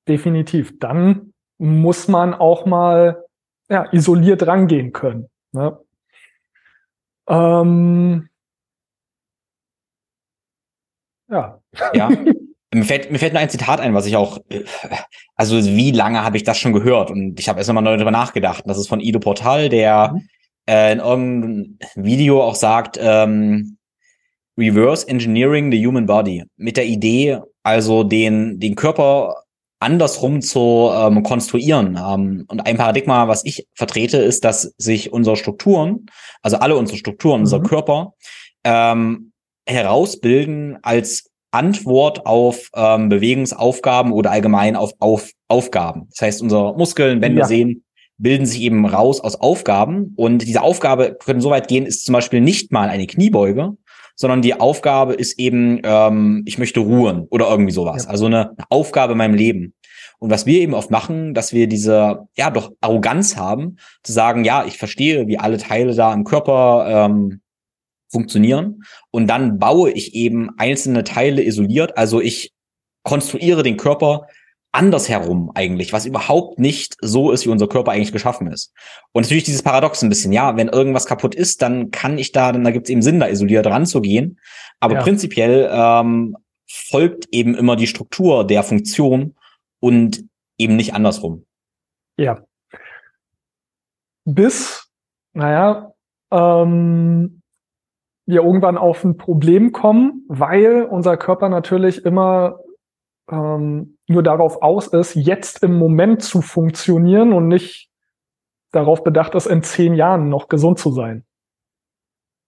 definitiv. 0.07 0.79
Dann 0.79 1.33
muss 1.59 2.07
man 2.07 2.35
auch 2.35 2.67
mal 2.67 3.25
ja, 3.69 3.85
isoliert 3.93 4.47
rangehen 4.47 4.93
können. 4.93 5.29
Ne? 5.53 5.79
Ähm, 7.29 8.29
ja. 11.29 11.61
Ja. 11.95 12.11
Mir 12.75 12.85
fällt, 12.85 13.11
mir 13.11 13.19
fällt 13.19 13.33
nur 13.33 13.41
ein 13.41 13.49
Zitat 13.49 13.81
ein, 13.81 13.95
was 13.95 14.05
ich 14.05 14.17
auch, 14.17 14.39
also 15.35 15.57
wie 15.65 15.93
lange 15.93 16.23
habe 16.23 16.37
ich 16.37 16.43
das 16.43 16.59
schon 16.59 16.75
gehört? 16.75 17.11
Und 17.11 17.41
ich 17.41 17.49
habe 17.49 17.59
erst 17.59 17.73
mal 17.73 17.81
neu 17.81 17.95
darüber 17.95 18.11
nachgedacht. 18.11 18.65
Das 18.67 18.77
ist 18.77 18.89
von 18.89 19.01
Ido 19.01 19.19
Portal, 19.19 19.71
der 19.71 20.13
mhm. 20.13 20.29
äh, 20.69 20.93
in 20.93 20.99
irgendeinem 20.99 21.79
Video 21.95 22.43
auch 22.43 22.57
sagt, 22.57 22.99
ähm, 23.01 23.79
Reverse 24.59 25.09
Engineering 25.09 25.71
the 25.71 25.87
Human 25.87 26.05
Body. 26.07 26.45
Mit 26.57 26.77
der 26.77 26.87
Idee, 26.87 27.39
also 27.63 28.03
den, 28.03 28.59
den 28.59 28.75
Körper 28.75 29.46
andersrum 29.79 30.41
zu 30.41 30.91
ähm, 30.93 31.23
konstruieren. 31.23 31.97
Ähm, 31.97 32.45
und 32.49 32.67
ein 32.67 32.77
Paradigma, 32.77 33.29
was 33.29 33.45
ich 33.45 33.67
vertrete, 33.75 34.19
ist, 34.19 34.45
dass 34.45 34.75
sich 34.79 35.13
unsere 35.13 35.37
Strukturen, 35.37 36.07
also 36.43 36.57
alle 36.59 36.77
unsere 36.77 36.99
Strukturen, 36.99 37.41
mhm. 37.41 37.45
unser 37.45 37.61
Körper, 37.61 38.15
ähm, 38.65 39.33
herausbilden 39.67 40.79
als 40.83 41.31
Antwort 41.51 42.27
auf 42.27 42.69
ähm, 42.75 43.09
Bewegungsaufgaben 43.09 44.13
oder 44.13 44.31
allgemein 44.31 44.77
auf, 44.77 44.93
auf 44.99 45.31
Aufgaben. 45.49 46.09
Das 46.11 46.23
heißt, 46.23 46.43
unsere 46.43 46.77
Muskeln, 46.77 47.21
wenn 47.21 47.33
ja. 47.33 47.39
wir 47.39 47.45
sehen, 47.47 47.85
bilden 48.19 48.47
sich 48.47 48.63
eben 48.63 48.87
raus 48.87 49.21
aus 49.21 49.37
Aufgaben. 49.37 50.15
Und 50.17 50.39
diese 50.39 50.63
Aufgabe 50.63 51.17
können 51.19 51.41
so 51.41 51.51
weit 51.51 51.69
gehen, 51.69 51.87
ist 51.87 52.05
zum 52.05 52.15
Beispiel 52.15 52.41
nicht 52.41 52.73
mal 52.73 52.89
eine 52.89 53.07
Kniebeuge, 53.07 53.77
sondern 54.17 54.43
die 54.43 54.59
Aufgabe 54.59 55.15
ist 55.15 55.39
eben, 55.39 55.81
ähm, 55.85 56.43
ich 56.47 56.59
möchte 56.59 56.81
ruhen 56.81 57.27
oder 57.31 57.49
irgendwie 57.49 57.73
sowas. 57.73 58.05
Ja. 58.05 58.11
Also 58.11 58.27
eine 58.27 58.57
Aufgabe 58.71 59.13
in 59.13 59.19
meinem 59.19 59.35
Leben. 59.35 59.75
Und 60.19 60.31
was 60.31 60.47
wir 60.47 60.61
eben 60.61 60.75
oft 60.75 60.91
machen, 60.91 61.35
dass 61.35 61.53
wir 61.53 61.69
diese, 61.69 62.27
ja, 62.37 62.51
doch 62.51 62.73
Arroganz 62.81 63.37
haben, 63.37 63.77
zu 64.03 64.13
sagen, 64.13 64.45
ja, 64.45 64.65
ich 64.65 64.79
verstehe, 64.79 65.29
wie 65.29 65.39
alle 65.39 65.59
Teile 65.59 65.95
da 65.95 66.13
im 66.13 66.25
Körper 66.25 66.87
ähm, 66.89 67.41
funktionieren. 68.09 68.83
Und 69.11 69.27
dann 69.27 69.59
baue 69.59 69.91
ich 69.91 70.15
eben 70.15 70.51
einzelne 70.57 71.05
Teile 71.05 71.43
isoliert. 71.43 71.99
Also 71.99 72.21
ich 72.21 72.53
konstruiere 73.03 73.63
den 73.63 73.77
Körper 73.77 74.27
andersherum 74.77 75.51
eigentlich, 75.55 75.93
was 75.93 76.05
überhaupt 76.05 76.59
nicht 76.59 76.97
so 77.01 77.33
ist, 77.33 77.47
wie 77.47 77.51
unser 77.51 77.67
Körper 77.67 77.93
eigentlich 77.93 78.13
geschaffen 78.13 78.47
ist. 78.47 78.75
Und 79.13 79.23
natürlich 79.23 79.45
dieses 79.45 79.63
Paradox 79.63 80.03
ein 80.03 80.11
bisschen, 80.11 80.33
ja, 80.33 80.57
wenn 80.57 80.69
irgendwas 80.69 81.07
kaputt 81.07 81.35
ist, 81.35 81.63
dann 81.63 81.91
kann 81.91 82.19
ich 82.19 82.31
da, 82.33 82.53
dann 82.53 82.63
da 82.63 82.71
gibt 82.71 82.87
es 82.87 82.91
eben 82.91 83.03
Sinn, 83.03 83.19
da 83.19 83.27
isoliert 83.27 83.67
ranzugehen. 83.67 84.39
Aber 84.79 84.97
ja. 84.97 85.03
prinzipiell 85.03 85.71
ähm, 85.73 86.37
folgt 86.69 87.27
eben 87.33 87.55
immer 87.55 87.77
die 87.77 87.87
Struktur 87.87 88.47
der 88.47 88.63
Funktion 88.63 89.35
und 89.81 90.25
eben 90.59 90.77
nicht 90.77 90.95
andersrum. 90.95 91.47
Ja. 92.19 92.43
Bis, 94.25 94.91
naja, 95.33 95.93
ähm, 96.31 97.41
wir 98.27 98.43
irgendwann 98.43 98.77
auf 98.77 99.05
ein 99.05 99.17
Problem 99.17 99.73
kommen, 99.73 100.25
weil 100.29 100.83
unser 100.83 101.17
Körper 101.17 101.49
natürlich 101.49 102.05
immer 102.05 102.59
ähm, 103.31 103.96
nur 104.09 104.23
darauf 104.23 104.63
aus 104.63 104.87
ist, 104.87 105.15
jetzt 105.15 105.63
im 105.63 105.79
Moment 105.79 106.23
zu 106.23 106.41
funktionieren 106.41 107.33
und 107.33 107.49
nicht 107.49 107.91
darauf 108.73 109.03
bedacht 109.03 109.35
ist, 109.35 109.47
in 109.47 109.63
zehn 109.63 109.95
Jahren 109.95 110.29
noch 110.29 110.49
gesund 110.49 110.79
zu 110.79 110.93
sein. 110.93 111.25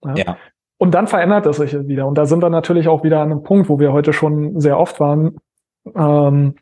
Ja. 0.03 0.15
ja. 0.15 0.37
Und 0.77 0.91
dann 0.91 1.07
verändert 1.07 1.45
es 1.45 1.57
sich 1.57 1.73
wieder. 1.87 2.07
Und 2.07 2.17
da 2.17 2.25
sind 2.25 2.41
wir 2.41 2.49
natürlich 2.49 2.87
auch 2.87 3.03
wieder 3.03 3.19
an 3.19 3.31
einem 3.31 3.43
Punkt, 3.43 3.67
wo 3.67 3.79
wir 3.79 3.91
heute 3.91 4.13
schon 4.13 4.59
sehr 4.61 4.79
oft 4.79 4.99
waren, 4.99 5.37
ähm, 5.93 6.55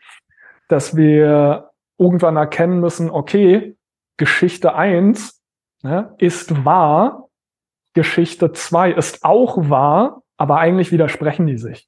dass 0.70 0.96
wir 0.96 1.70
irgendwann 2.00 2.36
erkennen 2.36 2.80
müssen, 2.80 3.12
okay, 3.12 3.78
Geschichte 4.18 4.74
eins 4.74 5.44
ne, 5.84 6.16
ist 6.18 6.66
wahr, 6.66 7.30
Geschichte 7.94 8.52
zwei 8.52 8.92
ist 8.92 9.24
auch 9.24 9.70
wahr, 9.70 10.24
aber 10.38 10.58
eigentlich 10.58 10.92
widersprechen 10.92 11.46
die 11.46 11.58
sich. 11.58 11.88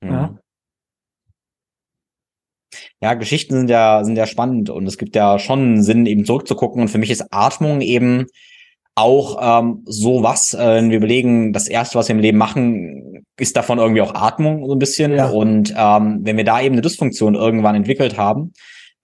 Mhm. 0.00 0.10
Ja? 0.10 0.38
Ja, 3.04 3.12
Geschichten 3.12 3.58
sind 3.58 3.68
ja, 3.68 4.02
sind 4.02 4.16
ja 4.16 4.24
spannend 4.24 4.70
und 4.70 4.86
es 4.86 4.96
gibt 4.96 5.14
ja 5.14 5.38
schon 5.38 5.82
Sinn, 5.82 6.06
eben 6.06 6.24
zurückzugucken. 6.24 6.80
Und 6.80 6.88
für 6.88 6.96
mich 6.96 7.10
ist 7.10 7.26
Atmung 7.32 7.82
eben 7.82 8.24
auch 8.94 9.60
ähm, 9.60 9.82
so 9.84 10.22
was, 10.22 10.54
äh, 10.54 10.76
wenn 10.76 10.88
wir 10.88 10.96
überlegen, 10.96 11.52
das 11.52 11.68
erste, 11.68 11.98
was 11.98 12.08
wir 12.08 12.14
im 12.14 12.22
Leben 12.22 12.38
machen, 12.38 13.26
ist 13.38 13.58
davon 13.58 13.78
irgendwie 13.78 14.00
auch 14.00 14.14
Atmung 14.14 14.64
so 14.64 14.72
ein 14.72 14.78
bisschen. 14.78 15.12
Ja. 15.12 15.28
Und 15.28 15.74
ähm, 15.76 16.20
wenn 16.22 16.38
wir 16.38 16.44
da 16.44 16.62
eben 16.62 16.76
eine 16.76 16.80
Dysfunktion 16.80 17.34
irgendwann 17.34 17.74
entwickelt 17.74 18.16
haben, 18.16 18.54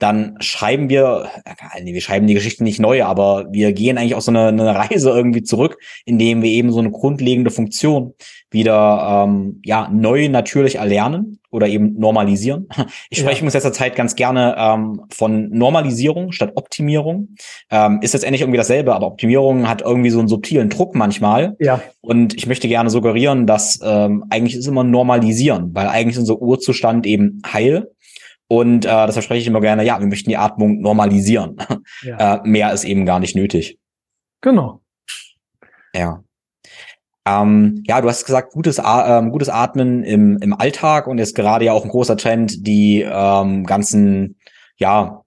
dann 0.00 0.36
schreiben 0.40 0.88
wir, 0.88 1.30
äh, 1.44 1.82
nee, 1.82 1.94
wir 1.94 2.00
schreiben 2.00 2.26
die 2.26 2.34
Geschichte 2.34 2.64
nicht 2.64 2.80
neu, 2.80 3.04
aber 3.04 3.46
wir 3.50 3.72
gehen 3.72 3.98
eigentlich 3.98 4.14
auf 4.14 4.22
so 4.24 4.32
eine, 4.32 4.48
eine 4.48 4.74
Reise 4.74 5.10
irgendwie 5.10 5.42
zurück, 5.42 5.78
indem 6.06 6.42
wir 6.42 6.50
eben 6.50 6.72
so 6.72 6.80
eine 6.80 6.90
grundlegende 6.90 7.50
Funktion 7.50 8.14
wieder 8.50 9.26
ähm, 9.26 9.60
ja 9.64 9.88
neu 9.92 10.28
natürlich 10.28 10.76
erlernen 10.76 11.38
oder 11.50 11.68
eben 11.68 11.98
normalisieren. 11.98 12.68
Ich 13.10 13.18
spreche 13.18 13.40
ja. 13.40 13.46
in 13.46 13.52
letzter 13.52 13.72
Zeit 13.72 13.96
ganz 13.96 14.14
gerne 14.14 14.54
ähm, 14.56 15.02
von 15.10 15.50
Normalisierung 15.50 16.32
statt 16.32 16.52
Optimierung. 16.54 17.34
Ähm, 17.70 17.98
ist 18.02 18.12
letztendlich 18.12 18.40
irgendwie 18.40 18.56
dasselbe, 18.56 18.94
aber 18.94 19.06
Optimierung 19.08 19.68
hat 19.68 19.82
irgendwie 19.82 20.10
so 20.10 20.20
einen 20.20 20.28
subtilen 20.28 20.70
Druck 20.70 20.94
manchmal. 20.94 21.56
Ja. 21.58 21.82
Und 22.00 22.34
ich 22.34 22.46
möchte 22.46 22.68
gerne 22.68 22.88
suggerieren, 22.88 23.46
dass 23.46 23.80
ähm, 23.82 24.24
eigentlich 24.30 24.56
ist 24.56 24.66
immer 24.66 24.84
Normalisieren, 24.84 25.74
weil 25.74 25.88
eigentlich 25.88 26.14
ist 26.14 26.20
unser 26.20 26.40
Urzustand 26.40 27.06
eben 27.06 27.42
heil 27.46 27.90
Und 28.52 28.84
äh, 28.84 28.88
das 28.88 29.12
verspreche 29.12 29.42
ich 29.42 29.46
immer 29.46 29.60
gerne, 29.60 29.84
ja, 29.84 30.00
wir 30.00 30.08
möchten 30.08 30.28
die 30.28 30.36
Atmung 30.36 30.80
normalisieren. 30.80 31.56
Ja. 32.02 32.34
Äh, 32.34 32.40
mehr 32.44 32.72
ist 32.72 32.84
eben 32.84 33.06
gar 33.06 33.20
nicht 33.20 33.36
nötig. 33.36 33.78
Genau. 34.40 34.80
Ja. 35.94 36.24
Ähm, 37.26 37.84
ja, 37.86 38.00
du 38.00 38.08
hast 38.08 38.24
gesagt, 38.24 38.52
gutes, 38.52 38.80
ähm, 38.84 39.30
gutes 39.30 39.48
Atmen 39.48 40.02
im, 40.02 40.38
im 40.38 40.54
Alltag 40.54 41.06
und 41.06 41.18
jetzt 41.18 41.36
gerade 41.36 41.66
ja 41.66 41.72
auch 41.72 41.84
ein 41.84 41.90
großer 41.90 42.16
Trend, 42.16 42.66
die 42.66 43.02
ähm, 43.02 43.64
ganzen, 43.66 44.36
ja, 44.78 45.22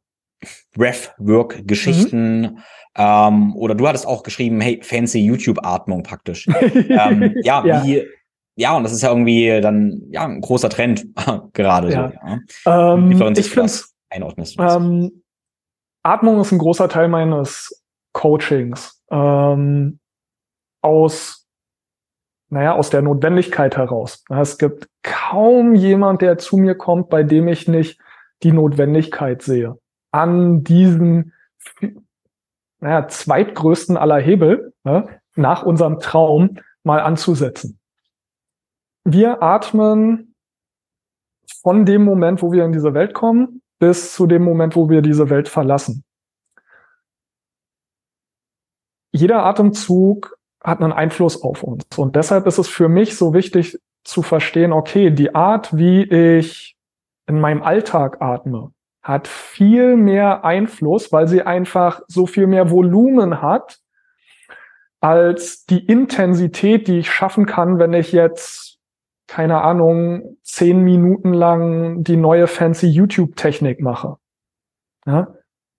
Breathwork-Geschichten. 0.75 2.41
Mhm. 2.41 2.57
Ähm, 2.97 3.55
oder 3.55 3.75
du 3.75 3.87
hattest 3.87 4.05
auch 4.05 4.23
geschrieben, 4.23 4.59
hey, 4.59 4.81
fancy 4.83 5.19
YouTube-Atmung 5.19 6.03
praktisch. 6.03 6.47
ähm, 6.73 7.35
ja, 7.43 7.65
ja, 7.65 7.83
wie, 7.85 8.05
ja, 8.55 8.75
und 8.75 8.83
das 8.83 8.91
ist 8.93 9.01
ja 9.01 9.09
irgendwie 9.09 9.61
dann 9.61 10.01
ja 10.09 10.25
ein 10.25 10.41
großer 10.41 10.69
Trend 10.69 11.05
gerade 11.53 11.91
ja. 11.91 12.11
so. 12.11 12.69
Ja. 12.69 12.93
Ähm, 12.93 13.11
ich 13.11 13.49
finde 13.49 13.71
einordnest. 14.09 14.57
Ähm, 14.59 15.23
Atmung 16.03 16.39
ist 16.41 16.51
ein 16.51 16.59
großer 16.59 16.89
Teil 16.89 17.07
meines 17.07 17.83
Coachings. 18.13 19.01
Ähm, 19.09 19.99
aus, 20.81 21.47
naja, 22.49 22.75
aus 22.75 22.89
der 22.89 23.01
Notwendigkeit 23.01 23.77
heraus. 23.77 24.23
Es 24.29 24.57
gibt 24.57 24.87
kaum 25.01 25.73
jemand, 25.73 26.21
der 26.21 26.37
zu 26.37 26.57
mir 26.57 26.75
kommt, 26.75 27.09
bei 27.09 27.23
dem 27.23 27.47
ich 27.47 27.67
nicht 27.67 27.99
die 28.43 28.51
Notwendigkeit 28.51 29.41
sehe, 29.41 29.79
an 30.11 30.63
diesem 30.63 31.31
naja, 32.79 33.07
zweitgrößten 33.07 33.95
aller 33.95 34.19
Hebel 34.19 34.73
ne, 34.83 35.07
nach 35.35 35.63
unserem 35.63 35.99
Traum 35.99 36.59
mal 36.83 36.99
anzusetzen. 36.99 37.79
Wir 39.03 39.41
atmen 39.43 40.35
von 41.61 41.85
dem 41.85 42.03
Moment, 42.03 42.41
wo 42.41 42.51
wir 42.51 42.65
in 42.65 42.71
diese 42.71 42.93
Welt 42.93 43.13
kommen, 43.13 43.61
bis 43.79 44.13
zu 44.13 44.27
dem 44.27 44.43
Moment, 44.43 44.75
wo 44.75 44.89
wir 44.89 45.01
diese 45.01 45.29
Welt 45.29 45.49
verlassen. 45.49 46.03
Jeder 49.11 49.45
Atemzug 49.45 50.37
hat 50.63 50.81
einen 50.81 50.93
Einfluss 50.93 51.41
auf 51.41 51.63
uns. 51.63 51.83
Und 51.97 52.15
deshalb 52.15 52.47
ist 52.47 52.57
es 52.57 52.67
für 52.67 52.89
mich 52.89 53.17
so 53.17 53.33
wichtig 53.33 53.77
zu 54.03 54.21
verstehen, 54.21 54.71
okay, 54.71 55.11
die 55.11 55.35
Art, 55.35 55.75
wie 55.75 56.03
ich 56.03 56.77
in 57.27 57.39
meinem 57.39 57.61
Alltag 57.61 58.21
atme, 58.21 58.71
hat 59.01 59.27
viel 59.27 59.97
mehr 59.97 60.45
Einfluss, 60.45 61.11
weil 61.11 61.27
sie 61.27 61.43
einfach 61.43 62.01
so 62.07 62.25
viel 62.25 62.47
mehr 62.47 62.71
Volumen 62.71 63.41
hat, 63.41 63.79
als 65.01 65.65
die 65.65 65.85
Intensität, 65.85 66.87
die 66.87 66.99
ich 66.99 67.11
schaffen 67.11 67.45
kann, 67.45 67.77
wenn 67.79 67.93
ich 67.93 68.13
jetzt, 68.13 68.72
keine 69.33 69.63
Ahnung, 69.63 70.37
zehn 70.43 70.81
Minuten 70.83 71.33
lang 71.33 72.03
die 72.03 72.17
neue 72.17 72.45
fancy 72.45 72.85
YouTube-Technik 72.85 73.81
mache. 73.81 74.17
Ja? 75.07 75.33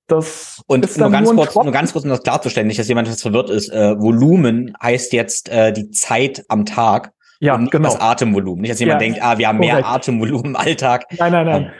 Das 0.09 0.61
und 0.67 0.85
ist 0.85 0.99
nur 0.99 1.09
ganz 1.09 1.29
nur 1.31 1.37
kurz, 1.37 1.55
nur 1.55 1.71
ganz 1.71 1.93
kurz, 1.93 2.05
um 2.05 2.11
das 2.11 2.25
klarzustellen, 2.25 2.67
nicht, 2.67 2.81
dass 2.81 2.89
jemand 2.89 3.07
jetzt 3.07 3.23
verwirrt 3.23 3.51
ist. 3.51 3.69
Äh, 3.71 3.97
Volumen 3.97 4.77
heißt 4.83 5.13
jetzt 5.13 5.49
äh, 5.51 5.73
die 5.73 5.93
Zeit 5.93 6.45
am 6.49 6.67
Tag. 6.67 7.13
Ja, 7.39 7.55
und 7.55 7.63
nicht 7.63 7.71
genau. 7.71 7.91
das 7.91 8.01
Atemvolumen. 8.01 8.63
Nicht, 8.63 8.73
dass 8.73 8.81
jemand 8.81 9.01
ja, 9.01 9.07
denkt, 9.07 9.23
ah, 9.23 9.39
wir 9.39 9.47
haben 9.47 9.59
korrekt. 9.59 9.75
mehr 9.75 9.87
Atemvolumen 9.87 10.47
im 10.47 10.57
Alltag. 10.57 11.07
Nein, 11.17 11.31
nein, 11.31 11.47
nein. 11.47 11.73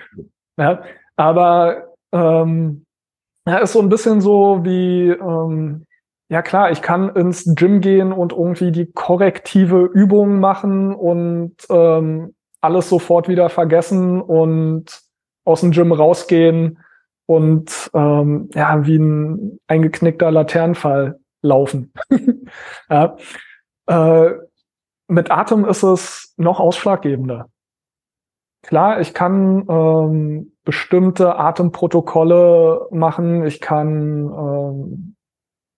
Ja, 0.57 0.83
aber 1.17 1.89
ähm, 2.13 2.85
ja, 3.49 3.59
ist 3.59 3.73
so 3.73 3.81
ein 3.81 3.89
bisschen 3.89 4.21
so 4.21 4.61
wie, 4.63 5.09
ähm, 5.09 5.87
ja 6.29 6.43
klar, 6.43 6.71
ich 6.71 6.83
kann 6.83 7.15
ins 7.15 7.45
Gym 7.55 7.81
gehen 7.81 8.13
und 8.13 8.33
irgendwie 8.33 8.73
die 8.73 8.91
korrektive 8.91 9.85
Übung 9.93 10.41
machen 10.41 10.95
und 10.95 11.55
ähm, 11.71 12.35
alles 12.61 12.89
sofort 12.89 13.29
wieder 13.29 13.51
vergessen 13.51 14.21
und 14.21 15.03
aus 15.45 15.61
dem 15.61 15.73
Gym 15.73 15.93
rausgehen 15.93 16.79
und 17.27 17.91
ähm, 17.95 18.49
ja, 18.55 18.87
wie 18.87 18.97
ein 18.97 19.61
eingeknickter 19.67 20.31
Laternenfall 20.31 21.21
laufen. 21.43 21.93
ja. 22.91 23.17
äh, 23.87 24.31
mit 25.07 25.31
Atem 25.31 25.67
ist 25.67 25.83
es 25.83 26.35
noch 26.39 26.61
ausschlaggebender. 26.61 27.49
Klar, 28.63 29.01
ich 29.01 29.13
kann 29.13 29.67
ähm, 29.69 30.53
bestimmte 30.65 31.37
Atemprotokolle 31.37 32.89
machen, 32.91 33.45
ich 33.45 33.61
kann 33.61 34.31
ähm, 34.31 35.14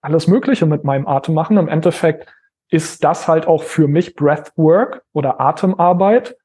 alles 0.07 0.29
Mögliche 0.29 0.67
mit 0.67 0.85
meinem 0.85 1.07
Atem 1.07 1.35
machen. 1.35 1.57
Im 1.57 1.69
Endeffekt 1.69 2.33
ist 2.71 3.03
das 3.05 3.27
halt 3.29 3.47
auch 3.47 3.63
für 3.63 3.89
mich 3.89 4.15
Breathwork 4.15 5.03
oder 5.13 5.41
Atemarbeit. 5.41 6.37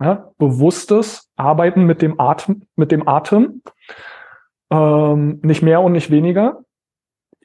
Ja, 0.00 0.32
bewusstes 0.36 1.30
Arbeiten 1.36 1.84
mit 1.84 2.02
dem 2.02 2.20
Atem, 2.20 2.66
mit 2.74 2.92
dem 2.92 3.08
Atem. 3.08 3.62
Ähm, 4.70 5.40
nicht 5.42 5.62
mehr 5.62 5.80
und 5.80 5.92
nicht 5.92 6.10
weniger. 6.10 6.64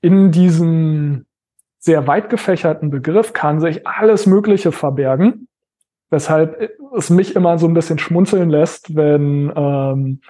In 0.01 0.31
diesem 0.31 1.25
sehr 1.77 2.07
weit 2.07 2.29
gefächerten 2.29 2.89
Begriff 2.89 3.33
kann 3.33 3.61
sich 3.61 3.87
alles 3.87 4.25
Mögliche 4.25 4.71
verbergen. 4.71 5.47
Weshalb 6.09 6.77
es 6.97 7.09
mich 7.09 7.35
immer 7.35 7.57
so 7.57 7.67
ein 7.67 7.73
bisschen 7.73 7.99
schmunzeln 7.99 8.49
lässt, 8.49 8.95
wenn 8.95 9.53
ähm, 9.55 10.21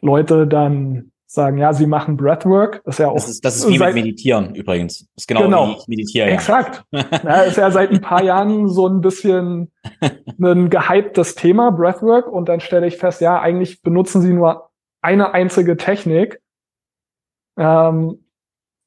Leute 0.00 0.46
dann 0.46 1.12
sagen, 1.26 1.58
ja, 1.58 1.72
sie 1.72 1.86
machen 1.86 2.16
Breathwork. 2.16 2.82
Das 2.84 2.94
ist 2.94 2.98
ja 2.98 3.08
auch. 3.08 3.14
Das 3.14 3.28
ist, 3.28 3.44
das 3.44 3.56
ist 3.56 3.68
wie 3.68 3.78
seit, 3.78 3.94
mit 3.94 4.04
Meditieren 4.04 4.54
übrigens. 4.54 5.00
Das 5.00 5.22
ist 5.22 5.28
genau, 5.28 5.42
genau. 5.42 5.68
wie 5.68 5.72
ich 5.72 5.88
meditiere. 5.88 6.30
Exakt. 6.30 6.84
ja, 6.92 7.42
ist 7.42 7.56
ja 7.56 7.70
seit 7.70 7.90
ein 7.90 8.00
paar 8.00 8.22
Jahren 8.22 8.68
so 8.68 8.88
ein 8.88 9.00
bisschen 9.00 9.72
ein 10.40 10.70
gehyptes 10.70 11.34
Thema, 11.34 11.70
Breathwork. 11.70 12.28
Und 12.28 12.48
dann 12.48 12.60
stelle 12.60 12.86
ich 12.86 12.96
fest, 12.96 13.20
ja, 13.20 13.40
eigentlich 13.40 13.82
benutzen 13.82 14.22
sie 14.22 14.32
nur 14.32 14.70
eine 15.02 15.34
einzige 15.34 15.76
Technik 15.76 16.40
ähm, 17.58 18.24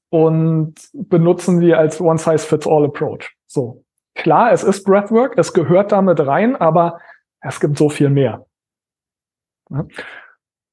und 0.10 0.76
benutzen 0.94 1.60
die 1.60 1.74
als 1.74 2.02
One-Size-Fits-All-Approach. 2.02 3.36
So. 3.48 3.84
Klar, 4.16 4.52
es 4.52 4.64
ist 4.64 4.84
Breathwork, 4.84 5.38
es 5.38 5.54
gehört 5.54 5.92
damit 5.92 6.20
rein, 6.20 6.56
aber 6.56 7.00
es 7.42 7.60
gibt 7.60 7.78
so 7.78 7.90
viel 7.90 8.10
mehr. 8.10 8.46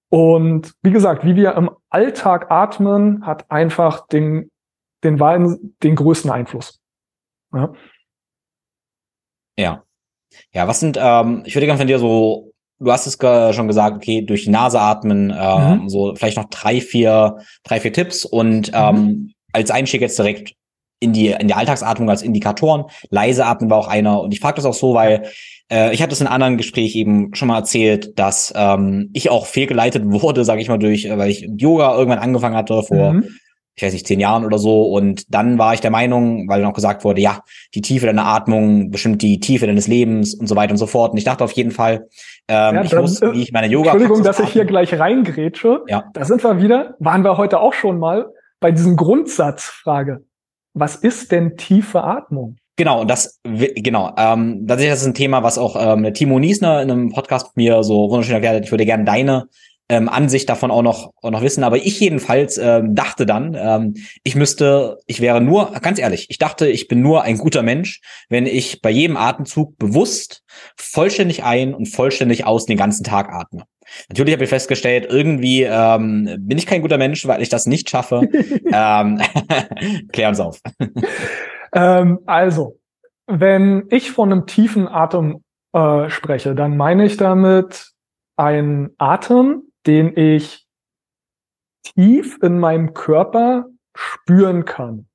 Und 0.08 0.72
wie 0.82 0.92
gesagt, 0.92 1.24
wie 1.24 1.36
wir 1.36 1.54
im 1.54 1.70
Alltag 1.90 2.50
atmen, 2.50 3.26
hat 3.26 3.50
einfach 3.50 4.06
den, 4.06 4.50
den, 5.02 5.18
den 5.82 5.96
größten 5.96 6.30
Einfluss. 6.30 6.80
Ja. 7.52 7.72
Ja, 9.58 9.82
ja 10.52 10.68
was 10.68 10.80
sind, 10.80 10.98
ähm, 11.00 11.42
ich 11.44 11.54
würde 11.54 11.66
gerne 11.66 11.78
von 11.78 11.86
dir 11.86 11.98
so, 11.98 12.52
du 12.78 12.92
hast 12.92 13.06
es 13.06 13.54
schon 13.54 13.68
gesagt, 13.68 13.96
okay, 13.96 14.22
durch 14.22 14.44
die 14.44 14.50
Nase 14.50 14.80
atmen, 14.80 15.34
ähm, 15.36 15.82
mhm. 15.82 15.88
so 15.88 16.14
vielleicht 16.14 16.36
noch 16.36 16.50
drei, 16.50 16.80
vier, 16.80 17.38
drei, 17.64 17.80
vier 17.80 17.92
Tipps 17.92 18.24
und 18.24 18.70
ähm, 18.74 18.94
mhm. 18.94 19.32
als 19.52 19.70
Einstieg 19.70 20.02
jetzt 20.02 20.18
direkt 20.18 20.54
in 21.00 21.12
die, 21.12 21.28
in 21.28 21.48
die 21.48 21.54
Alltagsatmung 21.54 22.08
als 22.08 22.22
Indikatoren. 22.22 22.84
Leise 23.10 23.44
atmen 23.46 23.70
war 23.70 23.78
auch 23.78 23.88
einer. 23.88 24.20
Und 24.20 24.32
ich 24.32 24.40
frage 24.40 24.56
das 24.56 24.64
auch 24.64 24.74
so, 24.74 24.94
weil 24.94 25.30
äh, 25.70 25.93
ich 25.93 26.02
hatte 26.02 26.12
es 26.12 26.20
in 26.20 26.26
anderen 26.26 26.56
Gespräch 26.56 26.97
eben 26.97 27.34
schon 27.34 27.48
mal 27.48 27.59
erzählt, 27.59 28.18
dass 28.18 28.52
ähm, 28.56 29.10
ich 29.12 29.30
auch 29.30 29.47
fehlgeleitet 29.47 30.02
wurde, 30.06 30.44
sage 30.44 30.60
ich 30.60 30.68
mal, 30.68 30.78
durch, 30.78 31.06
äh, 31.06 31.18
weil 31.18 31.30
ich 31.30 31.48
Yoga 31.56 31.97
irgendwann 31.97 32.18
angefangen 32.18 32.56
hatte 32.56 32.82
vor, 32.82 33.14
mhm. 33.14 33.28
ich 33.74 33.82
weiß 33.82 33.93
nicht, 33.93 34.06
zehn 34.06 34.20
Jahren 34.20 34.44
oder 34.44 34.59
so. 34.59 34.84
Und 34.84 35.32
dann 35.34 35.59
war 35.59 35.74
ich 35.74 35.80
der 35.80 35.90
Meinung, 35.90 36.48
weil 36.48 36.60
dann 36.60 36.70
auch 36.70 36.74
gesagt 36.74 37.05
wurde, 37.05 37.20
ja, 37.20 37.40
die 37.74 37.80
Tiefe 37.80 38.06
deiner 38.06 38.26
Atmung 38.26 38.90
bestimmt 38.90 39.22
die 39.22 39.40
Tiefe 39.40 39.66
deines 39.66 39.86
Lebens 39.86 40.34
und 40.34 40.47
so 40.47 40.56
weiter 40.56 40.72
und 40.72 40.78
so 40.78 40.86
fort. 40.86 41.12
Und 41.12 41.18
ich 41.18 41.24
dachte 41.24 41.44
auf 41.44 41.52
jeden 41.52 41.70
Fall, 41.70 42.09
ähm, 42.48 42.74
ja, 42.76 42.82
ich 42.82 42.94
muss, 42.94 43.20
wie 43.20 43.43
ich 43.43 43.52
meine 43.52 43.66
Yoga. 43.66 43.93
Entschuldigung, 43.93 44.22
dass 44.22 44.40
ich 44.40 44.51
hier 44.51 44.64
gleich 44.64 44.98
reingrätsche. 44.98 45.82
Ja. 45.88 46.05
Da 46.14 46.24
sind 46.24 46.43
wir 46.44 46.60
wieder, 46.60 46.94
waren 46.98 47.22
wir 47.22 47.36
heute 47.36 47.60
auch 47.60 47.74
schon 47.74 47.98
mal 47.98 48.26
bei 48.60 48.72
diesem 48.72 48.97
Grundsatzfrage 48.97 50.24
was 50.76 50.94
ist 50.94 51.32
denn 51.32 51.56
tiefe 51.56 52.05
Atmung? 52.05 52.59
Genau, 52.77 53.01
und 53.01 53.09
das, 53.09 53.40
genau, 53.43 54.12
ähm, 54.19 54.66
tatsächlich 54.66 54.93
das 54.93 55.01
ist 55.01 55.07
ein 55.07 55.15
Thema, 55.15 55.43
was 55.43 55.57
auch 55.57 55.77
ähm, 55.78 56.12
Timo 56.12 56.39
Niesner 56.39 56.82
in 56.82 56.90
einem 56.90 57.11
Podcast 57.11 57.47
mit 57.48 57.57
mir 57.57 57.82
so 57.82 58.11
wunderschön 58.11 58.35
erklärt 58.35 58.57
hat. 58.57 58.65
Ich 58.65 58.70
würde 58.70 58.85
gerne 58.85 59.05
deine 59.05 59.48
ähm, 59.89 60.09
Ansicht 60.09 60.48
davon 60.48 60.70
auch 60.70 60.82
noch, 60.82 61.12
auch 61.23 61.31
noch 61.31 61.43
wissen. 61.43 61.65
Aber 61.65 61.77
ich 61.78 61.98
jedenfalls 62.01 62.59
ähm, 62.59 62.94
dachte 62.94 63.24
dann, 63.24 63.57
ähm, 63.59 63.94
ich 64.24 64.35
müsste, 64.35 64.98
ich 65.07 65.20
wäre 65.20 65.40
nur, 65.40 65.73
ganz 65.81 65.98
ehrlich, 65.98 66.27
ich 66.28 66.39
dachte, 66.39 66.69
ich 66.69 66.89
bin 66.89 67.01
nur 67.01 67.23
ein 67.23 67.39
guter 67.39 67.62
Mensch, 67.62 68.01
wenn 68.28 68.47
ich 68.47 68.82
bei 68.82 68.90
jedem 68.90 69.16
Atemzug 69.16 69.78
bewusst 69.78 70.43
vollständig 70.77 71.44
ein 71.44 71.74
und 71.74 71.86
vollständig 71.86 72.44
aus 72.44 72.66
den 72.66 72.77
ganzen 72.77 73.05
Tag 73.05 73.32
atme. 73.32 73.65
Natürlich 74.09 74.35
habe 74.35 74.44
ich 74.44 74.51
festgestellt, 74.51 75.07
irgendwie 75.09 75.62
ähm, 75.62 76.36
bin 76.40 76.59
ich 76.59 76.66
kein 76.66 76.82
guter 76.82 76.98
Mensch, 76.98 77.27
weil 77.27 77.40
ich 77.40 77.48
das 77.48 77.66
nicht 77.66 77.89
schaffe. 77.89 78.28
ähm, 78.73 79.20
klär 80.12 80.28
uns 80.28 80.40
auf. 80.40 80.61
Ähm, 81.77 82.20
also, 82.24 82.81
wenn 83.27 83.86
ich 83.90 84.11
von 84.11 84.32
einem 84.32 84.47
tiefen 84.47 84.89
Atem 84.89 85.44
äh, 85.73 86.09
spreche, 86.09 86.55
dann 86.55 86.77
meine 86.77 87.05
ich 87.05 87.19
damit 87.19 87.93
einen 88.36 88.94
Atem, 88.98 89.73
den 89.86 90.16
ich 90.16 90.66
tief 91.82 92.39
in 92.43 92.59
meinem 92.59 92.94
Körper 92.94 93.66
spüren 93.94 94.65
kann. 94.65 95.07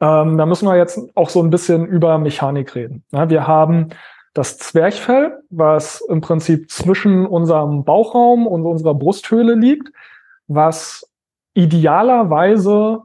Ähm, 0.00 0.38
da 0.38 0.46
müssen 0.46 0.68
wir 0.68 0.76
jetzt 0.76 1.00
auch 1.16 1.30
so 1.30 1.42
ein 1.42 1.50
bisschen 1.50 1.86
über 1.86 2.18
Mechanik 2.18 2.74
reden. 2.76 3.04
Ja, 3.10 3.28
wir 3.28 3.46
haben 3.46 3.88
das 4.34 4.56
Zwerchfell, 4.58 5.42
was 5.50 6.00
im 6.00 6.20
Prinzip 6.20 6.70
zwischen 6.70 7.26
unserem 7.26 7.84
Bauchraum 7.84 8.46
und 8.46 8.64
unserer 8.64 8.94
Brusthöhle 8.94 9.54
liegt, 9.54 9.90
was 10.46 11.10
idealerweise 11.54 13.02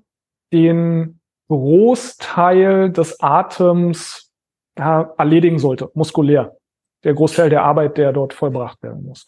den 0.51 1.19
Großteil 1.53 2.91
des 2.91 3.19
Atems 3.21 4.31
ja, 4.77 5.13
erledigen 5.17 5.59
sollte, 5.59 5.89
muskulär. 5.93 6.57
Der 7.03 7.13
Großteil 7.13 7.49
der 7.49 7.63
Arbeit, 7.63 7.97
der 7.97 8.13
dort 8.13 8.33
vollbracht 8.33 8.81
werden 8.81 9.05
muss. 9.05 9.25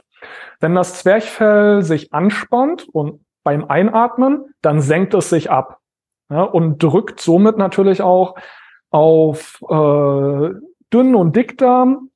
Wenn 0.60 0.76
das 0.76 1.00
Zwerchfell 1.00 1.84
sich 1.84 2.14
anspannt 2.14 2.88
und 2.92 3.26
beim 3.44 3.66
Einatmen, 3.66 4.54
dann 4.62 4.82
senkt 4.82 5.14
es 5.14 5.30
sich 5.30 5.52
ab 5.52 5.80
ja, 6.32 6.42
und 6.42 6.82
drückt 6.82 7.20
somit 7.20 7.58
natürlich 7.58 8.02
auch 8.02 8.36
auf 8.90 9.62
äh, 9.70 10.50
Dünn- 10.94 11.16
und 11.16 11.36
Dickdarm 11.36 12.10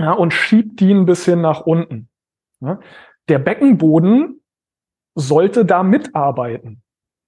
ja, 0.00 0.12
und 0.12 0.32
schiebt 0.32 0.80
die 0.80 0.92
ein 0.92 1.06
bisschen 1.06 1.40
nach 1.40 1.60
unten. 1.60 2.08
Ja. 2.60 2.80
Der 3.28 3.38
Beckenboden 3.38 4.42
sollte 5.14 5.64
da 5.64 5.82
mitarbeiten. 5.82 6.82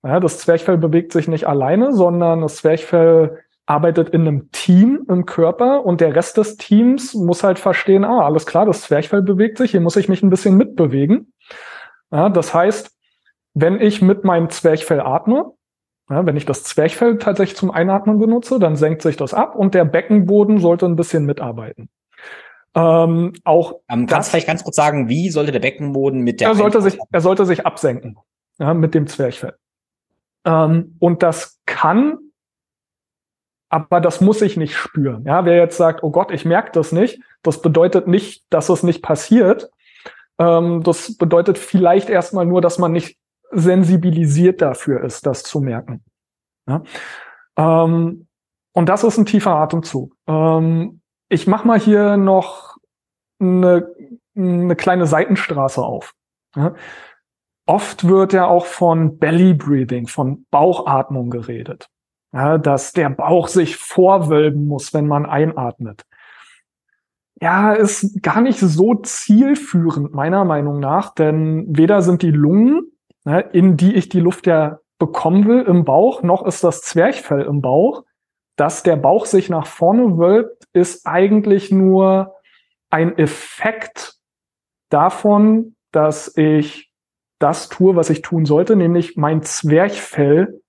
Ja, 0.04 0.20
das 0.20 0.38
Zwerchfell 0.38 0.78
bewegt 0.78 1.12
sich 1.12 1.28
nicht 1.28 1.46
alleine, 1.46 1.92
sondern 1.92 2.42
das 2.42 2.56
Zwerchfell 2.56 3.38
arbeitet 3.66 4.08
in 4.10 4.22
einem 4.22 4.50
Team 4.50 5.04
im 5.08 5.26
Körper 5.26 5.84
und 5.84 6.00
der 6.00 6.14
Rest 6.14 6.38
des 6.38 6.56
Teams 6.56 7.14
muss 7.14 7.44
halt 7.44 7.58
verstehen, 7.58 8.04
ah, 8.04 8.24
alles 8.24 8.46
klar, 8.46 8.64
das 8.64 8.82
Zwerchfell 8.82 9.22
bewegt 9.22 9.58
sich, 9.58 9.72
hier 9.72 9.80
muss 9.80 9.96
ich 9.96 10.08
mich 10.08 10.22
ein 10.22 10.30
bisschen 10.30 10.56
mitbewegen. 10.56 11.32
Ja, 12.10 12.30
das 12.30 12.54
heißt, 12.54 12.90
wenn 13.54 13.80
ich 13.80 14.00
mit 14.00 14.24
meinem 14.24 14.48
Zwerchfell 14.48 15.00
atme, 15.00 15.52
ja, 16.08 16.24
wenn 16.24 16.36
ich 16.36 16.46
das 16.46 16.64
Zwerchfell 16.64 17.18
tatsächlich 17.18 17.58
zum 17.58 17.70
Einatmen 17.70 18.18
benutze, 18.18 18.58
dann 18.58 18.76
senkt 18.76 19.02
sich 19.02 19.16
das 19.16 19.34
ab 19.34 19.54
und 19.54 19.74
der 19.74 19.84
Beckenboden 19.84 20.58
sollte 20.58 20.86
ein 20.86 20.96
bisschen 20.96 21.26
mitarbeiten. 21.26 21.90
Ähm, 22.74 23.32
auch 23.44 23.80
ähm, 23.90 24.06
kannst 24.06 24.28
du 24.28 24.30
vielleicht 24.30 24.46
ganz 24.46 24.64
kurz 24.64 24.76
sagen, 24.76 25.08
wie 25.08 25.30
sollte 25.30 25.52
der 25.52 25.60
Beckenboden 25.60 26.20
mit 26.20 26.40
der 26.40 26.48
er 26.48 26.54
sollte 26.54 26.80
sich 26.80 26.98
er 27.10 27.20
sollte 27.20 27.44
sich 27.44 27.66
absenken 27.66 28.18
ja, 28.58 28.72
mit 28.74 28.94
dem 28.94 29.06
Zwerchfell. 29.06 29.54
Ähm, 30.48 30.96
und 30.98 31.22
das 31.22 31.60
kann 31.66 32.18
aber 33.68 34.00
das 34.00 34.20
muss 34.20 34.40
ich 34.42 34.56
nicht 34.56 34.74
spüren. 34.74 35.24
Ja, 35.24 35.44
wer 35.44 35.56
jetzt 35.56 35.76
sagt, 35.76 36.02
oh 36.02 36.10
Gott, 36.10 36.30
ich 36.30 36.44
merke 36.44 36.72
das 36.72 36.92
nicht, 36.92 37.20
das 37.42 37.60
bedeutet 37.60 38.08
nicht, 38.08 38.44
dass 38.50 38.68
es 38.68 38.82
nicht 38.82 39.02
passiert. 39.02 39.70
Ähm, 40.38 40.82
das 40.82 41.16
bedeutet 41.16 41.58
vielleicht 41.58 42.08
erstmal 42.08 42.46
nur, 42.46 42.60
dass 42.60 42.78
man 42.78 42.92
nicht 42.92 43.18
sensibilisiert 43.50 44.62
dafür 44.62 45.02
ist, 45.02 45.26
das 45.26 45.42
zu 45.42 45.60
merken. 45.60 46.02
Ja? 46.66 46.82
Ähm, 47.56 48.26
und 48.72 48.88
das 48.88 49.04
ist 49.04 49.18
ein 49.18 49.26
tiefer 49.26 49.52
Atemzug. 49.52 50.14
Ähm, 50.26 51.00
ich 51.28 51.46
mache 51.46 51.66
mal 51.66 51.78
hier 51.78 52.16
noch 52.16 52.76
eine, 53.38 53.94
eine 54.34 54.76
kleine 54.76 55.06
Seitenstraße 55.06 55.82
auf. 55.82 56.14
Ja? 56.56 56.74
Oft 57.68 58.08
wird 58.08 58.32
ja 58.32 58.46
auch 58.46 58.66
von 58.66 59.18
Belly 59.18 59.54
Breathing, 59.54 60.06
von 60.06 60.46
Bauchatmung 60.50 61.30
geredet 61.30 61.88
ja, 62.32 62.58
dass 62.58 62.92
der 62.92 63.10
Bauch 63.10 63.48
sich 63.48 63.76
vorwölben 63.76 64.66
muss, 64.66 64.92
wenn 64.92 65.06
man 65.06 65.26
einatmet. 65.26 66.04
Ja, 67.40 67.72
ist 67.72 68.22
gar 68.22 68.40
nicht 68.40 68.58
so 68.58 68.94
zielführend 68.96 70.12
meiner 70.12 70.44
Meinung 70.44 70.80
nach, 70.80 71.14
denn 71.14 71.66
weder 71.68 72.02
sind 72.02 72.22
die 72.22 72.32
Lungen, 72.32 72.92
ne, 73.24 73.40
in 73.52 73.76
die 73.76 73.94
ich 73.94 74.08
die 74.08 74.20
Luft 74.20 74.46
ja 74.46 74.80
bekommen 74.98 75.46
will, 75.46 75.62
im 75.62 75.84
Bauch, 75.84 76.22
noch 76.22 76.44
ist 76.44 76.64
das 76.64 76.82
Zwerchfell 76.82 77.42
im 77.42 77.60
Bauch. 77.60 78.04
Dass 78.56 78.82
der 78.82 78.96
Bauch 78.96 79.26
sich 79.26 79.48
nach 79.48 79.66
vorne 79.66 80.18
wölbt, 80.18 80.64
ist 80.72 81.06
eigentlich 81.06 81.70
nur 81.70 82.34
ein 82.90 83.16
Effekt 83.16 84.16
davon, 84.88 85.76
dass 85.92 86.36
ich 86.36 86.87
das 87.38 87.68
tue, 87.68 87.96
was 87.96 88.10
ich 88.10 88.22
tun 88.22 88.44
sollte, 88.44 88.76
nämlich 88.76 89.16
mein 89.16 89.42
Zwerchfell 89.42 90.60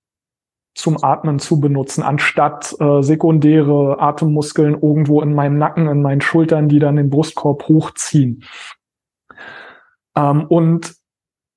zum 0.74 1.02
Atmen 1.02 1.38
zu 1.38 1.60
benutzen, 1.60 2.02
anstatt 2.02 2.74
äh, 2.80 3.02
sekundäre 3.02 4.00
Atemmuskeln 4.00 4.74
irgendwo 4.80 5.20
in 5.20 5.34
meinem 5.34 5.58
Nacken, 5.58 5.88
in 5.88 6.00
meinen 6.00 6.20
Schultern, 6.20 6.68
die 6.68 6.78
dann 6.78 6.96
den 6.96 7.10
Brustkorb 7.10 7.68
hochziehen. 7.68 8.44
Ähm, 10.16 10.44
und 10.44 10.94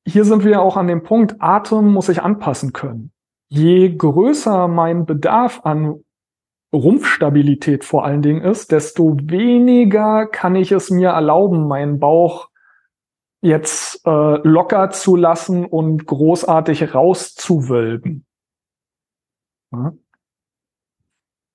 hier 0.06 0.26
sind 0.26 0.44
wir 0.44 0.61
auch 0.61 0.77
an 0.77 0.88
dem 0.88 1.03
Punkt, 1.03 1.35
Atem 1.40 1.94
muss 1.94 2.07
sich 2.07 2.22
anpassen 2.22 2.73
können. 2.73 3.11
Je 3.49 3.95
größer 3.95 4.68
mein 4.68 5.06
Bedarf 5.06 5.61
an 5.64 6.03
Rumpfstabilität 6.73 7.85
vor 7.85 8.03
allen 8.03 8.23
Dingen 8.23 8.41
ist, 8.41 8.72
desto 8.72 9.15
weniger 9.22 10.26
kann 10.26 10.56
ich 10.56 10.72
es 10.72 10.90
mir 10.90 11.10
erlauben, 11.10 11.68
meinen 11.68 11.99
Bauch 11.99 12.49
jetzt 13.44 14.06
äh, 14.07 14.38
locker 14.48 14.90
zu 14.90 15.15
lassen 15.15 15.65
und 15.65 16.06
großartig 16.07 16.95
rauszuwölben. 16.95 18.26
Ja. 19.72 19.94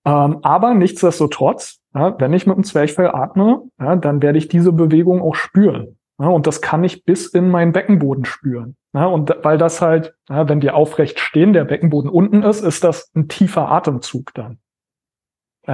Ähm, 0.06 0.39
aber 0.43 0.74
nichtsdestotrotz, 0.74 1.81
ja, 1.94 2.19
wenn 2.20 2.32
ich 2.35 2.47
mit 2.47 2.56
dem 2.56 2.65
Zwerchfell 2.65 3.09
atme, 3.09 3.62
ja, 3.81 3.97
dann 3.97 4.23
werde 4.23 4.39
ich 4.39 4.48
diese 4.48 4.73
Bewegung 4.73 5.23
auch 5.23 5.35
spüren. 5.35 5.97
und 6.19 6.47
das 6.47 6.60
kann 6.60 6.85
ich 6.85 7.05
bis 7.05 7.28
in 7.28 7.48
meinen 7.51 7.73
Beckenboden 7.73 8.24
spüren. 8.24 8.77
und 8.93 9.35
weil 9.43 9.56
das 9.56 9.81
halt, 9.81 10.15
wenn 10.28 10.62
wir 10.62 10.74
aufrecht 10.74 11.20
stehen, 11.20 11.52
der 11.52 11.65
Beckenboden 11.65 12.10
unten 12.10 12.43
ist, 12.43 12.62
ist 12.62 12.85
das 12.85 13.10
ein 13.15 13.28
tiefer 13.28 13.70
Atemzug 13.70 14.35
dann, 14.35 14.59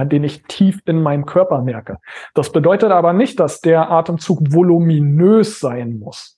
den 0.03 0.23
ich 0.23 0.43
tief 0.43 0.81
in 0.85 1.01
meinem 1.01 1.25
Körper 1.25 1.61
merke. 1.61 1.97
Das 2.33 2.51
bedeutet 2.51 2.91
aber 2.91 3.13
nicht, 3.13 3.39
dass 3.39 3.61
der 3.61 3.89
Atemzug 3.89 4.39
voluminös 4.51 5.59
sein 5.59 5.99
muss. 5.99 6.37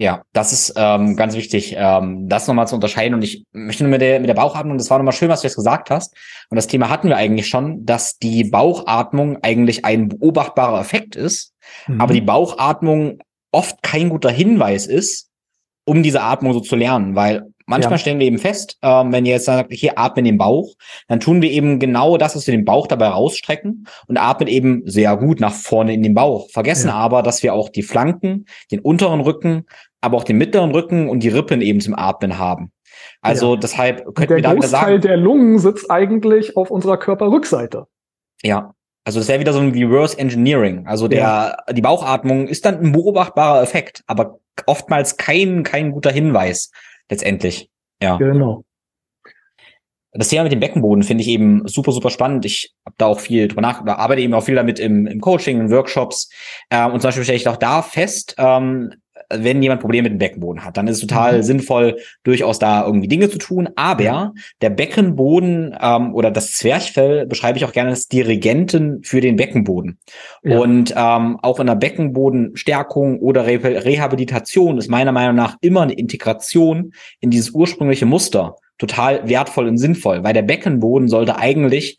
Ja, 0.00 0.22
das 0.32 0.52
ist 0.52 0.74
ähm, 0.76 1.16
ganz 1.16 1.34
wichtig, 1.34 1.74
ähm, 1.76 2.28
das 2.28 2.46
nochmal 2.46 2.68
zu 2.68 2.76
unterscheiden. 2.76 3.14
Und 3.14 3.22
ich 3.22 3.44
möchte 3.50 3.82
nur 3.82 3.90
mit 3.90 4.00
der, 4.00 4.20
mit 4.20 4.28
der 4.28 4.34
Bauchatmung, 4.34 4.78
das 4.78 4.90
war 4.90 4.98
nochmal 4.98 5.12
schön, 5.12 5.28
was 5.28 5.40
du 5.40 5.48
jetzt 5.48 5.56
gesagt 5.56 5.90
hast. 5.90 6.14
Und 6.50 6.56
das 6.56 6.68
Thema 6.68 6.88
hatten 6.88 7.08
wir 7.08 7.16
eigentlich 7.16 7.48
schon, 7.48 7.84
dass 7.84 8.16
die 8.16 8.44
Bauchatmung 8.44 9.38
eigentlich 9.42 9.84
ein 9.84 10.08
beobachtbarer 10.08 10.80
Effekt 10.80 11.16
ist, 11.16 11.52
mhm. 11.88 12.00
aber 12.00 12.14
die 12.14 12.20
Bauchatmung 12.20 13.18
oft 13.50 13.82
kein 13.82 14.08
guter 14.10 14.30
Hinweis 14.30 14.86
ist, 14.86 15.30
um 15.84 16.04
diese 16.04 16.22
Atmung 16.22 16.52
so 16.52 16.60
zu 16.60 16.76
lernen, 16.76 17.16
weil 17.16 17.52
manchmal 17.68 17.94
ja. 17.94 17.98
stellen 17.98 18.18
wir 18.18 18.26
eben 18.26 18.38
fest, 18.38 18.78
ähm, 18.82 19.12
wenn 19.12 19.26
ihr 19.26 19.32
jetzt 19.32 19.44
sagt, 19.44 19.72
hier 19.72 19.98
atmen 19.98 20.24
den 20.24 20.38
Bauch, 20.38 20.74
dann 21.06 21.20
tun 21.20 21.42
wir 21.42 21.50
eben 21.50 21.78
genau 21.78 22.16
das, 22.16 22.34
was 22.34 22.46
wir 22.46 22.52
den 22.52 22.64
Bauch 22.64 22.86
dabei 22.86 23.08
rausstrecken 23.08 23.86
und 24.06 24.16
atmen 24.16 24.48
eben 24.48 24.82
sehr 24.86 25.16
gut 25.16 25.38
nach 25.38 25.52
vorne 25.52 25.94
in 25.94 26.02
den 26.02 26.14
Bauch. 26.14 26.48
Vergessen 26.50 26.88
ja. 26.88 26.94
aber, 26.94 27.22
dass 27.22 27.42
wir 27.42 27.54
auch 27.54 27.68
die 27.68 27.82
Flanken, 27.82 28.46
den 28.72 28.80
unteren 28.80 29.20
Rücken, 29.20 29.66
aber 30.00 30.16
auch 30.16 30.24
den 30.24 30.38
mittleren 30.38 30.70
Rücken 30.70 31.08
und 31.08 31.22
die 31.22 31.28
Rippen 31.28 31.60
eben 31.60 31.80
zum 31.80 31.94
Atmen 31.94 32.38
haben. 32.38 32.72
Also 33.20 33.54
ja. 33.54 33.60
deshalb 33.60 34.14
könnten 34.14 34.36
wir 34.36 34.42
da 34.42 34.54
wieder 34.56 34.66
sagen. 34.66 34.86
Der 34.86 34.94
Großteil 34.94 35.00
der 35.00 35.16
Lungen 35.16 35.58
sitzt 35.58 35.90
eigentlich 35.90 36.56
auf 36.56 36.70
unserer 36.70 36.96
Körperrückseite. 36.96 37.86
Ja. 38.42 38.74
Also 39.04 39.20
das 39.20 39.28
wäre 39.28 39.40
wieder 39.40 39.52
so 39.52 39.60
ein 39.60 39.72
Reverse 39.72 40.18
Engineering. 40.18 40.86
Also 40.86 41.08
der, 41.08 41.18
ja. 41.18 41.72
die 41.72 41.80
Bauchatmung 41.80 42.46
ist 42.46 42.64
dann 42.64 42.80
ein 42.80 42.92
beobachtbarer 42.92 43.62
Effekt, 43.62 44.02
aber 44.06 44.40
oftmals 44.66 45.16
kein, 45.16 45.62
kein 45.62 45.92
guter 45.92 46.10
Hinweis 46.10 46.70
letztendlich. 47.10 47.70
Ja. 48.02 48.16
Genau. 48.16 48.64
Das 50.12 50.28
Thema 50.28 50.44
mit 50.44 50.52
dem 50.52 50.60
Beckenboden 50.60 51.04
finde 51.04 51.22
ich 51.22 51.28
eben 51.28 51.68
super, 51.68 51.92
super 51.92 52.10
spannend. 52.10 52.44
Ich 52.44 52.74
habe 52.86 52.96
da 52.98 53.06
auch 53.06 53.20
viel 53.20 53.46
drüber 53.46 53.60
nach, 53.60 53.84
arbeite 53.86 54.22
eben 54.22 54.34
auch 54.34 54.42
viel 54.42 54.54
damit 54.54 54.78
im, 54.78 55.06
im 55.06 55.20
Coaching, 55.20 55.60
in 55.60 55.70
Workshops. 55.70 56.30
Äh, 56.70 56.86
und 56.86 57.00
zum 57.00 57.08
Beispiel 57.08 57.24
stelle 57.24 57.36
ich 57.36 57.46
auch 57.46 57.56
da 57.56 57.82
fest, 57.82 58.34
ähm, 58.38 58.94
wenn 59.30 59.62
jemand 59.62 59.80
Probleme 59.80 60.04
mit 60.04 60.12
dem 60.12 60.18
Beckenboden 60.18 60.64
hat, 60.64 60.76
dann 60.76 60.88
ist 60.88 60.96
es 60.96 61.00
total 61.02 61.38
mhm. 61.38 61.42
sinnvoll, 61.42 61.96
durchaus 62.24 62.58
da 62.58 62.84
irgendwie 62.84 63.08
Dinge 63.08 63.28
zu 63.28 63.38
tun. 63.38 63.68
Aber 63.76 64.32
der 64.60 64.70
Beckenboden 64.70 65.76
ähm, 65.80 66.14
oder 66.14 66.30
das 66.30 66.52
Zwerchfell 66.54 67.26
beschreibe 67.26 67.58
ich 67.58 67.64
auch 67.64 67.72
gerne 67.72 67.90
als 67.90 68.08
Dirigenten 68.08 69.02
für 69.02 69.20
den 69.20 69.36
Beckenboden. 69.36 69.98
Ja. 70.42 70.58
Und 70.58 70.94
ähm, 70.96 71.38
auch 71.42 71.60
in 71.60 71.66
der 71.66 71.74
Beckenbodenstärkung 71.74 73.18
oder 73.20 73.46
Re 73.46 73.58
Rehabilitation 73.62 74.78
ist 74.78 74.88
meiner 74.88 75.12
Meinung 75.12 75.36
nach 75.36 75.56
immer 75.60 75.82
eine 75.82 75.94
Integration 75.94 76.92
in 77.20 77.30
dieses 77.30 77.50
ursprüngliche 77.50 78.06
Muster 78.06 78.56
total 78.78 79.28
wertvoll 79.28 79.66
und 79.66 79.78
sinnvoll, 79.78 80.22
weil 80.22 80.32
der 80.32 80.42
Beckenboden 80.42 81.08
sollte 81.08 81.36
eigentlich 81.36 81.98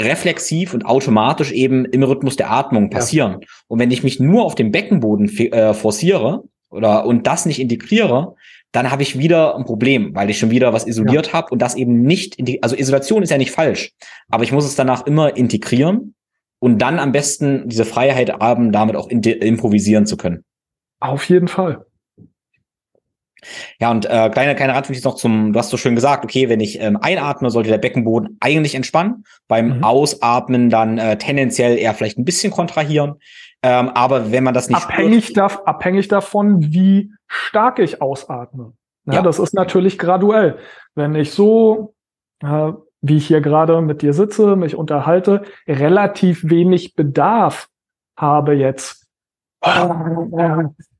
reflexiv 0.00 0.74
und 0.74 0.86
automatisch 0.86 1.52
eben 1.52 1.84
im 1.84 2.02
Rhythmus 2.02 2.36
der 2.36 2.50
Atmung 2.50 2.90
passieren. 2.90 3.38
Ja. 3.40 3.48
Und 3.68 3.78
wenn 3.78 3.90
ich 3.90 4.02
mich 4.02 4.20
nur 4.20 4.44
auf 4.44 4.54
dem 4.54 4.72
Beckenboden 4.72 5.28
äh, 5.38 5.74
forciere 5.74 6.44
oder 6.70 7.06
und 7.06 7.26
das 7.26 7.46
nicht 7.46 7.60
integriere, 7.60 8.34
dann 8.72 8.90
habe 8.90 9.02
ich 9.02 9.18
wieder 9.18 9.54
ein 9.56 9.64
Problem, 9.64 10.14
weil 10.14 10.30
ich 10.30 10.38
schon 10.38 10.50
wieder 10.50 10.72
was 10.72 10.86
isoliert 10.86 11.28
ja. 11.28 11.32
habe 11.34 11.50
und 11.50 11.62
das 11.62 11.76
eben 11.76 12.02
nicht, 12.02 12.36
also 12.62 12.74
Isolation 12.76 13.22
ist 13.22 13.30
ja 13.30 13.38
nicht 13.38 13.52
falsch, 13.52 13.92
aber 14.28 14.42
ich 14.42 14.50
muss 14.50 14.64
es 14.64 14.74
danach 14.74 15.06
immer 15.06 15.36
integrieren 15.36 16.14
und 16.58 16.78
dann 16.78 16.98
am 16.98 17.12
besten 17.12 17.68
diese 17.68 17.84
Freiheit 17.84 18.32
haben, 18.40 18.72
damit 18.72 18.96
auch 18.96 19.08
improvisieren 19.08 20.06
zu 20.06 20.16
können. 20.16 20.44
Auf 20.98 21.28
jeden 21.28 21.46
Fall. 21.46 21.86
Ja, 23.80 23.90
und 23.90 24.06
äh, 24.06 24.30
kleine, 24.30 24.54
kleine 24.54 24.74
Randnotiz 24.74 25.04
noch 25.04 25.14
zum, 25.16 25.52
du 25.52 25.58
hast 25.58 25.70
so 25.70 25.76
schön 25.76 25.94
gesagt, 25.94 26.24
okay, 26.24 26.48
wenn 26.48 26.60
ich 26.60 26.80
ähm, 26.80 26.98
einatme, 27.00 27.50
sollte 27.50 27.70
der 27.70 27.78
Beckenboden 27.78 28.36
eigentlich 28.40 28.74
entspannen. 28.74 29.24
Beim 29.48 29.78
mhm. 29.78 29.84
Ausatmen 29.84 30.70
dann 30.70 30.98
äh, 30.98 31.18
tendenziell 31.18 31.78
eher 31.78 31.94
vielleicht 31.94 32.18
ein 32.18 32.24
bisschen 32.24 32.52
kontrahieren. 32.52 33.14
Ähm, 33.62 33.90
aber 33.90 34.30
wenn 34.30 34.44
man 34.44 34.54
das 34.54 34.68
nicht 34.68 34.82
abhängig, 34.82 35.24
spürt, 35.24 35.38
darf, 35.38 35.62
abhängig 35.64 36.08
davon, 36.08 36.60
wie 36.72 37.12
stark 37.26 37.78
ich 37.78 38.02
ausatme. 38.02 38.74
Ja, 39.06 39.14
ja, 39.14 39.22
das 39.22 39.38
ist 39.38 39.54
natürlich 39.54 39.98
graduell. 39.98 40.58
Wenn 40.94 41.14
ich 41.14 41.32
so, 41.32 41.94
äh, 42.42 42.72
wie 43.00 43.16
ich 43.16 43.26
hier 43.26 43.40
gerade 43.40 43.80
mit 43.80 44.02
dir 44.02 44.12
sitze, 44.12 44.56
mich 44.56 44.76
unterhalte, 44.76 45.42
relativ 45.66 46.48
wenig 46.48 46.94
Bedarf 46.94 47.68
habe 48.16 48.54
jetzt 48.54 49.06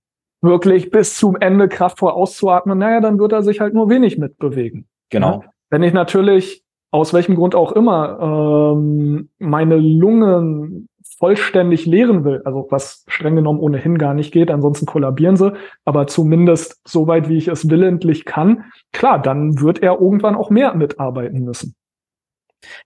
wirklich 0.44 0.90
bis 0.90 1.16
zum 1.16 1.36
Ende 1.36 1.68
kraftvoll 1.68 2.12
auszuatmen, 2.12 2.78
naja, 2.78 3.00
dann 3.00 3.18
wird 3.18 3.32
er 3.32 3.42
sich 3.42 3.60
halt 3.60 3.74
nur 3.74 3.88
wenig 3.88 4.18
mitbewegen. 4.18 4.86
Genau. 5.10 5.42
Ja? 5.42 5.50
Wenn 5.70 5.82
ich 5.82 5.92
natürlich 5.92 6.62
aus 6.90 7.12
welchem 7.12 7.34
Grund 7.34 7.56
auch 7.56 7.72
immer 7.72 8.74
ähm, 8.76 9.30
meine 9.38 9.76
Lungen 9.76 10.88
vollständig 11.18 11.86
leeren 11.86 12.24
will, 12.24 12.42
also 12.44 12.66
was 12.70 13.04
streng 13.08 13.36
genommen 13.36 13.60
ohnehin 13.60 13.98
gar 13.98 14.14
nicht 14.14 14.32
geht, 14.32 14.50
ansonsten 14.50 14.86
kollabieren 14.86 15.36
sie, 15.36 15.52
aber 15.84 16.06
zumindest 16.06 16.80
so 16.86 17.06
weit, 17.06 17.28
wie 17.28 17.36
ich 17.36 17.48
es 17.48 17.68
willentlich 17.68 18.24
kann, 18.24 18.64
klar, 18.92 19.20
dann 19.20 19.60
wird 19.60 19.82
er 19.82 20.00
irgendwann 20.00 20.36
auch 20.36 20.50
mehr 20.50 20.74
mitarbeiten 20.74 21.44
müssen. 21.44 21.74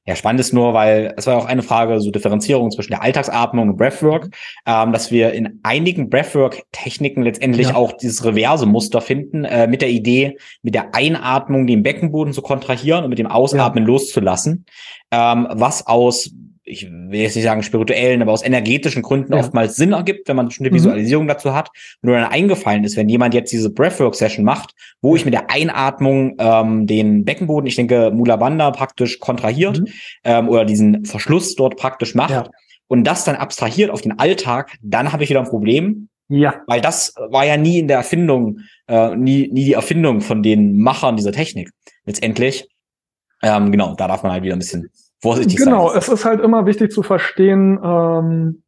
Ja, 0.06 0.16
spannend 0.16 0.40
ist 0.40 0.52
nur, 0.52 0.74
weil 0.74 1.14
es 1.16 1.26
war 1.26 1.36
auch 1.36 1.46
eine 1.46 1.62
Frage, 1.62 2.00
so 2.00 2.10
Differenzierung 2.10 2.70
zwischen 2.70 2.92
der 2.92 3.02
Alltagsatmung 3.02 3.70
und 3.70 3.76
Breathwork, 3.76 4.30
ähm, 4.66 4.92
dass 4.92 5.10
wir 5.10 5.32
in 5.32 5.60
einigen 5.62 6.10
Breathwork-Techniken 6.10 7.22
letztendlich 7.22 7.68
ja. 7.68 7.74
auch 7.74 7.92
dieses 7.92 8.24
reverse 8.24 8.66
Muster 8.66 9.00
finden, 9.00 9.44
äh, 9.44 9.66
mit 9.66 9.82
der 9.82 9.90
Idee, 9.90 10.38
mit 10.62 10.74
der 10.74 10.94
Einatmung 10.94 11.66
den 11.66 11.82
Beckenboden 11.82 12.32
zu 12.32 12.42
kontrahieren 12.42 13.04
und 13.04 13.10
mit 13.10 13.18
dem 13.18 13.26
Ausatmen 13.26 13.84
ja. 13.84 13.88
loszulassen, 13.88 14.64
ähm, 15.10 15.48
was 15.50 15.86
aus 15.86 16.30
ich 16.68 16.90
will 16.90 17.20
jetzt 17.20 17.34
nicht 17.34 17.44
sagen 17.44 17.62
spirituellen, 17.62 18.22
aber 18.22 18.32
aus 18.32 18.44
energetischen 18.44 19.02
Gründen 19.02 19.32
ja. 19.32 19.40
oftmals 19.40 19.76
Sinn 19.76 19.92
ergibt, 19.92 20.28
wenn 20.28 20.36
man 20.36 20.46
bestimmte 20.46 20.70
mhm. 20.70 20.76
Visualisierung 20.76 21.26
dazu 21.26 21.54
hat. 21.54 21.70
Nur 22.02 22.16
dann 22.16 22.30
eingefallen 22.30 22.84
ist, 22.84 22.96
wenn 22.96 23.08
jemand 23.08 23.34
jetzt 23.34 23.52
diese 23.52 23.70
Breathwork-Session 23.70 24.44
macht, 24.44 24.74
wo 25.00 25.16
ich 25.16 25.24
mit 25.24 25.34
der 25.34 25.50
Einatmung 25.50 26.36
ähm, 26.38 26.86
den 26.86 27.24
Beckenboden, 27.24 27.66
ich 27.66 27.76
denke 27.76 28.10
Mula 28.12 28.36
Bandha 28.36 28.70
praktisch 28.70 29.18
kontrahiert 29.18 29.80
mhm. 29.80 29.86
ähm, 30.24 30.48
oder 30.48 30.64
diesen 30.64 31.04
Verschluss 31.04 31.54
dort 31.56 31.76
praktisch 31.76 32.14
macht 32.14 32.30
ja. 32.30 32.50
und 32.86 33.04
das 33.04 33.24
dann 33.24 33.36
abstrahiert 33.36 33.90
auf 33.90 34.02
den 34.02 34.18
Alltag, 34.18 34.76
dann 34.82 35.12
habe 35.12 35.24
ich 35.24 35.30
wieder 35.30 35.40
ein 35.40 35.48
Problem. 35.48 36.08
Ja. 36.30 36.60
Weil 36.66 36.82
das 36.82 37.14
war 37.30 37.46
ja 37.46 37.56
nie 37.56 37.78
in 37.78 37.88
der 37.88 37.96
Erfindung, 37.96 38.58
äh, 38.86 39.16
nie, 39.16 39.48
nie 39.50 39.64
die 39.64 39.72
Erfindung 39.72 40.20
von 40.20 40.42
den 40.42 40.78
Machern 40.78 41.16
dieser 41.16 41.32
Technik. 41.32 41.70
Letztendlich. 42.04 42.68
Ähm, 43.42 43.72
genau, 43.72 43.94
da 43.94 44.08
darf 44.08 44.22
man 44.22 44.32
halt 44.32 44.42
wieder 44.42 44.54
ein 44.54 44.58
bisschen 44.58 44.90
vorsichtig 45.20 45.56
genau, 45.56 45.70
sein. 45.70 45.86
Genau, 45.88 45.98
es 45.98 46.08
ist 46.08 46.24
halt 46.24 46.40
immer 46.40 46.66
wichtig 46.66 46.92
zu 46.92 47.02
verstehen, 47.02 47.78
ähm, 47.82 48.62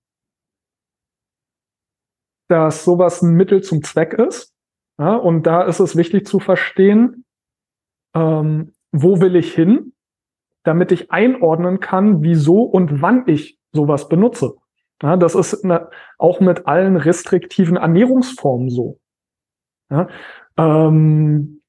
dass 2.49 2.85
sowas 2.85 3.23
ein 3.23 3.35
Mittel 3.35 3.63
zum 3.63 3.83
Zweck 3.83 4.15
ist. 4.15 4.53
Ja, 4.99 5.15
und 5.15 5.45
da 5.47 5.63
ist 5.63 5.81
es 5.81 5.97
wichtig 5.97 6.27
zu 6.27 6.41
verstehen, 6.41 7.25
ähm, 8.15 8.73
wo 8.93 9.21
will 9.21 9.37
ich 9.37 9.55
hin, 9.55 9.95
damit 10.65 10.93
ich 10.93 11.11
einordnen 11.11 11.81
kann, 11.81 12.23
wieso 12.23 12.63
und 12.63 13.01
wann 13.01 13.25
ich 13.27 13.59
sowas 13.73 14.09
benutze. 14.09 14.57
Ja, 15.03 15.17
das 15.17 15.35
ist 15.35 15.65
eine, 15.65 15.89
auch 16.19 16.41
mit 16.41 16.67
allen 16.67 16.97
restriktiven 16.97 17.77
Ernährungsformen 17.77 18.69
so. 18.69 18.99
Ja, 19.91 20.09
ähm, 20.59 21.60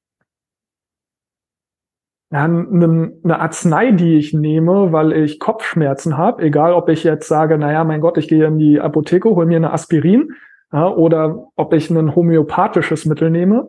eine, 2.38 3.12
eine 3.22 3.40
Arznei, 3.40 3.92
die 3.92 4.16
ich 4.16 4.32
nehme, 4.32 4.92
weil 4.92 5.12
ich 5.12 5.38
Kopfschmerzen 5.38 6.16
habe, 6.16 6.42
egal 6.42 6.72
ob 6.72 6.88
ich 6.88 7.04
jetzt 7.04 7.28
sage, 7.28 7.58
naja, 7.58 7.84
mein 7.84 8.00
Gott, 8.00 8.16
ich 8.18 8.28
gehe 8.28 8.46
in 8.46 8.58
die 8.58 8.80
Apotheke, 8.80 9.30
hol 9.30 9.46
mir 9.46 9.56
eine 9.56 9.72
Aspirin, 9.72 10.32
ja, 10.72 10.88
oder 10.88 11.48
ob 11.56 11.74
ich 11.74 11.90
ein 11.90 12.14
homöopathisches 12.14 13.04
Mittel 13.04 13.30
nehme, 13.30 13.68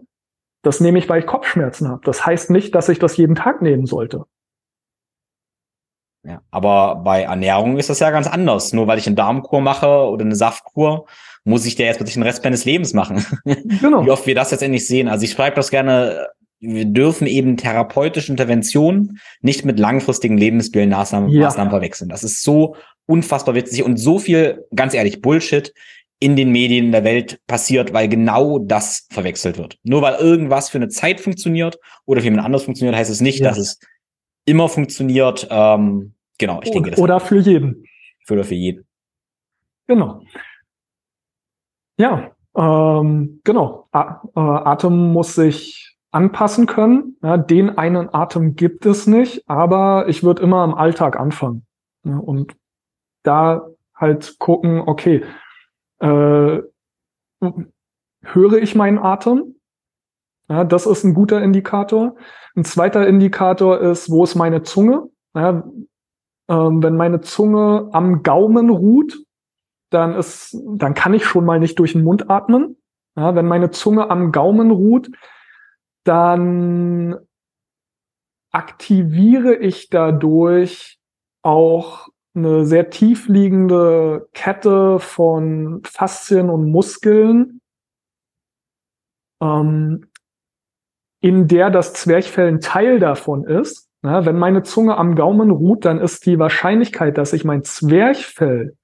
das 0.61 0.80
nehme 0.80 0.98
ich, 0.98 1.10
weil 1.10 1.19
ich 1.19 1.26
Kopfschmerzen 1.26 1.90
habe. 1.90 2.02
Das 2.06 2.26
heißt 2.26 2.49
nicht, 2.49 2.73
dass 2.73 2.88
ich 2.88 2.99
das 2.99 3.18
jeden 3.18 3.35
Tag 3.35 3.61
nehmen 3.61 3.85
sollte. 3.85 4.23
Ja, 6.26 6.41
aber 6.52 7.02
bei 7.03 7.23
Ernährung 7.23 7.77
ist 7.77 7.90
das 7.90 7.99
ja 7.99 8.10
ganz 8.11 8.27
anders. 8.27 8.72
Nur 8.72 8.88
weil 8.88 8.98
ich 8.98 9.07
eine 9.07 9.18
Darmkur 9.18 9.60
mache 9.60 10.07
oder 10.07 10.23
eine 10.23 10.35
Saftkur, 10.35 11.06
muss 11.44 11.65
ich 11.65 11.76
der 11.76 11.88
jetzt 11.88 11.98
plötzlich 11.98 12.14
den 12.14 12.23
Rest 12.23 12.45
meines 12.45 12.64
Lebens 12.64 12.94
machen. 12.94 13.26
Genau. 13.81 14.06
Wie 14.06 14.11
oft 14.11 14.26
wir 14.26 14.35
das 14.35 14.52
jetzt 14.52 14.64
endlich 14.64 14.88
sehen. 14.88 15.10
Also 15.10 15.26
ich 15.26 15.31
schreibe 15.31 15.57
das 15.57 15.69
gerne 15.69 16.30
wir 16.64 16.85
dürfen 16.85 17.27
eben 17.27 17.57
therapeutische 17.57 18.31
Interventionen 18.31 19.19
nicht 19.41 19.65
mit 19.65 19.80
langfristigen 19.80 20.38
Lebensmittelmaßnahmen 20.38 21.30
ja. 21.30 21.52
verwechseln. 21.52 22.10
Das 22.10 22.23
ist 22.23 22.41
so 22.41 22.76
unfassbar 23.06 23.53
witzig 23.53 23.84
und 23.84 23.98
so 23.98 24.18
viel, 24.18 24.65
ganz 24.73 24.94
ehrlich, 24.94 25.22
Bullshit 25.22 25.73
in 26.19 26.38
den 26.38 26.53
Medien 26.53 26.94
der 26.94 27.03
Welt 27.03 27.41
passiert, 27.48 27.91
weil 27.91 28.07
genau 28.07 28.60
das 28.60 29.07
verwechselt 29.11 29.57
wird. 29.57 29.77
Nur 29.84 30.02
weil 30.02 30.15
irgendwas 30.15 30.69
für 30.69 30.77
eine 30.77 30.88
Zeit 30.88 31.19
funktioniert 31.19 31.77
oder 32.06 32.22
für 32.22 32.27
jemand 32.27 32.45
anderes 32.45 32.64
funktioniert, 32.64 32.95
heißt 32.95 33.11
es 33.11 33.19
nicht, 33.19 33.40
ja. 33.40 33.49
dass 33.49 33.57
es 33.57 33.80
immer 34.45 34.69
funktioniert. 34.69 35.45
Ähm, 35.49 36.14
genau, 36.38 36.61
ich 36.64 36.72
denke. 36.72 36.91
Das 36.91 36.99
oder 36.99 37.19
für 37.19 37.40
jeden. 37.40 37.84
Für 38.26 38.35
oder 38.35 38.45
für 38.45 38.56
jeden. 38.56 38.85
Genau. 39.88 40.22
Ja, 41.98 42.31
ähm, 42.56 43.41
genau. 43.44 43.90
A 43.91 44.22
äh, 44.34 44.40
Atem 44.40 45.11
muss 45.11 45.35
sich 45.35 45.92
anpassen 46.14 46.68
können. 46.68 47.18
Ja, 47.22 47.38
den 47.38 47.77
einen 47.77 48.14
Atem 48.14 48.56
gibt 48.56 48.85
es 48.85 49.07
nicht, 49.07 49.44
aber 49.49 50.07
ich 50.07 50.23
würde 50.23 50.41
immer 50.41 50.64
im 50.64 50.73
Alltag 50.73 51.19
anfangen. 51.19 51.65
Ja, 52.06 52.18
und 52.18 52.56
da 53.23 53.68
halt 53.95 54.38
gucken, 54.40 54.81
okay, 54.81 55.23
äh, 55.99 56.61
höre 58.22 58.53
ich 58.61 58.76
meinen 58.76 58.99
Atem? 58.99 59.56
Ja, 60.49 60.64
das 60.64 60.85
ist 60.85 61.03
ein 61.03 61.14
guter 61.14 61.41
Indikator. 61.41 62.15
Ein 62.56 62.65
zweiter 62.65 63.07
Indikator 63.07 63.80
ist, 63.80 64.10
wo 64.11 64.23
ist 64.23 64.35
meine 64.35 64.64
Zunge? 64.64 65.10
Ja, 65.34 65.64
ähm, 66.49 66.84
wenn 66.84 66.95
meine 66.95 67.22
Zunge 67.22 67.90
am 67.91 68.22
Gaumen 68.23 68.69
ruht, 68.69 69.23
dann 69.90 70.15
ist, 70.15 70.57
dann 70.76 70.94
kann 70.94 71.14
ich 71.14 71.26
schon 71.26 71.45
mal 71.45 71.60
nicht 71.60 71.80
durch 71.80 71.94
den 71.94 72.03
Mund 72.03 72.30
atmen. 72.30 72.77
Ja, 73.15 73.35
wenn 73.35 73.45
meine 73.45 73.72
Zunge 73.72 74.10
am 74.10 74.31
Gaumen 74.31 74.72
ruht, 74.72 75.10
dann 76.03 77.17
aktiviere 78.51 79.55
ich 79.55 79.89
dadurch 79.89 80.99
auch 81.41 82.07
eine 82.35 82.65
sehr 82.65 82.89
tiefliegende 82.89 84.27
Kette 84.34 84.99
von 84.99 85.81
Faszien 85.84 86.49
und 86.49 86.71
Muskeln, 86.71 87.61
ähm, 89.41 90.09
in 91.21 91.47
der 91.47 91.69
das 91.69 91.93
Zwerchfell 91.93 92.47
ein 92.47 92.59
Teil 92.59 92.99
davon 92.99 93.45
ist. 93.45 93.89
Ja, 94.03 94.25
wenn 94.25 94.38
meine 94.38 94.63
Zunge 94.63 94.97
am 94.97 95.15
Gaumen 95.15 95.49
ruht, 95.49 95.85
dann 95.85 95.99
ist 95.99 96.25
die 96.25 96.38
Wahrscheinlichkeit, 96.38 97.17
dass 97.17 97.31
ich 97.31 97.45
mein 97.45 97.63
Zwerchfell 97.63 98.75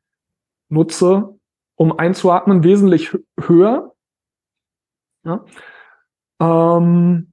nutze, 0.70 1.38
um 1.76 1.98
einzuatmen, 1.98 2.64
wesentlich 2.64 3.18
höher. 3.38 3.94
Ja. 5.26 5.44
Ähm, 6.40 7.32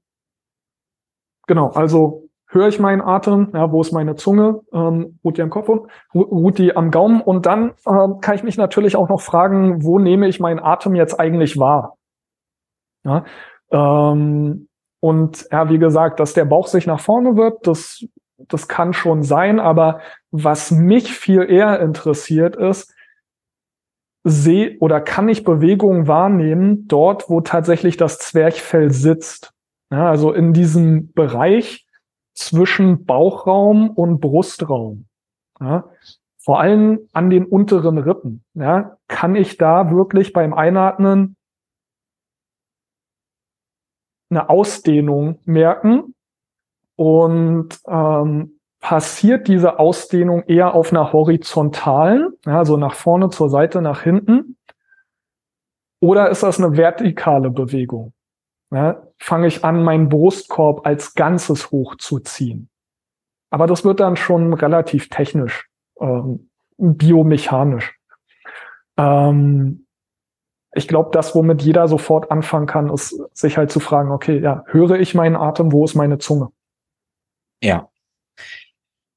genau, 1.47 1.71
also 1.71 2.29
höre 2.49 2.69
ich 2.69 2.79
meinen 2.79 3.03
Atem, 3.03 3.51
ja, 3.55 3.71
wo 3.73 3.81
ist 3.81 3.93
meine 3.93 4.15
Zunge, 4.15 4.61
ähm, 4.73 5.19
ruht 5.25 5.37
die 5.37 5.43
am 5.43 5.51
Kopf 5.51 5.69
und 5.69 5.91
ruht 6.15 6.59
die 6.59 6.77
am 6.77 6.91
Gaumen. 6.91 7.21
Und 7.21 7.47
dann 7.47 7.75
ähm, 7.87 8.21
kann 8.21 8.35
ich 8.35 8.43
mich 8.43 8.57
natürlich 8.57 8.97
auch 8.97 9.09
noch 9.09 9.21
fragen, 9.21 9.85
wo 9.85 9.99
nehme 9.99 10.29
ich 10.29 10.41
meinen 10.41 10.61
Atem 10.61 10.95
jetzt 10.95 11.19
eigentlich 11.19 11.59
wahr? 11.59 11.97
Ja, 13.05 13.25
ähm, 13.71 14.69
und 15.01 15.47
ja, 15.53 15.69
wie 15.69 15.79
gesagt, 15.79 16.21
dass 16.21 16.35
der 16.35 16.45
Bauch 16.45 16.67
sich 16.67 16.87
nach 16.87 17.01
vorne 17.01 17.37
wird, 17.37 17.67
das, 17.67 18.05
das 18.39 18.69
kann 18.69 18.93
schon 18.93 19.23
sein, 19.23 19.61
aber 19.61 20.01
was 20.31 20.71
mich 20.71 21.13
viel 21.13 21.43
eher 21.43 21.81
interessiert 21.81 22.57
ist, 22.57 22.93
sehe 24.29 24.77
oder 24.81 25.01
kann 25.01 25.29
ich 25.29 25.45
Bewegungen 25.45 26.09
wahrnehmen 26.09 26.89
dort, 26.89 27.31
wo 27.31 27.41
tatsächlich 27.41 27.97
das 27.97 28.19
Zwerchfell 28.19 28.93
sitzt. 28.93 29.53
Ja, 29.91 30.11
also 30.11 30.33
in 30.33 30.53
diesem 30.53 31.13
Bereich 31.13 31.87
zwischen 32.35 33.05
Bauchraum 33.05 33.91
und 33.91 34.21
Brustraum. 34.21 35.07
Ja, 35.61 35.85
vor 36.39 36.61
allem 36.61 37.09
an 37.13 37.31
den 37.31 37.45
unteren 37.45 37.99
Rippen. 37.99 38.45
Ja, 38.55 38.97
kann 39.07 39.37
ich 39.37 39.59
da 39.59 39.93
wirklich 39.93 40.33
beim 40.33 40.53
Einatmen 40.53 41.37
eine 44.29 44.51
Ausdehnung 44.51 45.39
merken 45.45 46.15
und 46.97 47.79
ähm, 47.87 48.56
passiert 48.87 49.49
diese 49.49 49.81
Ausdehnung 49.81 50.45
eher 50.45 50.73
auf 50.75 50.93
einer 50.93 51.13
horizontalen, 51.13 52.29
also 52.45 52.77
nach 52.77 52.95
vorne, 52.95 53.31
zur 53.31 53.49
Seite, 53.49 53.83
nach 53.83 54.03
hinten? 54.03 54.57
Oder 56.01 56.31
ist 56.31 56.45
das 56.45 56.61
eine 56.61 56.77
vertikale 56.77 57.51
Bewegung? 57.51 58.13
ja, 58.71 59.03
fange 59.19 59.49
ich 59.49 59.65
an, 59.65 59.83
meinen 59.83 60.09
Brustkorb 60.09 60.87
als 60.87 61.15
Ganzes 61.15 61.73
hochzuziehen. 61.73 62.69
Aber 63.51 63.67
das 63.67 63.85
wird 63.85 63.99
dann 63.99 64.15
schon 64.15 64.53
relativ 64.55 65.09
technisch, 65.09 65.69
ähm, 66.01 66.49
biomechanisch. 66.77 67.99
Ähm, 68.97 69.87
ich 70.77 70.87
glaube, 70.87 71.11
das, 71.13 71.35
womit 71.35 71.63
jeder 71.63 71.89
sofort 71.89 72.31
anfangen 72.31 72.67
kann, 72.67 72.89
ist 72.91 73.21
sich 73.37 73.57
halt 73.57 73.73
zu 73.73 73.81
fragen, 73.81 74.13
okay, 74.13 74.39
ja, 74.39 74.63
höre 74.67 75.01
ich 75.01 75.17
meinen 75.17 75.35
Atem, 75.35 75.73
wo 75.73 75.85
ist 75.85 75.97
meine 75.97 76.19
Zunge? 76.19 76.51
Ja. 77.61 77.89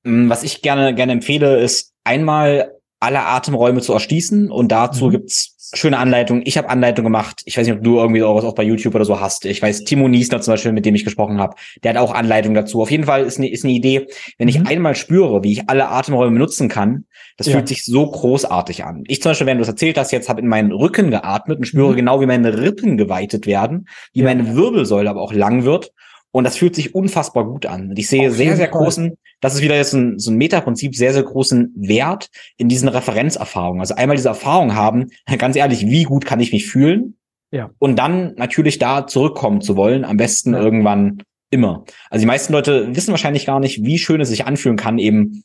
Mm, 0.10 0.30
was 0.30 0.44
ich 0.44 0.61
gerne, 0.61 0.94
gerne 0.94 1.14
empfehle, 1.14 1.60
ist 1.60 1.94
einmal 2.03 2.73
alle 2.99 3.22
Atemräume 3.22 3.81
zu 3.81 3.94
erschließen 3.94 4.52
und 4.52 4.72
dazu 4.72 5.06
mhm. 5.06 5.11
gibt's 5.11 5.56
schöne 5.73 5.98
Anleitungen. 5.99 6.44
Ich 6.45 6.57
habe 6.57 6.69
Anleitungen 6.69 7.11
gemacht. 7.11 7.41
Ich 7.45 7.57
weiß 7.57 7.68
nicht, 7.68 7.77
ob 7.77 7.84
du 7.84 7.98
irgendwie 7.98 8.23
auch 8.23 8.36
was 8.36 8.44
auch 8.44 8.56
bei 8.56 8.64
YouTube 8.64 8.95
oder 8.95 9.06
so 9.06 9.19
hast. 9.19 9.45
Ich 9.45 9.61
weiß, 9.61 9.84
Timo 9.84 10.07
Niesner 10.07 10.41
zum 10.41 10.53
Beispiel, 10.53 10.72
mit 10.72 10.86
dem 10.86 10.95
ich 10.95 11.03
gesprochen 11.03 11.40
habe, 11.40 11.56
der 11.84 11.91
hat 11.91 11.98
auch 11.98 12.14
Anleitungen 12.14 12.56
dazu. 12.56 12.81
Auf 12.81 12.91
jeden 12.91 13.03
Fall 13.03 13.23
ist 13.23 13.38
eine, 13.38 13.49
ist 13.49 13.64
eine 13.64 13.73
Idee, 13.73 14.07
wenn 14.38 14.48
ich 14.48 14.60
mhm. 14.60 14.68
einmal 14.68 14.95
spüre, 14.95 15.44
wie 15.44 15.52
ich 15.52 15.69
alle 15.69 15.88
Atemräume 15.90 16.34
benutzen 16.34 16.69
kann, 16.69 17.06
das 17.38 17.48
ja. 17.48 17.53
fühlt 17.53 17.68
sich 17.68 17.86
so 17.86 18.10
großartig 18.10 18.84
an. 18.84 19.03
Ich 19.07 19.22
zum 19.22 19.30
Beispiel, 19.31 19.48
wenn 19.48 19.57
du 19.57 19.64
es 19.64 19.69
erzählt 19.69 19.98
hast, 19.98 20.11
jetzt 20.11 20.27
habe 20.27 20.41
in 20.41 20.48
meinen 20.48 20.72
Rücken 20.72 21.11
geatmet 21.11 21.60
und 21.60 21.65
spüre 21.65 21.91
mhm. 21.91 21.98
genau, 21.98 22.19
wie 22.19 22.26
meine 22.26 22.60
Rippen 22.61 22.98
geweitet 22.98 23.45
werden, 23.45 23.88
wie 24.14 24.22
ja. 24.22 24.26
meine 24.26 24.56
Wirbelsäule 24.56 25.10
aber 25.10 25.22
auch 25.22 25.34
lang 25.34 25.64
wird. 25.64 25.91
Und 26.32 26.44
das 26.44 26.58
fühlt 26.58 26.76
sich 26.76 26.94
unfassbar 26.94 27.46
gut 27.46 27.66
an. 27.66 27.90
Und 27.90 28.00
ich 28.00 28.08
sehe 28.08 28.32
sehr, 28.32 28.56
sehr 28.56 28.70
Fall. 28.70 28.84
großen, 28.84 29.18
das 29.42 29.56
ist 29.56 29.62
wieder 29.62 29.76
jetzt 29.76 29.94
ein, 29.94 30.20
so 30.20 30.32
ein 30.32 30.38
Metaprinzip, 30.38 30.96
sehr, 30.96 31.14
sehr 31.14 31.24
großen 31.24 31.74
Wert 31.76 32.30
in 32.58 32.70
diesen 32.70 32.88
Referenzerfahrungen. 32.88 33.80
Also 33.80 33.96
einmal 33.96 34.16
diese 34.16 34.30
Erfahrung 34.30 34.76
haben, 34.76 35.08
ganz 35.38 35.56
ehrlich, 35.56 35.88
wie 35.88 36.04
gut 36.04 36.26
kann 36.26 36.40
ich 36.40 36.52
mich 36.52 36.68
fühlen? 36.68 37.16
Ja. 37.52 37.72
Und 37.80 37.98
dann 37.98 38.36
natürlich 38.36 38.78
da 38.78 39.08
zurückkommen 39.08 39.62
zu 39.62 39.76
wollen, 39.76 40.06
am 40.06 40.18
besten 40.18 40.54
ja. 40.54 40.60
irgendwann 40.60 41.24
immer. 41.50 41.84
Also 42.12 42.22
die 42.22 42.28
meisten 42.28 42.54
Leute 42.54 42.96
wissen 42.96 43.12
wahrscheinlich 43.12 43.48
gar 43.48 43.60
nicht, 43.60 43.84
wie 43.84 43.98
schön 43.98 44.22
es 44.22 44.30
sich 44.30 44.46
anfühlen 44.46 44.78
kann, 44.78 45.00
eben 45.00 45.44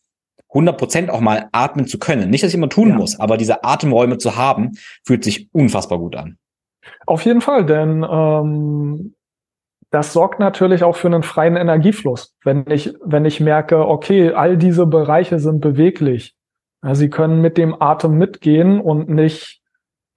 100 0.51 0.77
Prozent 0.77 1.11
auch 1.11 1.21
mal 1.21 1.49
atmen 1.53 1.87
zu 1.87 1.99
können. 1.99 2.31
Nicht, 2.31 2.45
dass 2.45 2.51
ich 2.51 2.57
immer 2.57 2.69
tun 2.69 2.91
ja. 2.91 2.95
muss, 2.95 3.19
aber 3.19 3.37
diese 3.37 3.65
Atemräume 3.65 4.19
zu 4.19 4.37
haben, 4.37 4.73
fühlt 5.05 5.25
sich 5.25 5.49
unfassbar 5.53 5.99
gut 5.99 6.15
an. 6.15 6.37
Auf 7.07 7.25
jeden 7.25 7.41
Fall, 7.41 7.65
denn 7.65 8.07
ähm, 8.09 9.14
das 9.95 10.13
sorgt 10.13 10.41
natürlich 10.41 10.83
auch 10.83 10.97
für 10.97 11.07
einen 11.07 11.23
freien 11.23 11.55
Energiefluss. 11.55 12.35
Wenn 12.43 12.69
ich, 12.69 12.93
wenn 13.05 13.25
ich 13.25 13.39
merke, 13.39 13.87
okay, 13.87 14.33
all 14.33 14.57
diese 14.57 14.87
Bereiche 14.87 15.39
sind 15.39 15.61
beweglich. 15.61 16.35
Ja, 16.83 16.97
sie 16.97 17.11
können 17.11 17.41
mit 17.41 17.57
dem 17.57 17.81
Atem 17.81 18.19
mitgehen 18.19 18.81
und 18.81 19.09
nicht, 19.09 19.63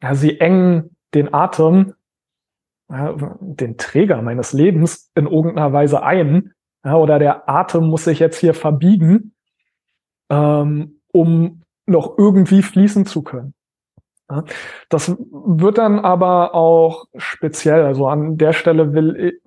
ja, 0.01 0.15
sie 0.15 0.39
engen 0.39 0.95
den 1.13 1.31
Atem, 1.31 1.93
ja, 2.89 3.15
den 3.39 3.77
Träger 3.77 4.19
meines 4.23 4.51
Lebens 4.51 5.11
in 5.13 5.27
irgendeiner 5.27 5.71
Weise 5.73 6.01
ein. 6.01 6.53
Oder 6.83 7.19
der 7.19 7.47
Atem 7.47 7.87
muss 7.87 8.05
sich 8.05 8.17
jetzt 8.17 8.39
hier 8.39 8.55
verbiegen, 8.55 9.35
ähm, 10.31 11.01
um 11.13 11.61
noch 11.85 12.17
irgendwie 12.17 12.63
fließen 12.63 13.05
zu 13.05 13.21
können. 13.21 13.53
Das 14.89 15.15
wird 15.19 15.77
dann 15.77 15.99
aber 15.99 16.55
auch 16.55 17.05
speziell. 17.15 17.83
Also 17.83 18.07
an 18.07 18.37
der 18.37 18.53
Stelle 18.53 18.93
will, 18.93 19.39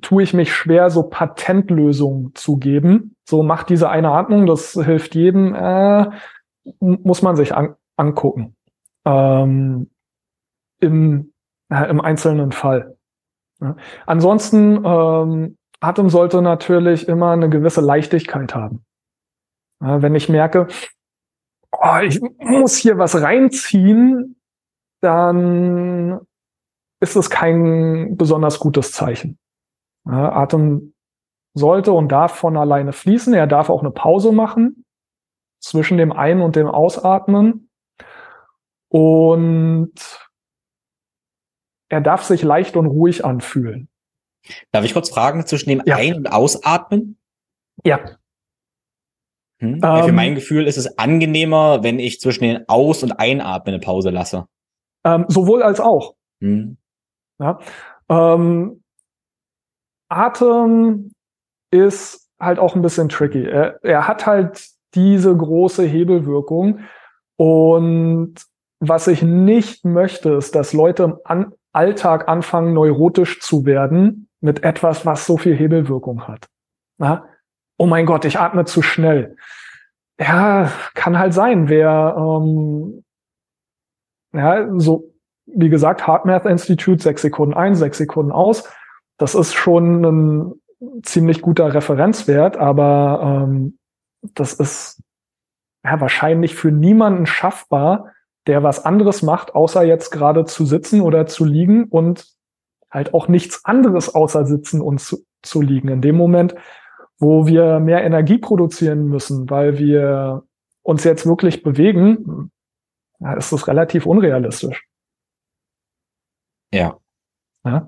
tue 0.00 0.22
ich 0.22 0.34
mich 0.34 0.52
schwer, 0.54 0.90
so 0.90 1.04
Patentlösungen 1.04 2.34
zu 2.34 2.56
geben. 2.56 3.16
So 3.24 3.42
macht 3.42 3.68
diese 3.68 3.88
eine 3.88 4.10
Atmung, 4.10 4.46
das 4.46 4.72
hilft 4.72 5.14
jedem, 5.14 5.54
äh, 5.54 6.06
muss 6.80 7.22
man 7.22 7.36
sich 7.36 7.54
an, 7.54 7.76
angucken. 7.96 8.56
Ähm, 9.04 9.90
im, 10.80 11.32
äh, 11.70 11.88
Im 11.88 12.00
einzelnen 12.00 12.52
Fall. 12.52 12.96
Ja. 13.60 13.76
Ansonsten, 14.04 14.84
ähm, 14.84 15.56
Atem 15.80 16.08
sollte 16.08 16.42
natürlich 16.42 17.08
immer 17.08 17.32
eine 17.32 17.48
gewisse 17.48 17.80
Leichtigkeit 17.80 18.54
haben. 18.54 18.84
Ja, 19.80 20.02
wenn 20.02 20.14
ich 20.14 20.28
merke, 20.28 20.68
oh, 21.72 21.98
ich 22.02 22.20
muss 22.38 22.76
hier 22.76 22.98
was 22.98 23.20
reinziehen, 23.20 24.36
dann 25.00 26.20
ist 27.00 27.16
es 27.16 27.28
kein 27.30 28.16
besonders 28.16 28.58
gutes 28.58 28.92
Zeichen. 28.92 29.38
Ja, 30.06 30.32
Atem 30.32 30.94
sollte 31.54 31.92
und 31.92 32.12
darf 32.12 32.36
von 32.36 32.56
alleine 32.56 32.92
fließen. 32.92 33.34
Er 33.34 33.46
darf 33.46 33.70
auch 33.70 33.80
eine 33.80 33.90
Pause 33.90 34.32
machen 34.32 34.84
zwischen 35.60 35.98
dem 35.98 36.12
Ein- 36.12 36.42
und 36.42 36.56
dem 36.56 36.68
Ausatmen. 36.68 37.70
Und 38.88 39.92
er 41.88 42.00
darf 42.00 42.22
sich 42.24 42.42
leicht 42.42 42.76
und 42.76 42.86
ruhig 42.86 43.24
anfühlen. 43.24 43.88
Darf 44.70 44.84
ich 44.84 44.92
kurz 44.92 45.10
fragen 45.10 45.46
zwischen 45.46 45.70
dem 45.70 45.82
ja. 45.86 45.96
Ein- 45.96 46.14
und 46.14 46.26
Ausatmen? 46.32 47.18
Ja. 47.84 48.16
Hm? 49.58 49.80
Ähm, 49.82 50.04
für 50.04 50.12
mein 50.12 50.34
Gefühl 50.34 50.66
ist 50.66 50.76
es 50.76 50.98
angenehmer, 50.98 51.82
wenn 51.82 51.98
ich 51.98 52.20
zwischen 52.20 52.44
den 52.44 52.68
Aus- 52.68 53.02
und 53.02 53.12
Einatmen 53.12 53.74
eine 53.74 53.80
Pause 53.80 54.10
lasse. 54.10 54.46
Ähm, 55.04 55.24
sowohl 55.28 55.62
als 55.62 55.80
auch. 55.80 56.14
Hm. 56.40 56.76
Ja. 57.38 57.58
Ähm, 58.08 58.82
Atem 60.08 61.12
ist 61.70 62.28
halt 62.40 62.58
auch 62.58 62.74
ein 62.74 62.82
bisschen 62.82 63.08
tricky. 63.08 63.44
Er, 63.44 63.82
er 63.82 64.06
hat 64.06 64.26
halt 64.26 64.68
diese 64.94 65.36
große 65.36 65.84
Hebelwirkung. 65.84 66.80
Und 67.36 68.34
was 68.80 69.08
ich 69.08 69.22
nicht 69.22 69.84
möchte, 69.84 70.32
ist, 70.32 70.54
dass 70.54 70.72
Leute 70.72 71.04
im 71.04 71.18
An 71.24 71.52
Alltag 71.72 72.26
anfangen, 72.26 72.72
neurotisch 72.72 73.40
zu 73.40 73.66
werden 73.66 74.28
mit 74.40 74.64
etwas, 74.64 75.04
was 75.04 75.26
so 75.26 75.36
viel 75.36 75.54
Hebelwirkung 75.54 76.26
hat. 76.26 76.46
Na? 76.96 77.28
Oh 77.76 77.84
mein 77.84 78.06
Gott, 78.06 78.24
ich 78.24 78.38
atme 78.38 78.64
zu 78.64 78.80
schnell. 78.80 79.36
Ja, 80.18 80.72
kann 80.94 81.18
halt 81.18 81.34
sein. 81.34 81.68
Wer, 81.68 82.16
ähm, 82.18 83.04
ja, 84.32 84.66
so, 84.78 85.12
wie 85.44 85.68
gesagt, 85.68 86.06
HeartMath 86.06 86.46
Institute, 86.46 87.02
sechs 87.02 87.20
Sekunden 87.20 87.52
ein, 87.52 87.74
sechs 87.74 87.98
Sekunden 87.98 88.32
aus 88.32 88.66
das 89.18 89.34
ist 89.34 89.54
schon 89.54 90.04
ein 90.04 91.02
ziemlich 91.02 91.42
guter 91.42 91.72
Referenzwert, 91.72 92.56
aber 92.56 93.44
ähm, 93.44 93.78
das 94.22 94.52
ist 94.52 95.02
ja 95.84 96.00
wahrscheinlich 96.00 96.54
für 96.54 96.70
niemanden 96.70 97.26
schaffbar, 97.26 98.12
der 98.46 98.62
was 98.62 98.84
anderes 98.84 99.22
macht, 99.22 99.54
außer 99.54 99.82
jetzt 99.82 100.10
gerade 100.10 100.44
zu 100.44 100.66
sitzen 100.66 101.00
oder 101.00 101.26
zu 101.26 101.44
liegen 101.44 101.84
und 101.84 102.26
halt 102.90 103.14
auch 103.14 103.28
nichts 103.28 103.64
anderes 103.64 104.14
außer 104.14 104.46
sitzen 104.46 104.80
und 104.80 105.00
zu, 105.00 105.24
zu 105.42 105.60
liegen. 105.60 105.88
In 105.88 106.02
dem 106.02 106.16
Moment, 106.16 106.54
wo 107.18 107.46
wir 107.46 107.80
mehr 107.80 108.04
Energie 108.04 108.38
produzieren 108.38 109.06
müssen, 109.08 109.50
weil 109.50 109.78
wir 109.78 110.44
uns 110.82 111.04
jetzt 111.04 111.26
wirklich 111.26 111.62
bewegen, 111.62 112.50
ist 113.36 113.52
das 113.52 113.66
relativ 113.66 114.06
unrealistisch. 114.06 114.86
Ja. 116.72 116.98
ja. 117.64 117.86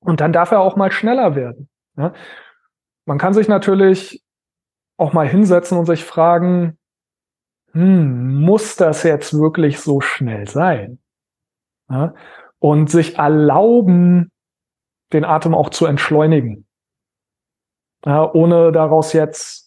Und 0.00 0.20
dann 0.20 0.32
darf 0.32 0.50
er 0.50 0.60
auch 0.60 0.76
mal 0.76 0.90
schneller 0.90 1.34
werden. 1.34 1.68
Ja? 1.96 2.12
Man 3.06 3.18
kann 3.18 3.34
sich 3.34 3.48
natürlich 3.48 4.22
auch 4.96 5.12
mal 5.12 5.28
hinsetzen 5.28 5.78
und 5.78 5.86
sich 5.86 6.04
fragen, 6.04 6.78
hm, 7.72 8.40
muss 8.40 8.76
das 8.76 9.02
jetzt 9.02 9.34
wirklich 9.34 9.80
so 9.80 10.00
schnell 10.00 10.48
sein? 10.48 10.98
Ja? 11.88 12.14
Und 12.58 12.90
sich 12.90 13.16
erlauben, 13.16 14.30
den 15.12 15.24
Atem 15.24 15.54
auch 15.54 15.70
zu 15.70 15.86
entschleunigen. 15.86 16.66
Ja, 18.04 18.32
ohne 18.32 18.72
daraus 18.72 19.12
jetzt 19.12 19.59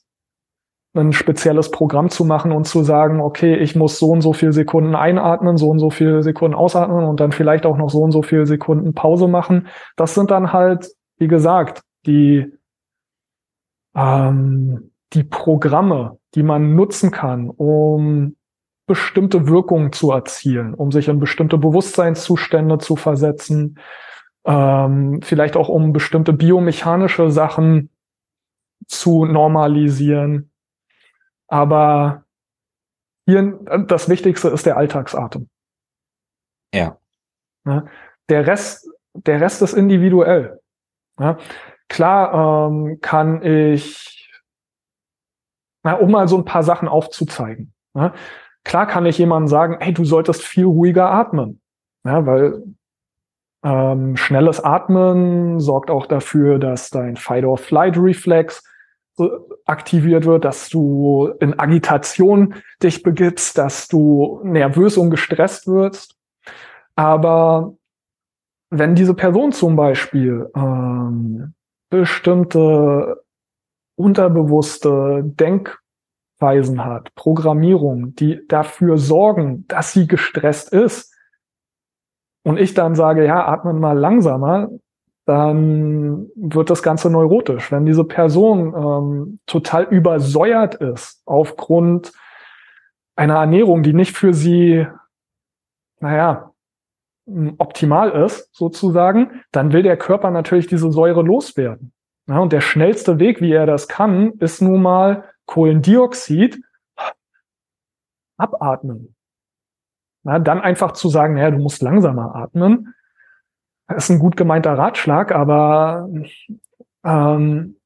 ein 0.95 1.11
spezielles 1.11 1.71
Programm 1.71 2.09
zu 2.09 2.23
machen 2.23 2.51
und 2.51 2.65
zu 2.67 2.83
sagen, 2.83 3.19
okay, 3.19 3.55
ich 3.55 3.75
muss 3.75 3.97
so 3.97 4.09
und 4.09 4.21
so 4.21 4.33
viele 4.33 4.53
Sekunden 4.53 4.95
einatmen, 4.95 5.57
so 5.57 5.69
und 5.69 5.79
so 5.79 5.89
viele 5.89 6.21
Sekunden 6.21 6.55
ausatmen 6.55 7.05
und 7.05 7.19
dann 7.19 7.31
vielleicht 7.31 7.65
auch 7.65 7.77
noch 7.77 7.89
so 7.89 8.01
und 8.01 8.11
so 8.11 8.21
viele 8.21 8.45
Sekunden 8.45 8.93
Pause 8.93 9.27
machen. 9.27 9.67
Das 9.95 10.13
sind 10.13 10.29
dann 10.29 10.53
halt, 10.53 10.91
wie 11.17 11.27
gesagt, 11.27 11.81
die, 12.05 12.53
ähm, 13.95 14.91
die 15.13 15.23
Programme, 15.23 16.19
die 16.35 16.43
man 16.43 16.75
nutzen 16.75 17.09
kann, 17.09 17.49
um 17.49 18.35
bestimmte 18.85 19.47
Wirkungen 19.47 19.93
zu 19.93 20.11
erzielen, 20.11 20.73
um 20.73 20.91
sich 20.91 21.07
in 21.07 21.19
bestimmte 21.19 21.57
Bewusstseinszustände 21.57 22.77
zu 22.77 22.95
versetzen, 22.95 23.79
ähm, 24.45 25.21
vielleicht 25.23 25.55
auch 25.55 25.69
um 25.69 25.93
bestimmte 25.93 26.33
biomechanische 26.33 27.31
Sachen 27.31 27.89
zu 28.87 29.25
normalisieren. 29.25 30.51
Aber 31.53 32.23
hier 33.27 33.59
das 33.87 34.09
Wichtigste 34.09 34.49
ist 34.49 34.65
der 34.65 34.75
Alltagsatem. 34.75 35.49
Ja. 36.73 36.97
ja 37.63 37.85
der 38.27 38.47
Rest, 38.47 38.89
der 39.13 39.39
Rest 39.39 39.61
ist 39.61 39.73
individuell. 39.73 40.59
Ja, 41.19 41.37
klar 41.89 42.69
ähm, 42.71 42.97
kann 43.01 43.43
ich, 43.43 44.33
na, 45.83 45.93
um 45.93 46.09
mal 46.09 46.27
so 46.27 46.39
ein 46.39 46.45
paar 46.45 46.63
Sachen 46.63 46.87
aufzuzeigen. 46.87 47.71
Ja, 47.93 48.15
klar 48.63 48.87
kann 48.87 49.05
ich 49.05 49.19
jemandem 49.19 49.47
sagen, 49.47 49.77
hey, 49.79 49.93
du 49.93 50.05
solltest 50.05 50.41
viel 50.41 50.65
ruhiger 50.65 51.11
atmen. 51.11 51.61
Weil 52.01 52.63
Ähm, 53.63 54.17
schnelles 54.17 54.59
Atmen 54.59 55.59
sorgt 55.59 55.91
auch 55.91 56.07
dafür, 56.07 56.57
dass 56.57 56.89
dein 56.89 57.15
Fight-or-Flight-Reflex 57.15 58.63
aktiviert 59.65 60.25
wird, 60.25 60.45
dass 60.45 60.69
du 60.69 61.31
in 61.39 61.59
Agitation 61.59 62.55
dich 62.81 63.03
begibst, 63.03 63.57
dass 63.57 63.87
du 63.87 64.41
nervös 64.43 64.97
und 64.97 65.11
gestresst 65.11 65.67
wirst. 65.67 66.17
Aber 66.95 67.75
wenn 68.69 68.95
diese 68.95 69.13
Person 69.13 69.51
zum 69.51 69.75
Beispiel 69.75 70.49
ähm, 70.55 71.53
bestimmte 71.89 73.23
unterbewusste 73.95 75.21
Denkweisen 75.23 76.83
hat, 76.83 77.13
Programmierung, 77.15 78.15
die 78.15 78.41
dafür 78.47 78.97
sorgen, 78.97 79.65
dass 79.67 79.93
sie 79.93 80.07
gestresst 80.07 80.73
ist, 80.73 81.13
und 82.45 82.59
ich 82.59 82.73
dann 82.73 82.93
sage, 82.95 83.25
ja, 83.25 83.47
atmen 83.47 83.79
mal 83.79 83.97
langsamer, 83.97 84.69
dann 85.25 86.29
wird 86.35 86.69
das 86.69 86.83
Ganze 86.83 87.09
neurotisch. 87.09 87.71
Wenn 87.71 87.85
diese 87.85 88.03
Person 88.03 88.73
ähm, 88.75 89.39
total 89.45 89.83
übersäuert 89.85 90.75
ist 90.75 91.21
aufgrund 91.25 92.11
einer 93.15 93.35
Ernährung, 93.35 93.83
die 93.83 93.93
nicht 93.93 94.17
für 94.17 94.33
sie, 94.33 94.87
naja, 95.99 96.51
optimal 97.57 98.11
ist, 98.25 98.53
sozusagen, 98.53 99.43
dann 99.51 99.71
will 99.71 99.83
der 99.83 99.97
Körper 99.97 100.29
natürlich 100.31 100.67
diese 100.67 100.91
Säure 100.91 101.21
loswerden. 101.21 101.93
Ja, 102.27 102.39
und 102.39 102.51
der 102.51 102.61
schnellste 102.61 103.19
Weg, 103.19 103.41
wie 103.41 103.51
er 103.51 103.65
das 103.65 103.87
kann, 103.87 104.33
ist 104.39 104.61
nun 104.61 104.81
mal 104.81 105.25
Kohlendioxid 105.45 106.61
abatmen. 108.37 109.15
Na, 110.23 110.39
dann 110.39 110.61
einfach 110.61 110.93
zu 110.93 111.09
sagen, 111.09 111.35
naja, 111.35 111.51
du 111.51 111.57
musst 111.57 111.81
langsamer 111.81 112.35
atmen, 112.35 112.93
ist 113.95 114.09
ein 114.09 114.19
gut 114.19 114.37
gemeinter 114.37 114.77
Ratschlag, 114.77 115.31
aber 115.31 116.09
ähm, 117.03 117.77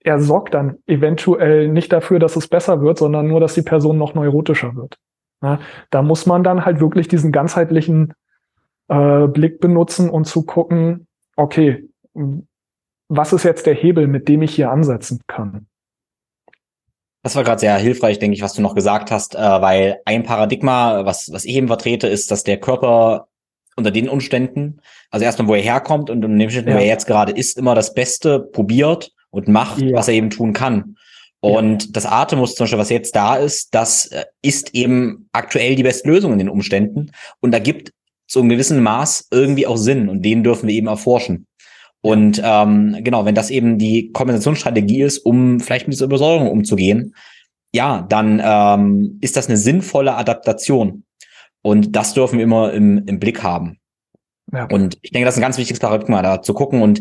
er 0.00 0.20
sorgt 0.20 0.54
dann 0.54 0.78
eventuell 0.86 1.68
nicht 1.68 1.92
dafür, 1.92 2.18
dass 2.18 2.36
es 2.36 2.48
besser 2.48 2.80
wird, 2.80 2.98
sondern 2.98 3.28
nur, 3.28 3.40
dass 3.40 3.54
die 3.54 3.62
Person 3.62 3.98
noch 3.98 4.14
neurotischer 4.14 4.74
wird. 4.74 4.98
Ja, 5.42 5.60
da 5.90 6.02
muss 6.02 6.26
man 6.26 6.44
dann 6.44 6.64
halt 6.64 6.80
wirklich 6.80 7.08
diesen 7.08 7.32
ganzheitlichen 7.32 8.14
äh, 8.88 9.26
Blick 9.26 9.60
benutzen 9.60 10.08
und 10.08 10.24
zu 10.26 10.44
gucken, 10.44 11.06
okay, 11.36 11.88
was 13.08 13.32
ist 13.32 13.44
jetzt 13.44 13.66
der 13.66 13.74
Hebel, 13.74 14.06
mit 14.06 14.28
dem 14.28 14.42
ich 14.42 14.54
hier 14.54 14.70
ansetzen 14.70 15.20
kann? 15.26 15.66
Das 17.24 17.36
war 17.36 17.44
gerade 17.44 17.60
sehr 17.60 17.76
hilfreich, 17.76 18.18
denke 18.18 18.34
ich, 18.34 18.42
was 18.42 18.54
du 18.54 18.62
noch 18.62 18.74
gesagt 18.74 19.10
hast, 19.12 19.36
äh, 19.36 19.38
weil 19.38 20.00
ein 20.04 20.24
Paradigma, 20.24 21.04
was, 21.04 21.30
was 21.32 21.44
ich 21.44 21.54
eben 21.54 21.68
vertrete, 21.68 22.08
ist, 22.08 22.30
dass 22.32 22.42
der 22.42 22.58
Körper 22.58 23.28
unter 23.76 23.90
den 23.90 24.08
Umständen, 24.08 24.80
also 25.10 25.24
erstmal, 25.24 25.48
wo 25.48 25.54
er 25.54 25.62
herkommt 25.62 26.10
und 26.10 26.24
in 26.24 26.38
dem 26.38 26.46
Umständen, 26.46 26.70
ja. 26.70 26.76
wo 26.76 26.80
er 26.80 26.86
jetzt 26.86 27.06
gerade 27.06 27.32
ist, 27.32 27.58
immer 27.58 27.74
das 27.74 27.94
Beste 27.94 28.40
probiert 28.40 29.12
und 29.30 29.48
macht, 29.48 29.82
ja. 29.82 29.96
was 29.96 30.08
er 30.08 30.14
eben 30.14 30.30
tun 30.30 30.52
kann. 30.52 30.96
Und 31.40 31.84
ja. 31.84 31.88
das 31.92 32.06
Atemmus 32.06 32.54
zum 32.54 32.64
Beispiel, 32.64 32.78
was 32.78 32.90
jetzt 32.90 33.16
da 33.16 33.36
ist, 33.36 33.74
das 33.74 34.06
äh, 34.06 34.24
ist 34.42 34.74
eben 34.74 35.28
aktuell 35.32 35.74
die 35.74 35.82
beste 35.82 36.08
Lösung 36.08 36.32
in 36.32 36.38
den 36.38 36.48
Umständen. 36.48 37.10
Und 37.40 37.50
da 37.52 37.58
gibt 37.58 37.92
zu 38.28 38.40
einem 38.40 38.48
gewissen 38.48 38.80
Maß 38.80 39.28
irgendwie 39.30 39.66
auch 39.66 39.76
Sinn 39.76 40.08
und 40.08 40.22
den 40.22 40.44
dürfen 40.44 40.68
wir 40.68 40.74
eben 40.74 40.86
erforschen. 40.86 41.46
Und 42.00 42.40
ähm, 42.44 42.96
genau, 43.00 43.24
wenn 43.24 43.34
das 43.34 43.50
eben 43.50 43.78
die 43.78 44.10
Kompensationsstrategie 44.12 45.02
ist, 45.02 45.18
um 45.18 45.60
vielleicht 45.60 45.86
mit 45.86 45.94
dieser 45.94 46.06
Übersäuerung 46.06 46.50
umzugehen, 46.50 47.14
ja, 47.74 48.06
dann 48.08 48.40
ähm, 48.44 49.18
ist 49.20 49.36
das 49.36 49.48
eine 49.48 49.56
sinnvolle 49.56 50.14
Adaptation. 50.14 51.04
Und 51.62 51.94
das 51.96 52.14
dürfen 52.14 52.38
wir 52.38 52.44
immer 52.44 52.72
im, 52.72 53.06
im 53.06 53.18
Blick 53.18 53.42
haben. 53.42 53.78
Ja. 54.52 54.64
Und 54.66 54.98
ich 55.00 55.12
denke, 55.12 55.24
das 55.24 55.34
ist 55.34 55.38
ein 55.38 55.42
ganz 55.42 55.56
wichtiges 55.56 55.80
Paradigma, 55.80 56.20
da 56.20 56.42
zu 56.42 56.52
gucken. 56.52 56.82
Und 56.82 57.00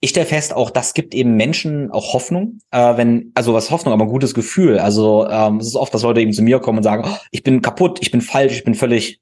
ich 0.00 0.10
stelle 0.10 0.26
fest, 0.26 0.54
auch 0.54 0.70
das 0.70 0.94
gibt 0.94 1.14
eben 1.14 1.36
Menschen 1.36 1.90
auch 1.90 2.12
Hoffnung, 2.12 2.60
äh, 2.70 2.96
wenn, 2.96 3.32
also 3.34 3.54
was 3.54 3.70
Hoffnung, 3.70 3.92
aber 3.92 4.04
ein 4.04 4.10
gutes 4.10 4.34
Gefühl. 4.34 4.78
Also 4.78 5.26
ähm, 5.28 5.56
es 5.56 5.68
ist 5.68 5.76
oft, 5.76 5.92
dass 5.92 6.02
Leute 6.02 6.20
eben 6.20 6.32
zu 6.32 6.42
mir 6.42 6.60
kommen 6.60 6.78
und 6.78 6.84
sagen, 6.84 7.04
oh, 7.06 7.16
ich 7.30 7.42
bin 7.42 7.62
kaputt, 7.62 7.98
ich 8.00 8.10
bin 8.10 8.20
falsch, 8.20 8.52
ich 8.52 8.64
bin 8.64 8.74
völlig 8.74 9.20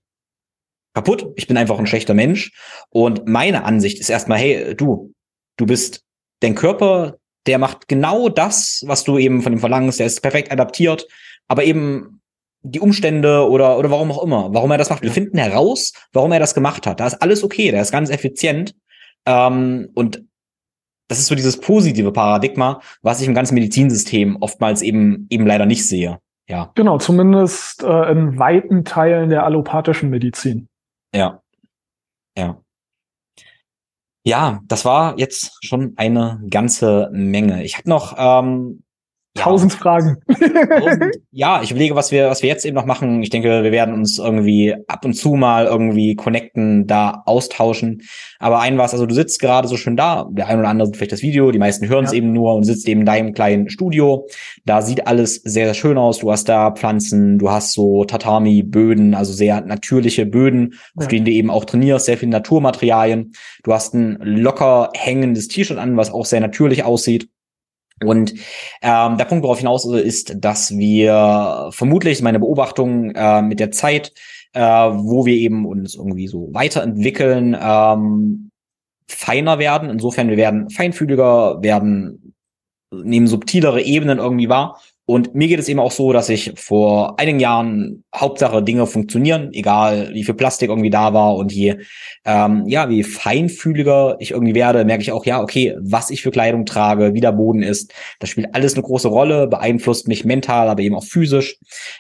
kaputt, 0.95 1.33
ich 1.37 1.47
bin 1.47 1.57
einfach 1.57 1.79
ein 1.79 1.87
schlechter 1.87 2.15
Mensch. 2.15 2.53
Und 2.91 3.27
meine 3.27 3.65
Ansicht 3.65 3.99
ist 4.01 4.11
erstmal, 4.11 4.39
hey, 4.39 4.75
du, 4.75 5.15
du 5.57 5.67
bist 5.67 6.03
dein 6.41 6.55
Körper, 6.55 7.17
der 7.47 7.59
macht 7.59 7.89
genau 7.89 8.29
das, 8.29 8.83
was 8.87 9.05
du 9.05 9.17
eben 9.17 9.41
von 9.41 9.53
ihm 9.53 9.61
verlangst, 9.61 10.01
der 10.01 10.07
ist 10.07 10.21
perfekt 10.21 10.53
adaptiert, 10.53 11.07
aber 11.49 11.65
eben 11.65 12.20
die 12.63 12.81
Umstände 12.81 13.49
oder, 13.49 13.79
oder 13.79 13.91
warum 13.91 14.11
auch 14.13 14.23
immer, 14.23 14.53
warum 14.53 14.71
er 14.71 14.79
das 14.79 14.91
macht. 14.91 15.03
Wir 15.03 15.13
finden 15.13 15.39
heraus, 15.39 15.93
warum 16.13 16.33
er 16.33 16.41
das 16.41 16.55
gemacht 16.55 16.87
hat. 16.87 17.01
Da 17.01 17.07
ist 17.07 17.23
alles 17.23 17.43
okay, 17.43 17.71
der 17.71 17.83
ist 17.83 17.93
ganz 17.93 18.11
effizient. 18.11 18.75
Ähm, 19.27 19.89
und 19.95 20.25
das 21.09 21.19
ist 21.19 21.27
so 21.27 21.35
dieses 21.35 21.59
positive 21.59 22.13
Paradigma, 22.13 22.81
was 23.03 23.21
ich 23.21 23.27
im 23.27 23.35
ganzen 23.35 23.55
Medizinsystem 23.55 24.37
oftmals 24.41 24.83
eben, 24.83 25.27
eben 25.31 25.47
leider 25.47 25.67
nicht 25.67 25.89
sehe. 25.89 26.19
Ja. 26.49 26.71
Genau, 26.75 26.99
zumindest 26.99 27.83
äh, 27.83 28.11
in 28.11 28.39
weiten 28.39 28.85
Teilen 28.85 29.31
der 29.31 29.45
allopathischen 29.45 30.11
Medizin. 30.11 30.69
Ja. 31.15 31.43
Ja. 32.37 32.61
Ja, 34.25 34.61
das 34.67 34.85
war 34.85 35.19
jetzt 35.19 35.65
schon 35.65 35.95
eine 35.97 36.43
ganze 36.51 37.09
Menge. 37.13 37.65
Ich 37.65 37.79
habe 37.79 37.89
noch 37.89 38.15
ähm, 38.19 38.83
Tausend 39.35 39.73
Fragen. 39.73 40.17
Tausend, 40.29 41.15
ja, 41.31 41.63
ich 41.63 41.71
überlege, 41.71 41.95
was 41.95 42.11
wir, 42.11 42.29
was 42.29 42.43
wir 42.43 42.49
jetzt 42.49 42.65
eben 42.65 42.75
noch 42.75 42.85
machen. 42.85 43.23
Ich 43.23 43.31
denke, 43.31 43.63
wir 43.63 43.71
werden 43.71 43.95
uns 43.95 44.19
irgendwie 44.19 44.75
ab 44.89 45.05
und 45.05 45.15
zu 45.15 45.35
mal 45.35 45.67
irgendwie 45.67 46.17
connecten, 46.17 46.87
da 46.89 47.23
austauschen. 47.27 48.03
Aber 48.41 48.59
ein 48.59 48.77
was, 48.77 48.93
also 48.93 49.07
du 49.07 49.15
sitzt 49.15 49.41
gerade 49.41 49.69
so 49.69 49.77
schön 49.77 49.97
da, 49.97 50.27
der 50.31 50.49
ein 50.49 50.59
oder 50.59 50.69
andere 50.69 50.89
sieht 50.89 50.97
vielleicht 50.97 51.13
das 51.13 51.23
Video, 51.23 51.53
die 51.53 51.61
meisten 51.61 51.89
hören 51.89 52.05
es 52.05 52.11
ja. 52.11 52.19
eben 52.19 52.33
nur 52.33 52.55
und 52.55 52.65
sitzt 52.65 52.89
eben 52.89 53.01
in 53.01 53.07
deinem 53.07 53.33
kleinen 53.33 53.71
Studio. 53.71 54.27
Da 54.65 54.83
sieht 54.83 55.07
alles 55.07 55.37
sehr, 55.37 55.67
sehr 55.67 55.75
schön 55.75 55.97
aus. 55.97 56.19
Du 56.19 56.33
hast 56.33 56.49
da 56.49 56.73
Pflanzen, 56.73 57.39
du 57.39 57.51
hast 57.51 57.73
so 57.73 58.05
Tatami-Böden, 58.05 59.15
also 59.15 59.33
sehr 59.33 59.61
natürliche 59.61 60.27
Böden, 60.27 60.73
ja. 60.73 60.79
auf 60.97 61.09
denen 61.09 61.25
du 61.25 61.31
eben 61.31 61.51
auch 61.51 61.65
trainierst, 61.65 62.07
sehr 62.07 62.19
viele 62.19 62.33
Naturmaterialien. 62.33 63.33
Du 63.63 63.73
hast 63.73 63.95
ein 63.95 64.19
locker 64.23 64.91
hängendes 64.95 65.47
T-Shirt 65.47 65.79
an, 65.79 65.97
was 65.97 66.11
auch 66.11 66.27
sehr 66.27 66.41
natürlich 66.41 66.83
aussieht. 66.83 67.29
Und 68.05 68.35
ähm, 68.83 69.17
der 69.19 69.25
Punkt, 69.27 69.45
worauf 69.45 69.59
hinaus 69.59 69.85
ist, 69.85 70.35
dass 70.39 70.77
wir 70.77 71.69
vermutlich 71.73 72.23
meine 72.23 72.41
Beobachtung 72.41 73.11
äh, 73.15 73.43
mit 73.43 73.61
der 73.61 73.71
Zeit, 73.71 74.13
äh, 74.53 74.61
wo 74.61 75.27
wir 75.27 75.35
eben 75.35 75.67
uns 75.67 75.95
irgendwie 75.95 76.27
so 76.27 76.49
weiterentwickeln, 76.53 77.57
ähm, 77.61 78.51
feiner 79.07 79.59
werden. 79.59 79.91
Insofern, 79.91 80.29
wir 80.29 80.37
werden 80.37 80.71
feinfühliger, 80.71 81.63
werden 81.63 82.35
nehmen 82.91 83.27
subtilere 83.27 83.83
Ebenen 83.83 84.19
irgendwie 84.19 84.49
wahr 84.49 84.81
und 85.11 85.35
mir 85.35 85.49
geht 85.49 85.59
es 85.59 85.69
eben 85.69 85.81
auch 85.81 85.91
so, 85.91 86.13
dass 86.13 86.29
ich 86.29 86.53
vor 86.55 87.19
einigen 87.19 87.41
Jahren 87.41 88.05
Hauptsache 88.15 88.63
Dinge 88.63 88.87
funktionieren, 88.87 89.51
egal 89.53 90.11
wie 90.13 90.23
viel 90.23 90.35
Plastik 90.35 90.69
irgendwie 90.69 90.89
da 90.89 91.13
war 91.13 91.35
und 91.35 91.51
je 91.51 91.79
ähm, 92.25 92.63
ja 92.69 92.89
wie 92.89 93.03
feinfühliger 93.03 94.19
ich 94.21 94.31
irgendwie 94.31 94.55
werde, 94.55 94.85
merke 94.85 95.03
ich 95.03 95.11
auch 95.11 95.27
ja 95.27 95.43
okay, 95.43 95.77
was 95.81 96.11
ich 96.11 96.23
für 96.23 96.31
Kleidung 96.31 96.65
trage, 96.65 97.13
wie 97.13 97.21
der 97.21 97.33
Boden 97.33 97.65
ist, 97.65 97.93
das 98.21 98.31
spielt 98.31 98.55
alles 98.55 98.75
eine 98.75 98.85
große 98.85 99.09
Rolle, 99.09 99.49
beeinflusst 99.49 100.07
mich 100.07 100.25
mental, 100.25 100.69
aber 100.69 100.81
eben 100.81 100.95
auch 100.95 101.03
physisch. 101.03 101.59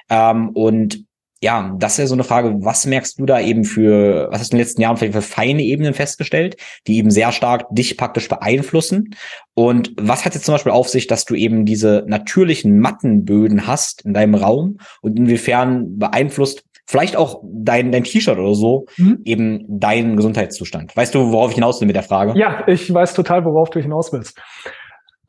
Ähm, 0.08 0.50
und 0.50 1.04
ja, 1.42 1.74
das 1.78 1.92
ist 1.92 1.98
ja 1.98 2.06
so 2.06 2.14
eine 2.14 2.24
Frage, 2.24 2.54
was 2.62 2.84
merkst 2.84 3.18
du 3.18 3.24
da 3.24 3.40
eben 3.40 3.64
für, 3.64 4.28
was 4.30 4.40
hast 4.40 4.52
du 4.52 4.56
in 4.56 4.58
den 4.58 4.66
letzten 4.66 4.82
Jahren 4.82 4.96
vielleicht 4.98 5.14
für 5.14 5.22
feine 5.22 5.62
Ebenen 5.62 5.94
festgestellt, 5.94 6.56
die 6.86 6.98
eben 6.98 7.10
sehr 7.10 7.32
stark 7.32 7.66
dich 7.70 7.96
praktisch 7.96 8.28
beeinflussen? 8.28 9.14
Und 9.54 9.92
was 9.98 10.24
hat 10.24 10.34
jetzt 10.34 10.44
zum 10.44 10.54
Beispiel 10.54 10.72
auf 10.72 10.88
sich, 10.88 11.06
dass 11.06 11.24
du 11.24 11.34
eben 11.34 11.64
diese 11.64 12.04
natürlichen 12.06 12.78
Mattenböden 12.78 13.66
hast 13.66 14.04
in 14.04 14.12
deinem 14.12 14.34
Raum 14.34 14.78
und 15.00 15.18
inwiefern 15.18 15.98
beeinflusst 15.98 16.62
vielleicht 16.86 17.16
auch 17.16 17.40
dein, 17.44 17.90
dein 17.90 18.04
T-Shirt 18.04 18.38
oder 18.38 18.54
so 18.54 18.86
mhm. 18.98 19.20
eben 19.24 19.64
deinen 19.66 20.16
Gesundheitszustand? 20.16 20.94
Weißt 20.94 21.14
du, 21.14 21.32
worauf 21.32 21.50
ich 21.50 21.54
hinaus 21.54 21.80
will 21.80 21.86
mit 21.86 21.96
der 21.96 22.02
Frage? 22.02 22.38
Ja, 22.38 22.64
ich 22.66 22.92
weiß 22.92 23.14
total, 23.14 23.46
worauf 23.46 23.70
du 23.70 23.80
hinaus 23.80 24.12
willst. 24.12 24.38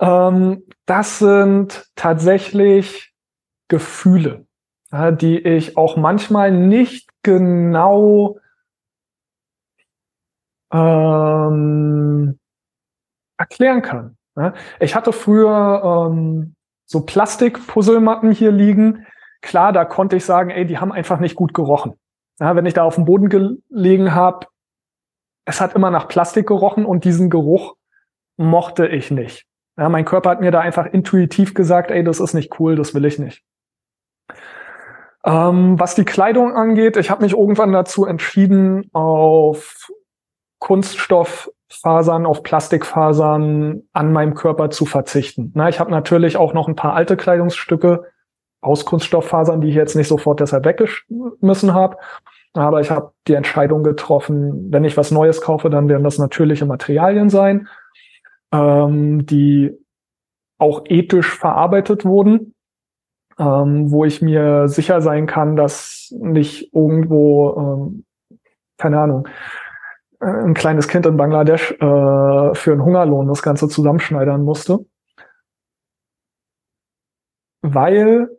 Ähm, 0.02 0.64
das 0.86 1.20
sind 1.20 1.86
tatsächlich 1.96 3.14
Gefühle 3.70 4.46
die 4.92 5.40
ich 5.40 5.78
auch 5.78 5.96
manchmal 5.96 6.52
nicht 6.52 7.10
genau 7.24 8.38
ähm, 10.72 12.40
erklären 13.38 13.82
kann. 13.82 14.18
Ja. 14.36 14.54
Ich 14.80 14.96
hatte 14.96 15.14
früher 15.14 16.10
ähm, 16.12 16.56
so 16.86 17.06
Plastik-Puzzlematten 17.06 18.32
hier 18.32 18.52
liegen. 18.52 19.06
Klar, 19.42 19.74
da 19.74 19.86
konnte 19.86 20.18
ich 20.18 20.26
sagen, 20.26 20.50
ey, 20.50 20.66
die 20.66 20.78
haben 20.78 20.92
einfach 20.92 21.20
nicht 21.20 21.36
gut 21.36 21.54
gerochen. 21.54 21.94
Ja, 22.40 22.56
wenn 22.56 22.66
ich 22.66 22.74
da 22.74 22.84
auf 22.84 22.96
dem 22.96 23.06
Boden 23.06 23.30
gelegen 23.30 24.14
habe, 24.14 24.48
es 25.46 25.62
hat 25.62 25.74
immer 25.74 25.90
nach 25.90 26.08
Plastik 26.08 26.48
gerochen 26.48 26.86
und 26.86 27.04
diesen 27.06 27.30
Geruch 27.30 27.76
mochte 28.38 28.88
ich 28.88 29.12
nicht. 29.12 29.46
Ja, 29.78 29.90
mein 29.90 30.06
Körper 30.06 30.32
hat 30.32 30.42
mir 30.42 30.52
da 30.52 30.60
einfach 30.60 30.86
intuitiv 30.86 31.54
gesagt, 31.54 31.92
ey, 31.92 32.04
das 32.04 32.20
ist 32.20 32.34
nicht 32.34 32.60
cool, 32.60 32.76
das 32.76 32.94
will 32.94 33.06
ich 33.06 33.20
nicht. 33.20 33.44
Ähm, 35.24 35.80
was 35.80 35.96
die 35.96 36.06
Kleidung 36.06 36.54
angeht, 36.56 36.98
ich 36.98 37.10
habe 37.10 37.24
mich 37.24 37.34
irgendwann 37.34 37.72
dazu 37.72 38.06
entschieden, 38.06 38.90
auf 38.94 39.92
Kunststofffasern, 40.60 42.26
auf 42.26 42.44
Plastikfasern 42.44 43.84
an 43.94 44.14
meinem 44.14 44.34
Körper 44.34 44.70
zu 44.70 44.86
verzichten. 44.86 45.52
Na, 45.56 45.70
ich 45.70 45.80
habe 45.80 45.92
natürlich 45.92 46.38
auch 46.38 46.54
noch 46.54 46.68
ein 46.68 46.76
paar 46.76 46.94
alte 46.94 47.18
Kleidungsstücke 47.18 48.06
aus 48.62 48.86
Kunststofffasern, 48.86 49.62
die 49.62 49.70
ich 49.70 49.76
jetzt 49.76 49.96
nicht 49.96 50.08
sofort 50.08 50.40
deshalb 50.40 50.66
weggeschmissen 50.66 51.74
habe. 51.74 51.98
Aber 52.54 52.82
ich 52.82 52.92
habe 52.92 53.14
die 53.28 53.34
Entscheidung 53.34 53.84
getroffen, 53.84 54.72
wenn 54.72 54.84
ich 54.84 54.98
was 54.98 55.12
Neues 55.12 55.42
kaufe, 55.42 55.70
dann 55.70 55.88
werden 55.88 56.04
das 56.04 56.18
natürliche 56.18 56.66
Materialien 56.66 57.30
sein, 57.30 57.68
ähm, 58.52 59.26
die 59.26 59.72
auch 60.58 60.84
ethisch 60.86 61.34
verarbeitet 61.34 62.06
wurden, 62.06 62.54
ähm, 63.42 63.92
wo 63.92 64.06
ich 64.06 64.22
mir 64.22 64.68
sicher 64.68 65.02
sein 65.02 65.26
kann, 65.26 65.56
dass 65.56 66.14
nicht 66.20 66.74
irgendwo, 66.74 67.56
ähm, 67.58 68.06
keine 68.78 69.00
Ahnung, 69.00 69.28
äh, 70.20 70.26
ein 70.26 70.54
kleines 70.54 70.88
Kind 70.88 71.08
in 71.08 71.18
Bangladesch 71.18 71.72
äh, 71.72 71.76
für 72.54 72.72
einen 72.72 72.86
Hungerlohn 72.86 73.28
das 73.28 73.42
Ganze 73.42 73.68
zusammenschneidern 73.68 74.44
musste. 74.44 74.86
Weil 77.64 78.30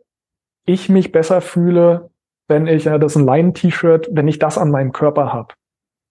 ich 0.65 0.87
mich 0.87 1.11
besser 1.11 1.41
fühle, 1.41 2.09
wenn 2.47 2.67
ich, 2.67 2.85
ja, 2.85 2.97
das 2.97 3.13
ist 3.13 3.21
ein 3.21 3.25
Leinen-T-Shirt, 3.25 4.09
wenn 4.11 4.27
ich 4.27 4.39
das 4.39 4.57
an 4.57 4.71
meinem 4.71 4.93
Körper 4.93 5.33
habe. 5.33 5.53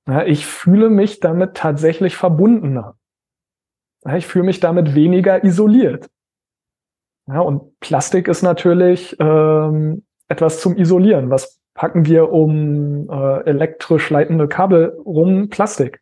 Ja, 0.06 0.24
ich 0.24 0.46
fühle 0.46 0.90
mich 0.90 1.20
damit 1.20 1.54
tatsächlich 1.54 2.16
verbundener. 2.16 2.96
Ich 4.16 4.26
fühle 4.26 4.44
mich 4.44 4.60
damit 4.60 4.94
weniger 4.94 5.44
isoliert. 5.44 6.10
Ja, 7.26 7.40
und 7.40 7.78
Plastik 7.80 8.28
ist 8.28 8.42
natürlich 8.42 9.16
ähm, 9.20 10.04
etwas 10.28 10.60
zum 10.60 10.76
Isolieren. 10.76 11.30
Was 11.30 11.60
packen 11.74 12.06
wir 12.06 12.32
um 12.32 13.08
äh, 13.08 13.44
elektrisch 13.44 14.10
leitende 14.10 14.48
Kabel 14.48 14.98
rum? 15.04 15.48
Plastik. 15.48 16.00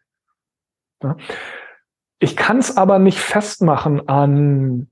Ja. 1.03 1.17
Ich 2.19 2.37
kann 2.37 2.59
es 2.59 2.77
aber 2.77 2.99
nicht 2.99 3.19
festmachen 3.19 4.09
an, 4.09 4.91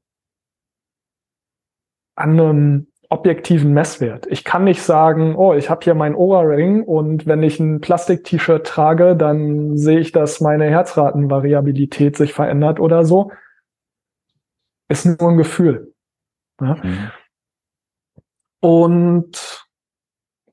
an 2.15 2.41
einem 2.41 2.87
objektiven 3.11 3.73
Messwert. 3.73 4.27
Ich 4.31 4.45
kann 4.45 4.65
nicht 4.65 4.83
sagen, 4.83 5.35
oh, 5.35 5.55
ich 5.55 5.71
habe 5.71 5.83
hier 5.83 5.95
mein 5.95 6.15
Ohrring 6.15 6.83
und 6.83 7.27
wenn 7.27 7.43
ich 7.43 7.59
ein 7.59 7.81
Plastik-T-Shirt 7.81 8.67
trage, 8.67 9.17
dann 9.17 9.77
sehe 9.77 9.99
ich, 9.99 10.13
dass 10.13 10.41
meine 10.41 10.67
Herzratenvariabilität 10.67 12.17
sich 12.17 12.35
verändert 12.35 12.81
oder 12.81 13.05
so. 13.05 13.33
Ist 14.89 15.07
nur 15.07 15.31
ein 15.31 15.37
Gefühl. 15.37 15.95
Ja? 16.61 16.75
Mhm. 16.83 17.11
Und 18.61 19.67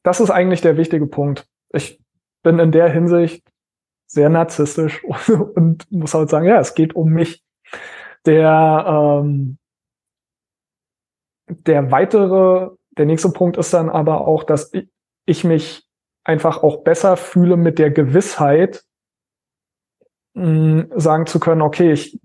das 0.04 0.20
ist 0.20 0.30
eigentlich 0.30 0.62
der 0.62 0.78
wichtige 0.78 1.08
Punkt. 1.08 1.48
Ich 1.70 2.00
bin 2.44 2.60
in 2.60 2.72
der 2.72 2.90
Hinsicht 2.90 3.48
sehr 4.08 4.30
narzisstisch 4.30 5.04
und 5.56 5.92
muss 5.92 6.14
halt 6.14 6.30
sagen, 6.30 6.46
ja, 6.46 6.60
es 6.60 6.76
geht 6.76 6.96
um 6.96 7.10
mich. 7.10 7.44
Der 8.26 8.86
ähm, 8.88 9.58
der 11.48 11.92
weitere, 11.92 12.72
der 12.98 13.06
nächste 13.06 13.30
Punkt 13.30 13.58
ist 13.58 13.74
dann 13.74 13.90
aber 13.90 14.28
auch, 14.28 14.44
dass 14.44 14.72
ich 15.26 15.44
mich 15.44 15.88
einfach 16.24 16.64
auch 16.64 16.84
besser 16.84 17.18
fühle 17.18 17.58
mit 17.58 17.78
der 17.78 17.92
Gewissheit, 17.92 18.84
mh, 20.34 20.88
sagen 20.96 21.28
zu 21.28 21.40
können, 21.40 21.62
okay, 21.62 21.92
ich, 21.92 22.20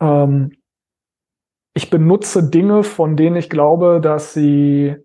ähm, 0.00 0.52
ich 1.74 1.90
benutze 1.90 2.48
Dinge, 2.48 2.84
von 2.84 3.16
denen 3.16 3.36
ich 3.36 3.50
glaube, 3.50 4.00
dass 4.00 4.32
sie 4.32 4.96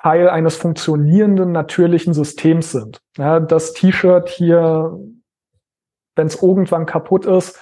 Teil 0.00 0.28
eines 0.28 0.56
funktionierenden 0.56 1.52
natürlichen 1.52 2.12
Systems 2.12 2.70
sind. 2.70 3.00
Ja, 3.16 3.40
das 3.40 3.72
T-Shirt 3.72 4.28
hier, 4.28 4.96
wenn 6.14 6.26
es 6.26 6.40
irgendwann 6.42 6.86
kaputt 6.86 7.24
ist, 7.24 7.60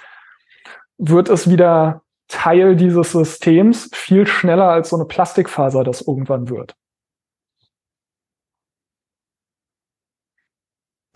wird 0.98 1.28
es 1.28 1.48
wieder 1.48 2.02
Teil 2.28 2.76
dieses 2.76 3.12
Systems 3.12 3.88
viel 3.94 4.26
schneller 4.26 4.68
als 4.68 4.90
so 4.90 4.96
eine 4.96 5.04
Plastikfaser 5.04 5.84
das 5.84 6.02
irgendwann 6.02 6.50
wird. 6.50 6.74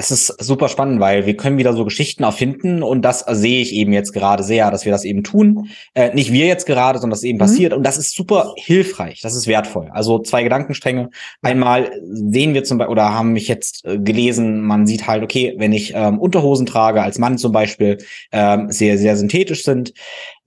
Es 0.00 0.12
ist 0.12 0.28
super 0.38 0.68
spannend, 0.68 1.00
weil 1.00 1.26
wir 1.26 1.36
können 1.36 1.58
wieder 1.58 1.72
so 1.72 1.84
Geschichten 1.84 2.22
erfinden 2.22 2.84
und 2.84 3.02
das 3.02 3.24
sehe 3.28 3.60
ich 3.60 3.74
eben 3.74 3.92
jetzt 3.92 4.12
gerade 4.12 4.44
sehr, 4.44 4.70
dass 4.70 4.84
wir 4.84 4.92
das 4.92 5.04
eben 5.04 5.24
tun. 5.24 5.70
Äh, 5.92 6.14
nicht 6.14 6.32
wir 6.32 6.46
jetzt 6.46 6.66
gerade, 6.66 7.00
sondern 7.00 7.16
das 7.16 7.24
eben 7.24 7.36
mhm. 7.36 7.40
passiert 7.40 7.72
und 7.72 7.82
das 7.82 7.98
ist 7.98 8.14
super 8.14 8.54
hilfreich, 8.56 9.20
das 9.22 9.34
ist 9.34 9.48
wertvoll. 9.48 9.88
Also 9.90 10.20
zwei 10.20 10.44
Gedankenstränge. 10.44 11.10
Einmal 11.42 11.90
sehen 12.04 12.54
wir 12.54 12.62
zum 12.62 12.78
Beispiel 12.78 12.92
oder 12.92 13.12
haben 13.12 13.32
mich 13.32 13.48
jetzt 13.48 13.84
äh, 13.86 13.98
gelesen, 13.98 14.60
man 14.60 14.86
sieht 14.86 15.08
halt, 15.08 15.24
okay, 15.24 15.56
wenn 15.58 15.72
ich 15.72 15.92
ähm, 15.96 16.20
Unterhosen 16.20 16.64
trage, 16.64 17.02
als 17.02 17.18
Mann 17.18 17.36
zum 17.36 17.50
Beispiel, 17.50 17.98
ähm, 18.30 18.70
sehr, 18.70 18.98
sehr 18.98 19.16
synthetisch 19.16 19.64
sind, 19.64 19.94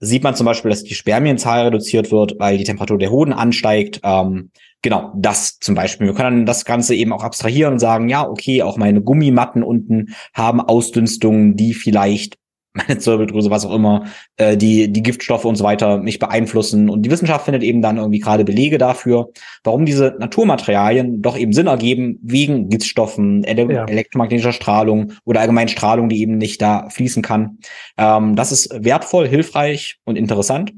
sieht 0.00 0.22
man 0.22 0.34
zum 0.34 0.46
Beispiel, 0.46 0.70
dass 0.70 0.82
die 0.82 0.94
Spermienzahl 0.94 1.64
reduziert 1.64 2.10
wird, 2.10 2.36
weil 2.38 2.56
die 2.56 2.64
Temperatur 2.64 2.96
der 2.96 3.10
Hoden 3.10 3.34
ansteigt. 3.34 4.00
Ähm, 4.02 4.50
genau, 4.82 5.12
das 5.16 5.58
zum 5.60 5.74
Beispiel. 5.74 6.08
Wir 6.08 6.14
können 6.14 6.38
dann 6.38 6.46
das 6.46 6.64
Ganze 6.64 6.94
eben 6.94 7.12
auch 7.12 7.22
abstrahieren 7.22 7.74
und 7.74 7.78
sagen, 7.78 8.08
ja, 8.08 8.28
okay, 8.28 8.62
auch 8.62 8.76
meine 8.76 9.00
Gummimatten 9.00 9.62
unten 9.62 10.14
haben 10.34 10.60
Ausdünstungen, 10.60 11.56
die 11.56 11.74
vielleicht 11.74 12.36
meine 12.74 12.98
Zirbeldrüse, 12.98 13.50
was 13.50 13.66
auch 13.66 13.74
immer, 13.74 14.06
äh, 14.36 14.56
die, 14.56 14.90
die 14.90 15.02
Giftstoffe 15.02 15.44
und 15.44 15.56
so 15.56 15.64
weiter 15.64 15.98
mich 15.98 16.18
beeinflussen. 16.18 16.88
Und 16.88 17.02
die 17.02 17.10
Wissenschaft 17.10 17.44
findet 17.44 17.62
eben 17.62 17.82
dann 17.82 17.98
irgendwie 17.98 18.18
gerade 18.18 18.44
Belege 18.44 18.78
dafür, 18.78 19.28
warum 19.62 19.84
diese 19.84 20.16
Naturmaterialien 20.18 21.20
doch 21.20 21.36
eben 21.36 21.52
Sinn 21.52 21.66
ergeben, 21.66 22.18
wegen 22.22 22.70
Giftstoffen, 22.70 23.44
ele 23.44 23.70
ja. 23.72 23.84
elektromagnetischer 23.84 24.52
Strahlung 24.52 25.12
oder 25.24 25.40
allgemein 25.40 25.68
Strahlung, 25.68 26.08
die 26.08 26.20
eben 26.20 26.38
nicht 26.38 26.62
da 26.62 26.88
fließen 26.88 27.22
kann. 27.22 27.58
Ähm, 27.98 28.36
das 28.36 28.52
ist 28.52 28.70
wertvoll, 28.72 29.28
hilfreich 29.28 29.98
und 30.04 30.16
interessant. 30.16 30.72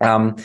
Ähm, 0.00 0.36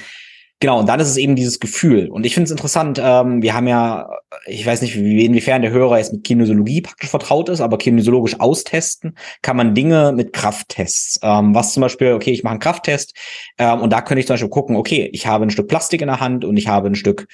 Genau, 0.63 0.79
und 0.79 0.87
dann 0.87 1.01
ist 1.01 1.09
es 1.09 1.17
eben 1.17 1.35
dieses 1.35 1.59
Gefühl. 1.59 2.07
Und 2.07 2.25
ich 2.25 2.33
finde 2.33 2.45
es 2.45 2.51
interessant, 2.51 2.97
ähm, 3.03 3.41
wir 3.41 3.53
haben 3.53 3.67
ja, 3.67 4.07
ich 4.45 4.65
weiß 4.65 4.81
nicht, 4.81 4.95
wie, 4.95 5.25
inwiefern 5.25 5.61
der 5.61 5.71
Hörer 5.71 5.97
jetzt 5.97 6.13
mit 6.13 6.23
Kinesiologie 6.23 6.79
praktisch 6.79 7.09
vertraut 7.09 7.49
ist, 7.49 7.59
aber 7.59 7.77
kinesiologisch 7.77 8.39
austesten 8.39 9.17
kann 9.41 9.57
man 9.57 9.75
Dinge 9.75 10.13
mit 10.15 10.31
Krafttests. 10.31 11.19
Ähm, 11.21 11.53
was 11.53 11.73
zum 11.73 11.81
Beispiel, 11.81 12.13
okay, 12.13 12.31
ich 12.31 12.43
mache 12.43 12.51
einen 12.51 12.61
Krafttest 12.61 13.13
ähm, 13.57 13.81
und 13.81 13.91
da 13.91 13.99
könnte 13.99 14.21
ich 14.21 14.25
zum 14.27 14.35
Beispiel 14.35 14.49
gucken, 14.49 14.77
okay, 14.77 15.09
ich 15.11 15.27
habe 15.27 15.45
ein 15.45 15.49
Stück 15.49 15.67
Plastik 15.67 15.99
in 15.99 16.07
der 16.07 16.21
Hand 16.21 16.45
und 16.45 16.55
ich 16.55 16.69
habe 16.69 16.87
ein 16.87 16.95
Stück 16.95 17.27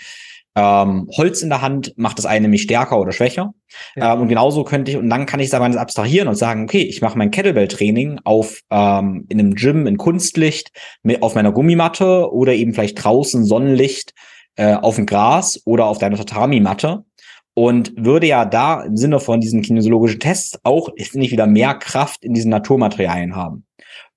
ähm, 0.59 1.07
Holz 1.15 1.41
in 1.41 1.49
der 1.49 1.61
Hand 1.61 1.93
macht 1.95 2.17
das 2.17 2.25
eine 2.25 2.47
mich 2.47 2.63
stärker 2.63 2.99
oder 2.99 3.11
schwächer. 3.11 3.53
Ja. 3.95 4.13
Ähm, 4.13 4.21
und 4.21 4.27
genauso 4.27 4.63
könnte 4.63 4.91
ich, 4.91 4.97
und 4.97 5.09
dann 5.09 5.25
kann 5.25 5.39
ich 5.39 5.49
sagen, 5.49 5.77
abstrahieren 5.77 6.27
und 6.27 6.35
sagen, 6.35 6.63
okay, 6.63 6.81
ich 6.81 7.01
mache 7.01 7.17
mein 7.17 7.31
Kettlebell-Training 7.31 8.19
auf 8.25 8.59
ähm, 8.69 9.25
in 9.29 9.39
einem 9.39 9.55
Gym 9.55 9.87
in 9.87 9.97
Kunstlicht 9.97 10.71
mit 11.01 11.23
auf 11.23 11.35
meiner 11.35 11.51
Gummimatte 11.51 12.31
oder 12.31 12.53
eben 12.53 12.73
vielleicht 12.73 13.03
draußen 13.03 13.45
Sonnenlicht 13.45 14.13
äh, 14.55 14.73
auf 14.73 14.95
dem 14.95 15.05
Gras 15.05 15.61
oder 15.65 15.85
auf 15.85 15.97
deiner 15.97 16.17
Tatami-Matte 16.17 17.05
und 17.53 17.93
würde 17.95 18.27
ja 18.27 18.45
da 18.45 18.83
im 18.83 18.97
Sinne 18.97 19.19
von 19.19 19.39
diesen 19.39 19.61
kinesiologischen 19.61 20.19
Tests 20.19 20.59
auch, 20.63 20.89
finde 20.97 21.25
ich, 21.25 21.31
wieder 21.31 21.47
mehr 21.47 21.73
Kraft 21.75 22.23
in 22.23 22.33
diesen 22.33 22.51
Naturmaterialien 22.51 23.35
haben. 23.35 23.65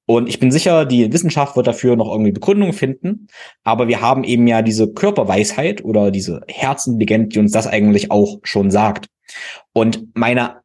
Und 0.06 0.28
ich 0.28 0.40
bin 0.40 0.50
sicher, 0.50 0.84
die 0.84 1.12
Wissenschaft 1.12 1.56
wird 1.56 1.66
dafür 1.66 1.96
noch 1.96 2.10
irgendwie 2.10 2.32
Begründungen 2.32 2.72
finden. 2.72 3.28
Aber 3.62 3.88
wir 3.88 4.00
haben 4.00 4.24
eben 4.24 4.46
ja 4.46 4.62
diese 4.62 4.92
Körperweisheit 4.92 5.84
oder 5.84 6.10
diese 6.10 6.40
Herzintelligenz, 6.48 7.34
die 7.34 7.38
uns 7.38 7.52
das 7.52 7.66
eigentlich 7.66 8.10
auch 8.10 8.40
schon 8.42 8.70
sagt. 8.70 9.06
Und 9.72 10.08
meine 10.14 10.61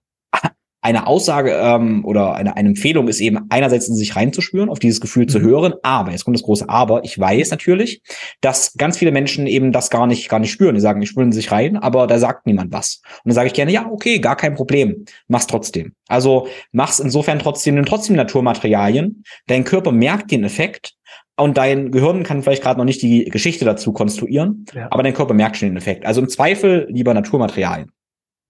eine 0.87 1.05
Aussage 1.05 1.51
ähm, 1.51 2.05
oder 2.05 2.35
eine, 2.35 2.55
eine 2.55 2.69
Empfehlung 2.69 3.09
ist 3.09 3.19
eben 3.19 3.39
einerseits 3.49 3.89
in 3.89 3.95
sich 3.95 4.15
reinzuspüren, 4.15 4.69
auf 4.69 4.79
dieses 4.79 5.01
Gefühl 5.01 5.23
mhm. 5.23 5.29
zu 5.29 5.41
hören, 5.41 5.73
aber, 5.83 6.11
jetzt 6.11 6.23
kommt 6.23 6.37
das 6.37 6.43
große 6.43 6.69
Aber, 6.69 7.03
ich 7.03 7.19
weiß 7.19 7.51
natürlich, 7.51 8.01
dass 8.39 8.73
ganz 8.77 8.97
viele 8.97 9.11
Menschen 9.11 9.47
eben 9.47 9.73
das 9.73 9.89
gar 9.89 10.07
nicht, 10.07 10.29
gar 10.29 10.39
nicht 10.39 10.51
spüren. 10.51 10.75
Die 10.75 10.81
sagen, 10.81 11.01
die 11.01 11.07
spüren 11.07 11.33
sich 11.33 11.51
rein, 11.51 11.75
aber 11.75 12.07
da 12.07 12.19
sagt 12.19 12.45
niemand 12.45 12.71
was. 12.71 13.01
Und 13.03 13.25
dann 13.25 13.33
sage 13.33 13.47
ich 13.47 13.53
gerne, 13.53 13.73
ja, 13.73 13.85
okay, 13.91 14.19
gar 14.19 14.37
kein 14.37 14.55
Problem, 14.55 15.03
mach's 15.27 15.47
trotzdem. 15.47 15.91
Also 16.07 16.47
mach's 16.71 16.99
insofern 16.99 17.39
trotzdem, 17.39 17.75
nimm 17.75 17.85
trotzdem 17.85 18.15
Naturmaterialien. 18.15 19.23
Dein 19.47 19.65
Körper 19.65 19.91
merkt 19.91 20.31
den 20.31 20.45
Effekt, 20.45 20.93
und 21.39 21.55
dein 21.55 21.91
Gehirn 21.91 22.23
kann 22.23 22.41
vielleicht 22.41 22.63
gerade 22.63 22.79
noch 22.79 22.85
nicht 22.85 23.03
die 23.03 23.25
Geschichte 23.25 23.63
dazu 23.63 23.93
konstruieren, 23.93 24.65
ja. 24.73 24.87
aber 24.89 25.03
dein 25.03 25.13
Körper 25.13 25.35
merkt 25.35 25.57
schon 25.57 25.69
den 25.69 25.77
Effekt. 25.77 26.03
Also 26.03 26.19
im 26.19 26.29
Zweifel 26.29 26.87
lieber 26.89 27.13
Naturmaterialien. 27.13 27.91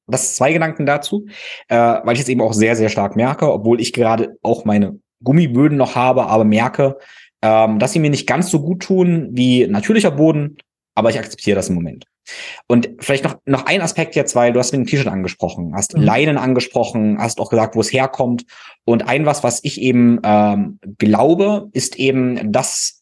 Das 0.07 0.35
zwei 0.35 0.53
Gedanken 0.53 0.85
dazu, 0.85 1.25
äh, 1.67 1.75
weil 1.75 2.15
ich 2.15 2.21
es 2.21 2.29
eben 2.29 2.41
auch 2.41 2.53
sehr, 2.53 2.75
sehr 2.75 2.89
stark 2.89 3.15
merke, 3.15 3.51
obwohl 3.51 3.81
ich 3.81 3.93
gerade 3.93 4.37
auch 4.41 4.65
meine 4.65 4.99
Gummiböden 5.23 5.77
noch 5.77 5.95
habe, 5.95 6.27
aber 6.27 6.43
merke, 6.43 6.97
ähm, 7.41 7.79
dass 7.79 7.93
sie 7.93 7.99
mir 7.99 8.09
nicht 8.09 8.27
ganz 8.27 8.49
so 8.49 8.61
gut 8.61 8.83
tun 8.83 9.29
wie 9.31 9.67
natürlicher 9.67 10.11
Boden, 10.11 10.57
aber 10.95 11.09
ich 11.09 11.19
akzeptiere 11.19 11.55
das 11.55 11.69
im 11.69 11.75
Moment. 11.75 12.05
Und 12.67 12.89
vielleicht 12.99 13.23
noch, 13.23 13.37
noch 13.45 13.65
ein 13.65 13.81
Aspekt 13.81 14.15
jetzt, 14.15 14.35
weil 14.35 14.51
du 14.51 14.59
hast 14.59 14.71
mit 14.71 14.81
dem 14.81 14.87
T-Shirt 14.87 15.07
angesprochen, 15.07 15.73
hast 15.75 15.95
mhm. 15.95 16.03
Leinen 16.03 16.37
angesprochen, 16.37 17.17
hast 17.19 17.39
auch 17.39 17.49
gesagt, 17.49 17.75
wo 17.75 17.81
es 17.81 17.93
herkommt. 17.93 18.45
Und 18.85 19.07
ein 19.07 19.25
was, 19.25 19.43
was 19.43 19.63
ich 19.63 19.81
eben 19.81 20.19
ähm, 20.23 20.79
glaube, 20.97 21.69
ist 21.71 21.97
eben, 21.97 22.51
dass 22.51 22.96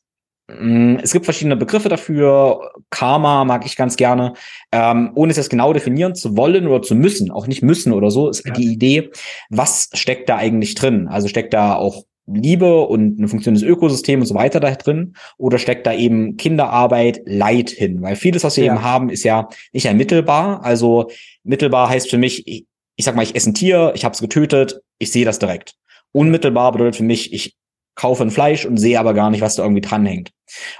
es 0.47 1.11
gibt 1.11 1.25
verschiedene 1.25 1.55
Begriffe 1.55 1.89
dafür. 1.89 2.71
Karma 2.91 3.45
mag 3.45 3.65
ich 3.65 3.75
ganz 3.75 3.95
gerne. 3.95 4.33
Ähm, 4.71 5.11
ohne 5.15 5.31
es 5.31 5.37
jetzt 5.37 5.49
genau 5.49 5.73
definieren 5.73 6.13
zu 6.13 6.37
wollen 6.37 6.67
oder 6.67 6.83
zu 6.83 6.93
müssen, 6.93 7.31
auch 7.31 7.47
nicht 7.47 7.63
müssen 7.63 7.91
oder 7.93 8.11
so, 8.11 8.29
ist 8.29 8.45
ja. 8.45 8.53
die 8.53 8.71
Idee, 8.71 9.09
was 9.49 9.89
steckt 9.93 10.29
da 10.29 10.37
eigentlich 10.37 10.75
drin? 10.75 11.07
Also 11.07 11.27
steckt 11.27 11.53
da 11.53 11.75
auch 11.75 12.03
Liebe 12.27 12.81
und 12.81 13.19
ein 13.19 13.27
funktionierendes 13.27 13.67
Ökosystem 13.67 14.19
und 14.19 14.27
so 14.27 14.35
weiter 14.35 14.59
da 14.59 14.71
drin? 14.71 15.15
Oder 15.37 15.57
steckt 15.57 15.87
da 15.87 15.93
eben 15.93 16.37
Kinderarbeit, 16.37 17.21
Leid 17.25 17.71
hin? 17.71 18.01
Weil 18.03 18.15
vieles, 18.15 18.43
was 18.43 18.57
wir 18.57 18.65
ja. 18.65 18.73
eben 18.73 18.83
haben, 18.83 19.09
ist 19.09 19.23
ja 19.23 19.49
nicht 19.73 19.85
ermittelbar. 19.85 20.63
Also 20.63 21.09
mittelbar 21.43 21.89
heißt 21.89 22.09
für 22.09 22.19
mich, 22.19 22.47
ich, 22.47 22.65
ich 22.95 23.05
sag 23.05 23.15
mal, 23.15 23.23
ich 23.23 23.35
esse 23.35 23.49
ein 23.49 23.55
Tier, 23.55 23.93
ich 23.95 24.05
habe 24.05 24.13
es 24.13 24.21
getötet, 24.21 24.81
ich 24.99 25.11
sehe 25.11 25.25
das 25.25 25.39
direkt. 25.39 25.73
Unmittelbar 26.11 26.71
bedeutet 26.71 26.97
für 26.97 27.03
mich, 27.03 27.33
ich 27.33 27.55
kaufe 27.95 28.23
ein 28.23 28.31
Fleisch 28.31 28.65
und 28.65 28.77
sehe 28.77 28.99
aber 28.99 29.13
gar 29.13 29.29
nicht, 29.29 29.41
was 29.41 29.55
da 29.55 29.63
irgendwie 29.63 29.81
dranhängt. 29.81 30.31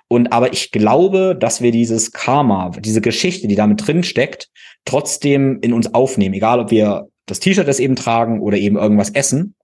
Und 0.07 0.31
aber 0.31 0.53
ich 0.53 0.71
glaube, 0.71 1.35
dass 1.39 1.61
wir 1.61 1.71
dieses 1.71 2.11
Karma, 2.11 2.71
diese 2.79 3.01
Geschichte, 3.01 3.47
die 3.47 3.55
damit 3.55 3.87
drin 3.87 4.03
steckt, 4.03 4.49
trotzdem 4.85 5.59
in 5.61 5.73
uns 5.73 5.93
aufnehmen, 5.93 6.35
egal 6.35 6.59
ob 6.59 6.71
wir 6.71 7.07
das 7.25 7.39
T-Shirt 7.39 7.67
das 7.67 7.79
eben 7.79 7.95
tragen 7.95 8.41
oder 8.41 8.57
eben 8.57 8.77
irgendwas 8.77 9.09
essen. 9.09 9.55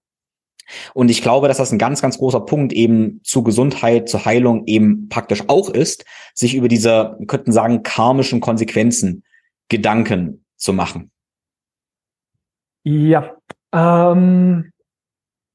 Und 0.93 1.11
ich 1.11 1.21
glaube, 1.21 1.47
dass 1.47 1.57
das 1.57 1.71
ein 1.71 1.77
ganz, 1.77 2.01
ganz 2.01 2.17
großer 2.17 2.41
Punkt 2.41 2.73
eben 2.73 3.19
zu 3.23 3.43
Gesundheit, 3.43 4.07
zur 4.09 4.25
Heilung 4.25 4.65
eben 4.67 5.09
praktisch 5.09 5.43
auch 5.47 5.69
ist, 5.69 6.05
sich 6.33 6.55
über 6.55 6.69
diese, 6.69 7.15
wir 7.19 7.27
könnten 7.27 7.51
sagen, 7.51 7.83
karmischen 7.83 8.39
Konsequenzen 8.39 9.23
Gedanken 9.69 10.45
zu 10.55 10.73
machen. 10.73 11.11
Ja, 12.83 13.35
ähm, 13.73 14.70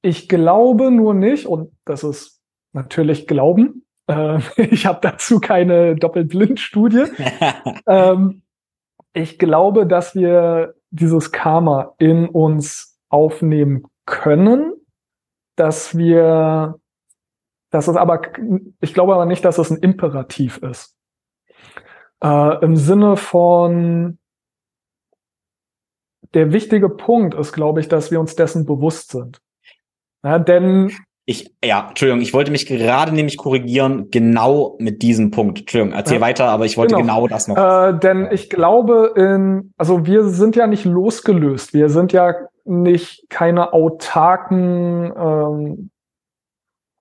ich 0.06 0.28
glaube 0.28 0.92
nur 0.92 1.14
nicht, 1.14 1.46
und 1.46 1.72
das 1.84 2.04
ist 2.04 2.40
natürlich 2.72 3.26
Glauben, 3.26 3.84
äh, 4.06 4.38
ich 4.56 4.86
habe 4.86 5.00
dazu 5.02 5.40
keine 5.40 5.96
Doppelblindstudie. 5.96 7.06
ähm, 7.88 8.42
ich 9.12 9.38
glaube, 9.38 9.86
dass 9.86 10.14
wir 10.14 10.74
dieses 10.90 11.32
Karma 11.32 11.94
in 11.98 12.28
uns 12.28 13.00
aufnehmen 13.08 13.86
können, 14.04 14.74
dass 15.56 15.98
wir, 15.98 16.78
dass 17.70 17.88
es 17.88 17.96
aber, 17.96 18.22
ich 18.80 18.94
glaube 18.94 19.14
aber 19.14 19.26
nicht, 19.26 19.44
dass 19.44 19.58
es 19.58 19.70
ein 19.70 19.78
Imperativ 19.78 20.58
ist. 20.58 20.96
Äh, 22.22 22.64
Im 22.64 22.76
Sinne 22.76 23.16
von, 23.16 24.18
der 26.34 26.52
wichtige 26.52 26.90
Punkt 26.90 27.34
ist, 27.34 27.52
glaube 27.52 27.80
ich, 27.80 27.88
dass 27.88 28.10
wir 28.10 28.20
uns 28.20 28.36
dessen 28.36 28.66
bewusst 28.66 29.10
sind. 29.10 29.40
Ja, 30.26 30.40
denn 30.40 30.90
ich, 31.24 31.54
ja, 31.64 31.86
Entschuldigung, 31.88 32.20
ich 32.20 32.34
wollte 32.34 32.50
mich 32.50 32.66
gerade 32.66 33.14
nämlich 33.14 33.36
korrigieren, 33.36 34.10
genau 34.10 34.74
mit 34.80 35.02
diesem 35.02 35.30
Punkt. 35.30 35.60
Entschuldigung, 35.60 35.96
erzähl 35.96 36.16
ja, 36.16 36.20
weiter, 36.20 36.46
aber 36.46 36.64
ich 36.64 36.76
wollte 36.76 36.96
genau, 36.96 37.22
genau 37.22 37.28
das 37.28 37.46
noch. 37.46 37.56
Äh, 37.56 37.96
denn 37.96 38.28
ich 38.32 38.50
glaube, 38.50 39.12
in, 39.14 39.72
also 39.76 40.04
wir 40.04 40.24
sind 40.24 40.56
ja 40.56 40.66
nicht 40.66 40.84
losgelöst. 40.84 41.74
Wir 41.74 41.90
sind 41.90 42.12
ja 42.12 42.34
nicht 42.64 43.30
keine 43.30 43.72
autarken, 43.72 45.12
ähm, 45.16 45.90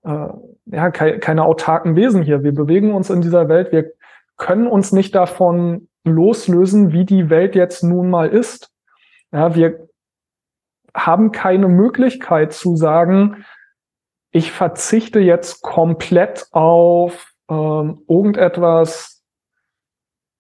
äh, 0.04 0.28
ja, 0.68 0.92
ke 0.92 1.18
keine 1.18 1.44
autarken 1.44 1.96
Wesen 1.96 2.22
hier. 2.22 2.44
Wir 2.44 2.54
bewegen 2.54 2.94
uns 2.94 3.10
in 3.10 3.22
dieser 3.22 3.50
Welt. 3.50 3.72
Wir 3.72 3.92
können 4.38 4.68
uns 4.68 4.92
nicht 4.92 5.16
davon 5.16 5.88
loslösen, 6.04 6.92
wie 6.92 7.06
die 7.06 7.32
Welt 7.32 7.56
jetzt 7.56 7.84
nun 7.84 8.12
mal 8.12 8.30
ist. 8.30 8.70
Ja, 9.32 9.56
wir 9.56 9.85
haben 10.96 11.32
keine 11.32 11.68
Möglichkeit 11.68 12.54
zu 12.54 12.78
sagen, 12.78 13.46
ich 14.32 14.52
verzichte 14.52 15.20
jetzt 15.20 15.62
komplett 15.62 16.48
auf 16.52 17.34
ähm, 17.50 18.02
irgendetwas, 18.08 19.24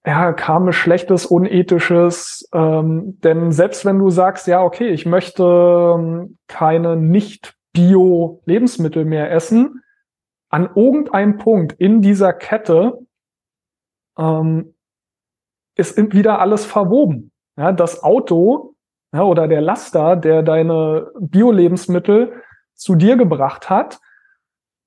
ja, 0.05 0.31
karmisch 0.33 0.77
Schlechtes, 0.77 1.25
Unethisches. 1.25 2.47
Ähm, 2.53 3.19
denn 3.21 3.51
selbst 3.51 3.85
wenn 3.85 3.97
du 3.99 4.09
sagst, 4.09 4.47
ja, 4.47 4.63
okay, 4.63 4.89
ich 4.89 5.05
möchte 5.05 5.43
ähm, 5.43 6.39
keine 6.47 6.95
Nicht-Bio-Lebensmittel 6.95 9.05
mehr 9.05 9.31
essen, 9.31 9.83
an 10.49 10.69
irgendeinem 10.75 11.37
Punkt 11.37 11.73
in 11.73 12.01
dieser 12.01 12.33
Kette 12.33 13.05
ähm, 14.17 14.73
ist 15.75 15.97
wieder 16.13 16.39
alles 16.39 16.65
verwoben. 16.65 17.31
Ja, 17.57 17.71
das 17.71 18.03
Auto 18.03 18.74
ja, 19.15 19.23
oder 19.23 19.47
der 19.47 19.61
Laster, 19.61 20.17
der 20.17 20.43
deine 20.43 21.09
Bio-Lebensmittel 21.17 22.33
zu 22.73 22.95
dir 22.95 23.15
gebracht 23.15 23.69
hat, 23.69 23.99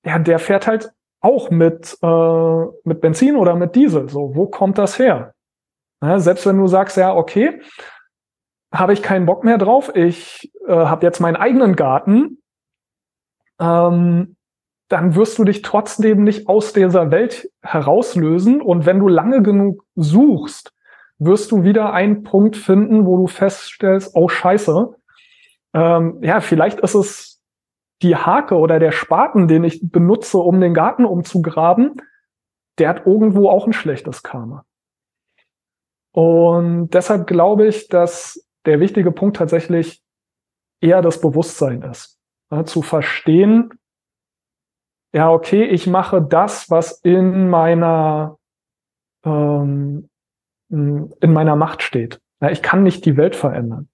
ja, 0.04 0.18
der 0.18 0.38
fährt 0.38 0.66
halt 0.66 0.92
auch 1.20 1.50
mit, 1.50 1.96
äh, 2.02 2.64
mit 2.84 3.00
Benzin 3.00 3.36
oder 3.36 3.56
mit 3.56 3.74
Diesel. 3.74 4.10
So, 4.10 4.36
wo 4.36 4.46
kommt 4.46 4.76
das 4.76 4.98
her? 4.98 5.32
Ja, 6.02 6.18
selbst 6.18 6.46
wenn 6.46 6.58
du 6.58 6.66
sagst, 6.66 6.98
ja, 6.98 7.14
okay, 7.14 7.62
habe 8.70 8.92
ich 8.92 9.02
keinen 9.02 9.24
Bock 9.24 9.44
mehr 9.44 9.56
drauf, 9.56 9.90
ich 9.94 10.52
äh, 10.66 10.74
habe 10.74 11.06
jetzt 11.06 11.20
meinen 11.20 11.36
eigenen 11.36 11.74
Garten, 11.74 12.42
ähm, 13.58 14.36
dann 14.88 15.14
wirst 15.14 15.38
du 15.38 15.44
dich 15.44 15.62
trotzdem 15.62 16.22
nicht 16.22 16.48
aus 16.48 16.74
dieser 16.74 17.10
Welt 17.10 17.50
herauslösen. 17.62 18.60
Und 18.60 18.84
wenn 18.84 19.00
du 19.00 19.08
lange 19.08 19.42
genug 19.42 19.84
suchst, 19.94 20.74
wirst 21.18 21.50
du 21.50 21.64
wieder 21.64 21.92
einen 21.92 22.22
Punkt 22.22 22.56
finden, 22.56 23.06
wo 23.06 23.16
du 23.16 23.26
feststellst, 23.26 24.12
oh 24.14 24.28
scheiße, 24.28 24.94
ähm, 25.74 26.18
ja, 26.22 26.40
vielleicht 26.40 26.80
ist 26.80 26.94
es 26.94 27.42
die 28.02 28.16
Hake 28.16 28.54
oder 28.56 28.78
der 28.78 28.92
Spaten, 28.92 29.48
den 29.48 29.64
ich 29.64 29.90
benutze, 29.90 30.38
um 30.38 30.60
den 30.60 30.74
Garten 30.74 31.04
umzugraben, 31.04 32.00
der 32.78 32.88
hat 32.88 33.06
irgendwo 33.06 33.48
auch 33.48 33.66
ein 33.66 33.72
schlechtes 33.72 34.22
Karma. 34.22 34.64
Und 36.12 36.90
deshalb 36.90 37.26
glaube 37.26 37.66
ich, 37.66 37.88
dass 37.88 38.46
der 38.66 38.80
wichtige 38.80 39.12
Punkt 39.12 39.36
tatsächlich 39.36 40.02
eher 40.80 41.02
das 41.02 41.20
Bewusstsein 41.20 41.82
ist. 41.82 42.18
Ja, 42.50 42.64
zu 42.64 42.82
verstehen, 42.82 43.70
ja, 45.12 45.30
okay, 45.30 45.64
ich 45.64 45.86
mache 45.86 46.22
das, 46.22 46.70
was 46.70 47.00
in 47.00 47.48
meiner, 47.48 48.38
ähm, 49.24 50.07
in 50.70 51.32
meiner 51.32 51.56
Macht 51.56 51.82
steht. 51.82 52.20
Ich 52.50 52.62
kann 52.62 52.82
nicht 52.82 53.04
die 53.04 53.16
Welt 53.16 53.36
verändern. 53.36 53.88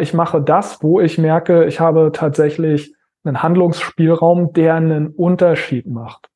Ich 0.00 0.12
mache 0.12 0.42
das, 0.42 0.82
wo 0.82 1.00
ich 1.00 1.18
merke, 1.18 1.66
ich 1.66 1.78
habe 1.78 2.10
tatsächlich 2.12 2.94
einen 3.22 3.42
Handlungsspielraum, 3.42 4.52
der 4.52 4.74
einen 4.74 5.08
Unterschied 5.08 5.86
macht. 5.86 6.28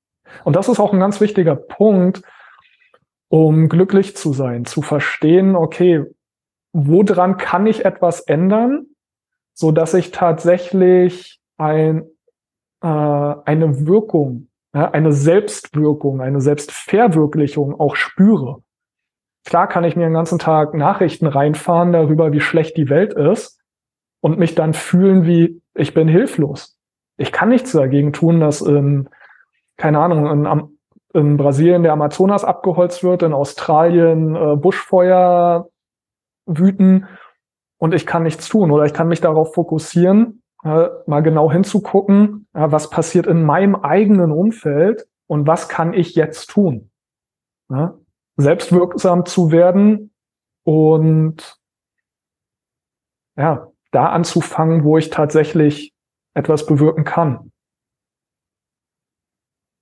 Und 0.44 0.56
das 0.56 0.68
ist 0.68 0.78
auch 0.78 0.92
ein 0.92 1.00
ganz 1.00 1.20
wichtiger 1.20 1.56
Punkt, 1.56 2.22
um 3.28 3.68
glücklich 3.68 4.16
zu 4.16 4.32
sein, 4.32 4.64
zu 4.64 4.82
verstehen, 4.82 5.56
okay, 5.56 6.04
woran 6.72 7.36
kann 7.36 7.66
ich 7.66 7.84
etwas 7.84 8.20
ändern, 8.20 8.86
so 9.54 9.72
dass 9.72 9.94
ich 9.94 10.10
tatsächlich 10.10 11.40
ein, 11.56 12.04
äh, 12.82 12.86
eine 12.86 13.86
Wirkung, 13.86 14.48
eine 14.72 15.12
Selbstwirkung, 15.12 16.20
eine 16.20 16.40
Selbstverwirklichung 16.40 17.78
auch 17.78 17.96
spüre. 17.96 18.62
Klar 19.44 19.66
kann 19.66 19.84
ich 19.84 19.96
mir 19.96 20.04
den 20.04 20.14
ganzen 20.14 20.38
Tag 20.38 20.74
Nachrichten 20.74 21.26
reinfahren 21.26 21.92
darüber, 21.92 22.32
wie 22.32 22.40
schlecht 22.40 22.76
die 22.76 22.88
Welt 22.88 23.14
ist 23.14 23.60
und 24.20 24.38
mich 24.38 24.54
dann 24.54 24.72
fühlen 24.72 25.26
wie, 25.26 25.60
ich 25.74 25.94
bin 25.94 26.08
hilflos. 26.08 26.76
Ich 27.16 27.32
kann 27.32 27.48
nichts 27.48 27.72
dagegen 27.72 28.12
tun, 28.12 28.40
dass 28.40 28.60
in, 28.60 29.08
keine 29.76 29.98
Ahnung, 29.98 30.26
in, 30.26 30.68
in 31.14 31.36
Brasilien 31.36 31.82
der 31.82 31.92
Amazonas 31.92 32.44
abgeholzt 32.44 33.02
wird, 33.02 33.22
in 33.22 33.32
Australien 33.32 34.34
äh, 34.34 34.56
Buschfeuer 34.56 35.68
wüten 36.46 37.06
und 37.78 37.94
ich 37.94 38.06
kann 38.06 38.22
nichts 38.22 38.48
tun 38.48 38.70
oder 38.70 38.84
ich 38.84 38.94
kann 38.94 39.08
mich 39.08 39.20
darauf 39.20 39.54
fokussieren, 39.54 40.42
äh, 40.64 40.88
mal 41.06 41.22
genau 41.22 41.50
hinzugucken, 41.50 42.46
äh, 42.54 42.66
was 42.70 42.90
passiert 42.90 43.26
in 43.26 43.42
meinem 43.42 43.74
eigenen 43.74 44.30
Umfeld 44.30 45.06
und 45.26 45.46
was 45.46 45.68
kann 45.68 45.92
ich 45.92 46.14
jetzt 46.14 46.48
tun. 46.50 46.90
Selbstwirksam 48.36 49.26
zu 49.26 49.50
werden 49.50 50.12
und 50.64 51.58
ja, 53.36 53.68
da 53.90 54.06
anzufangen, 54.06 54.84
wo 54.84 54.98
ich 54.98 55.10
tatsächlich 55.10 55.92
etwas 56.34 56.66
bewirken 56.66 57.04
kann. 57.04 57.52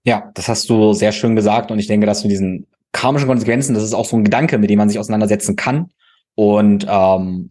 Ja, 0.04 0.30
das 0.34 0.48
hast 0.48 0.70
du 0.70 0.92
sehr 0.92 1.12
schön 1.12 1.36
gesagt 1.36 1.70
und 1.70 1.78
ich 1.78 1.86
denke, 1.86 2.06
dass 2.06 2.24
mit 2.24 2.32
diesen 2.32 2.66
karmischen 2.92 3.28
Konsequenzen, 3.28 3.74
das 3.74 3.84
ist 3.84 3.94
auch 3.94 4.06
so 4.06 4.16
ein 4.16 4.24
Gedanke, 4.24 4.58
mit 4.58 4.70
dem 4.70 4.78
man 4.78 4.88
sich 4.88 4.98
auseinandersetzen 4.98 5.56
kann. 5.56 5.92
Und 6.34 6.86
ähm, 6.88 7.50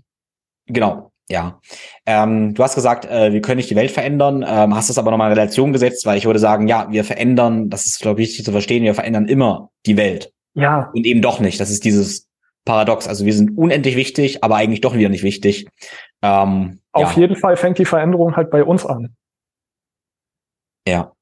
genau, 0.66 1.12
ja. 1.30 1.62
Ähm, 2.06 2.56
du 2.56 2.64
hast 2.64 2.76
gesagt, 2.76 3.06
äh, 3.06 3.32
wir 3.32 3.42
können 3.42 3.58
nicht 3.58 3.70
die 3.70 3.76
Welt 3.76 3.92
verändern, 3.92 4.44
ähm, 4.48 4.76
hast 4.76 4.90
das 4.90 4.98
aber 4.98 5.12
nochmal 5.12 5.32
in 5.32 5.38
Relation 5.38 5.74
gesetzt, 5.74 6.06
weil 6.06 6.18
ich 6.18 6.26
würde 6.26 6.40
sagen, 6.40 6.68
ja, 6.68 6.92
wir 6.92 7.04
verändern, 7.04 7.70
das 7.70 7.86
ist, 7.86 8.02
glaube 8.02 8.22
ich, 8.22 8.30
wichtig 8.30 8.46
zu 8.46 8.52
verstehen, 8.52 8.84
wir 8.84 8.96
verändern 8.96 9.28
immer 9.28 9.70
die 9.86 9.96
Welt. 9.96 10.34
Ja. 10.54 10.90
Und 10.94 11.06
eben 11.06 11.22
doch 11.22 11.40
nicht. 11.40 11.60
Das 11.60 11.70
ist 11.70 11.86
dieses 11.86 12.28
Paradox. 12.66 13.08
Also 13.08 13.26
wir 13.26 13.34
sind 13.34 13.58
unendlich 13.58 13.96
wichtig, 13.96 14.44
aber 14.44 14.56
eigentlich 14.56 14.82
doch 14.82 14.96
wieder 14.96 15.10
nicht 15.10 15.24
wichtig. 15.24 15.68
Ähm, 16.22 16.80
Auf 16.92 17.16
ja. 17.16 17.22
jeden 17.22 17.36
Fall 17.36 17.58
fängt 17.58 17.78
die 17.78 17.86
Veränderung 17.86 18.36
halt 18.36 18.52
bei 18.52 18.64
uns 18.64 18.86
an. 18.86 19.16
Ja. 20.88 21.14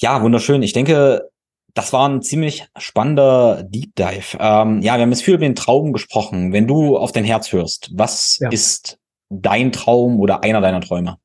Ja, 0.00 0.22
wunderschön. 0.22 0.62
Ich 0.62 0.72
denke, 0.72 1.28
das 1.74 1.92
war 1.92 2.08
ein 2.08 2.22
ziemlich 2.22 2.66
spannender 2.76 3.62
Deep 3.64 3.94
Dive. 3.96 4.36
Ähm, 4.38 4.80
ja, 4.80 4.96
wir 4.96 5.02
haben 5.02 5.10
jetzt 5.10 5.22
viel 5.22 5.34
über 5.34 5.44
den 5.44 5.54
Traum 5.54 5.92
gesprochen. 5.92 6.52
Wenn 6.52 6.66
du 6.66 6.96
auf 6.96 7.12
dein 7.12 7.24
Herz 7.24 7.52
hörst, 7.52 7.90
was 7.94 8.38
ja. 8.38 8.48
ist 8.50 8.98
dein 9.28 9.72
Traum 9.72 10.20
oder 10.20 10.42
einer 10.42 10.60
deiner 10.60 10.80
Träume? 10.80 11.18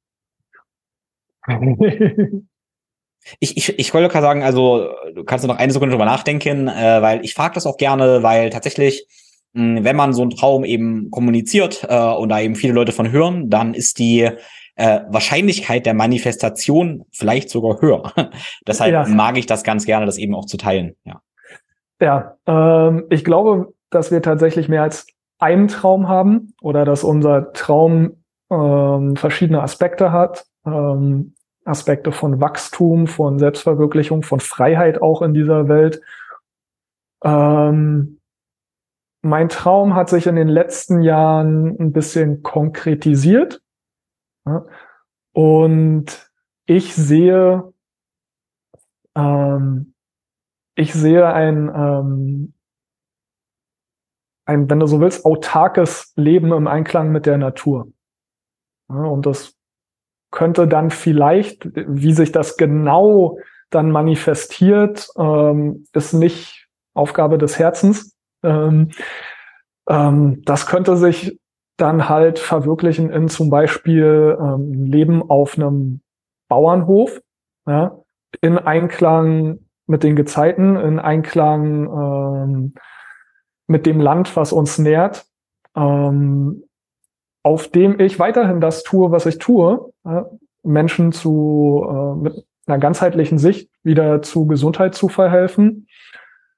ich, 3.40 3.58
ich, 3.58 3.80
ich 3.80 3.94
wollte 3.94 4.10
gerade 4.10 4.26
sagen, 4.26 4.44
also 4.44 4.90
du 5.14 5.24
kannst 5.24 5.46
noch 5.46 5.58
eine 5.58 5.74
Sekunde 5.74 5.94
drüber 5.94 6.06
nachdenken, 6.06 6.68
äh, 6.68 7.02
weil 7.02 7.24
ich 7.24 7.34
frage 7.34 7.56
das 7.56 7.66
auch 7.66 7.78
gerne, 7.78 8.24
weil 8.24 8.50
tatsächlich, 8.50 9.08
mh, 9.54 9.84
wenn 9.84 9.96
man 9.96 10.14
so 10.14 10.22
einen 10.22 10.32
Traum 10.32 10.64
eben 10.64 11.10
kommuniziert 11.12 11.86
äh, 11.88 11.98
und 11.98 12.30
da 12.30 12.40
eben 12.40 12.56
viele 12.56 12.74
Leute 12.74 12.92
von 12.92 13.12
hören, 13.12 13.50
dann 13.50 13.74
ist 13.74 14.00
die 14.00 14.30
äh, 14.76 15.02
Wahrscheinlichkeit 15.08 15.86
der 15.86 15.94
Manifestation 15.94 17.06
vielleicht 17.12 17.50
sogar 17.50 17.82
höher. 17.82 18.12
Deshalb 18.68 18.92
ja. 18.92 19.06
mag 19.08 19.38
ich 19.38 19.46
das 19.46 19.64
ganz 19.64 19.86
gerne, 19.86 20.06
das 20.06 20.18
eben 20.18 20.36
auch 20.36 20.46
zu 20.46 20.58
teilen. 20.58 20.96
Ja, 21.04 21.22
ja 22.02 22.38
ähm, 22.48 23.06
ich 23.10 23.24
glaube, 23.24 23.74
dass 23.90 24.12
wir 24.12 24.22
tatsächlich 24.22 24.70
mehr 24.70 24.84
als 24.84 25.08
einen 25.40 25.68
Traum 25.68 26.08
haben 26.08 26.54
oder 26.62 26.86
dass 26.86 27.04
unser 27.04 27.54
Traum 27.54 28.24
ähm, 28.50 29.16
verschiedene 29.16 29.62
Aspekte 29.62 30.12
hat. 30.12 30.46
Ähm, 30.66 31.36
Aspekte 31.66 32.12
von 32.12 32.42
Wachstum, 32.42 33.08
von 33.08 33.40
Selbstverwirklichung, 33.40 34.24
von 34.24 34.40
Freiheit 34.40 35.02
auch 35.02 35.22
in 35.22 35.34
dieser 35.34 35.68
Welt. 35.68 36.02
Ähm, 37.24 38.20
mein 39.22 39.48
Traum 39.50 39.96
hat 39.96 40.10
sich 40.10 40.28
in 40.28 40.36
den 40.36 40.50
letzten 40.50 41.02
Jahren 41.02 41.80
ein 41.80 41.94
bisschen 41.94 42.44
konkretisiert. 42.44 43.62
Und 45.32 46.32
ich 46.66 46.94
sehe, 46.94 47.74
ähm, 49.16 49.94
ich 50.76 50.94
sehe 50.94 51.28
ein, 51.34 51.72
ähm, 51.74 52.54
ein, 54.46 54.70
wenn 54.70 54.80
du 54.80 54.88
so 54.88 55.00
willst, 55.00 55.26
autarkes 55.26 56.12
Leben 56.18 56.52
im 56.52 56.68
Einklang 56.68 57.12
mit 57.12 57.26
der 57.26 57.38
Natur. 57.38 57.88
Und 58.88 59.26
das 59.26 59.56
könnte 60.34 60.68
dann 60.68 60.90
vielleicht, 60.90 61.70
wie 61.74 62.12
sich 62.12 62.32
das 62.32 62.58
genau 62.58 63.38
dann 63.70 63.92
manifestiert, 63.92 65.08
ähm, 65.18 65.86
ist 65.94 66.14
nicht 66.14 66.68
Aufgabe 66.94 67.38
des 67.38 67.58
Herzens. 67.58 68.16
Ähm, 68.44 68.90
ähm, 69.88 70.42
das 70.44 70.66
könnte 70.66 70.98
sich 70.98 71.40
dann 71.78 72.10
halt 72.10 72.40
verwirklichen 72.40 73.12
in 73.12 73.30
zum 73.30 73.50
Beispiel 73.50 74.38
ähm, 74.40 74.86
Leben 74.86 75.22
auf 75.30 75.56
einem 75.56 76.02
Bauernhof, 76.50 77.22
ja, 77.68 78.00
in 78.42 78.58
Einklang 78.58 79.60
mit 79.86 80.04
den 80.04 80.16
Gezeiten, 80.16 80.76
in 80.78 81.00
Einklang 81.00 81.86
ähm, 81.86 82.74
mit 83.68 83.86
dem 83.86 84.00
Land, 84.00 84.36
was 84.36 84.52
uns 84.52 84.80
nährt, 84.80 85.26
ähm, 85.76 86.64
auf 87.44 87.68
dem 87.68 88.00
ich 88.00 88.20
weiterhin 88.20 88.62
das 88.62 88.84
tue, 88.84 89.12
was 89.12 89.26
ich 89.26 89.38
tue, 89.38 89.92
Menschen 90.64 91.12
zu 91.12 91.86
äh, 91.88 92.16
mit 92.16 92.46
einer 92.66 92.80
ganzheitlichen 92.80 93.38
Sicht 93.38 93.70
wieder 93.84 94.22
zu 94.22 94.48
Gesundheit 94.48 94.96
zu 94.96 95.10
verhelfen 95.10 95.88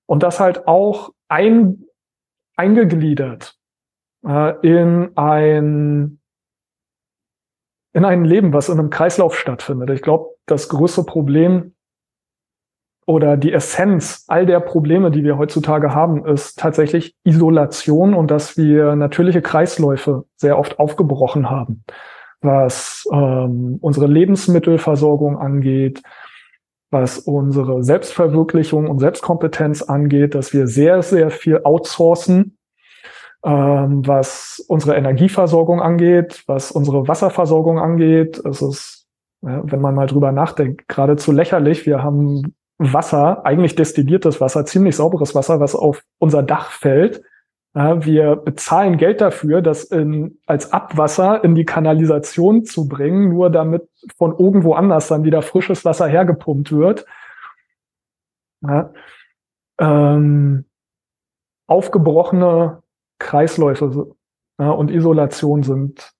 und 0.06 0.24
das 0.24 0.40
halt 0.40 0.68
auch 0.68 1.12
ein, 1.28 1.86
eingegliedert 2.56 3.57
äh, 4.26 4.53
in 4.62 5.12
ein 5.18 6.20
in 7.94 8.03
ein 8.03 8.26
Leben, 8.26 8.52
was 8.52 8.68
in 8.68 8.78
einem 8.78 8.90
Kreislauf 8.90 9.40
stattfindet. 9.40 9.90
Ich 9.90 10.02
glaube, 10.02 10.36
das 10.48 10.68
größte 10.68 11.03
Problem 11.03 11.74
oder 13.06 13.38
die 13.38 13.53
Essenz 13.53 14.26
all 14.27 14.45
der 14.45 14.60
Probleme, 14.60 15.11
die 15.11 15.23
wir 15.23 15.38
heutzutage 15.38 15.94
haben, 15.94 16.26
ist 16.26 16.57
tatsächlich 16.57 17.15
Isolation 17.23 18.14
und 18.14 18.32
dass 18.32 18.57
wir 18.57 18.95
natürliche 18.95 19.41
Kreisläufe 19.41 20.26
sehr 20.36 20.57
oft 20.57 20.80
aufgebrochen 20.80 21.49
haben, 21.49 21.84
was 22.41 23.07
ähm, 23.11 23.77
unsere 23.82 24.07
Lebensmittelversorgung 24.07 25.38
angeht, 25.38 26.02
was 26.90 27.19
unsere 27.19 27.84
Selbstverwirklichung 27.84 28.88
und 28.88 28.99
Selbstkompetenz 28.99 29.84
angeht, 29.84 30.34
dass 30.34 30.53
wir 30.53 30.65
sehr, 30.65 31.02
sehr 31.02 31.30
viel 31.30 31.61
outsourcen 31.64 32.57
ähm, 33.45 34.06
was 34.07 34.65
unsere 34.68 34.95
Energieversorgung 34.95 35.80
angeht, 35.80 36.44
was 36.48 36.72
unsere 36.72 37.07
Wasserversorgung 37.07 37.77
angeht. 37.77 38.44
Es 38.44 38.61
ist, 38.64 39.07
wenn 39.41 39.82
man 39.82 39.94
mal 39.94 40.07
drüber 40.07 40.32
nachdenkt, 40.32 40.88
geradezu 40.88 41.32
lächerlich. 41.32 41.86
Wir 41.86 42.02
haben 42.02 42.56
Wasser, 42.77 43.45
eigentlich 43.45 43.76
destilliertes 43.76 44.41
Wasser, 44.41 44.65
ziemlich 44.65 44.95
sauberes 44.95 45.34
Wasser, 45.34 45.60
was 45.60 45.76
auf 45.76 46.03
unser 46.19 46.43
Dach 46.43 46.72
fällt. 46.72 47.22
Ja, 47.73 48.06
wir 48.06 48.38
bezahlen 48.38 48.97
Geld 48.97 49.19
dafür, 49.19 49.61
das 49.61 49.84
in, 49.85 50.39
als 50.45 50.72
Abwasser 50.72 51.43
in 51.43 51.56
die 51.56 51.65
Kanalisation 51.65 52.64
zu 52.64 52.88
bringen, 52.88 53.30
nur 53.30 53.49
damit 53.49 53.89
von 54.18 54.38
irgendwo 54.38 54.73
anders 54.73 55.10
dann 55.10 55.23
wieder 55.23 55.41
frisches 55.41 55.84
Wasser 55.84 56.07
hergepumpt 56.07 56.72
wird. 56.72 57.06
Ja, 58.61 58.93
ähm, 59.80 60.65
aufgebrochene 61.68 62.81
Kreisläufe 63.19 64.15
ja, 64.60 64.69
und 64.72 64.91
Isolation 64.91 65.64
sind, 65.64 66.14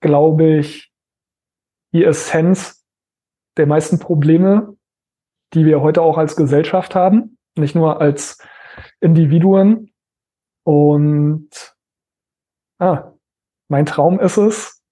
glaube 0.00 0.58
ich, 0.58 0.92
die 1.92 2.04
Essenz 2.04 2.84
der 3.56 3.66
meisten 3.66 3.98
Probleme, 3.98 4.76
die 5.54 5.64
wir 5.64 5.80
heute 5.80 6.02
auch 6.02 6.18
als 6.18 6.36
Gesellschaft 6.36 6.94
haben, 6.94 7.38
nicht 7.56 7.74
nur 7.74 8.00
als 8.00 8.38
Individuen. 9.00 9.92
Und 10.64 11.74
ah, 12.78 13.12
mein 13.68 13.86
Traum 13.86 14.20
ist 14.20 14.36
es, 14.36 14.82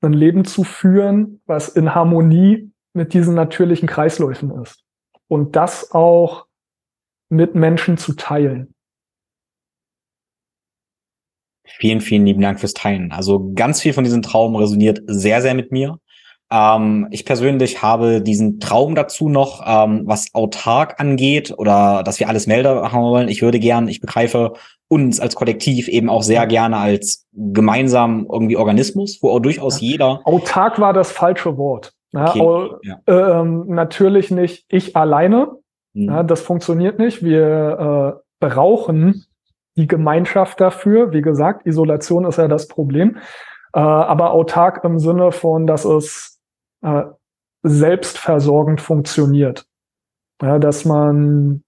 ein 0.00 0.12
Leben 0.12 0.44
zu 0.44 0.64
führen, 0.64 1.40
was 1.46 1.68
in 1.68 1.94
Harmonie 1.94 2.72
mit 2.92 3.14
diesen 3.14 3.34
natürlichen 3.34 3.88
Kreisläufen 3.88 4.50
ist. 4.62 4.82
Und 5.28 5.56
das 5.56 5.92
auch 5.92 6.46
mit 7.30 7.54
Menschen 7.54 7.96
zu 7.96 8.14
teilen. 8.14 8.74
Vielen, 11.64 12.00
vielen 12.00 12.26
lieben 12.26 12.42
Dank 12.42 12.60
fürs 12.60 12.74
Teilen. 12.74 13.12
Also 13.12 13.52
ganz 13.54 13.80
viel 13.80 13.94
von 13.94 14.04
diesem 14.04 14.20
Traum 14.20 14.54
resoniert 14.56 15.00
sehr, 15.06 15.40
sehr 15.40 15.54
mit 15.54 15.72
mir. 15.72 15.98
Ähm, 16.52 17.08
ich 17.10 17.24
persönlich 17.24 17.82
habe 17.82 18.20
diesen 18.20 18.60
Traum 18.60 18.94
dazu 18.94 19.28
noch, 19.28 19.62
ähm, 19.66 20.02
was 20.04 20.34
autark 20.34 21.00
angeht 21.00 21.54
oder 21.56 22.02
dass 22.04 22.20
wir 22.20 22.28
alles 22.28 22.46
melden 22.46 22.92
haben 22.92 23.04
wollen. 23.04 23.28
Ich 23.28 23.40
würde 23.40 23.58
gern, 23.58 23.88
ich 23.88 24.00
begreife 24.00 24.52
uns 24.88 25.18
als 25.18 25.34
Kollektiv 25.34 25.88
eben 25.88 26.10
auch 26.10 26.22
sehr 26.22 26.46
gerne 26.46 26.76
als 26.76 27.26
gemeinsam 27.32 28.26
irgendwie 28.30 28.58
Organismus, 28.58 29.20
wo 29.22 29.30
auch 29.30 29.40
durchaus 29.40 29.80
ja. 29.80 29.88
jeder. 29.88 30.20
Autark 30.24 30.78
war 30.78 30.92
das 30.92 31.10
falsche 31.10 31.56
Wort. 31.56 31.94
Ja, 32.12 32.34
okay. 32.36 32.76
ja. 32.82 33.40
Ähm, 33.40 33.64
natürlich 33.68 34.30
nicht 34.30 34.66
ich 34.68 34.94
alleine. 34.94 35.52
Hm. 35.94 36.26
Das 36.26 36.42
funktioniert 36.42 36.98
nicht. 36.98 37.22
Wir 37.22 38.20
äh, 38.40 38.46
brauchen 38.46 39.24
die 39.76 39.86
Gemeinschaft 39.86 40.60
dafür. 40.60 41.12
Wie 41.12 41.22
gesagt, 41.22 41.66
Isolation 41.66 42.26
ist 42.26 42.36
ja 42.36 42.48
das 42.48 42.68
Problem. 42.68 43.16
Äh, 43.74 43.80
aber 43.80 44.32
autark 44.32 44.84
im 44.84 44.98
Sinne 44.98 45.32
von, 45.32 45.66
dass 45.66 45.86
es 45.86 46.31
äh, 46.82 47.04
selbstversorgend 47.62 48.80
funktioniert. 48.80 49.66
Ja, 50.40 50.58
dass 50.58 50.84
man 50.84 51.62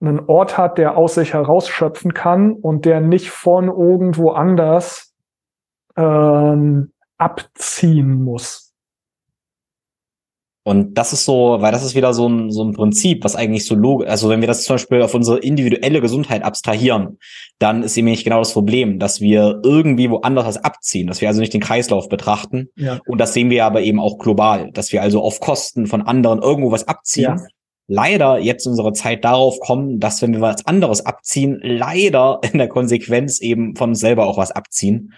einen 0.00 0.20
Ort 0.26 0.56
hat, 0.56 0.78
der 0.78 0.96
aus 0.96 1.14
sich 1.14 1.34
herausschöpfen 1.34 2.14
kann 2.14 2.52
und 2.52 2.86
der 2.86 3.00
nicht 3.00 3.30
von 3.30 3.68
irgendwo 3.68 4.30
anders 4.30 5.14
ähm, 5.96 6.92
abziehen 7.18 8.22
muss. 8.22 8.69
Und 10.70 10.94
das 10.94 11.12
ist 11.12 11.24
so, 11.24 11.56
weil 11.58 11.72
das 11.72 11.84
ist 11.84 11.96
wieder 11.96 12.14
so 12.14 12.28
ein, 12.28 12.52
so 12.52 12.62
ein 12.62 12.74
Prinzip, 12.74 13.24
was 13.24 13.34
eigentlich 13.34 13.66
so 13.66 13.74
logisch, 13.74 14.08
also 14.08 14.28
wenn 14.28 14.40
wir 14.40 14.46
das 14.46 14.62
zum 14.62 14.74
Beispiel 14.74 15.02
auf 15.02 15.12
unsere 15.16 15.40
individuelle 15.40 16.00
Gesundheit 16.00 16.44
abstrahieren, 16.44 17.18
dann 17.58 17.82
ist 17.82 17.96
nämlich 17.96 18.22
genau 18.22 18.38
das 18.38 18.52
Problem, 18.52 19.00
dass 19.00 19.20
wir 19.20 19.60
irgendwie 19.64 20.08
woanders 20.08 20.46
was 20.46 20.58
abziehen, 20.58 21.08
dass 21.08 21.20
wir 21.20 21.26
also 21.26 21.40
nicht 21.40 21.52
den 21.52 21.60
Kreislauf 21.60 22.08
betrachten. 22.08 22.68
Ja. 22.76 23.00
Und 23.08 23.18
das 23.18 23.34
sehen 23.34 23.50
wir 23.50 23.64
aber 23.64 23.82
eben 23.82 23.98
auch 23.98 24.18
global, 24.18 24.70
dass 24.70 24.92
wir 24.92 25.02
also 25.02 25.20
auf 25.22 25.40
Kosten 25.40 25.88
von 25.88 26.02
anderen 26.02 26.40
irgendwo 26.40 26.70
was 26.70 26.86
abziehen. 26.86 27.36
Ja. 27.36 27.46
Leider 27.88 28.38
jetzt 28.38 28.64
in 28.64 28.70
unserer 28.70 28.92
Zeit 28.92 29.24
darauf 29.24 29.58
kommen, 29.58 29.98
dass 29.98 30.22
wenn 30.22 30.34
wir 30.34 30.40
was 30.40 30.64
anderes 30.68 31.04
abziehen, 31.04 31.58
leider 31.64 32.38
in 32.44 32.58
der 32.58 32.68
Konsequenz 32.68 33.40
eben 33.40 33.74
von 33.74 33.90
uns 33.90 33.98
selber 33.98 34.28
auch 34.28 34.36
was 34.36 34.52
abziehen. 34.52 35.14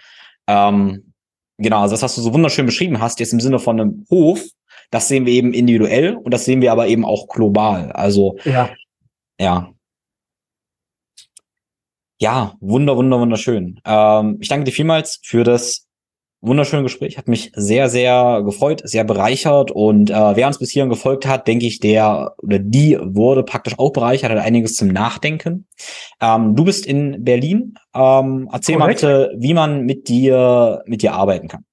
Ähm, 0.47 1.13
genau, 1.59 1.83
also 1.83 1.93
das, 1.93 2.03
was 2.03 2.15
du 2.15 2.23
so 2.23 2.33
wunderschön 2.33 2.65
beschrieben 2.65 3.01
hast, 3.01 3.21
jetzt 3.21 3.35
im 3.35 3.41
Sinne 3.41 3.59
von 3.59 3.79
einem 3.79 4.07
Hof, 4.09 4.43
das 4.93 5.09
sehen 5.09 5.27
wir 5.27 5.33
eben 5.33 5.53
individuell 5.55 6.15
und 6.15 6.33
das 6.33 6.45
sehen 6.45 6.61
wir 6.61 6.71
aber 6.71 6.87
eben 6.87 7.05
auch 7.05 7.27
global. 7.27 7.91
Also 7.93 8.37
ja. 8.45 8.71
Ja. 9.41 9.73
Ja, 12.21 12.55
wunder, 12.61 12.97
wunder, 12.97 13.19
wunderschön. 13.19 13.81
Ähm, 13.85 14.39
ich 14.41 14.49
danke 14.49 14.65
dir 14.65 14.73
vielmals 14.73 15.19
für 15.25 15.43
das 15.43 15.89
wunderschönen 16.43 16.83
Gespräch. 16.83 17.17
Hat 17.19 17.27
mich 17.27 17.51
sehr, 17.55 17.89
sehr 17.89 18.43
gefreut, 18.45 18.83
sehr 18.85 19.03
bereichert. 19.03 19.71
Und 19.71 20.11
äh, 20.11 20.37
wer 20.37 20.47
uns 20.47 20.59
bis 20.59 20.71
hierhin 20.71 20.91
gefolgt 20.91 21.27
hat, 21.27 21.49
denke 21.49 21.67
ich, 21.67 21.81
der 21.81 22.35
oder 22.39 22.59
die 22.59 22.99
wurde 23.01 23.43
praktisch 23.43 23.79
auch 23.79 23.91
bereichert, 23.91 24.31
hat 24.31 24.39
einiges 24.39 24.77
zum 24.77 24.89
Nachdenken. 24.89 25.67
Ähm, 26.21 26.55
du 26.55 26.65
bist 26.65 26.85
in 26.87 27.25
Berlin. 27.25 27.75
Ähm, 27.95 28.49
erzähl 28.53 28.77
Korrekt. 28.77 29.03
mal 29.03 29.27
bitte, 29.27 29.35
wie 29.39 29.55
man 29.55 29.85
mit 29.85 30.09
dir, 30.09 30.83
mit 30.87 31.03
dir 31.03 31.15
arbeiten 31.15 31.49
kann. 31.49 31.65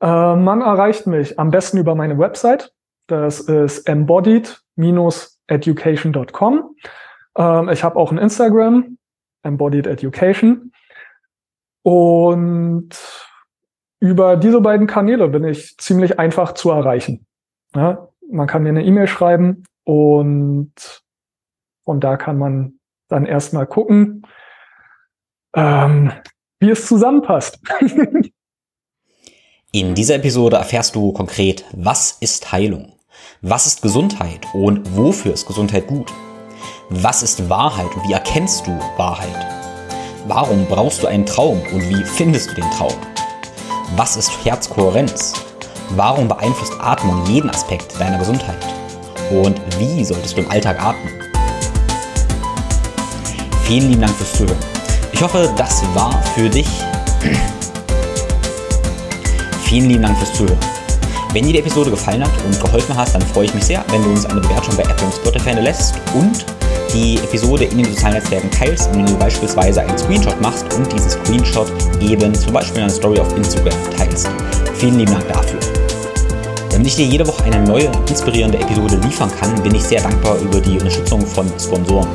Äh, 0.00 0.36
man 0.36 0.60
erreicht 0.60 1.06
mich 1.06 1.38
am 1.38 1.50
besten 1.50 1.78
über 1.78 1.94
meine 1.94 2.18
Website. 2.18 2.74
Das 3.06 3.40
ist 3.40 3.88
embodied-education.com. 3.88 6.76
Ähm, 7.36 7.68
ich 7.68 7.84
habe 7.84 7.96
auch 7.96 8.12
ein 8.12 8.18
Instagram, 8.18 8.98
Embodied 9.42 9.86
Education. 9.86 10.72
Und 11.82 12.90
über 14.00 14.36
diese 14.36 14.60
beiden 14.60 14.86
Kanäle 14.86 15.28
bin 15.28 15.44
ich 15.44 15.76
ziemlich 15.78 16.18
einfach 16.18 16.52
zu 16.52 16.70
erreichen. 16.70 17.26
Ja, 17.74 18.08
man 18.30 18.46
kann 18.46 18.62
mir 18.62 18.70
eine 18.70 18.84
E-Mail 18.84 19.06
schreiben 19.06 19.64
und 19.84 21.02
von 21.84 22.00
da 22.00 22.16
kann 22.16 22.38
man 22.38 22.78
dann 23.08 23.26
erstmal 23.26 23.66
gucken, 23.66 24.26
ähm, 25.54 26.10
wie 26.58 26.70
es 26.70 26.86
zusammenpasst. 26.86 27.60
In 29.74 29.96
dieser 29.96 30.14
Episode 30.14 30.54
erfährst 30.54 30.94
du 30.94 31.10
konkret, 31.10 31.64
was 31.72 32.16
ist 32.20 32.52
Heilung? 32.52 32.92
Was 33.42 33.66
ist 33.66 33.82
Gesundheit 33.82 34.46
und 34.52 34.96
wofür 34.96 35.34
ist 35.34 35.48
Gesundheit 35.48 35.88
gut? 35.88 36.12
Was 36.90 37.24
ist 37.24 37.50
Wahrheit 37.50 37.92
und 37.96 38.08
wie 38.08 38.12
erkennst 38.12 38.68
du 38.68 38.78
Wahrheit? 38.96 39.34
Warum 40.28 40.64
brauchst 40.66 41.02
du 41.02 41.08
einen 41.08 41.26
Traum 41.26 41.60
und 41.72 41.90
wie 41.90 42.04
findest 42.04 42.50
du 42.50 42.54
den 42.54 42.70
Traum? 42.70 42.94
Was 43.96 44.16
ist 44.16 44.30
Herzkohärenz? 44.44 45.32
Warum 45.96 46.28
beeinflusst 46.28 46.74
Atmung 46.78 47.26
jeden 47.26 47.50
Aspekt 47.50 47.98
deiner 47.98 48.18
Gesundheit? 48.18 48.64
Und 49.32 49.60
wie 49.80 50.04
solltest 50.04 50.36
du 50.36 50.42
im 50.42 50.50
Alltag 50.52 50.80
atmen? 50.80 51.12
Vielen 53.64 53.88
lieben 53.88 54.02
Dank 54.02 54.14
fürs 54.14 54.34
Zuhören. 54.34 54.58
Ich 55.10 55.20
hoffe, 55.20 55.52
das 55.56 55.82
war 55.96 56.22
für 56.36 56.48
dich. 56.48 56.68
Vielen 59.74 59.88
lieben 59.88 60.02
Dank 60.02 60.16
fürs 60.18 60.32
Zuhören. 60.32 60.56
Wenn 61.32 61.46
dir 61.46 61.54
die 61.54 61.58
Episode 61.58 61.90
gefallen 61.90 62.22
hat 62.22 62.30
und 62.46 62.60
geholfen 62.60 62.96
hat, 62.96 63.12
dann 63.12 63.22
freue 63.22 63.46
ich 63.46 63.54
mich 63.54 63.64
sehr, 63.64 63.84
wenn 63.88 64.04
du 64.04 64.10
uns 64.10 64.24
eine 64.24 64.40
Bewertung 64.40 64.76
bei 64.76 64.84
Apple 64.84 65.04
und 65.04 65.14
Spotify 65.14 65.50
lässt 65.50 65.96
und 66.14 66.46
die 66.92 67.16
Episode 67.16 67.64
in 67.64 67.78
den 67.78 67.86
sozialen 67.86 68.14
Netzwerken 68.14 68.48
teilst, 68.52 68.86
indem 68.92 69.06
du 69.06 69.16
beispielsweise 69.16 69.80
einen 69.80 69.98
Screenshot 69.98 70.40
machst 70.40 70.72
und 70.74 70.92
diesen 70.92 71.10
Screenshot 71.10 71.66
eben 72.00 72.32
zum 72.36 72.52
Beispiel 72.52 72.76
in 72.76 72.82
einer 72.84 72.92
Story 72.92 73.18
auf 73.18 73.36
Instagram 73.36 73.74
teilst. 73.98 74.30
Vielen 74.74 74.96
lieben 74.96 75.10
Dank 75.10 75.26
dafür. 75.26 75.58
Damit 76.70 76.86
ich 76.86 76.94
dir 76.94 77.06
jede 77.06 77.26
Woche 77.26 77.42
eine 77.42 77.58
neue, 77.64 77.90
inspirierende 78.08 78.58
Episode 78.58 78.94
liefern 79.04 79.32
kann, 79.40 79.60
bin 79.60 79.74
ich 79.74 79.82
sehr 79.82 80.02
dankbar 80.02 80.38
über 80.38 80.60
die 80.60 80.78
Unterstützung 80.78 81.26
von 81.26 81.48
Sponsoren. 81.58 82.06